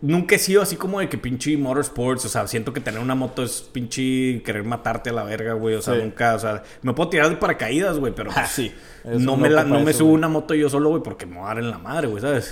Nunca 0.02 0.34
he 0.36 0.38
sido 0.38 0.62
así 0.62 0.76
como 0.76 0.98
de 1.00 1.08
que 1.10 1.18
pinche 1.18 1.56
motorsports, 1.58 2.24
o 2.24 2.28
sea, 2.30 2.46
siento 2.46 2.72
que 2.72 2.80
tener 2.80 3.00
una 3.00 3.14
moto 3.14 3.42
es 3.42 3.60
pinche 3.72 4.42
querer 4.42 4.64
matarte 4.64 5.10
a 5.10 5.12
la 5.12 5.24
verga, 5.24 5.52
güey, 5.52 5.74
o 5.74 5.82
sea, 5.82 5.94
Sí. 5.94 6.00
nunca, 6.02 6.34
o 6.34 6.38
sea, 6.38 6.62
me 6.80 6.94
puedo 6.94 7.10
tirar 7.10 7.28
de 7.28 7.36
paracaídas, 7.36 7.98
güey, 7.98 8.14
pero 8.14 8.30
pues, 8.32 8.48
sí. 8.50 8.72
No 9.04 9.36
me, 9.36 9.50
la- 9.50 9.64
no 9.64 9.80
me 9.80 9.92
subo 9.92 10.08
güey. 10.08 10.18
una 10.18 10.28
moto 10.28 10.54
yo 10.54 10.70
solo, 10.70 10.88
güey, 10.90 11.02
porque 11.02 11.26
me 11.26 11.34
voy 11.36 11.44
a 11.44 11.48
dar 11.48 11.58
en 11.58 11.70
la 11.70 11.78
madre, 11.78 12.06
güey, 12.08 12.22
¿sabes? 12.22 12.50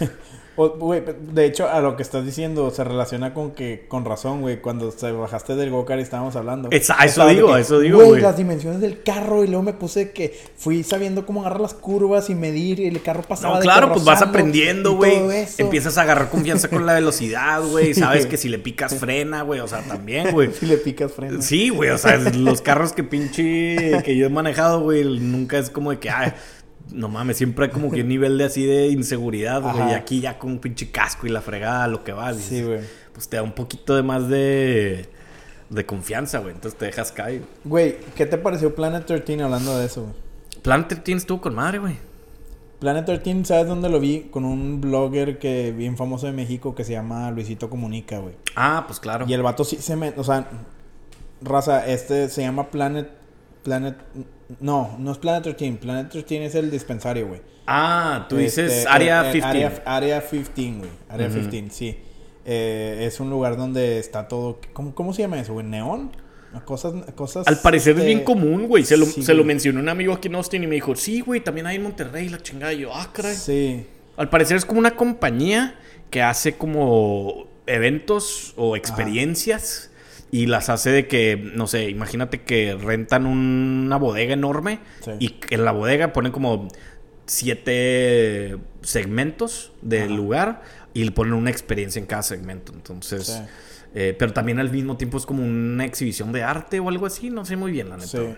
O, 0.58 0.70
Güey, 0.70 1.02
de 1.32 1.46
hecho, 1.46 1.68
a 1.68 1.80
lo 1.80 1.96
que 1.96 2.02
estás 2.02 2.26
diciendo 2.26 2.70
se 2.70 2.82
relaciona 2.84 3.32
con 3.32 3.52
que, 3.52 3.86
con 3.88 4.04
razón, 4.04 4.40
güey, 4.40 4.60
cuando 4.60 4.90
te 4.90 5.10
bajaste 5.12 5.54
del 5.56 5.70
go-kart 5.70 6.00
y 6.00 6.02
estábamos 6.02 6.34
hablando. 6.36 6.68
Esa- 6.72 6.96
eso 7.04 7.26
digo, 7.28 7.54
que, 7.54 7.60
eso 7.60 7.78
digo, 7.80 8.04
güey. 8.04 8.20
las 8.20 8.36
dimensiones 8.36 8.80
del 8.80 9.02
carro 9.02 9.44
y 9.44 9.46
luego 9.46 9.62
me 9.62 9.72
puse 9.72 10.10
que 10.10 10.36
fui 10.56 10.82
sabiendo 10.82 11.24
cómo 11.24 11.40
agarrar 11.42 11.60
las 11.60 11.74
curvas 11.74 12.28
y 12.28 12.34
medir 12.34 12.80
y 12.80 12.86
el 12.88 13.00
carro 13.02 13.22
pasaba 13.22 13.54
No, 13.54 13.60
claro, 13.60 13.92
pues 13.92 14.04
vas 14.04 14.20
aprendiendo, 14.20 14.94
güey. 14.96 15.16
eso. 15.30 15.62
Empiezas 15.62 15.96
a 15.96 16.02
agarrar 16.02 16.28
confianza 16.28 16.68
con 16.68 16.84
la 16.84 16.94
velocidad, 16.94 17.62
güey. 17.62 17.94
Sabes 17.94 18.26
que 18.26 18.36
si 18.36 18.48
le 18.48 18.58
picas 18.58 18.94
frena, 18.96 19.42
güey, 19.42 19.60
o 19.60 19.68
sea, 19.68 19.82
también, 19.82 20.32
güey. 20.32 20.50
Si 20.58 20.66
le 20.66 20.76
picas 20.76 21.12
freno. 21.12 21.40
Sí, 21.40 21.68
güey, 21.68 21.90
o 21.90 21.98
sea, 21.98 22.16
los 22.16 22.62
carros 22.62 22.92
que 22.92 23.04
pinche 23.04 24.02
que 24.04 24.16
yo 24.16 24.26
he 24.26 24.28
manejado, 24.28 24.80
güey, 24.80 25.04
nunca 25.20 25.58
es 25.58 25.70
como 25.70 25.90
de 25.92 25.98
que, 26.00 26.10
ay, 26.10 26.32
no 26.92 27.08
mames, 27.08 27.36
siempre 27.36 27.66
hay 27.66 27.70
como 27.70 27.90
que 27.90 28.02
un 28.02 28.08
nivel 28.08 28.38
de 28.38 28.44
así 28.44 28.64
de 28.64 28.88
inseguridad, 28.88 29.62
güey, 29.62 29.90
y 29.90 29.94
aquí 29.94 30.20
ya 30.20 30.38
con 30.38 30.52
un 30.52 30.58
pinche 30.58 30.90
casco 30.90 31.26
y 31.26 31.30
la 31.30 31.40
fregada, 31.40 31.86
lo 31.88 32.04
que 32.04 32.12
vas, 32.12 32.36
Sí, 32.36 32.62
güey. 32.62 32.80
pues 33.12 33.28
te 33.28 33.36
da 33.36 33.42
un 33.42 33.52
poquito 33.52 33.94
de 33.94 34.02
más 34.02 34.28
de, 34.28 35.06
de 35.70 35.86
confianza, 35.86 36.38
güey, 36.38 36.54
entonces 36.54 36.78
te 36.78 36.86
dejas 36.86 37.12
caer. 37.12 37.42
Güey, 37.64 37.96
¿qué 38.16 38.26
te 38.26 38.38
pareció 38.38 38.74
Planet 38.74 39.04
13 39.06 39.42
hablando 39.42 39.78
de 39.78 39.86
eso, 39.86 40.02
güey? 40.02 40.14
Plan 40.62 40.88
13 40.88 41.12
estuvo 41.12 41.40
con 41.40 41.54
madre, 41.54 41.78
güey. 41.78 41.96
Planet 42.80 43.04
13, 43.06 43.44
¿sabes 43.44 43.66
dónde 43.66 43.88
lo 43.88 43.98
vi? 43.98 44.28
Con 44.30 44.44
un 44.44 44.80
blogger 44.80 45.38
que 45.40 45.72
bien 45.72 45.96
famoso 45.96 46.26
de 46.26 46.32
México 46.32 46.74
que 46.76 46.84
se 46.84 46.92
llama 46.92 47.30
Luisito 47.32 47.68
Comunica, 47.68 48.18
güey. 48.18 48.34
Ah, 48.54 48.84
pues 48.86 49.00
claro. 49.00 49.24
Y 49.28 49.32
el 49.32 49.42
vato 49.42 49.64
sí 49.64 49.76
se 49.76 49.96
me... 49.96 50.10
O 50.16 50.22
sea, 50.22 50.48
raza, 51.42 51.86
este 51.88 52.28
se 52.28 52.42
llama 52.42 52.70
Planet... 52.70 53.08
Planet... 53.64 53.96
No, 54.60 54.96
no 54.98 55.12
es 55.12 55.18
Planet 55.18 55.42
13. 55.42 55.78
Planet 55.80 56.08
13 56.10 56.44
es 56.44 56.54
el 56.54 56.70
dispensario, 56.70 57.28
güey. 57.28 57.40
Ah, 57.66 58.26
tú 58.28 58.36
dices 58.36 58.72
Este, 58.72 58.88
área 58.88 59.26
eh, 59.26 59.28
eh, 59.28 59.32
15. 59.32 59.46
Área, 59.46 59.82
área 59.84 60.28
15, 60.28 60.52
güey. 60.78 60.90
Área 61.08 61.28
15, 61.28 61.70
sí. 61.70 61.98
Eh, 62.46 63.04
es 63.06 63.20
un 63.20 63.28
lugar 63.28 63.56
donde 63.56 63.98
está 63.98 64.26
todo... 64.26 64.58
¿Cómo, 64.72 64.94
cómo 64.94 65.12
se 65.12 65.22
llama 65.22 65.38
eso, 65.38 65.52
güey? 65.52 65.66
¿Neón? 65.66 66.12
Cosas... 66.64 66.94
cosas 67.14 67.46
Al 67.46 67.60
parecer 67.60 67.92
es 67.92 67.98
este, 67.98 68.06
bien 68.06 68.24
común, 68.24 68.68
güey. 68.68 68.84
Se 68.84 68.96
lo, 68.96 69.04
sí, 69.04 69.22
se 69.22 69.34
lo 69.34 69.44
mencionó 69.44 69.80
un 69.80 69.88
amigo 69.90 70.14
aquí 70.14 70.28
en 70.28 70.36
Austin 70.36 70.64
y 70.64 70.66
me 70.66 70.76
dijo, 70.76 70.96
sí, 70.96 71.20
güey, 71.20 71.40
también 71.40 71.66
hay 71.66 71.76
en 71.76 71.82
Monterrey 71.82 72.30
la 72.30 72.38
chingada. 72.38 72.72
Y 72.72 72.80
yo, 72.80 72.94
ah, 72.94 73.10
caray. 73.12 73.36
Sí. 73.36 73.86
Al 74.16 74.30
parecer 74.30 74.56
es 74.56 74.64
como 74.64 74.80
una 74.80 74.96
compañía 74.96 75.78
que 76.10 76.22
hace 76.22 76.56
como 76.56 77.48
eventos 77.66 78.54
o 78.56 78.76
experiencias 78.76 79.90
y 80.30 80.46
las 80.46 80.68
hace 80.68 80.90
de 80.90 81.06
que, 81.08 81.36
no 81.54 81.66
sé, 81.66 81.88
imagínate 81.88 82.42
que 82.42 82.74
rentan 82.74 83.26
una 83.26 83.96
bodega 83.96 84.34
enorme 84.34 84.78
Sí. 85.00 85.12
y 85.20 85.36
en 85.50 85.64
la 85.64 85.72
bodega 85.72 86.12
ponen 86.12 86.32
como 86.32 86.68
siete 87.26 88.56
segmentos 88.82 89.72
del 89.82 90.04
Ajá. 90.04 90.14
lugar 90.14 90.62
y 90.94 91.04
le 91.04 91.10
ponen 91.12 91.34
una 91.34 91.50
experiencia 91.50 92.00
en 92.00 92.06
cada 92.06 92.22
segmento. 92.22 92.72
Entonces, 92.74 93.26
Sí. 93.26 93.40
eh, 93.94 94.16
pero 94.18 94.32
también 94.32 94.58
al 94.58 94.70
mismo 94.70 94.96
tiempo 94.96 95.18
es 95.18 95.26
como 95.26 95.42
una 95.42 95.84
exhibición 95.84 96.32
de 96.32 96.42
arte 96.42 96.80
o 96.80 96.88
algo 96.88 97.06
así, 97.06 97.30
no 97.30 97.44
sé 97.44 97.56
muy 97.56 97.70
bien 97.72 97.88
la 97.88 97.96
neta. 97.96 98.08
Sí. 98.08 98.34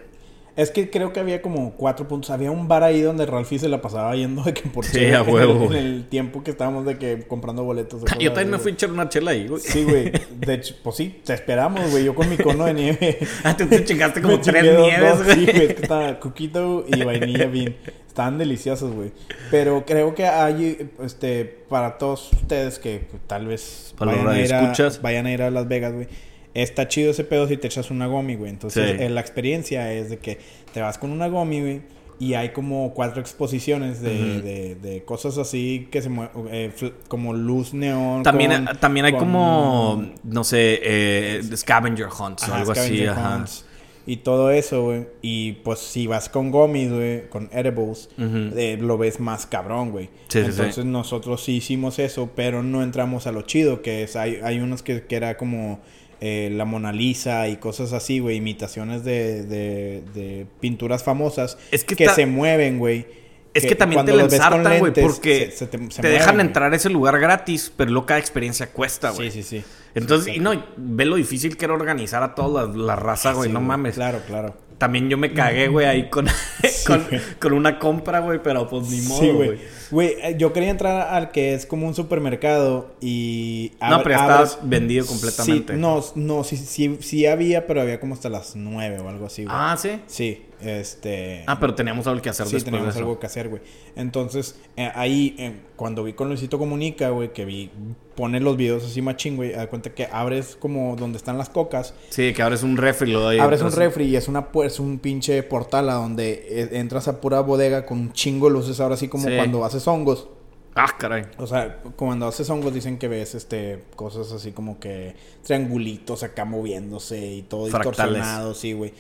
Es 0.57 0.71
que 0.71 0.91
creo 0.91 1.13
que 1.13 1.21
había 1.21 1.41
como 1.43 1.73
cuatro 1.75 2.07
puntos. 2.09 2.31
Había 2.31 2.51
un 2.51 2.69
bar 2.69 2.83
ahí 2.83 3.01
donde 3.01 3.25
Ralphie 3.25 3.59
se 3.59 3.69
la 3.69 3.81
pasaba 3.81 4.15
yendo 4.15 4.43
de 4.43 4.53
que 4.53 4.69
por 4.69 4.85
Sí, 4.85 4.99
a 5.07 5.21
en 5.21 5.29
el- 5.29 5.33
huevo, 5.35 5.65
En 5.67 5.75
el 5.75 6.09
tiempo 6.09 6.43
que 6.43 6.51
estábamos 6.51 6.85
de 6.85 6.99
que 6.99 7.23
comprando 7.27 7.65
boletos. 7.65 8.03
Yo 8.19 8.33
también 8.33 8.51
me 8.51 8.59
fui 8.59 8.73
a 8.73 8.75
echar 8.75 8.91
una 8.91 9.09
chela 9.09 9.31
ahí, 9.31 9.47
güey. 9.47 9.61
Sí, 9.63 9.85
güey. 9.85 10.13
De 10.39 10.55
hecho, 10.55 10.75
pues 10.83 10.97
sí, 10.97 11.21
te 11.25 11.35
esperamos, 11.35 11.91
güey. 11.91 12.05
Yo 12.05 12.15
con 12.15 12.29
mi 12.29 12.37
cono 12.37 12.65
de 12.65 12.75
nieve. 12.75 13.19
Ah, 13.45 13.57
tú 13.57 13.67
te 13.67 13.85
chingaste 13.85 14.21
como 14.21 14.39
tres 14.41 14.63
nieves, 14.63 15.01
dos, 15.01 15.25
güey. 15.25 15.37
Sí, 15.37 15.45
güey. 15.47 15.67
Es 15.67 15.75
que 15.75 15.83
estaba 15.83 16.21
coquito 16.21 16.85
y 16.89 17.03
vainilla 17.03 17.47
bean. 17.47 17.75
Estaban 18.07 18.39
deliciosos, 18.39 18.93
güey. 18.93 19.13
Pero 19.51 19.85
creo 19.87 20.15
que 20.15 20.27
hay, 20.27 20.91
este, 21.03 21.45
para 21.69 21.97
todos 21.97 22.33
ustedes 22.33 22.79
que 22.79 23.07
pues, 23.11 23.23
tal 23.27 23.47
vez 23.47 23.95
vayan 23.99 24.29
a, 24.29 24.39
ir 24.41 24.53
a, 24.53 24.73
vayan 25.01 25.27
a 25.27 25.33
ir 25.33 25.43
a 25.43 25.51
Las 25.51 25.69
Vegas, 25.69 25.95
güey. 25.95 26.09
Está 26.55 26.89
chido 26.89 27.11
ese 27.13 27.25
pedo 27.25 27.47
si 27.47 27.57
te 27.57 27.67
echas 27.69 27.91
una 27.91 28.07
gomi, 28.07 28.35
güey. 28.35 28.51
Entonces, 28.51 28.97
Sí. 28.99 29.03
eh, 29.05 29.09
la 29.09 29.21
experiencia 29.21 29.93
es 29.93 30.11
de 30.11 30.19
que 30.19 30.39
te 30.75 30.81
vas 30.81 30.99
con 30.99 31.11
una 31.13 31.29
gomi, 31.29 31.61
güey. 31.61 31.81
Y 32.19 32.35
hay 32.35 32.51
como 32.51 32.93
cuatro 32.93 33.21
exposiciones 33.23 34.03
de, 34.03 34.43
de, 34.43 34.75
de 34.75 35.03
cosas 35.05 35.39
así 35.39 35.89
que 35.91 36.03
se 36.03 36.11
mueven, 36.11 36.73
como 37.09 37.33
luz 37.33 37.73
neón. 37.73 38.23
También, 38.25 38.67
con- 38.67 38.77
también 38.77 39.07
hay 39.07 39.13
con- 39.13 39.21
como, 39.21 40.05
no 40.25 40.45
sé, 40.45 40.81
eh, 40.83 41.41
scavenger 41.57 42.09
hunts 42.09 42.47
o 42.49 42.55
algo 42.55 42.73
así. 42.73 43.07
Ajá. 43.07 43.37
hunts 43.39 43.65
Y 44.07 44.17
todo 44.19 44.51
eso, 44.51 44.83
güey. 44.83 45.07
Y 45.23 45.53
pues 45.65 45.79
si 45.79 46.07
vas 46.09 46.29
con 46.29 46.51
gummies, 46.51 46.93
güey, 46.93 47.29
con 47.31 47.49
edibles, 47.53 48.11
eh, 48.19 48.77
lo 48.79 48.99
ves 48.99 49.19
más 49.21 49.47
cabrón, 49.47 49.91
güey. 49.91 50.07
Sí, 50.29 50.41
sí, 50.41 50.45
sí. 50.45 50.49
Entonces 50.51 50.85
nosotros 50.85 51.43
sí 51.45 51.53
hicimos 51.57 51.99
eso, 51.99 52.29
pero 52.35 52.63
no 52.63 52.83
entramos 52.83 53.27
a 53.29 53.33
lo 53.33 53.43
chido, 53.43 53.81
que 53.83 54.03
es, 54.03 54.17
hay, 54.17 54.41
hay 54.43 54.59
unos 54.61 54.83
que, 54.83 55.05
que 55.05 55.17
era 55.17 55.37
como 55.39 55.81
eh, 56.21 56.51
la 56.53 56.65
Mona 56.65 56.93
Lisa 56.93 57.49
y 57.49 57.57
cosas 57.57 57.93
así, 57.93 58.19
güey, 58.19 58.37
imitaciones 58.37 59.05
de, 59.05 59.45
de, 59.45 60.03
de 60.15 60.47
pinturas 60.61 61.03
famosas 61.03 61.57
Es 61.71 61.85
que 61.85 62.09
se 62.09 62.27
mueven, 62.27 62.79
güey. 62.79 63.07
Es 63.53 63.67
que, 63.67 63.75
también 63.75 64.05
te 64.05 64.13
con 64.13 64.21
ensartan, 64.21 64.79
güey, 64.79 64.93
porque 64.93 65.47
se- 65.51 65.57
se 65.57 65.67
te- 65.67 65.79
se 65.91 66.03
te 66.03 66.03
mueven, 66.03 66.19
dejan 66.19 66.41
entrar 66.41 66.73
a 66.73 66.77
ese 66.77 66.89
lugar 66.89 67.19
gratis, 67.19 67.73
pero 67.77 67.91
luego 67.91 68.07
cada 68.07 68.21
experiencia 68.21 68.69
cuesta, 68.71 69.11
güey. 69.11 69.31
Sí, 69.31 69.43
sí, 69.43 69.59
sí. 69.59 69.65
Entonces, 69.95 70.37
y 70.37 70.39
no, 70.39 70.53
ve 70.77 71.05
lo 71.05 71.17
difícil 71.17 71.57
que 71.57 71.65
era 71.65 71.75
organizar 71.75 72.23
a 72.23 72.35
toda 72.37 72.67
la, 72.69 72.73
la 72.77 72.97
raza, 72.97 73.33
güey, 73.33 73.49
Sí, 73.49 73.53
no 73.53 73.61
mames. 73.61 73.97
Claro, 73.97 74.21
claro. 74.27 74.55
También 74.81 75.11
yo 75.11 75.19
me 75.19 75.33
cagué, 75.35 75.69
güey, 75.69 75.85
ahí 75.87 76.09
con, 76.09 76.27
con, 76.87 77.07
con 77.39 77.53
una 77.53 77.79
compra, 77.79 78.21
güey, 78.21 78.41
pero 78.43 78.67
pues 78.67 78.89
ni 78.89 79.03
modo, 79.03 79.21
Sí, 79.21 79.29
güey. 79.29 79.49
güey. 79.49 79.59
Güey, 79.91 80.09
eh, 80.23 80.37
yo 80.39 80.53
quería 80.55 80.71
entrar 80.71 81.13
al 81.15 81.31
que 81.33 81.53
es 81.53 81.67
como 81.67 81.87
un 81.87 81.95
supermercado 81.95 82.95
y... 83.01 83.73
No, 83.81 84.03
pero 84.03 84.17
ya 84.17 84.27
abres- 84.41 84.59
vendido 84.63 85.05
completamente. 85.05 85.75
Sí, 85.75 85.79
no, 85.79 86.03
no, 86.15 86.45
sí, 86.45 86.57
sí, 86.57 86.97
sí 87.01 87.27
había, 87.27 87.67
pero 87.67 87.83
había 87.83 88.01
como 88.01 88.15
hasta 88.15 88.29
las 88.31 88.57
nueve 88.57 88.99
o 89.01 89.09
algo 89.09 89.27
así, 89.27 89.45
güey. 89.45 89.55
Ah, 89.57 89.77
¿sí? 89.79 90.01
Sí, 90.07 90.43
este... 90.63 91.45
Ah, 91.47 91.59
pero 91.61 91.75
teníamos 91.75 92.07
algo 92.07 92.21
que 92.23 92.29
hacer 92.29 92.47
sí, 92.47 92.53
después 92.55 92.65
de 92.65 92.71
teníamos 92.71 92.95
eso. 92.95 93.05
algo 93.05 93.19
que 93.19 93.27
hacer, 93.27 93.49
güey. 93.49 93.63
Entonces, 93.97 94.59
eh, 94.77 94.91
ahí, 94.95 95.35
eh, 95.39 95.61
cuando 95.77 96.05
vi 96.05 96.13
con 96.13 96.29
Luisito 96.29 96.59
Comunica, 96.59 97.11
güey, 97.11 97.33
que 97.33 97.45
vi, 97.45 97.71
pone 98.15 98.41
los 98.41 98.57
videos 98.57 98.85
así 98.85 99.03
machín, 99.03 99.37
güey, 99.37 99.53
da 99.53 99.67
cuenta 99.69 99.91
que 99.95 100.09
abres 100.11 100.57
como 100.57 100.97
donde 100.97 101.17
están 101.19 101.39
las 101.39 101.49
cocas, 101.51 101.95
Sí, 102.11 102.33
que 102.33 102.43
abres 102.43 102.63
un 102.63 102.77
refri, 102.77 103.11
lo 103.13 103.21
doy. 103.21 103.39
abres 103.39 103.63
un 103.63 103.73
refri 103.73 104.05
y 104.07 104.17
es 104.17 104.29
una 104.29 104.49
es 104.65 104.81
un 104.81 104.99
pinche 104.99 105.43
portal 105.43 105.89
a 105.89 105.95
donde 105.95 106.47
eh, 106.49 106.69
entras 106.73 107.09
a 107.09 107.21
pura 107.21 107.41
bodega 107.41 107.87
con 107.87 107.99
un 107.99 108.13
chingo 108.13 108.49
de 108.49 108.53
luces, 108.55 108.81
ahora 108.81 108.97
sí 108.97 109.09
como 109.09 109.29
Sí. 109.29 109.37
cuando 109.37 109.65
haces 109.65 109.87
hongos. 109.89 110.29
Ah, 110.77 110.87
caray. 110.97 111.25
O 111.39 111.49
sea, 111.49 111.81
cuando 111.97 112.29
haces 112.29 112.49
hongos 112.49 112.73
dicen 112.73 112.97
que 112.97 113.09
ves 113.09 113.35
este 113.35 113.83
cosas 113.97 114.31
así 114.31 114.53
como 114.53 114.79
que 114.79 115.17
triangulitos 115.43 116.23
acá 116.23 116.45
moviéndose 116.45 117.19
y 117.33 117.43
todo 117.43 117.67
Fractales. 117.67 117.97
distorsionado, 117.97 118.55
sí, 118.55 118.73
güey. 118.73 118.93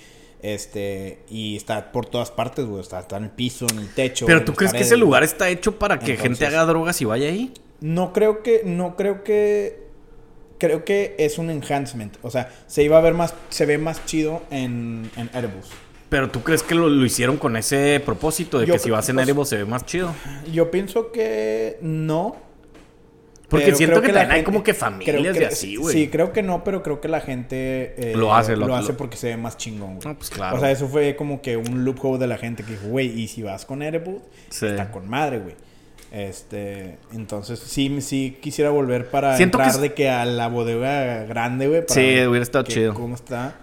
Este, 0.42 1.20
y 1.28 1.56
está 1.56 1.92
por 1.92 2.06
todas 2.06 2.30
partes, 2.30 2.64
güey. 2.64 2.80
Está, 2.80 3.00
está 3.00 3.16
en 3.18 3.24
el 3.24 3.30
piso, 3.30 3.66
en 3.70 3.78
el 3.78 3.92
techo. 3.94 4.26
Pero 4.26 4.44
tú 4.44 4.54
crees 4.54 4.72
que 4.72 4.80
ese 4.80 4.96
lugar 4.96 5.22
está 5.22 5.48
hecho 5.48 5.78
para 5.78 5.98
que 5.98 6.12
Entonces- 6.12 6.38
gente 6.38 6.46
haga 6.46 6.64
drogas 6.64 7.00
y 7.00 7.04
vaya 7.04 7.28
ahí? 7.28 7.52
No 7.80 8.12
creo 8.12 8.42
que, 8.42 8.62
no 8.64 8.96
creo 8.96 9.24
que. 9.24 9.88
Creo 10.58 10.84
que 10.84 11.14
es 11.18 11.38
un 11.38 11.48
enhancement. 11.48 12.16
O 12.22 12.30
sea, 12.30 12.52
se 12.66 12.82
iba 12.82 12.98
a 12.98 13.00
ver 13.00 13.14
más, 13.14 13.32
se 13.48 13.64
ve 13.64 13.78
más 13.78 14.04
chido 14.04 14.42
en, 14.50 15.10
en 15.16 15.30
Airbus. 15.32 15.68
Pero 16.10 16.28
tú 16.28 16.42
crees 16.42 16.62
que 16.62 16.74
lo, 16.74 16.88
lo 16.90 17.06
hicieron 17.06 17.38
con 17.38 17.56
ese 17.56 18.02
propósito 18.04 18.58
de 18.58 18.66
Yo 18.66 18.74
que 18.74 18.78
si 18.78 18.90
vas 18.90 19.08
en 19.08 19.20
Erebus 19.20 19.48
se 19.48 19.56
ve 19.56 19.64
más 19.64 19.86
chido. 19.86 20.12
Yo 20.52 20.70
pienso 20.70 21.12
que 21.12 21.78
no. 21.80 22.36
Porque 23.50 23.66
pero 23.66 23.76
siento 23.76 24.00
que, 24.00 24.06
la 24.08 24.12
también 24.20 24.30
hay 24.30 24.36
gente- 24.38 24.44
como 24.46 24.62
que 24.62 24.72
familias 24.74 25.34
que- 25.34 25.40
de 25.40 25.46
así, 25.46 25.76
güey. 25.76 25.92
Sí, 25.94 26.08
creo 26.08 26.32
que 26.32 26.42
no, 26.42 26.62
pero 26.64 26.82
creo 26.82 27.00
que 27.00 27.08
la 27.08 27.20
gente 27.20 27.94
eh, 27.98 28.14
Lo 28.16 28.32
hace, 28.34 28.56
lo, 28.56 28.68
lo- 28.68 28.76
hace 28.76 28.92
lo- 28.92 28.96
porque 28.96 29.16
se 29.16 29.26
ve 29.28 29.36
más 29.36 29.56
chingón, 29.56 29.96
güey. 29.96 30.06
No, 30.06 30.16
pues 30.16 30.30
claro. 30.30 30.56
O 30.56 30.60
sea, 30.60 30.70
eso 30.70 30.86
fue 30.88 31.16
como 31.16 31.42
que 31.42 31.56
un 31.56 31.84
loophole 31.84 32.18
de 32.18 32.26
la 32.28 32.38
gente 32.38 32.62
que 32.62 32.72
dijo, 32.72 32.86
güey, 32.86 33.08
y 33.20 33.28
si 33.28 33.42
vas 33.42 33.66
con 33.66 33.82
Erebus, 33.82 34.22
Sí. 34.50 34.66
está 34.66 34.90
con 34.90 35.08
madre, 35.08 35.40
güey. 35.40 35.54
Este, 36.12 36.96
entonces 37.12 37.58
sí, 37.60 38.00
sí 38.00 38.38
quisiera 38.40 38.70
volver 38.70 39.10
para 39.10 39.36
Siento 39.36 39.58
que 39.58 39.64
entrar 39.64 39.76
es- 39.76 39.80
de 39.90 39.94
que 39.94 40.08
a 40.10 40.24
la 40.24 40.48
bodega 40.48 41.24
grande, 41.24 41.68
güey. 41.68 41.82
Sí, 41.88 42.00
hubiera 42.26 42.42
estado 42.42 42.64
que- 42.64 42.72
chido. 42.72 42.94
¿Cómo 42.94 43.14
está? 43.14 43.54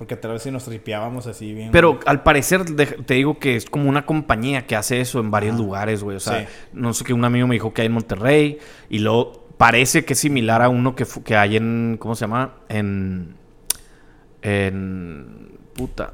Porque 0.00 0.16
tal 0.16 0.32
vez 0.32 0.42
si 0.42 0.50
nos 0.50 0.64
tripeábamos 0.64 1.26
así 1.26 1.52
bien. 1.52 1.70
Pero 1.72 2.00
al 2.06 2.22
parecer, 2.22 2.64
de- 2.64 2.86
te 2.86 3.12
digo 3.14 3.38
que 3.38 3.54
es 3.56 3.66
como 3.66 3.86
una 3.86 4.06
compañía 4.06 4.66
que 4.66 4.74
hace 4.74 4.98
eso 5.02 5.20
en 5.20 5.30
varios 5.30 5.58
lugares, 5.58 6.02
güey. 6.02 6.16
O 6.16 6.20
sea, 6.20 6.40
Sí. 6.40 6.46
no 6.72 6.94
sé 6.94 7.04
qué 7.04 7.12
un 7.12 7.22
amigo 7.24 7.46
me 7.46 7.54
dijo 7.56 7.74
que 7.74 7.82
hay 7.82 7.86
en 7.86 7.92
Monterrey 7.92 8.58
y 8.88 9.00
luego 9.00 9.46
parece 9.58 10.06
que 10.06 10.14
es 10.14 10.18
similar 10.18 10.62
a 10.62 10.70
uno 10.70 10.94
que, 10.96 11.04
que 11.22 11.36
hay 11.36 11.56
en, 11.58 11.98
¿cómo 12.00 12.14
se 12.14 12.22
llama? 12.22 12.54
En... 12.70 13.34
En... 14.42 15.58
Puta. 15.74 16.12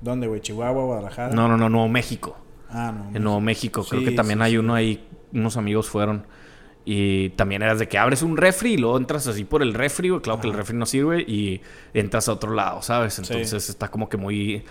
¿Dónde, 0.00 0.26
güey? 0.26 0.40
¿Chihuahua, 0.40 0.84
Guadalajara? 0.84 1.34
No, 1.34 1.48
no, 1.48 1.56
no, 1.56 1.68
Nuevo 1.68 1.88
México. 1.88 2.36
Ah, 2.70 2.92
no. 2.96 3.16
En 3.16 3.22
Nuevo 3.22 3.40
México. 3.40 3.84
Creo 3.88 4.00
Sí, 4.00 4.06
que 4.06 4.12
también 4.12 4.38
sí, 4.38 4.44
hay 4.44 4.50
sí. 4.52 4.58
uno 4.58 4.74
ahí, 4.74 5.08
unos 5.32 5.56
amigos 5.56 5.88
fueron. 5.88 6.24
Y 6.86 7.30
también 7.30 7.62
eras 7.62 7.78
de 7.78 7.88
que 7.88 7.96
abres 7.96 8.20
un 8.22 8.36
refri 8.36 8.74
y 8.74 8.76
luego 8.76 8.98
entras 8.98 9.26
así 9.26 9.44
por 9.44 9.62
el 9.62 9.72
refri, 9.72 10.10
güey. 10.10 10.20
Claro 10.20 10.40
que 10.40 10.48
el 10.48 10.52
refri 10.52 10.76
no 10.76 10.84
sirve 10.84 11.22
y 11.22 11.62
entras 11.94 12.28
a 12.28 12.32
otro 12.32 12.52
lado, 12.52 12.82
¿sabes? 12.82 13.14
Sí. 13.14 13.22
Entonces 13.22 13.70
está 13.70 13.88
como 13.88 14.08
que 14.08 14.16
muy 14.18 14.62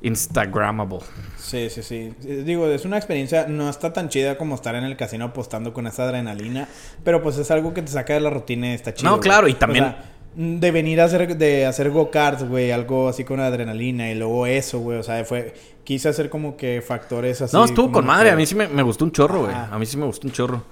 Instagramable. 0.00 1.00
Sí, 1.36 1.68
sí, 1.70 1.82
sí. 1.82 2.14
Eh, 2.24 2.42
Digo, 2.46 2.66
es 2.68 2.84
una 2.84 2.96
experiencia, 2.96 3.46
no 3.48 3.68
está 3.68 3.92
tan 3.92 4.08
chida 4.08 4.38
como 4.38 4.54
estar 4.54 4.74
en 4.74 4.84
el 4.84 4.96
casino 4.96 5.26
apostando 5.26 5.72
con 5.72 5.86
esa 5.86 6.04
adrenalina, 6.04 6.68
pero 7.04 7.22
pues 7.22 7.36
es 7.38 7.50
algo 7.50 7.74
que 7.74 7.82
te 7.82 7.88
saca 7.92 8.14
de 8.14 8.20
la 8.20 8.30
rutina 8.30 8.70
y 8.70 8.74
está 8.74 8.94
chido. 8.94 9.10
No, 9.10 9.16
güey. 9.16 9.28
claro, 9.28 9.48
y 9.48 9.52
O 9.52 9.56
también- 9.56 9.84
sea, 9.84 10.04
mm, 10.36 10.56
de 10.60 10.70
venir 10.70 11.00
a 11.00 11.04
hacer, 11.04 11.36
de 11.36 11.66
hacer 11.66 11.90
go-karts, 11.90 12.44
güey, 12.48 12.70
algo 12.70 13.08
así 13.08 13.24
con 13.24 13.40
adrenalina 13.40 14.10
y 14.10 14.14
luego 14.14 14.46
eso, 14.46 14.78
güey, 14.80 14.98
o 14.98 15.02
sea, 15.02 15.24
fue, 15.24 15.54
quise 15.84 16.08
hacer 16.08 16.30
como 16.30 16.56
que 16.56 16.80
factores 16.80 17.42
así. 17.42 17.56
no, 17.56 17.64
estuvo 17.64 17.90
con 17.92 18.06
madre. 18.06 18.28
que- 18.28 18.32
A 18.34 18.36
mí 18.36 18.46
sí 18.46 18.54
me, 18.54 18.68
me 18.68 18.82
gustó 18.82 19.04
un 19.04 19.12
chorro, 19.12 19.42
güey. 19.42 19.54
A 19.54 19.76
mí 19.78 19.84
sí 19.86 19.96
me 19.96 20.06
gustó 20.06 20.26
un 20.26 20.32
chorro. 20.32 20.62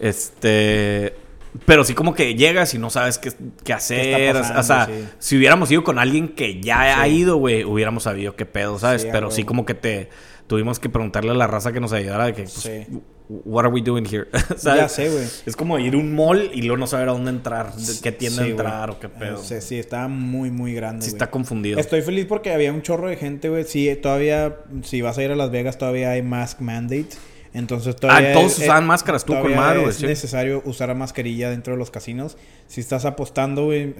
Este... 0.00 1.14
Pero 1.66 1.84
sí 1.84 1.94
como 1.94 2.14
que 2.14 2.34
llegas 2.34 2.74
y 2.74 2.78
no 2.78 2.90
sabes 2.90 3.18
qué, 3.18 3.32
qué 3.62 3.72
hacer. 3.72 4.32
pasando? 4.34 4.60
o 4.60 4.62
sea, 4.64 4.86
Sí. 4.86 4.92
si 5.20 5.36
hubiéramos 5.36 5.70
ido 5.70 5.84
con 5.84 6.00
alguien 6.00 6.28
que 6.28 6.60
ya 6.60 7.00
ha 7.00 7.06
ido, 7.06 7.36
güey, 7.36 7.62
hubiéramos 7.64 8.02
sabido 8.02 8.34
qué 8.34 8.44
pedo, 8.44 8.76
¿sabes? 8.80 9.02
Sí, 9.02 9.08
Pero 9.12 9.30
sí 9.30 9.44
como 9.44 9.64
que 9.64 9.74
te... 9.74 10.08
Tuvimos 10.48 10.78
que 10.78 10.88
preguntarle 10.90 11.30
a 11.30 11.34
la 11.34 11.46
raza 11.46 11.72
que 11.72 11.80
nos 11.80 11.92
ayudara 11.92 12.26
de 12.26 12.34
que... 12.34 12.42
Pues, 12.42 12.52
Sí. 12.54 12.86
What 13.26 13.64
are 13.64 13.72
we 13.72 13.80
doing 13.80 14.04
here? 14.04 14.26
¿Sabes? 14.58 14.82
Ya 14.82 14.88
sé, 14.88 15.08
güey. 15.08 15.24
Es 15.46 15.56
como 15.56 15.78
ir 15.78 15.94
a 15.94 15.96
un 15.96 16.14
mall 16.14 16.50
y 16.52 16.60
luego 16.60 16.76
no 16.76 16.86
saber 16.86 17.08
a 17.08 17.12
dónde 17.12 17.30
entrar, 17.30 17.72
qué 18.02 18.12
tienda 18.12 18.42
güey. 18.42 18.50
entrar 18.50 18.90
o 18.90 19.00
qué 19.00 19.08
pedo. 19.08 19.38
Sí, 19.42 19.54
sí, 19.62 19.78
estaba 19.78 20.08
muy, 20.08 20.50
muy 20.50 20.74
grande, 20.74 21.02
Sí 21.06 21.12
güey. 21.12 21.14
está 21.16 21.30
confundido. 21.30 21.78
Estoy 21.80 22.02
feliz 22.02 22.26
porque 22.26 22.52
había 22.52 22.70
un 22.70 22.82
chorro 22.82 23.08
de 23.08 23.16
gente, 23.16 23.48
güey. 23.48 23.64
Sí, 23.64 23.96
todavía, 24.02 24.56
si 24.82 25.00
vas 25.00 25.16
a 25.16 25.22
ir 25.22 25.30
a 25.30 25.36
Las 25.36 25.50
Vegas, 25.50 25.78
todavía 25.78 26.10
hay 26.10 26.20
mask 26.20 26.60
mandate. 26.60 27.06
Entonces 27.54 27.96
todavía... 27.96 28.30
Ah, 28.30 28.34
todos 28.34 28.52
es- 28.58 28.64
usaban 28.64 28.86
máscaras, 28.86 29.22
estuvo 29.22 29.40
con 29.40 29.52
güey, 29.54 29.88
Es 29.88 29.96
sí. 29.96 30.06
necesario 30.06 30.60
usar 30.66 30.94
mascarilla 30.94 31.48
dentro 31.50 31.72
de 31.72 31.78
los 31.78 31.90
casinos. 31.90 32.36
Si 32.66 32.80
estás 32.80 33.04
apostando, 33.04 33.64
güey, 33.66 33.94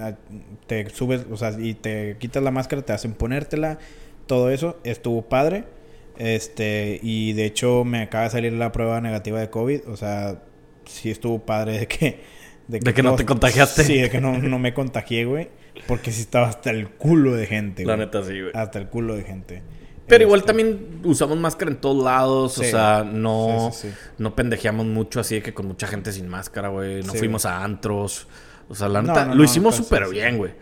te 0.67 0.91
subes, 0.91 1.25
o 1.31 1.37
sea, 1.37 1.53
y 1.59 1.75
te 1.75 2.17
quitas 2.19 2.43
la 2.43 2.51
máscara, 2.51 2.83
te 2.83 2.93
hacen 2.93 3.15
ponértela. 3.15 3.79
Todo 4.27 4.51
eso 4.51 4.79
estuvo 4.85 5.23
padre. 5.29 5.65
Este, 6.19 7.01
y 7.03 7.33
de 7.33 7.45
hecho 7.47 7.85
me 7.85 8.03
acaba 8.03 8.25
de 8.25 8.31
salir 8.31 8.53
la 8.53 8.73
prueba 8.73 9.01
negativa 9.01 9.41
de 9.41 9.51
COVID. 9.51 9.89
O 9.89 9.97
sea, 9.97 10.43
sí 10.85 11.11
estuvo 11.11 11.39
padre 11.47 11.79
de 11.79 11.87
que... 11.89 12.21
De 12.67 12.81
que 12.81 13.03
no 13.03 13.11
todos- 13.11 13.19
te 13.21 13.27
contagiaste. 13.27 13.85
Sí, 13.85 14.01
de 14.01 14.09
que 14.11 14.21
no, 14.21 14.39
no 14.39 14.59
me 14.59 14.73
contagié, 14.75 15.27
güey. 15.27 15.49
Porque 15.87 16.11
sí 16.13 16.23
estaba 16.23 16.49
hasta 16.49 16.71
el 16.71 16.89
culo 16.89 17.35
de 17.35 17.47
gente, 17.47 17.85
La 17.85 17.95
güey. 17.95 18.07
neta 18.07 18.23
sí, 18.25 18.41
güey. 18.41 18.53
Hasta 18.55 18.79
el 18.79 18.89
culo 18.89 19.17
de 19.17 19.23
gente. 19.23 19.63
Pero 20.07 20.25
igual 20.25 20.41
Este, 20.41 20.49
también 20.49 21.01
usamos 21.05 21.39
máscara 21.39 21.71
en 21.71 21.79
todos 21.79 22.03
lados, 22.05 22.59
o 22.59 22.63
sea, 22.63 23.05
no, 23.05 23.71
Sí, 23.73 23.89
sí, 23.89 23.89
sí. 23.89 23.95
no 24.19 24.35
pendejeamos 24.35 24.87
mucho 24.87 25.21
así 25.21 25.37
de 25.37 25.43
que 25.43 25.55
con 25.55 25.67
mucha 25.67 25.87
gente 25.87 26.13
sin 26.13 26.29
máscara, 26.29 26.69
güey. 26.69 27.03
No 27.03 27.15
fuimos 27.15 27.47
a 27.47 27.65
antros. 27.65 28.27
O 28.69 28.75
sea, 28.75 28.89
la 28.89 29.03
neta, 29.03 29.25
no, 29.25 29.31
lo 29.33 29.37
no, 29.37 29.45
hicimos 29.45 29.77
súper 29.77 30.09
bien, 30.09 30.39
güey. 30.39 30.53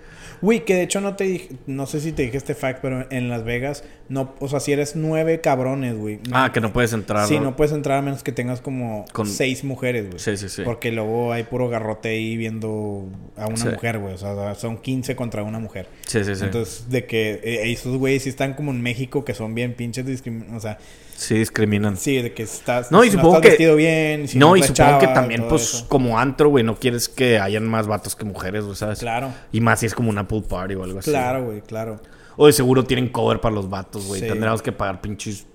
Güey, 0.42 0.64
que 0.64 0.74
de 0.74 0.82
hecho 0.82 1.00
no 1.00 1.14
te 1.16 1.24
dije, 1.24 1.48
no 1.66 1.86
sé 1.86 2.00
si 2.00 2.12
te 2.12 2.22
dije 2.22 2.36
este 2.36 2.54
fact, 2.54 2.80
pero 2.82 3.06
en 3.10 3.28
Las 3.30 3.44
Vegas, 3.44 3.84
no, 4.08 4.34
o 4.40 4.48
sea, 4.48 4.58
si 4.60 4.72
eres 4.72 4.96
nueve 4.96 5.40
cabrones, 5.40 5.96
güey. 5.96 6.16
no- 6.28 6.36
Ah, 6.36 6.50
que 6.52 6.60
no 6.60 6.72
puedes 6.72 6.92
entrar. 6.92 7.28
Sí, 7.28 7.36
¿no? 7.36 7.42
no 7.44 7.56
puedes 7.56 7.72
entrar 7.72 7.98
a 7.98 8.02
menos 8.02 8.22
que 8.24 8.32
tengas 8.32 8.60
como 8.60 9.04
Con- 9.12 9.26
seis 9.28 9.62
mujeres, 9.64 10.06
güey. 10.08 10.18
Sí, 10.18 10.36
sí, 10.36 10.48
sí. 10.48 10.62
Porque 10.64 10.90
luego 10.92 11.32
hay 11.32 11.44
puro 11.44 11.68
garrote 11.68 12.08
ahí 12.10 12.36
viendo 12.36 13.06
a 13.36 13.46
una 13.46 13.56
Sí. 13.56 13.68
mujer, 13.68 13.98
güey. 14.00 14.14
O 14.14 14.18
sea, 14.18 14.54
son 14.56 14.78
15 14.78 15.14
contra 15.16 15.42
una 15.44 15.60
mujer. 15.60 15.86
Sí, 16.06 16.24
sí, 16.24 16.34
sí. 16.34 16.44
Entonces, 16.44 16.90
de 16.90 17.06
que 17.06 17.40
eh, 17.44 17.70
esos 17.72 17.96
güeyes 17.96 18.24
sí 18.24 18.28
están 18.28 18.54
como 18.54 18.72
en 18.72 18.82
México, 18.82 19.24
que 19.24 19.34
son 19.34 19.54
bien 19.54 19.74
pinches 19.74 20.04
discriminados. 20.04 20.56
O 20.56 20.60
sea, 20.60 20.78
sí, 21.16 21.34
discriminan. 21.36 21.96
sí, 21.96 22.20
de 22.22 22.32
que 22.34 22.42
estás, 22.42 22.90
No, 22.92 23.04
y 23.04 23.08
si 23.10 23.16
supongo 23.16 23.36
estás 23.36 23.42
que- 23.42 23.48
vestido 23.50 23.76
bien. 23.76 24.28
si 24.28 24.38
no, 24.38 24.56
y 24.56 24.62
supongo 24.62 24.98
que 24.98 25.06
también, 25.08 25.46
pues, 25.48 25.62
eso. 25.74 25.88
como 25.88 26.18
antro, 26.18 26.48
güey, 26.48 26.64
no 26.64 26.76
quieres 26.76 27.08
que 27.08 27.38
hayan 27.38 27.66
más 27.68 27.86
vatos 27.86 28.16
que 28.16 28.24
mujeres, 28.24 28.64
güey, 28.64 28.76
¿sabes? 28.76 28.98
Claro. 29.00 29.32
Y 29.52 29.60
más 29.60 29.80
si 29.80 29.86
es 29.86 29.94
como 29.94 30.10
una 30.10 30.26
pool 30.28 30.44
party 30.44 30.74
o 30.74 30.84
algo 30.84 30.98
así. 30.98 31.10
Claro, 31.10 31.44
güey, 31.44 31.60
claro. 31.62 32.00
O 32.36 32.46
de 32.46 32.52
seguro 32.52 32.84
tienen 32.84 33.08
cover 33.08 33.40
para 33.40 33.54
los 33.54 33.68
vatos, 33.68 34.06
güey. 34.06 34.20
Sí. 34.20 34.26
Tendríamos 34.26 34.62
que 34.62 34.72
pagar 34.72 35.00
pinches 35.00 35.46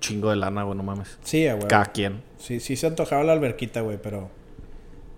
chingo 0.00 0.30
de 0.30 0.36
lana, 0.36 0.62
güey, 0.64 0.76
no 0.76 0.82
mames. 0.82 1.18
Sí, 1.22 1.44
güey. 1.46 1.68
Cada 1.68 1.86
quien. 1.86 2.22
Sí, 2.38 2.60
sí 2.60 2.76
se 2.76 2.86
antojaba 2.86 3.22
la 3.24 3.32
alberquita, 3.32 3.80
güey, 3.82 3.98
pero 4.02 4.30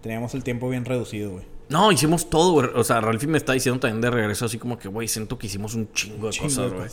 teníamos 0.03 0.34
el 0.34 0.45
tiempo 0.45 0.68
bien 0.68 0.84
reducido, 0.84 1.30
güey. 1.32 1.45
No, 1.70 1.90
hicimos 1.90 2.28
todo, 2.28 2.53
güey. 2.53 2.68
O 2.74 2.84
sea, 2.84 3.01
Ralphie 3.01 3.28
me 3.28 3.38
está 3.38 3.55
diciendo 3.55 3.80
también 3.80 4.03
de 4.03 4.11
regreso 4.11 4.45
así 4.45 4.59
como 4.59 4.78
que, 4.78 4.88
güey, 4.88 5.09
siento 5.09 5.38
que 5.38 5.47
hicimos 5.47 5.74
un 5.74 5.90
chingo 5.92 6.26
de 6.26 6.32
Chingo 6.34 6.49
cosas, 6.49 6.72
güey. 6.72 6.88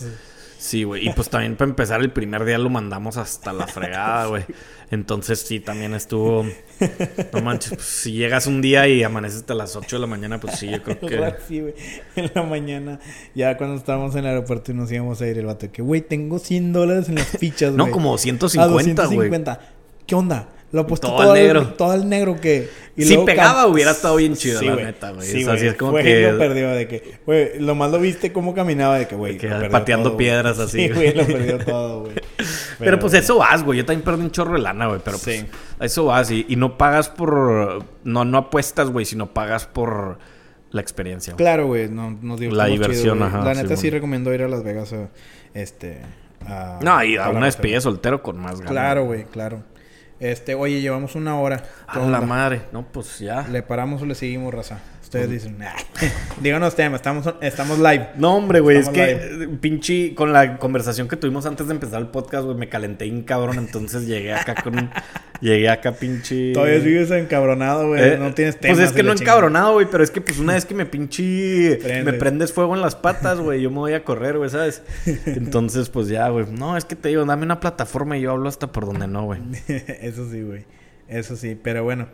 Sí, 0.61 0.83
güey. 0.83 1.07
Y 1.07 1.09
pues 1.13 1.27
también 1.27 1.55
para 1.55 1.71
empezar 1.71 2.01
el 2.01 2.11
primer 2.11 2.45
día 2.45 2.59
lo 2.59 2.69
mandamos 2.69 3.17
hasta 3.17 3.51
la 3.51 3.65
fregada, 3.65 4.27
güey. 4.27 4.43
Entonces 4.91 5.39
sí, 5.39 5.59
también 5.59 5.95
estuvo... 5.95 6.45
No 7.33 7.41
manches, 7.41 7.73
pues, 7.73 7.87
si 7.87 8.11
llegas 8.11 8.45
un 8.45 8.61
día 8.61 8.87
y 8.87 9.01
amaneces 9.01 9.39
hasta 9.39 9.55
las 9.55 9.75
8 9.75 9.95
de 9.95 9.99
la 9.99 10.05
mañana, 10.05 10.39
pues 10.39 10.59
sí, 10.59 10.69
yo 10.69 10.83
creo 10.83 10.99
que... 10.99 11.33
Sí, 11.47 11.61
güey. 11.61 11.73
En 12.15 12.29
la 12.35 12.43
mañana, 12.43 12.99
ya 13.33 13.57
cuando 13.57 13.75
estábamos 13.75 14.13
en 14.13 14.19
el 14.19 14.27
aeropuerto 14.27 14.71
y 14.71 14.75
nos 14.75 14.91
íbamos 14.91 15.19
a 15.19 15.27
ir, 15.27 15.39
el 15.39 15.47
vato 15.47 15.71
que, 15.71 15.81
güey, 15.81 16.01
tengo 16.01 16.37
100 16.37 16.73
dólares 16.73 17.09
en 17.09 17.15
las 17.15 17.25
fichas, 17.25 17.75
güey. 17.75 17.87
No, 17.87 17.91
como 17.91 18.13
A 18.13 18.19
150, 18.19 18.67
güey. 18.67 19.29
250. 19.31 19.59
¿Qué 20.05 20.13
onda? 20.13 20.47
Lo 20.71 20.87
puesto 20.87 21.09
Todo 21.09 21.17
todo, 21.23 21.33
negro. 21.33 21.61
El, 21.61 21.73
todo 21.73 21.93
el 21.93 22.07
negro 22.07 22.39
que. 22.39 22.69
y 22.95 23.03
si 23.03 23.09
luego 23.09 23.25
pegaba, 23.25 23.67
hubiera 23.67 23.91
estado 23.91 24.15
bien 24.15 24.35
chido, 24.35 24.59
Sí, 24.59 24.67
la 24.67 24.75
neta, 24.77 25.11
güey. 25.11 25.27
Sí, 25.27 25.37
O 25.39 25.39
sea, 25.39 25.47
güey. 25.49 25.59
sí 25.59 25.67
es 25.67 25.73
como 25.75 25.95
que- 25.97 26.31
lo 26.31 26.37
perdió 26.37 26.69
de 26.69 26.87
que, 26.87 27.19
güey, 27.25 27.59
lo 27.59 27.75
más 27.75 27.91
lo 27.91 27.99
viste 27.99 28.31
cómo 28.31 28.53
caminaba 28.53 28.97
de 28.97 29.07
que, 29.07 29.15
güey, 29.15 29.37
pateando 29.69 30.09
todo, 30.11 30.17
piedras 30.17 30.59
así, 30.59 30.87
Sí, 30.87 30.89
güey. 30.93 31.13
lo 31.13 31.25
perdió 31.25 31.57
todo, 31.59 31.99
güey. 32.01 32.13
Pero, 32.79 32.97
pues 32.99 33.13
eso 33.13 33.37
vas, 33.37 33.63
güey. 33.63 33.79
Yo 33.79 33.85
también 33.85 34.03
perdí 34.03 34.21
un 34.21 34.31
chorro 34.31 34.53
de 34.53 34.59
lana, 34.59 34.87
güey. 34.87 35.01
Pero 35.03 35.17
pues 35.19 35.45
eso 35.79 36.05
vas. 36.05 36.31
Y, 36.31 36.45
y 36.47 36.55
no 36.55 36.77
pagas 36.77 37.09
por. 37.09 37.83
No, 38.03 38.23
no 38.25 38.37
apuestas, 38.37 38.89
güey, 38.89 39.05
sino 39.05 39.33
pagas 39.33 39.65
por 39.67 40.17
la 40.71 40.79
experiencia. 40.81 41.33
güey. 41.33 41.43
Claro, 41.43 41.67
güey, 41.67 41.89
no, 41.89 42.11
nos 42.11 42.39
divertimos 42.39 42.57
La 42.57 42.65
diversión, 42.67 43.21
ajá, 43.21 43.43
La 43.43 43.53
neta 43.55 43.75
sí, 43.75 43.89
recomiendo 43.89 44.33
ir 44.33 44.41
a 44.43 44.47
Las 44.47 44.63
Vegas, 44.63 44.93
a, 44.93 45.09
este... 45.53 45.99
a- 46.47 46.79
No, 46.81 47.03
y 47.03 47.17
a 47.17 47.27
una 47.29 47.45
despedida 47.47 47.75
de 47.75 47.81
soltero 47.81 48.23
con 48.23 48.37
más 48.39 48.53
ganas. 48.61 48.71
Claro, 48.71 49.03
güey, 49.05 49.25
claro. 49.25 49.63
Este, 50.21 50.53
oye, 50.55 50.79
llevamos 50.81 51.15
una 51.15 51.37
hora. 51.39 51.63
A 51.87 51.93
¿Qué 51.93 51.99
la 51.99 52.05
onda? 52.05 52.21
madre. 52.21 52.61
No, 52.71 52.83
pues 52.83 53.19
ya. 53.19 53.45
¿Le 53.49 53.63
paramos 53.63 54.01
o 54.01 54.05
le 54.05 54.15
seguimos, 54.15 54.53
raza? 54.53 54.79
Ustedes 55.11 55.29
dicen, 55.29 55.57
nah. 55.57 55.73
díganos 56.41 56.73
tema, 56.73 56.95
estamos, 56.95 57.25
estamos 57.41 57.79
live. 57.79 58.11
No, 58.15 58.33
hombre, 58.33 58.61
güey, 58.61 58.77
es 58.77 58.87
que 58.87 59.11
eh, 59.11 59.49
pinche 59.59 60.15
con 60.15 60.31
la 60.31 60.57
conversación 60.57 61.09
que 61.09 61.17
tuvimos 61.17 61.45
antes 61.45 61.67
de 61.67 61.73
empezar 61.73 61.99
el 61.99 62.07
podcast, 62.07 62.45
güey, 62.45 62.55
me 62.55 62.69
calenté 62.69 63.11
un 63.11 63.23
cabrón, 63.23 63.57
entonces 63.57 64.07
llegué 64.07 64.31
acá 64.31 64.55
con 64.63 64.89
llegué 65.41 65.67
acá 65.67 65.91
pinche 65.91 66.53
Todavía 66.53 66.79
sigues 66.79 67.11
encabronado, 67.11 67.89
güey. 67.89 68.01
Eh, 68.01 68.17
no 68.17 68.33
tienes 68.33 68.57
temas. 68.57 68.77
Pues 68.77 68.89
es 68.89 68.95
que 68.95 69.03
no 69.03 69.11
encabronado, 69.11 69.73
güey, 69.73 69.87
pero 69.91 70.01
es 70.01 70.11
que 70.11 70.21
pues 70.21 70.39
una 70.39 70.53
vez 70.53 70.63
que 70.63 70.75
me 70.75 70.85
pinche 70.85 71.77
me 72.05 72.13
prendes 72.13 72.53
fuego 72.53 72.73
en 72.73 72.79
las 72.79 72.95
patas, 72.95 73.37
güey, 73.37 73.61
yo 73.61 73.69
me 73.69 73.79
voy 73.79 73.91
a 73.91 74.05
correr, 74.05 74.37
güey, 74.37 74.49
¿sabes? 74.49 74.81
Entonces, 75.25 75.89
pues 75.89 76.07
ya, 76.07 76.29
güey. 76.29 76.45
No, 76.49 76.77
es 76.77 76.85
que 76.85 76.95
te 76.95 77.09
digo, 77.09 77.25
dame 77.25 77.43
una 77.43 77.59
plataforma 77.59 78.17
y 78.17 78.21
yo 78.21 78.31
hablo 78.31 78.47
hasta 78.47 78.71
por 78.71 78.85
donde 78.85 79.09
no, 79.09 79.25
güey. 79.25 79.41
Eso 79.67 80.31
sí, 80.31 80.41
güey. 80.41 80.63
Eso 81.09 81.35
sí. 81.35 81.59
Pero 81.61 81.83
bueno, 81.83 82.07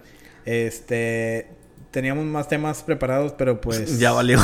este. 0.45 1.57
Teníamos 1.90 2.26
más 2.26 2.48
temas 2.50 2.84
preparados, 2.84 3.34
pero 3.38 3.62
pues. 3.62 3.98
Ya 4.00 4.12
valió. 4.12 4.40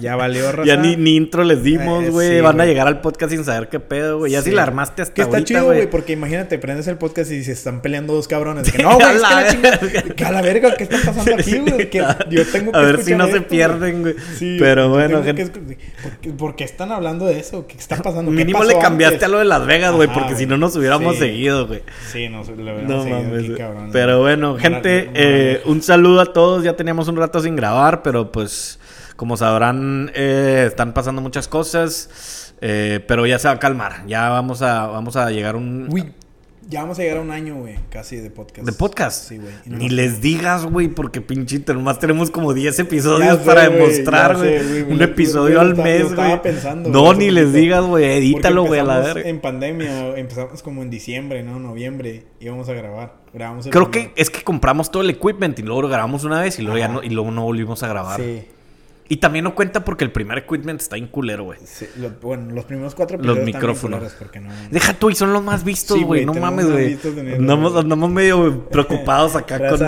Ya 0.00 0.14
valió, 0.16 0.50
raza. 0.52 0.64
Ya 0.66 0.76
ni, 0.76 0.96
ni 0.96 1.16
intro 1.16 1.42
les 1.44 1.62
dimos, 1.62 2.04
Eh, 2.04 2.10
güey. 2.10 2.28
sí, 2.36 2.40
Van 2.40 2.60
a 2.60 2.64
llegar 2.66 2.86
al 2.86 3.00
podcast 3.00 3.32
sin 3.32 3.44
saber 3.44 3.68
qué 3.68 3.80
pedo, 3.80 4.18
güey. 4.18 4.32
Ya 4.32 4.42
Sí. 4.42 4.50
si 4.50 4.54
la 4.56 4.62
armaste 4.62 5.02
hasta 5.02 5.12
Que 5.14 5.22
está 5.22 5.36
ahorita, 5.36 5.46
chido, 5.48 5.64
güey, 5.64 5.90
porque 5.90 6.12
imagínate, 6.12 6.56
prendes 6.58 6.86
el 6.86 6.96
podcast 6.96 7.30
y 7.32 7.42
se 7.42 7.52
están 7.52 7.82
peleando 7.82 8.14
dos 8.14 8.28
cabrones. 8.28 8.70
Que 8.70 8.82
no, 8.82 8.94
güey, 8.96 9.06
es 9.08 9.12
que 9.14 9.18
la 9.20 9.30
la 9.30 9.36
verga. 9.42 9.50
chingada. 9.80 10.14
Que 10.14 10.24
a 10.24 10.30
la 10.32 10.42
verga, 10.42 10.74
¿qué 10.76 10.84
está 10.84 10.96
pasando 11.04 11.34
aquí, 11.34 11.58
güey? 11.58 11.90
Que 11.90 12.04
yo 12.30 12.46
tengo 12.46 12.72
que 12.72 12.78
A 12.78 12.82
ver 12.82 13.02
si 13.02 13.14
no 13.14 13.26
se 13.26 13.40
pierden, 13.40 14.02
güey. 14.02 14.14
Sí, 14.38 14.56
Pero 14.60 14.88
bueno, 14.88 15.20
que 15.22 15.34
gente. 15.34 15.44
escu- 15.52 16.36
¿Por 16.36 16.54
qué, 16.56 16.64
están 16.64 16.92
hablando 16.92 17.26
de 17.26 17.38
eso? 17.40 17.66
¿Qué 17.66 17.76
está 17.76 17.96
pasando? 17.96 18.30
¿Qué 18.30 18.36
Mínimo 18.36 18.62
le 18.64 18.78
cambiaste 18.78 19.16
antes? 19.16 19.28
a 19.28 19.30
lo 19.32 19.38
de 19.40 19.44
Las 19.46 19.66
Vegas, 19.66 19.92
güey, 19.94 20.08
porque 20.12 20.36
si 20.36 20.46
no 20.46 20.56
nos 20.56 20.76
hubiéramos 20.76 21.16
seguido, 21.18 21.66
güey. 21.66 21.82
Sí, 22.12 22.28
no, 22.28 22.44
lo 22.44 22.52
hubiéramos 22.54 23.04
seguido. 23.34 23.58
Pero 23.92 24.20
bueno, 24.20 24.56
gente, 24.58 25.10
eh, 25.14 25.60
un 25.66 25.82
saludo 25.82 26.20
a 26.20 26.32
todos. 26.32 26.62
Ya 26.64 26.76
teníamos 26.84 27.08
un 27.08 27.16
rato 27.16 27.40
sin 27.40 27.56
grabar, 27.56 28.02
pero 28.02 28.30
pues, 28.30 28.78
como 29.16 29.38
sabrán, 29.38 30.10
eh, 30.14 30.66
están 30.68 30.92
pasando 30.92 31.22
muchas 31.22 31.48
cosas. 31.48 32.52
eh, 32.60 33.02
pero 33.08 33.24
ya 33.26 33.38
se 33.38 33.48
va 33.48 33.54
a 33.54 33.58
calmar. 33.58 34.06
Ya 34.06 34.28
vamos 34.28 34.60
a, 34.60 34.86
vamos 34.86 35.16
a 35.16 35.30
llegar 35.30 35.56
un. 35.56 35.88
Ya 36.68 36.82
vamos 36.82 36.98
a 36.98 37.02
llegar 37.02 37.18
a 37.18 37.20
un 37.20 37.30
año, 37.30 37.56
güey, 37.56 37.76
casi 37.90 38.16
de 38.16 38.30
podcast. 38.30 38.66
¿De 38.66 38.72
podcast? 38.72 39.28
Sí, 39.28 39.38
güey. 39.38 39.52
No 39.66 39.78
Ni 39.78 39.88
les 39.88 40.20
digas, 40.20 40.64
güey, 40.64 40.88
porque 40.88 41.20
pinchito, 41.20 41.74
nomás 41.74 41.98
tenemos 41.98 42.30
como 42.30 42.52
10 42.54 42.78
episodios 42.80 43.38
sé, 43.38 43.44
para 43.44 43.68
demostrar, 43.68 44.36
güey. 44.36 44.82
Un 44.82 45.00
episodio 45.02 45.60
al 45.60 45.76
mes, 45.76 46.02
estaba 46.06 46.28
güey. 46.28 46.42
pensando, 46.42 46.90
No, 46.90 47.12
ni 47.14 47.30
les 47.30 47.52
digas, 47.52 47.84
güey. 47.84 48.04
Edítalo, 48.04 48.64
güey, 48.64 48.80
a 48.80 48.84
la 48.84 48.98
verga. 49.00 49.28
En 49.28 49.40
pandemia, 49.40 50.16
empezamos 50.16 50.62
como 50.62 50.82
en 50.82 50.90
diciembre, 50.90 51.42
¿no? 51.42 51.58
Noviembre. 51.60 52.24
Íbamos 52.40 52.68
a 52.68 52.74
grabar. 52.74 53.14
Grabamos 53.32 53.66
el 53.66 53.72
Creo 53.72 53.90
primero. 53.90 54.14
que 54.14 54.20
es 54.22 54.30
que 54.30 54.42
compramos 54.42 54.90
todo 54.90 55.02
el 55.02 55.10
equipment 55.10 55.58
y 55.58 55.62
luego 55.62 55.82
lo 55.82 55.88
grabamos 55.88 56.24
una 56.24 56.40
vez 56.40 56.58
y 56.58 56.62
luego, 56.62 56.78
ya 56.78 56.88
no, 56.88 57.02
y 57.02 57.08
luego 57.10 57.30
no 57.30 57.42
volvimos 57.42 57.82
a 57.82 57.88
grabar. 57.88 58.20
Sí. 58.20 58.44
Y 59.06 59.18
también 59.18 59.44
no 59.44 59.54
cuenta 59.54 59.84
porque 59.84 60.02
el 60.02 60.10
primer 60.12 60.38
equipment 60.38 60.80
está 60.80 60.96
en 60.96 61.06
culero, 61.08 61.44
güey. 61.44 61.58
sí, 61.64 61.86
lo- 61.96 62.10
bueno, 62.22 62.54
los 62.54 62.64
primeros 62.64 62.94
cuatro 62.94 63.18
Los 63.18 63.38
micrófonos. 63.40 64.00
no... 64.02 64.50
Deja 64.70 64.94
tú, 64.94 65.10
y 65.10 65.14
son 65.14 65.32
los 65.34 65.42
más 65.44 65.62
vistos, 65.62 66.00
güey. 66.00 66.24
no 66.24 66.32
mames, 66.32 66.70
güey. 66.70 66.98
Andamos, 67.36 67.76
andamos 67.76 68.10
medio 68.10 68.66
preocupados 68.70 69.36
acá 69.36 69.58
con, 69.68 69.78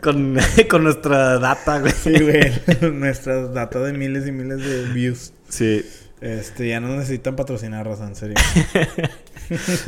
con, 0.00 0.38
con 0.70 0.84
nuestra 0.84 1.38
data, 1.40 1.80
güey. 1.80 1.92
Sí, 1.92 2.12
güey. 2.20 2.52
Nuestras 2.92 3.52
datos 3.52 3.84
de 3.84 3.94
miles 3.94 4.28
y 4.28 4.32
miles 4.32 4.58
de 4.64 4.84
views. 4.92 5.32
Sí. 5.48 5.84
Este, 6.20 6.68
ya 6.68 6.78
no 6.78 6.86
necesitan 6.86 7.34
patrocinar, 7.34 7.84
raza, 7.84 8.06
en 8.06 8.14
serio. 8.14 8.36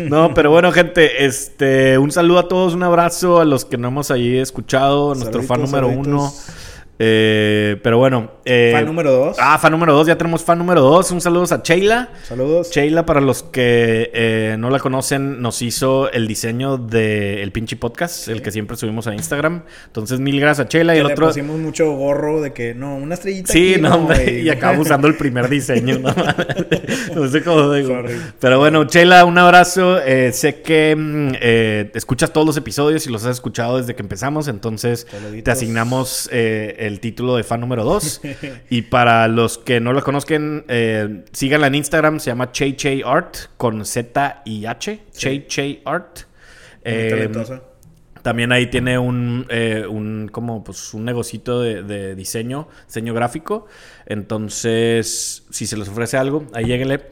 No, 0.00 0.34
pero 0.34 0.50
bueno, 0.50 0.72
gente, 0.72 1.24
este, 1.24 1.96
un 1.98 2.10
saludo 2.10 2.40
a 2.40 2.48
todos, 2.48 2.74
un 2.74 2.82
abrazo 2.82 3.40
a 3.40 3.44
los 3.44 3.64
que 3.64 3.78
no 3.78 3.86
hemos 3.88 4.10
ahí 4.10 4.36
escuchado, 4.38 5.14
nuestro 5.14 5.42
fan 5.44 5.62
número 5.62 5.86
saluditos. 5.88 6.06
uno. 6.08 6.32
Eh, 6.98 7.78
pero 7.82 7.98
bueno. 7.98 8.30
eh, 8.44 8.70
Fan 8.72 8.86
número 8.86 9.10
dos. 9.10 9.36
Ah, 9.40 9.58
fan 9.58 9.72
número 9.72 9.92
dos, 9.94 10.06
ya 10.06 10.16
tenemos 10.16 10.44
fan 10.44 10.58
número 10.58 10.80
dos. 10.80 11.10
Un 11.10 11.20
saludo 11.20 11.44
a 11.52 11.60
Sheila. 11.62 12.10
Saludos. 12.22 12.70
Sheila, 12.70 13.04
para 13.04 13.20
los 13.20 13.42
que 13.42 14.10
eh, 14.14 14.56
no 14.58 14.70
la 14.70 14.78
conocen, 14.78 15.42
nos 15.42 15.60
hizo 15.62 16.10
el 16.12 16.28
diseño 16.28 16.76
del 16.78 17.50
pinche 17.52 17.76
podcast, 17.76 18.28
el 18.28 18.42
que 18.42 18.52
siempre 18.52 18.76
subimos 18.76 19.06
a 19.08 19.14
Instagram. 19.14 19.62
Entonces, 19.86 20.20
mil 20.20 20.38
gracias 20.40 20.66
a 20.66 20.68
Sheila. 20.70 20.94
Y 20.94 20.98
el 21.00 21.06
le 21.08 21.12
otro. 21.14 21.26
pusimos 21.28 21.58
mucho 21.58 21.90
gorro 21.92 22.40
de 22.40 22.52
que, 22.52 22.74
no, 22.74 22.96
una 22.96 23.14
estrellita 23.14 23.52
Sí, 23.52 23.72
aquí, 23.74 23.82
no, 23.82 23.94
hombre, 23.96 24.40
y 24.40 24.48
acabamos 24.48 24.86
usando 24.86 25.08
el 25.08 25.16
primer 25.16 25.48
diseño. 25.48 25.98
No, 25.98 26.14
no 27.16 27.28
sé 27.28 27.42
cómo 27.42 27.72
digo. 27.72 27.88
Sorry. 27.88 28.14
Pero 28.38 28.58
bueno, 28.58 28.84
Sheila, 28.84 29.24
un 29.24 29.36
abrazo. 29.38 30.00
Eh, 30.00 30.32
sé 30.32 30.60
que 30.62 30.94
mm, 30.96 31.96
escuchas 31.96 32.32
todos 32.32 32.46
los 32.46 32.56
episodios 32.56 33.06
y 33.06 33.10
los 33.10 33.24
has 33.24 33.32
escuchado 33.32 33.78
desde 33.78 33.94
que 33.94 34.02
empezamos, 34.02 34.46
entonces 34.48 35.06
Saluditos. 35.10 35.44
te 35.44 35.50
asignamos 35.50 36.28
eh, 36.32 36.76
el 36.86 37.00
título 37.00 37.36
de 37.36 37.44
fan 37.44 37.60
número 37.60 37.84
2. 37.84 38.20
y 38.70 38.82
para 38.82 39.26
los 39.28 39.58
que 39.58 39.80
no 39.80 39.92
la 39.92 40.02
conozcan, 40.02 40.64
eh, 40.68 41.24
síganla 41.32 41.68
en 41.68 41.74
Instagram, 41.76 42.20
se 42.20 42.30
llama 42.30 42.52
Che 42.52 42.76
Che 42.76 43.02
Art 43.04 43.50
con 43.56 43.84
Z 43.84 44.42
y 44.44 44.66
H. 44.66 45.00
Che 45.16 45.46
Che 45.46 45.82
Art. 45.84 46.26
Eh, 46.84 47.30
también 48.22 48.52
ahí 48.52 48.68
tiene 48.68 48.98
un, 48.98 49.46
eh, 49.50 49.86
un 49.86 50.30
como 50.32 50.64
pues 50.64 50.94
un 50.94 51.04
negocito 51.04 51.60
de, 51.60 51.82
de 51.82 52.14
diseño, 52.14 52.68
diseño 52.86 53.12
gráfico. 53.12 53.66
Entonces, 54.06 55.44
si 55.50 55.66
se 55.66 55.76
les 55.76 55.88
ofrece 55.88 56.16
algo, 56.16 56.46
ahí 56.54 56.64
lléguenle. 56.64 57.02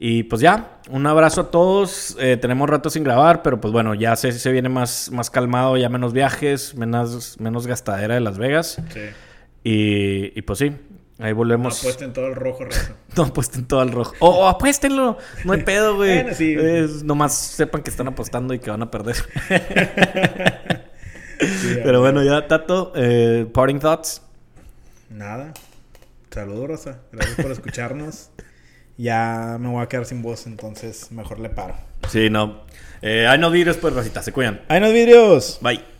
Y 0.00 0.22
pues 0.24 0.40
ya, 0.40 0.78
un 0.90 1.06
abrazo 1.08 1.40
a 1.40 1.50
todos. 1.50 2.16
Eh, 2.20 2.36
tenemos 2.36 2.70
rato 2.70 2.88
sin 2.88 3.02
grabar, 3.02 3.42
pero 3.42 3.60
pues 3.60 3.72
bueno, 3.72 3.94
ya 3.94 4.14
se, 4.16 4.30
se 4.32 4.52
viene 4.52 4.68
más, 4.68 5.10
más 5.10 5.28
calmado, 5.30 5.76
ya 5.76 5.88
menos 5.88 6.12
viajes, 6.12 6.74
menos, 6.76 7.40
menos 7.40 7.66
gastadera 7.66 8.14
de 8.14 8.20
Las 8.20 8.38
Vegas. 8.38 8.80
Sí. 8.92 9.00
Y, 9.64 10.38
y 10.38 10.42
pues 10.42 10.60
sí, 10.60 10.66
ahí 11.18 11.30
No 11.32 11.36
volvemos. 11.36 11.80
apuesten 11.80 12.12
todo 12.12 12.28
el 12.28 12.36
rojo, 12.36 12.64
raza. 12.66 12.92
No 13.16 13.24
apuesten 13.24 13.66
todo 13.66 13.80
al 13.80 13.90
rojo. 13.90 14.14
O, 14.20 14.28
o 14.28 14.46
apuéstenlo. 14.46 15.18
No 15.44 15.52
hay 15.52 15.62
pedo, 15.64 15.96
güey. 15.96 16.22
Bueno, 16.22 16.36
sí. 16.36 16.54
Es- 16.56 17.02
nomás 17.02 17.34
sepan 17.36 17.82
que 17.82 17.90
están 17.90 18.06
apostando 18.06 18.54
y 18.54 18.60
que 18.60 18.70
van 18.70 18.82
a 18.82 18.90
perder. 18.90 19.16
Sí, 21.40 21.76
Pero 21.84 22.00
bueno, 22.00 22.22
ya, 22.24 22.48
Tato, 22.48 22.92
eh, 22.96 23.46
parting 23.54 23.78
thoughts. 23.78 24.22
Nada. 25.08 25.52
Saludos, 26.30 26.68
raza. 26.68 26.98
Gracias 27.12 27.36
por 27.36 27.50
escucharnos. 27.52 28.30
Ya 28.98 29.56
me 29.60 29.68
voy 29.68 29.82
a 29.82 29.86
quedar 29.86 30.04
sin 30.04 30.22
voz, 30.22 30.46
entonces 30.46 31.10
mejor 31.12 31.38
le 31.38 31.48
paro. 31.48 31.74
Sí, 32.10 32.28
no. 32.30 32.62
Eh, 33.00 33.26
hay 33.28 33.38
no 33.38 33.50
vidrios, 33.50 33.76
pues, 33.76 33.94
Rosita, 33.94 34.22
se 34.22 34.32
cuidan. 34.32 34.60
¡Hay 34.68 34.78
unos 34.78 34.92
vidrios! 34.92 35.58
Bye. 35.62 35.97